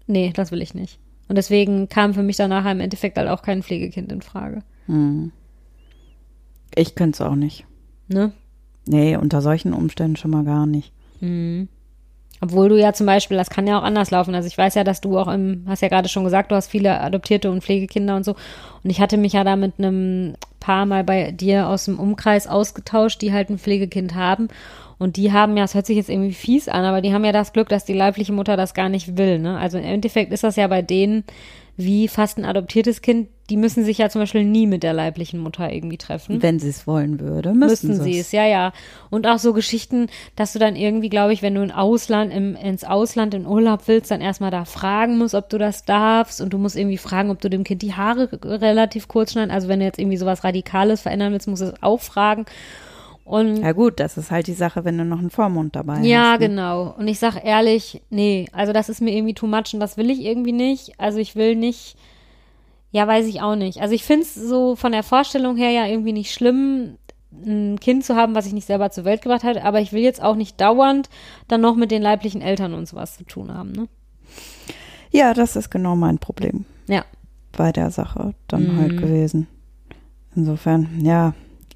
nee, 0.08 0.32
das 0.36 0.52
will 0.52 0.62
ich 0.62 0.74
nicht. 0.74 1.00
Und 1.28 1.38
deswegen 1.38 1.90
kam 1.90 2.14
für 2.14 2.24
mich 2.24 2.38
danach 2.38 2.70
im 2.70 2.80
Endeffekt 2.80 3.18
halt 3.18 3.30
auch 3.30 3.42
kein 3.42 3.64
Pflegekind 3.64 4.12
in 4.12 4.22
Frage. 4.22 4.64
Hm. 4.86 5.32
Ich 6.76 6.96
könnte 6.96 7.16
es 7.16 7.22
auch 7.22 7.36
nicht. 7.36 7.66
Ne? 8.08 8.34
Nee, 8.86 9.16
unter 9.16 9.42
solchen 9.42 9.74
Umständen 9.74 10.18
schon 10.18 10.32
mal 10.32 10.44
gar 10.44 10.66
nicht. 10.66 10.92
Mhm. 11.22 11.70
Obwohl 12.42 12.68
du 12.68 12.78
ja 12.78 12.92
zum 12.92 13.06
Beispiel, 13.06 13.38
das 13.38 13.50
kann 13.50 13.68
ja 13.68 13.80
auch 13.80 13.84
anders 13.84 14.12
laufen. 14.12 14.36
Also 14.36 14.48
ich 14.48 14.58
weiß 14.58 14.76
ja, 14.76 14.84
dass 14.84 15.00
du 15.00 15.18
auch 15.18 15.30
im, 15.30 15.64
hast 15.66 15.82
ja 15.82 15.88
gerade 15.88 16.10
schon 16.10 16.26
gesagt, 16.26 16.52
du 16.52 16.56
hast 16.56 16.70
viele 16.70 17.00
adoptierte 17.00 17.50
und 17.50 17.64
Pflegekinder 17.64 18.18
und 18.18 18.26
so. 18.26 18.36
Und 18.84 18.90
ich 18.90 19.00
hatte 19.00 19.16
mich 19.16 19.32
ja 19.32 19.46
da 19.46 19.56
mit 19.56 19.76
einem 19.78 20.34
Paar 20.64 20.86
mal 20.86 21.04
bei 21.04 21.32
dir 21.32 21.68
aus 21.68 21.84
dem 21.84 22.00
Umkreis 22.00 22.48
ausgetauscht, 22.48 23.22
die 23.22 23.34
halt 23.34 23.50
ein 23.50 23.60
Pflegekind 23.60 24.16
haben. 24.16 24.48
Und 24.98 25.18
die 25.18 25.34
haben 25.34 25.58
ja, 25.58 25.66
es 25.66 25.76
hört 25.76 25.86
sich 25.86 25.98
jetzt 25.98 26.10
irgendwie 26.10 26.32
fies 26.32 26.70
an, 26.70 26.86
aber 26.86 27.02
die 27.02 27.14
haben 27.14 27.26
ja 27.26 27.34
das 27.34 27.52
Glück, 27.52 27.68
dass 27.68 27.84
die 27.84 27.94
leibliche 27.94 28.32
Mutter 28.32 28.56
das 28.56 28.74
gar 28.74 28.88
nicht 28.88 29.18
will. 29.18 29.40
Ne? 29.40 29.58
Also 29.58 29.78
im 29.78 29.84
Endeffekt 29.84 30.32
ist 30.32 30.46
das 30.46 30.56
ja 30.56 30.66
bei 30.68 30.82
denen 30.82 31.26
wie 31.76 32.08
fast 32.08 32.38
ein 32.38 32.46
adoptiertes 32.46 33.02
Kind. 33.02 33.28
Die 33.54 33.58
müssen 33.58 33.86
sich 33.86 34.00
ja 34.00 34.10
zum 34.10 34.20
Beispiel 34.20 34.44
nie 34.44 34.66
mit 34.66 34.82
der 34.82 34.94
leiblichen 34.94 35.40
Mutter 35.40 35.72
irgendwie 35.72 36.00
treffen. 36.00 36.42
Wenn 36.42 36.58
sie 36.58 36.70
es 36.70 36.88
wollen 36.88 37.20
würde, 37.20 37.54
müssten, 37.54 37.90
müssten 37.90 38.04
sie 38.04 38.18
es. 38.18 38.32
Ja, 38.32 38.48
ja. 38.48 38.74
Und 39.12 39.28
auch 39.28 39.38
so 39.38 39.54
Geschichten, 39.54 40.08
dass 40.36 40.54
du 40.54 40.60
dann 40.60 40.76
irgendwie, 40.76 41.10
glaube 41.10 41.34
ich, 41.34 41.44
wenn 41.44 41.54
du 41.54 41.62
in 41.62 41.70
Ausland, 41.70 42.34
im, 42.34 42.56
ins 42.56 42.84
Ausland 42.84 43.36
in 43.36 43.46
Urlaub 43.46 43.82
willst, 43.86 44.10
dann 44.10 44.22
erstmal 44.22 44.50
da 44.50 44.66
fragen 44.66 45.20
musst, 45.20 45.36
ob 45.36 45.50
du 45.50 45.60
das 45.60 45.86
darfst. 45.86 46.42
Und 46.42 46.52
du 46.52 46.58
musst 46.58 46.76
irgendwie 46.76 46.98
fragen, 46.98 47.30
ob 47.30 47.42
du 47.42 47.50
dem 47.52 47.64
Kind 47.64 47.84
die 47.84 47.94
Haare 47.94 48.28
relativ 48.44 49.08
kurz 49.08 49.34
schneiden. 49.34 49.52
Also 49.52 49.68
wenn 49.68 49.80
du 49.80 49.86
jetzt 49.86 50.00
irgendwie 50.00 50.18
sowas 50.18 50.44
Radikales 50.44 51.02
verändern 51.02 51.32
willst, 51.32 51.48
musst 51.48 51.62
du 51.62 51.68
es 51.68 51.84
auch 51.84 52.02
fragen. 52.02 52.46
Und 53.24 53.58
ja 53.58 53.72
gut, 53.72 54.00
das 54.00 54.18
ist 54.18 54.32
halt 54.32 54.48
die 54.48 54.54
Sache, 54.54 54.84
wenn 54.84 54.98
du 54.98 55.06
noch 55.06 55.20
einen 55.20 55.30
Vormund 55.30 55.76
dabei 55.76 55.94
ja, 55.94 56.00
hast. 56.00 56.08
Ja, 56.08 56.32
ne? 56.34 56.40
genau. 56.40 56.96
Und 56.98 57.08
ich 57.08 57.20
sag 57.20 57.44
ehrlich, 57.46 58.02
nee, 58.10 58.48
also 58.52 58.74
das 58.74 58.90
ist 58.90 59.02
mir 59.02 59.16
irgendwie 59.16 59.34
too 59.34 59.48
much 59.48 59.74
und 59.74 59.80
das 59.80 59.96
will 59.98 60.10
ich 60.10 60.22
irgendwie 60.22 60.52
nicht. 60.52 61.00
Also 61.00 61.20
ich 61.20 61.36
will 61.36 61.56
nicht, 61.56 61.96
ja, 62.94 63.08
weiß 63.08 63.26
ich 63.26 63.42
auch 63.42 63.56
nicht. 63.56 63.82
Also 63.82 63.96
ich 63.96 64.04
finde 64.04 64.22
es 64.22 64.36
so 64.36 64.76
von 64.76 64.92
der 64.92 65.02
Vorstellung 65.02 65.58
her 65.58 65.72
ja 65.72 65.88
irgendwie 65.88 66.14
nicht 66.14 66.32
schlimm, 66.32 67.00
ein 67.32 67.80
Kind 67.80 68.06
zu 68.06 68.16
haben, 68.16 68.36
was 68.36 68.46
ich 68.46 68.54
nicht 68.54 68.68
selber 68.68 68.92
zur 68.92 69.04
Welt 69.04 69.24
gebracht 69.24 69.44
hat, 69.44 69.58
aber 69.58 69.82
ich 69.82 69.94
will 69.94 70.04
jetzt 70.04 70.22
auch 70.22 70.36
nicht 70.36 70.62
dauernd 70.62 71.10
dann 71.48 71.60
noch 71.60 71.76
mit 71.76 71.90
den 71.90 72.04
leiblichen 72.04 72.42
Eltern 72.42 72.76
und 72.76 72.88
sowas 72.88 73.18
zu 73.18 73.24
tun 73.24 73.52
haben, 73.52 73.72
ne? 73.72 73.88
Ja, 75.10 75.34
das 75.34 75.56
ist 75.56 75.72
genau 75.72 75.96
mein 75.96 76.20
Problem. 76.20 76.66
Ja. 76.88 77.04
Bei 77.52 77.72
der 77.72 77.90
Sache 77.90 78.36
dann 78.48 78.76
mhm. 78.76 78.80
halt 78.80 78.98
gewesen. 79.00 79.48
Insofern, 80.36 81.00
ja, 81.02 81.34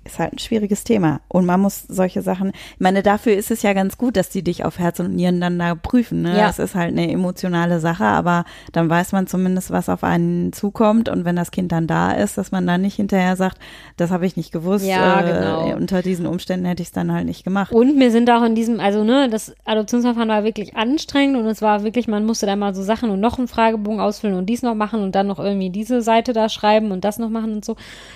ist 0.08 0.20
halt 0.20 0.34
ein 0.34 0.40
schwieriges 0.40 0.84
Thema. 0.84 1.22
Und 1.28 1.46
man 1.46 1.60
muss 1.60 1.84
solche 1.88 2.22
Sachen, 2.22 2.50
ich 2.50 2.80
meine, 2.80 3.04
dafür 3.04 3.34
ist 3.34 3.52
es 3.52 3.62
ja 3.62 3.74
ganz 3.74 3.98
gut, 3.98 4.18
dass 4.18 4.30
die 4.30 4.44
dich 4.44 4.66
auf 4.66 4.80
Herz 4.80 5.00
und 5.00 5.16
Nieren 5.16 5.40
dann 5.40 5.60
da 5.60 5.76
prüfen. 5.76 6.24
Ne? 6.24 6.38
Ja. 6.38 6.48
Das 6.48 6.60
ist 6.60 6.76
halt 6.76 6.92
eine 6.92 7.12
emotionale 7.12 7.80
Sache, 7.80 8.06
aber 8.06 8.46
dann 8.72 8.90
weiß 8.90 9.12
man 9.12 9.28
zumindest, 9.28 9.72
was 9.72 9.90
auf 9.90 10.04
einen 10.04 10.54
zukommt. 10.54 11.10
Und 11.10 11.26
wenn 11.26 11.36
das 11.36 11.52
Kind 11.52 11.72
dann 11.72 11.86
da 11.88 12.12
ist, 12.12 12.38
dass 12.38 12.52
man 12.52 12.66
dann 12.66 12.82
nicht 12.82 12.96
hinterher 12.96 13.36
sagt, 13.36 13.60
das 13.98 14.12
habe 14.12 14.26
ich 14.26 14.38
nicht 14.38 14.52
gewusst. 14.52 14.86
Ja, 14.86 15.22
äh, 15.22 15.34
genau. 15.34 15.76
Unter 15.76 16.02
diesen 16.02 16.26
Umständen 16.26 16.66
hätte 16.66 16.82
ich 16.82 16.90
es 16.90 16.94
dann 16.94 17.12
halt 17.12 17.26
nicht 17.26 17.44
gemacht. 17.44 17.72
Und 17.72 18.00
wir 18.00 18.12
sind 18.12 18.30
auch 18.32 18.44
in 18.44 18.56
diesem, 18.56 18.80
also 18.80 19.04
ne, 19.04 19.30
das 19.30 19.54
Adoptionsverfahren 19.66 20.30
war 20.30 20.44
wirklich 20.44 20.76
anstrengend 20.76 21.38
und 21.38 21.46
es 21.46 21.62
war 21.62 21.84
wirklich, 21.84 22.08
man 22.08 22.26
musste 22.26 22.46
da 22.46 22.56
mal 22.56 22.74
so 22.74 22.82
Sachen 22.82 23.10
und 23.10 23.20
noch 23.20 23.38
einen 23.38 23.48
Fragebogen 23.48 24.00
ausfüllen 24.00 24.38
und 24.38 24.48
dies 24.48 24.64
noch 24.64 24.76
machen 24.76 25.02
und 25.02 25.14
dann 25.16 25.28
noch 25.28 25.40
irgendwie 25.40 25.70
diese 25.70 26.02
Seite 26.02 26.34
da 26.34 26.50
schreiben 26.50 26.92
und 26.92 27.04
das 27.04 27.20
noch 27.20 27.30
machen 27.30 27.54
und 27.54 27.66
so. 27.66 27.76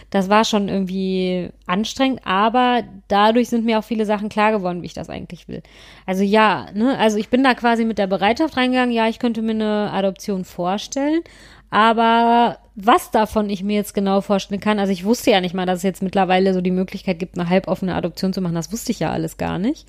Das 0.10 0.30
war 0.30 0.46
schon 0.46 0.70
irgendwie 0.70 1.50
anstrengend 1.68 1.81
anstrengend, 1.82 2.22
aber 2.24 2.84
dadurch 3.08 3.50
sind 3.50 3.66
mir 3.66 3.80
auch 3.80 3.84
viele 3.84 4.06
Sachen 4.06 4.30
klar 4.30 4.52
geworden, 4.52 4.82
wie 4.82 4.86
ich 4.86 4.94
das 4.94 5.10
eigentlich 5.10 5.48
will. 5.48 5.64
Also 6.06 6.24
ja, 6.24 6.68
ne, 6.74 6.98
also 6.98 7.18
ich 7.18 7.30
bin 7.30 7.44
da 7.44 7.54
quasi 7.54 7.86
mit 7.86 7.98
der 7.98 8.08
Bereitschaft 8.08 8.58
reingegangen, 8.58 8.94
ja, 8.94 9.08
ich 9.08 9.20
könnte 9.20 9.42
mir 9.42 9.52
eine 9.52 9.92
Adoption 9.92 10.46
vorstellen, 10.46 11.22
aber 11.70 12.58
was 12.76 13.12
davon 13.12 13.50
ich 13.50 13.64
mir 13.64 13.76
jetzt 13.76 13.94
genau 13.94 14.22
vorstellen 14.22 14.62
kann, 14.62 14.80
also 14.80 14.94
ich 14.94 15.06
wusste 15.06 15.32
ja 15.32 15.42
nicht 15.42 15.56
mal, 15.56 15.66
dass 15.66 15.78
es 15.78 15.84
jetzt 15.84 16.04
mittlerweile 16.04 16.54
so 16.54 16.62
die 16.62 16.72
Möglichkeit 16.72 17.20
gibt, 17.20 17.38
eine 17.38 17.50
halboffene 17.50 17.96
Adoption 17.96 18.34
zu 18.34 18.42
machen, 18.42 18.56
das 18.56 18.72
wusste 18.72 18.92
ich 18.92 19.00
ja 19.00 19.12
alles 19.12 19.38
gar 19.38 19.58
nicht. 19.58 19.88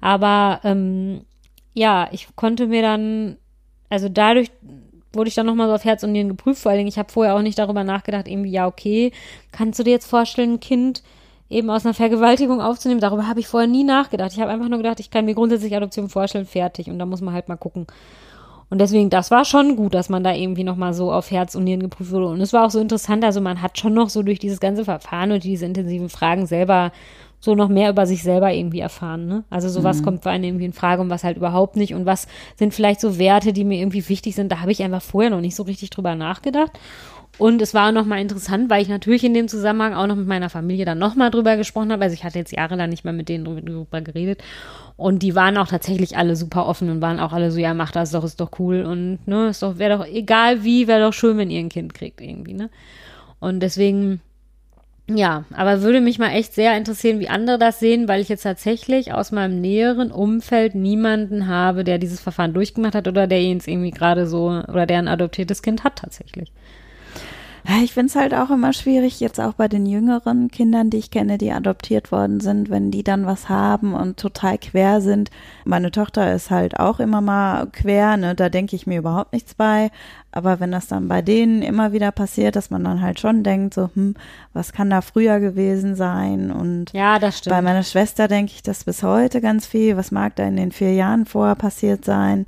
Aber 0.00 0.60
ähm, 0.64 1.22
ja, 1.74 2.08
ich 2.12 2.28
konnte 2.36 2.68
mir 2.68 2.82
dann, 2.82 3.36
also 3.90 4.08
dadurch 4.08 4.50
wurde 5.12 5.28
ich 5.28 5.34
dann 5.34 5.46
nochmal 5.46 5.68
so 5.68 5.74
auf 5.74 5.84
Herz 5.84 6.02
und 6.02 6.12
Nieren 6.12 6.28
geprüft, 6.28 6.62
vor 6.62 6.70
allen 6.70 6.78
Dingen, 6.78 6.88
ich 6.88 6.98
habe 6.98 7.12
vorher 7.12 7.34
auch 7.34 7.42
nicht 7.42 7.58
darüber 7.58 7.84
nachgedacht, 7.84 8.28
irgendwie, 8.28 8.50
ja, 8.50 8.66
okay, 8.66 9.12
kannst 9.50 9.78
du 9.78 9.82
dir 9.82 9.90
jetzt 9.90 10.08
vorstellen, 10.08 10.54
ein 10.54 10.60
Kind 10.60 11.02
eben 11.48 11.70
aus 11.70 11.84
einer 11.84 11.94
Vergewaltigung 11.94 12.60
aufzunehmen. 12.60 13.00
Darüber 13.00 13.28
habe 13.28 13.40
ich 13.40 13.48
vorher 13.48 13.68
nie 13.68 13.84
nachgedacht. 13.84 14.32
Ich 14.32 14.40
habe 14.40 14.50
einfach 14.50 14.68
nur 14.68 14.78
gedacht, 14.78 15.00
ich 15.00 15.10
kann 15.10 15.24
mir 15.24 15.34
grundsätzlich 15.34 15.76
Adoption 15.76 16.08
vorstellen, 16.08 16.46
fertig. 16.46 16.88
Und 16.88 16.98
da 16.98 17.06
muss 17.06 17.20
man 17.20 17.34
halt 17.34 17.48
mal 17.48 17.56
gucken. 17.56 17.86
Und 18.68 18.80
deswegen, 18.80 19.10
das 19.10 19.30
war 19.30 19.44
schon 19.44 19.76
gut, 19.76 19.94
dass 19.94 20.08
man 20.08 20.24
da 20.24 20.34
irgendwie 20.34 20.64
nochmal 20.64 20.92
so 20.92 21.12
auf 21.12 21.30
Herz 21.30 21.54
und 21.54 21.64
Nieren 21.64 21.80
geprüft 21.80 22.10
wurde. 22.10 22.26
Und 22.26 22.40
es 22.40 22.52
war 22.52 22.66
auch 22.66 22.70
so 22.70 22.80
interessant, 22.80 23.24
also 23.24 23.40
man 23.40 23.62
hat 23.62 23.78
schon 23.78 23.94
noch 23.94 24.10
so 24.10 24.22
durch 24.22 24.40
dieses 24.40 24.58
ganze 24.58 24.84
Verfahren 24.84 25.30
und 25.30 25.44
diese 25.44 25.66
intensiven 25.66 26.08
Fragen 26.08 26.46
selber 26.46 26.90
so 27.38 27.54
noch 27.54 27.68
mehr 27.68 27.90
über 27.90 28.06
sich 28.06 28.22
selber 28.22 28.52
irgendwie 28.52 28.80
erfahren. 28.80 29.26
Ne? 29.26 29.44
Also 29.50 29.68
sowas 29.68 30.00
mhm. 30.00 30.04
kommt 30.04 30.22
für 30.24 30.30
einen 30.30 30.42
irgendwie 30.42 30.64
in 30.64 30.72
Frage 30.72 31.02
und 31.02 31.10
was 31.10 31.22
halt 31.22 31.36
überhaupt 31.36 31.76
nicht. 31.76 31.94
Und 31.94 32.06
was 32.06 32.26
sind 32.56 32.74
vielleicht 32.74 33.00
so 33.00 33.18
Werte, 33.18 33.52
die 33.52 33.64
mir 33.64 33.78
irgendwie 33.78 34.08
wichtig 34.08 34.34
sind. 34.34 34.50
Da 34.50 34.60
habe 34.60 34.72
ich 34.72 34.82
einfach 34.82 35.02
vorher 35.02 35.30
noch 35.30 35.40
nicht 35.40 35.54
so 35.54 35.62
richtig 35.62 35.90
drüber 35.90 36.16
nachgedacht. 36.16 36.72
Und 37.38 37.60
es 37.60 37.74
war 37.74 37.92
nochmal 37.92 38.20
interessant, 38.20 38.70
weil 38.70 38.80
ich 38.82 38.88
natürlich 38.88 39.22
in 39.22 39.34
dem 39.34 39.48
Zusammenhang 39.48 39.92
auch 39.94 40.06
noch 40.06 40.16
mit 40.16 40.26
meiner 40.26 40.48
Familie 40.48 40.86
dann 40.86 40.98
nochmal 40.98 41.30
drüber 41.30 41.56
gesprochen 41.56 41.92
habe. 41.92 42.04
Also 42.04 42.14
ich 42.14 42.24
hatte 42.24 42.38
jetzt 42.38 42.52
jahrelang 42.52 42.88
nicht 42.88 43.04
mehr 43.04 43.12
mit 43.12 43.28
denen 43.28 43.44
drüber 43.44 44.00
geredet. 44.00 44.42
Und 44.96 45.22
die 45.22 45.34
waren 45.34 45.58
auch 45.58 45.68
tatsächlich 45.68 46.16
alle 46.16 46.36
super 46.36 46.66
offen 46.66 46.88
und 46.88 47.02
waren 47.02 47.20
auch 47.20 47.32
alle 47.32 47.50
so, 47.50 47.58
ja, 47.58 47.74
mach 47.74 47.92
das 47.92 48.12
doch, 48.12 48.24
ist 48.24 48.40
doch 48.40 48.58
cool. 48.58 48.82
Und 48.82 49.18
ne, 49.26 49.48
ist 49.48 49.62
doch, 49.62 49.78
wäre 49.78 49.98
doch, 49.98 50.06
egal 50.06 50.64
wie, 50.64 50.86
wäre 50.86 51.02
doch 51.02 51.12
schön, 51.12 51.36
wenn 51.36 51.50
ihr 51.50 51.60
ein 51.60 51.68
Kind 51.68 51.92
kriegt 51.92 52.22
irgendwie, 52.22 52.54
ne? 52.54 52.70
Und 53.38 53.60
deswegen, 53.60 54.22
ja, 55.08 55.44
aber 55.52 55.82
würde 55.82 56.00
mich 56.00 56.18
mal 56.18 56.30
echt 56.30 56.54
sehr 56.54 56.74
interessieren, 56.76 57.20
wie 57.20 57.28
andere 57.28 57.58
das 57.58 57.78
sehen, 57.78 58.08
weil 58.08 58.22
ich 58.22 58.30
jetzt 58.30 58.42
tatsächlich 58.44 59.12
aus 59.12 59.30
meinem 59.30 59.60
näheren 59.60 60.10
Umfeld 60.10 60.74
niemanden 60.74 61.46
habe, 61.46 61.84
der 61.84 61.98
dieses 61.98 62.20
Verfahren 62.20 62.54
durchgemacht 62.54 62.94
hat 62.94 63.06
oder 63.06 63.26
der 63.26 63.42
jetzt 63.42 63.68
irgendwie 63.68 63.90
gerade 63.90 64.26
so, 64.26 64.46
oder 64.46 64.86
der 64.86 64.98
ein 64.98 65.08
adoptiertes 65.08 65.60
Kind 65.60 65.84
hat 65.84 65.96
tatsächlich. 65.96 66.50
Ich 67.82 67.94
finde 67.94 68.06
es 68.06 68.16
halt 68.16 68.32
auch 68.32 68.50
immer 68.50 68.72
schwierig, 68.72 69.18
jetzt 69.18 69.40
auch 69.40 69.54
bei 69.54 69.66
den 69.66 69.86
jüngeren 69.86 70.50
Kindern, 70.50 70.88
die 70.88 70.98
ich 70.98 71.10
kenne, 71.10 71.36
die 71.36 71.50
adoptiert 71.50 72.12
worden 72.12 72.38
sind, 72.40 72.70
wenn 72.70 72.92
die 72.92 73.02
dann 73.02 73.26
was 73.26 73.48
haben 73.48 73.92
und 73.92 74.18
total 74.18 74.58
quer 74.58 75.00
sind. 75.00 75.30
Meine 75.64 75.90
Tochter 75.90 76.32
ist 76.32 76.50
halt 76.50 76.78
auch 76.78 77.00
immer 77.00 77.20
mal 77.20 77.66
quer, 77.66 78.16
ne, 78.16 78.34
da 78.36 78.50
denke 78.50 78.76
ich 78.76 78.86
mir 78.86 78.98
überhaupt 78.98 79.32
nichts 79.32 79.54
bei. 79.54 79.90
Aber 80.30 80.60
wenn 80.60 80.70
das 80.70 80.86
dann 80.86 81.08
bei 81.08 81.22
denen 81.22 81.62
immer 81.62 81.92
wieder 81.92 82.12
passiert, 82.12 82.56
dass 82.56 82.70
man 82.70 82.84
dann 82.84 83.00
halt 83.00 83.18
schon 83.18 83.42
denkt, 83.42 83.74
so, 83.74 83.90
hm, 83.94 84.14
was 84.52 84.72
kann 84.72 84.90
da 84.90 85.00
früher 85.00 85.40
gewesen 85.40 85.96
sein? 85.96 86.50
Und 86.50 86.92
ja, 86.92 87.18
das 87.18 87.38
stimmt. 87.38 87.56
bei 87.56 87.62
meiner 87.62 87.82
Schwester 87.82 88.28
denke 88.28 88.52
ich 88.54 88.62
das 88.62 88.84
bis 88.84 89.02
heute 89.02 89.40
ganz 89.40 89.66
viel. 89.66 89.96
Was 89.96 90.10
mag 90.10 90.36
da 90.36 90.44
in 90.44 90.56
den 90.56 90.72
vier 90.72 90.92
Jahren 90.92 91.26
vorher 91.26 91.56
passiert 91.56 92.04
sein? 92.04 92.46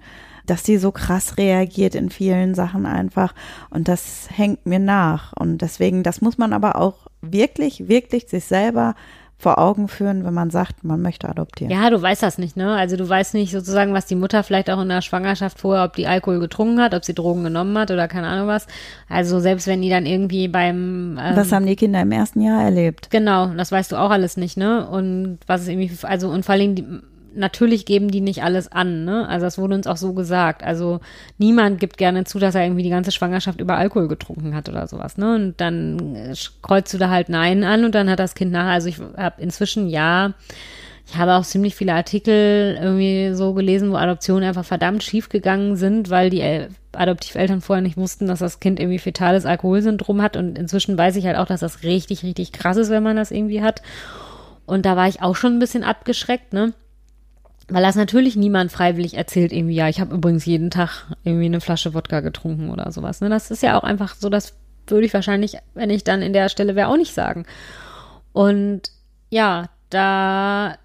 Dass 0.48 0.64
sie 0.64 0.78
so 0.78 0.92
krass 0.92 1.36
reagiert 1.36 1.94
in 1.94 2.10
vielen 2.10 2.54
Sachen 2.54 2.86
einfach. 2.86 3.34
Und 3.70 3.88
das 3.88 4.28
hängt 4.34 4.66
mir 4.66 4.78
nach. 4.78 5.32
Und 5.34 5.58
deswegen, 5.58 6.02
das 6.02 6.20
muss 6.20 6.38
man 6.38 6.52
aber 6.52 6.76
auch 6.76 7.06
wirklich, 7.20 7.88
wirklich 7.88 8.28
sich 8.28 8.44
selber 8.44 8.94
vor 9.40 9.58
Augen 9.58 9.86
führen, 9.86 10.24
wenn 10.24 10.34
man 10.34 10.50
sagt, 10.50 10.82
man 10.82 11.00
möchte 11.00 11.28
adoptieren. 11.28 11.70
Ja, 11.70 11.90
du 11.90 12.02
weißt 12.02 12.24
das 12.24 12.38
nicht, 12.38 12.56
ne? 12.56 12.74
Also 12.74 12.96
du 12.96 13.08
weißt 13.08 13.34
nicht 13.34 13.52
sozusagen, 13.52 13.94
was 13.94 14.06
die 14.06 14.16
Mutter 14.16 14.42
vielleicht 14.42 14.68
auch 14.68 14.80
in 14.80 14.88
der 14.88 15.00
Schwangerschaft 15.00 15.60
vorher, 15.60 15.84
ob 15.84 15.94
die 15.94 16.08
Alkohol 16.08 16.40
getrunken 16.40 16.80
hat, 16.80 16.92
ob 16.92 17.04
sie 17.04 17.14
Drogen 17.14 17.44
genommen 17.44 17.78
hat 17.78 17.92
oder 17.92 18.08
keine 18.08 18.26
Ahnung 18.26 18.48
was. 18.48 18.66
Also 19.08 19.38
selbst 19.38 19.68
wenn 19.68 19.80
die 19.80 19.90
dann 19.90 20.06
irgendwie 20.06 20.48
beim 20.48 21.18
ähm, 21.22 21.36
Was 21.36 21.52
haben 21.52 21.66
die 21.66 21.76
Kinder 21.76 22.02
im 22.02 22.10
ersten 22.10 22.40
Jahr 22.40 22.64
erlebt? 22.64 23.10
Genau, 23.10 23.46
das 23.46 23.70
weißt 23.70 23.92
du 23.92 23.96
auch 23.96 24.10
alles 24.10 24.36
nicht, 24.36 24.56
ne? 24.56 24.88
Und 24.88 25.38
was 25.46 25.62
ist 25.62 25.68
irgendwie, 25.68 25.92
also 26.02 26.30
und 26.30 26.44
vor 26.44 26.56
allem 26.56 26.74
die 26.74 26.84
natürlich 27.38 27.86
geben 27.86 28.10
die 28.10 28.20
nicht 28.20 28.42
alles 28.42 28.70
an, 28.70 29.04
ne? 29.04 29.26
Also 29.28 29.46
das 29.46 29.58
wurde 29.58 29.74
uns 29.74 29.86
auch 29.86 29.96
so 29.96 30.12
gesagt. 30.12 30.62
Also 30.62 31.00
niemand 31.38 31.80
gibt 31.80 31.96
gerne 31.96 32.24
zu, 32.24 32.38
dass 32.38 32.54
er 32.54 32.64
irgendwie 32.64 32.82
die 32.82 32.90
ganze 32.90 33.12
Schwangerschaft 33.12 33.60
über 33.60 33.76
Alkohol 33.76 34.08
getrunken 34.08 34.54
hat 34.54 34.68
oder 34.68 34.86
sowas, 34.86 35.16
ne? 35.16 35.34
Und 35.34 35.60
dann 35.60 36.14
äh, 36.14 36.34
kreuzt 36.62 36.92
du 36.92 36.98
da 36.98 37.08
halt 37.08 37.28
Nein 37.28 37.64
an 37.64 37.84
und 37.84 37.94
dann 37.94 38.10
hat 38.10 38.18
das 38.18 38.34
Kind 38.34 38.52
nachher, 38.52 38.72
also 38.72 38.88
ich 38.88 38.98
habe 39.16 39.40
inzwischen 39.40 39.88
ja, 39.88 40.34
ich 41.10 41.16
habe 41.16 41.34
auch 41.34 41.44
ziemlich 41.44 41.74
viele 41.74 41.94
Artikel 41.94 42.78
irgendwie 42.80 43.34
so 43.34 43.54
gelesen, 43.54 43.90
wo 43.90 43.96
Adoptionen 43.96 44.46
einfach 44.46 44.64
verdammt 44.64 45.02
schief 45.02 45.30
gegangen 45.30 45.76
sind, 45.76 46.10
weil 46.10 46.28
die 46.28 46.42
El 46.42 46.68
Adoptiveltern 46.92 47.60
vorher 47.60 47.82
nicht 47.82 47.96
wussten, 47.96 48.26
dass 48.26 48.40
das 48.40 48.60
Kind 48.60 48.80
irgendwie 48.80 48.98
fetales 48.98 49.46
Alkoholsyndrom 49.46 50.20
hat 50.20 50.36
und 50.36 50.58
inzwischen 50.58 50.98
weiß 50.98 51.16
ich 51.16 51.26
halt 51.26 51.36
auch, 51.36 51.46
dass 51.46 51.60
das 51.60 51.82
richtig, 51.84 52.24
richtig 52.24 52.50
krass 52.52 52.76
ist, 52.76 52.90
wenn 52.90 53.02
man 53.02 53.16
das 53.16 53.30
irgendwie 53.30 53.62
hat. 53.62 53.82
Und 54.66 54.84
da 54.84 54.96
war 54.96 55.06
ich 55.06 55.22
auch 55.22 55.36
schon 55.36 55.54
ein 55.54 55.58
bisschen 55.60 55.84
abgeschreckt, 55.84 56.52
ne? 56.52 56.74
Weil 57.70 57.82
das 57.82 57.96
natürlich 57.96 58.34
niemand 58.34 58.72
freiwillig 58.72 59.14
erzählt, 59.14 59.52
irgendwie, 59.52 59.74
ja, 59.74 59.88
ich 59.88 60.00
habe 60.00 60.14
übrigens 60.14 60.46
jeden 60.46 60.70
Tag 60.70 61.06
irgendwie 61.22 61.46
eine 61.46 61.60
Flasche 61.60 61.92
Wodka 61.92 62.20
getrunken 62.20 62.70
oder 62.70 62.90
sowas. 62.92 63.20
Ne? 63.20 63.28
Das 63.28 63.50
ist 63.50 63.62
ja 63.62 63.78
auch 63.78 63.84
einfach 63.84 64.14
so, 64.14 64.30
das 64.30 64.54
würde 64.86 65.04
ich 65.04 65.12
wahrscheinlich, 65.12 65.58
wenn 65.74 65.90
ich 65.90 66.02
dann 66.02 66.22
in 66.22 66.32
der 66.32 66.48
Stelle 66.48 66.76
wäre, 66.76 66.88
auch 66.88 66.96
nicht 66.96 67.12
sagen. 67.12 67.44
Und 68.32 68.90
ja, 69.28 69.68
da 69.90 70.76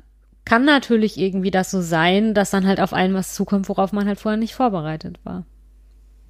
kann 0.46 0.66
natürlich 0.66 1.18
irgendwie 1.18 1.52
das 1.52 1.72
so 1.72 1.82
sein, 1.82 2.34
dass 2.34 2.52
dann 2.52 2.68
halt 2.68 2.82
auf 2.82 2.94
einen 2.94 3.14
was 3.14 3.34
zukommt, 3.34 3.70
worauf 3.70 3.94
man 3.94 4.08
halt 4.08 4.20
vorher 4.20 4.38
nicht 4.38 4.56
vorbereitet 4.56 5.20
war. 5.24 5.46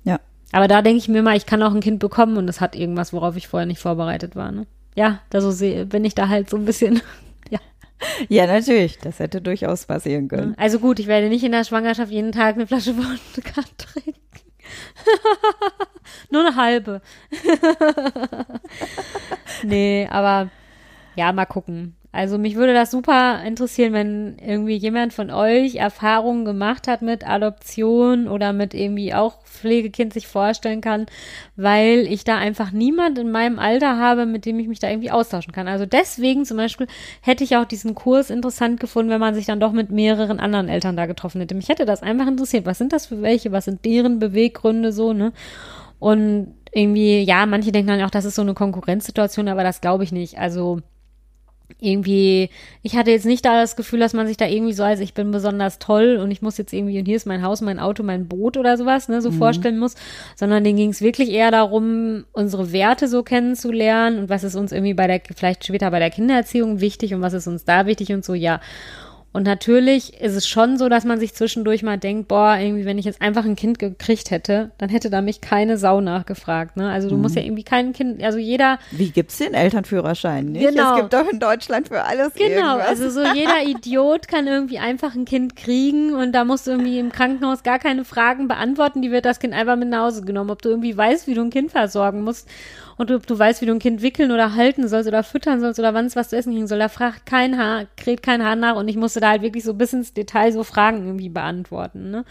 Ja. 0.04 0.20
Aber 0.52 0.68
da 0.68 0.84
denke 0.84 1.00
ich 1.00 1.08
mir 1.08 1.24
mal, 1.24 1.36
ich 1.36 1.48
kann 1.48 1.64
auch 1.64 1.74
ein 1.74 1.82
Kind 1.82 1.98
bekommen 1.98 2.38
und 2.38 2.48
es 2.48 2.62
hat 2.62 2.76
irgendwas, 2.76 3.12
worauf 3.12 3.36
ich 3.36 3.48
vorher 3.48 3.66
nicht 3.66 3.80
vorbereitet 3.80 4.36
war. 4.36 4.52
Ne? 4.52 4.68
Ja, 4.96 5.20
da 5.32 5.42
so 5.42 5.50
sehe, 5.50 5.88
bin 5.88 6.06
ich 6.06 6.14
da 6.14 6.28
halt 6.30 6.48
so 6.48 6.58
ein 6.58 6.66
bisschen 6.66 7.02
ja, 8.30 8.48
natürlich. 8.48 8.98
Das 9.00 9.20
hätte 9.20 9.42
durchaus 9.42 9.86
passieren 9.86 10.28
können. 10.28 10.56
Also 10.58 10.80
gut, 10.80 11.00
ich 11.00 11.08
werde 11.08 11.30
nicht 11.30 11.44
in 11.44 11.52
der 11.52 11.64
Schwangerschaft 11.64 12.12
jeden 12.12 12.32
Tag 12.32 12.56
eine 12.56 12.68
Flasche 12.68 12.96
Wodka 12.98 13.62
trinken. 13.78 14.20
Nur 16.32 16.46
eine 16.46 16.56
halbe. 16.56 17.02
nee, 19.64 20.08
aber 20.10 20.50
ja, 21.16 21.32
mal 21.32 21.46
gucken. 21.46 21.96
Also 22.16 22.38
mich 22.38 22.56
würde 22.56 22.76
das 22.76 22.92
super 22.92 23.42
interessieren, 23.44 23.92
wenn 23.92 24.38
irgendwie 24.38 24.76
jemand 24.76 25.14
von 25.14 25.32
euch 25.32 25.78
Erfahrungen 25.78 26.46
gemacht 26.46 26.88
hat 26.88 27.02
mit 27.02 27.28
Adoption 27.28 28.28
oder 28.28 28.54
mit 28.54 28.76
irgendwie 28.76 29.16
auch 29.16 29.42
Pflegekind 29.42 30.14
sich 30.14 30.28
vorstellen 30.28 30.80
kann, 30.80 31.08
weil 31.56 32.06
ich 32.08 32.24
da 32.24 32.38
einfach 32.38 32.72
niemand 32.72 33.18
in 33.18 33.32
meinem 33.32 33.58
Alter 33.58 33.98
habe, 33.98 34.28
mit 34.28 34.46
dem 34.46 34.60
ich 34.60 34.68
mich 34.68 34.78
da 34.78 34.92
irgendwie 34.92 35.10
austauschen 35.10 35.54
kann. 35.54 35.68
Also 35.68 35.88
deswegen 35.88 36.46
zum 36.46 36.58
Beispiel 36.58 36.86
hätte 37.22 37.44
ich 37.44 37.58
auch 37.58 37.66
diesen 37.66 37.96
Kurs 37.96 38.30
interessant 38.30 38.80
gefunden, 38.80 39.10
wenn 39.10 39.20
man 39.20 39.34
sich 39.34 39.48
dann 39.48 39.60
doch 39.60 39.72
mit 39.72 39.90
mehreren 39.90 40.40
anderen 40.40 40.70
Eltern 40.70 40.96
da 40.96 41.08
getroffen 41.08 41.42
hätte. 41.42 41.56
Mich 41.56 41.70
hätte 41.70 41.86
das 41.86 42.04
einfach 42.04 42.28
interessiert. 42.28 42.68
Was 42.68 42.78
sind 42.78 42.94
das 42.94 43.08
für 43.08 43.24
welche? 43.24 43.52
Was 43.52 43.66
sind 43.66 43.84
deren 43.86 44.20
Beweggründe 44.20 44.92
so, 44.92 45.14
ne? 45.14 45.34
Und 45.98 46.54
irgendwie, 46.72 47.24
ja, 47.24 47.48
manche 47.48 47.72
denken 47.72 47.88
dann 47.88 48.04
auch, 48.04 48.12
das 48.12 48.26
ist 48.26 48.36
so 48.36 48.44
eine 48.44 48.54
Konkurrenzsituation, 48.54 49.48
aber 49.48 49.64
das 49.64 49.82
glaube 49.82 50.04
ich 50.04 50.12
nicht. 50.12 50.38
Also 50.38 50.82
irgendwie, 51.80 52.50
ich 52.82 52.96
hatte 52.96 53.12
jetzt 53.12 53.26
nicht 53.26 53.46
da 53.46 53.60
das 53.60 53.76
Gefühl, 53.76 54.00
dass 54.00 54.14
man 54.14 54.28
sich 54.28 54.38
da 54.38 54.46
irgendwie 54.46 54.74
so 54.74 54.84
als 54.84 55.00
ich 55.00 55.14
bin 55.14 55.32
besonders 55.32 55.80
toll 55.80 56.20
und 56.22 56.32
ich 56.32 56.42
muss 56.42 56.58
jetzt 56.58 56.74
irgendwie, 56.74 57.00
und 57.00 57.06
hier 57.06 57.16
ist 57.16 57.26
mein 57.26 57.44
Haus, 57.44 57.62
mein 57.62 57.80
Auto, 57.80 58.04
mein 58.04 58.28
Boot 58.28 58.58
oder 58.58 58.78
sowas, 58.78 59.10
ne, 59.10 59.22
so 59.22 59.32
mhm. 59.32 59.38
vorstellen 59.38 59.80
muss, 59.80 59.96
sondern 60.36 60.64
denen 60.64 60.78
ging 60.78 60.90
es 60.90 61.02
wirklich 61.02 61.30
eher 61.30 61.52
darum, 61.52 62.26
unsere 62.34 62.72
Werte 62.72 63.08
so 63.08 63.24
kennenzulernen 63.24 64.20
und 64.20 64.30
was 64.30 64.44
ist 64.44 64.56
uns 64.56 64.72
irgendwie 64.72 64.94
bei 64.94 65.08
der, 65.08 65.22
vielleicht 65.36 65.66
später 65.66 65.90
bei 65.92 66.00
der 66.00 66.10
Kindererziehung 66.10 66.80
wichtig 66.80 67.14
und 67.14 67.22
was 67.22 67.34
ist 67.34 67.48
uns 67.48 67.66
da 67.66 67.86
wichtig 67.86 68.12
und 68.14 68.24
so, 68.26 68.34
ja. 68.34 68.60
Und 69.34 69.48
natürlich 69.48 70.22
ist 70.22 70.36
es 70.36 70.48
schon 70.48 70.78
so, 70.78 70.90
dass 70.90 71.06
man 71.06 71.20
sich 71.20 71.34
zwischendurch 71.34 71.82
mal 71.82 71.98
denkt, 71.98 72.28
boah, 72.28 72.56
irgendwie, 72.56 72.86
wenn 72.86 73.00
ich 73.00 73.06
jetzt 73.06 73.20
einfach 73.20 73.44
ein 73.46 73.56
Kind 73.56 73.80
gekriegt 73.80 74.30
hätte, 74.30 74.70
dann 74.78 74.90
hätte 74.90 75.10
da 75.10 75.22
mich 75.22 75.42
keine 75.42 75.80
Sau 75.80 76.02
nachgefragt. 76.02 76.78
Ne? 76.78 76.92
Also 76.92 77.10
du 77.10 77.16
mhm. 77.16 77.24
musst 77.24 77.36
ja 77.36 77.42
irgendwie 77.42 77.64
kein 77.64 77.94
Kind, 77.94 78.24
also 78.24 78.38
jeder. 78.38 78.78
Wie 78.92 79.10
gibt's 79.10 79.40
den 79.40 79.56
Elternführerschein 79.56 80.46
nicht? 80.46 80.70
Genau. 80.70 80.94
Es 80.94 81.02
gibt 81.02 81.14
doch 81.14 81.28
in 81.28 81.40
Deutschland 81.40 81.88
für 81.88 82.04
alles 82.04 82.36
Genau, 82.36 82.78
irgendwas. 82.78 82.88
also 82.88 83.10
so 83.10 83.34
jeder 83.34 83.64
Idiot 83.66 84.28
kann 84.28 84.46
irgendwie 84.46 84.78
einfach 84.78 85.16
ein 85.16 85.26
Kind 85.26 85.56
kriegen 85.56 86.14
und 86.14 86.32
da 86.34 86.46
musst 86.46 86.68
du 86.68 86.72
irgendwie 86.72 87.00
im 87.00 87.12
Krankenhaus 87.12 87.64
gar 87.64 87.80
keine 87.80 88.06
Fragen 88.06 88.48
beantworten, 88.48 89.02
die 89.02 89.10
wird 89.10 89.26
das 89.26 89.40
Kind 89.40 89.56
einfach 89.56 89.78
mit 89.78 89.90
nach 89.90 90.06
Hause 90.06 90.22
genommen. 90.22 90.52
Ob 90.52 90.62
du 90.62 90.70
irgendwie 90.70 90.96
weißt, 90.96 91.26
wie 91.26 91.34
du 91.34 91.42
ein 91.42 91.50
Kind 91.50 91.72
versorgen 91.72 92.22
musst 92.22 92.48
und 92.98 93.12
ob 93.12 93.26
du 93.26 93.38
weißt, 93.38 93.62
wie 93.62 93.66
du 93.66 93.74
ein 93.74 93.80
Kind 93.80 94.02
wickeln 94.02 94.32
oder 94.32 94.56
halten 94.56 94.88
sollst 94.88 95.08
oder 95.08 95.24
füttern 95.24 95.60
sollst 95.60 95.80
oder 95.80 95.94
wann 95.94 96.06
es 96.06 96.16
was 96.16 96.30
zu 96.30 96.38
essen 96.38 96.54
kriegen 96.54 96.68
soll, 96.68 96.80
da 96.80 96.90
fragt 96.90 97.26
kein 97.26 97.58
Haar, 97.58 97.86
kräht 97.98 98.24
kein 98.24 98.44
Haar 98.44 98.56
nach 98.56 98.76
und 98.76 98.88
ich 98.88 98.96
musste 98.96 99.20
da 99.20 99.30
halt 99.30 99.42
wirklich 99.42 99.64
so 99.64 99.74
bis 99.74 99.94
ins 99.94 100.14
Detail 100.14 100.52
so 100.52 100.64
Fragen 100.64 101.06
irgendwie 101.06 101.30
beantworten. 101.30 102.12
Ne? 102.12 102.26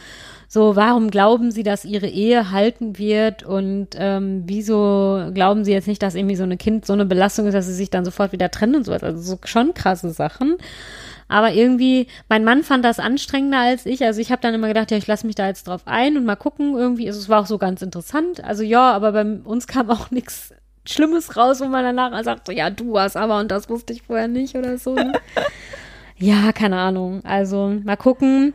So, 0.49 0.77
warum 0.77 1.11
glauben 1.11 1.51
Sie, 1.51 1.63
dass 1.63 1.85
Ihre 1.85 2.09
Ehe 2.09 2.51
halten 2.51 2.99
wird 2.99 3.43
und 3.43 3.89
ähm, 3.97 4.43
wieso 4.47 5.31
glauben 5.33 5.65
Sie 5.65 5.73
jetzt 5.73 5.89
nicht, 5.89 6.03
dass 6.03 6.15
irgendwie 6.15 6.37
so 6.37 6.45
eine 6.45 6.57
Kind 6.57 6.87
so 6.87 6.93
eine 6.93 7.07
Belastung 7.07 7.47
ist, 7.47 7.55
dass 7.55 7.67
sie 7.67 7.75
sich 7.75 7.91
dann 7.91 8.05
sofort 8.05 8.33
wieder 8.33 8.51
trennen 8.51 8.77
und 8.77 8.85
so 8.85 8.93
Also 8.93 9.19
so 9.19 9.39
schon 9.45 9.75
krasse 9.75 10.11
Sachen. 10.11 10.57
Aber 11.33 11.55
irgendwie, 11.55 12.09
mein 12.29 12.45
Mann 12.45 12.63
fand 12.63 12.85
das 12.85 12.99
anstrengender 12.99 13.59
als 13.59 13.87
ich. 13.87 14.05
Also 14.05 14.21
ich 14.21 14.31
habe 14.31 14.43
dann 14.43 14.53
immer 14.53 14.69
gedacht, 14.69 14.91
ja, 14.91 14.99
ich 14.99 15.07
lasse 15.07 15.27
mich 15.27 15.35
da 15.35 15.47
jetzt 15.47 15.67
drauf 15.67 15.81
ein 15.87 16.19
und 16.19 16.27
mal 16.27 16.37
gucken 16.37 16.77
irgendwie. 16.77 17.07
Also 17.07 17.21
es 17.21 17.31
war 17.31 17.41
auch 17.41 17.47
so 17.47 17.57
ganz 17.57 17.81
interessant. 17.81 18.45
Also 18.45 18.63
ja, 18.63 18.93
aber 18.93 19.13
bei 19.13 19.25
uns 19.25 19.67
kam 19.67 19.89
auch 19.89 20.11
nichts 20.11 20.53
Schlimmes 20.87 21.35
raus, 21.35 21.63
wo 21.63 21.65
man 21.69 21.85
danach 21.85 22.23
sagt, 22.23 22.49
so, 22.49 22.53
ja, 22.53 22.69
du 22.69 22.99
hast 22.99 23.17
aber 23.17 23.41
und 23.41 23.51
das 23.51 23.71
wusste 23.71 23.95
ich 23.95 24.03
vorher 24.03 24.29
nicht 24.29 24.57
oder 24.57 24.77
so. 24.77 24.95
Ne? 24.95 25.15
ja, 26.19 26.53
keine 26.53 26.77
Ahnung. 26.77 27.25
Also 27.25 27.81
mal 27.83 27.97
gucken. 27.97 28.53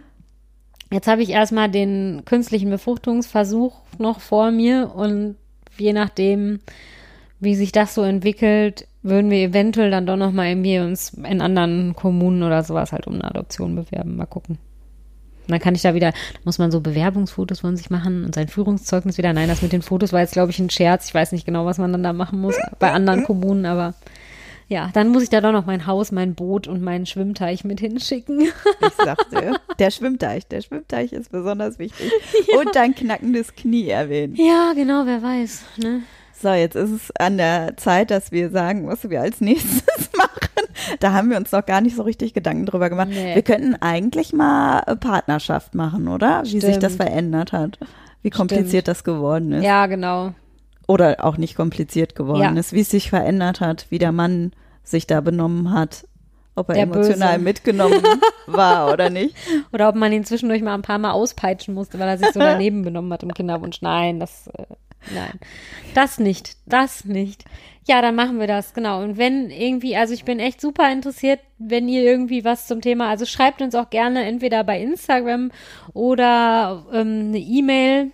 Jetzt 0.91 1.07
habe 1.07 1.23
ich 1.23 1.31
erstmal 1.31 1.69
den 1.71 2.25
künstlichen 2.25 2.69
Befruchtungsversuch 2.69 3.81
noch 3.97 4.19
vor 4.19 4.51
mir 4.51 4.93
und 4.93 5.35
je 5.79 5.93
nachdem, 5.93 6.59
wie 7.39 7.55
sich 7.55 7.71
das 7.71 7.95
so 7.95 8.03
entwickelt, 8.03 8.87
würden 9.09 9.31
wir 9.31 9.39
eventuell 9.39 9.91
dann 9.91 10.05
doch 10.05 10.17
noch 10.17 10.31
mal 10.31 10.47
irgendwie 10.47 10.79
uns 10.79 11.13
in 11.13 11.41
anderen 11.41 11.95
Kommunen 11.95 12.43
oder 12.43 12.63
sowas 12.63 12.91
halt 12.91 13.07
um 13.07 13.15
eine 13.15 13.25
Adoption 13.25 13.75
bewerben. 13.75 14.15
Mal 14.15 14.25
gucken. 14.25 14.57
Und 15.47 15.51
dann 15.51 15.59
kann 15.59 15.75
ich 15.75 15.81
da 15.81 15.93
wieder, 15.93 16.11
da 16.11 16.39
muss 16.43 16.59
man 16.59 16.71
so 16.71 16.81
Bewerbungsfotos 16.81 17.61
von 17.61 17.77
sich 17.77 17.89
machen 17.89 18.25
und 18.25 18.35
sein 18.35 18.49
Führungszeugnis 18.49 19.17
wieder. 19.17 19.31
Nein, 19.31 19.47
das 19.47 19.61
mit 19.61 19.71
den 19.71 19.81
Fotos 19.81 20.11
war 20.11 20.19
jetzt, 20.19 20.33
glaube 20.33 20.51
ich, 20.51 20.59
ein 20.59 20.69
Scherz. 20.69 21.07
Ich 21.07 21.13
weiß 21.13 21.31
nicht 21.31 21.45
genau, 21.45 21.65
was 21.65 21.77
man 21.77 21.93
dann 21.93 22.03
da 22.03 22.11
machen 22.11 22.41
muss 22.41 22.55
bei 22.79 22.91
anderen 22.91 23.23
Kommunen, 23.23 23.65
aber 23.65 23.93
ja, 24.67 24.89
dann 24.93 25.07
muss 25.07 25.23
ich 25.23 25.29
da 25.29 25.39
doch 25.39 25.53
noch 25.53 25.65
mein 25.65 25.87
Haus, 25.87 26.11
mein 26.11 26.35
Boot 26.35 26.67
und 26.67 26.81
meinen 26.81 27.05
Schwimmteich 27.05 27.63
mit 27.63 27.79
hinschicken. 27.79 28.41
Ich 28.41 28.93
sagte, 28.97 29.53
der 29.79 29.91
Schwimmteich, 29.91 30.45
der 30.47 30.61
Schwimmteich 30.61 31.13
ist 31.13 31.31
besonders 31.31 31.79
wichtig. 31.79 32.11
Ja. 32.51 32.59
Und 32.59 32.75
dein 32.75 32.93
knackendes 32.93 33.55
Knie 33.55 33.87
erwähnen. 33.87 34.35
Ja, 34.35 34.73
genau, 34.75 35.05
wer 35.05 35.23
weiß. 35.23 35.63
Ne? 35.77 36.01
So, 36.39 36.49
jetzt 36.49 36.75
ist 36.75 36.91
es 36.91 37.11
an 37.17 37.37
der 37.37 37.77
Zeit, 37.77 38.11
dass 38.11 38.31
wir 38.31 38.49
sagen, 38.49 38.87
was 38.87 39.09
wir 39.09 39.21
als 39.21 39.41
nächstes 39.41 40.09
machen. 40.17 40.67
Da 40.99 41.13
haben 41.13 41.29
wir 41.29 41.37
uns 41.37 41.51
noch 41.51 41.65
gar 41.65 41.81
nicht 41.81 41.95
so 41.95 42.03
richtig 42.03 42.33
Gedanken 42.33 42.65
drüber 42.65 42.89
gemacht. 42.89 43.09
Nee. 43.09 43.35
Wir 43.35 43.41
könnten 43.41 43.75
eigentlich 43.75 44.33
mal 44.33 44.81
Partnerschaft 44.99 45.73
machen, 45.73 46.07
oder? 46.07 46.43
Wie 46.43 46.49
Stimmt. 46.49 46.63
sich 46.63 46.77
das 46.77 46.95
verändert 46.95 47.53
hat. 47.53 47.79
Wie 48.21 48.29
kompliziert 48.29 48.83
Stimmt. 48.83 48.87
das 48.87 49.03
geworden 49.03 49.51
ist. 49.53 49.63
Ja, 49.63 49.87
genau. 49.87 50.33
Oder 50.87 51.25
auch 51.25 51.37
nicht 51.37 51.55
kompliziert 51.55 52.15
geworden 52.15 52.41
ja. 52.41 52.59
ist, 52.59 52.71
wie 52.71 52.81
es 52.81 52.89
sich 52.89 53.09
verändert 53.09 53.59
hat, 53.59 53.87
wie 53.89 53.97
der 53.97 54.11
Mann 54.11 54.51
sich 54.83 55.07
da 55.07 55.21
benommen 55.21 55.71
hat 55.73 56.05
ob 56.57 56.69
er 56.69 56.75
der 56.75 56.83
emotional 56.83 57.33
Böse. 57.33 57.43
mitgenommen 57.43 58.01
war 58.47 58.91
oder 58.91 59.09
nicht. 59.11 59.35
Oder 59.71 59.89
ob 59.89 59.95
man 59.95 60.11
ihn 60.11 60.25
zwischendurch 60.25 60.63
mal 60.63 60.73
ein 60.73 60.81
paar 60.81 60.97
Mal 60.97 61.11
auspeitschen 61.11 61.75
musste, 61.75 61.99
weil 61.99 62.07
er 62.07 62.17
sich 62.17 62.31
so 62.31 62.39
daneben 62.39 62.81
benommen 62.81 63.13
hat 63.13 63.21
im 63.21 63.33
Kinderwunsch. 63.33 63.81
Nein, 63.81 64.19
das 64.19 64.47
äh, 64.47 64.63
Nein, 65.13 65.39
das 65.93 66.19
nicht, 66.19 66.57
das 66.65 67.05
nicht. 67.05 67.45
Ja, 67.87 68.01
dann 68.01 68.15
machen 68.15 68.39
wir 68.39 68.47
das, 68.47 68.73
genau. 68.73 69.01
Und 69.01 69.17
wenn 69.17 69.49
irgendwie, 69.49 69.95
also 69.95 70.13
ich 70.13 70.25
bin 70.25 70.39
echt 70.39 70.59
super 70.59 70.91
interessiert, 70.91 71.39
wenn 71.57 71.87
ihr 71.87 72.03
irgendwie 72.03 72.43
was 72.43 72.67
zum 72.67 72.81
Thema, 72.81 73.07
also 73.07 73.25
schreibt 73.25 73.61
uns 73.61 73.75
auch 73.75 73.89
gerne 73.89 74.25
entweder 74.25 74.65
bei 74.65 74.81
Instagram 74.81 75.51
oder 75.93 76.85
ähm, 76.91 77.27
eine 77.29 77.39
E-Mail 77.39 78.11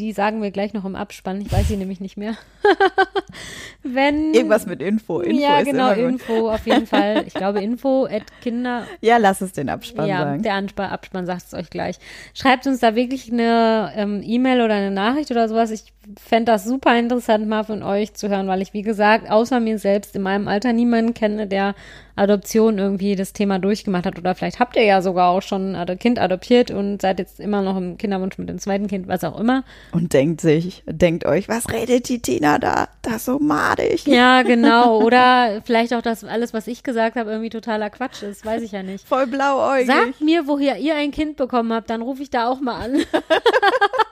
die 0.00 0.12
sagen 0.12 0.40
wir 0.42 0.50
gleich 0.50 0.72
noch 0.72 0.86
im 0.86 0.96
Abspann. 0.96 1.40
Ich 1.42 1.52
weiß 1.52 1.68
sie 1.68 1.76
nämlich 1.76 2.00
nicht 2.00 2.16
mehr. 2.16 2.34
Wenn. 3.82 4.32
Irgendwas 4.32 4.66
mit 4.66 4.80
Info. 4.80 5.20
Info 5.20 5.40
ja, 5.40 5.62
genau, 5.62 5.92
Info 5.92 6.50
auf 6.50 6.66
jeden 6.66 6.86
Fall. 6.86 7.24
Ich 7.26 7.34
glaube, 7.34 7.60
Info 7.62 8.06
at 8.06 8.22
Kinder. 8.40 8.86
Ja, 9.02 9.18
lass 9.18 9.42
es 9.42 9.52
den 9.52 9.68
Abspann 9.68 10.08
ja, 10.08 10.18
sagen. 10.18 10.42
Der 10.42 10.54
Abspann, 10.54 10.90
Abspann 10.90 11.26
sagt 11.26 11.42
es 11.46 11.54
euch 11.54 11.68
gleich. 11.68 11.98
Schreibt 12.32 12.66
uns 12.66 12.80
da 12.80 12.94
wirklich 12.94 13.30
eine 13.30 13.92
ähm, 13.94 14.22
E-Mail 14.24 14.62
oder 14.62 14.74
eine 14.74 14.90
Nachricht 14.90 15.30
oder 15.30 15.48
sowas. 15.48 15.70
Ich 15.70 15.92
fände 16.18 16.52
das 16.52 16.64
super 16.64 16.98
interessant, 16.98 17.46
mal 17.46 17.64
von 17.64 17.82
euch 17.82 18.14
zu 18.14 18.30
hören, 18.30 18.48
weil 18.48 18.62
ich, 18.62 18.72
wie 18.72 18.82
gesagt, 18.82 19.30
außer 19.30 19.60
mir 19.60 19.78
selbst 19.78 20.16
in 20.16 20.22
meinem 20.22 20.48
Alter 20.48 20.72
niemanden 20.72 21.12
kenne, 21.12 21.46
der 21.46 21.74
Adoption 22.20 22.78
irgendwie 22.78 23.16
das 23.16 23.32
Thema 23.32 23.58
durchgemacht 23.58 24.04
hat. 24.04 24.18
Oder 24.18 24.34
vielleicht 24.34 24.60
habt 24.60 24.76
ihr 24.76 24.84
ja 24.84 25.00
sogar 25.00 25.30
auch 25.30 25.40
schon 25.40 25.74
ein 25.74 25.98
Kind 25.98 26.18
adoptiert 26.18 26.70
und 26.70 27.00
seid 27.00 27.18
jetzt 27.18 27.40
immer 27.40 27.62
noch 27.62 27.76
im 27.76 27.96
Kinderwunsch 27.96 28.36
mit 28.36 28.48
dem 28.48 28.58
zweiten 28.58 28.86
Kind, 28.88 29.08
was 29.08 29.24
auch 29.24 29.38
immer. 29.40 29.64
Und 29.92 30.12
denkt 30.12 30.40
sich, 30.40 30.82
denkt 30.86 31.24
euch, 31.24 31.48
was 31.48 31.70
redet 31.72 32.08
die 32.08 32.20
Tina 32.20 32.58
da? 32.58 32.88
Das 33.02 33.16
ist 33.16 33.24
so 33.24 33.38
madig. 33.38 34.06
Ja, 34.06 34.42
genau. 34.50 35.00
Oder 35.00 35.62
vielleicht 35.64 35.94
auch, 35.94 36.02
dass 36.02 36.22
alles, 36.22 36.52
was 36.52 36.66
ich 36.66 36.82
gesagt 36.82 37.16
habe, 37.16 37.30
irgendwie 37.30 37.50
totaler 37.50 37.88
Quatsch 37.88 38.22
ist. 38.22 38.44
Weiß 38.44 38.62
ich 38.62 38.72
ja 38.72 38.82
nicht. 38.82 39.06
Voll 39.08 39.26
blauäugig. 39.26 39.86
Sagt 39.86 40.20
mir, 40.20 40.46
woher 40.46 40.78
ihr 40.78 40.96
ein 40.96 41.12
Kind 41.12 41.36
bekommen 41.36 41.72
habt, 41.72 41.88
dann 41.88 42.02
rufe 42.02 42.22
ich 42.22 42.30
da 42.30 42.48
auch 42.48 42.60
mal 42.60 42.76
an. 42.76 42.96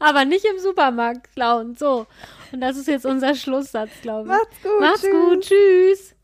Aber 0.00 0.24
nicht 0.24 0.44
im 0.44 0.58
Supermarkt 0.58 1.32
klauen. 1.34 1.76
So. 1.76 2.06
Und 2.52 2.60
das 2.60 2.76
ist 2.76 2.88
jetzt 2.88 3.06
unser 3.06 3.36
Schlusssatz, 3.36 3.90
glaube 4.02 4.28
ich. 4.28 4.28
Macht's 4.28 4.60
gut. 4.62 4.80
Macht's 4.80 5.02
tschüss. 5.02 5.12
gut. 5.12 5.40
Tschüss. 5.42 6.16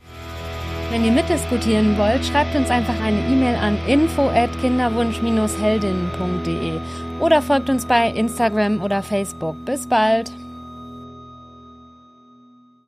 Wenn 0.91 1.05
ihr 1.05 1.13
mitdiskutieren 1.13 1.97
wollt, 1.99 2.25
schreibt 2.25 2.55
uns 2.55 2.71
einfach 2.71 2.99
eine 3.03 3.19
E-Mail 3.19 3.57
an 3.57 3.77
info 3.87 4.29
at 4.29 4.51
kinderwunsch-heldinnen.de 4.61 6.81
oder 7.21 7.43
folgt 7.43 7.69
uns 7.69 7.85
bei 7.87 8.09
Instagram 8.11 8.81
oder 8.83 9.03
Facebook. 9.03 9.57
Bis 9.65 9.89
bald. 9.89 10.31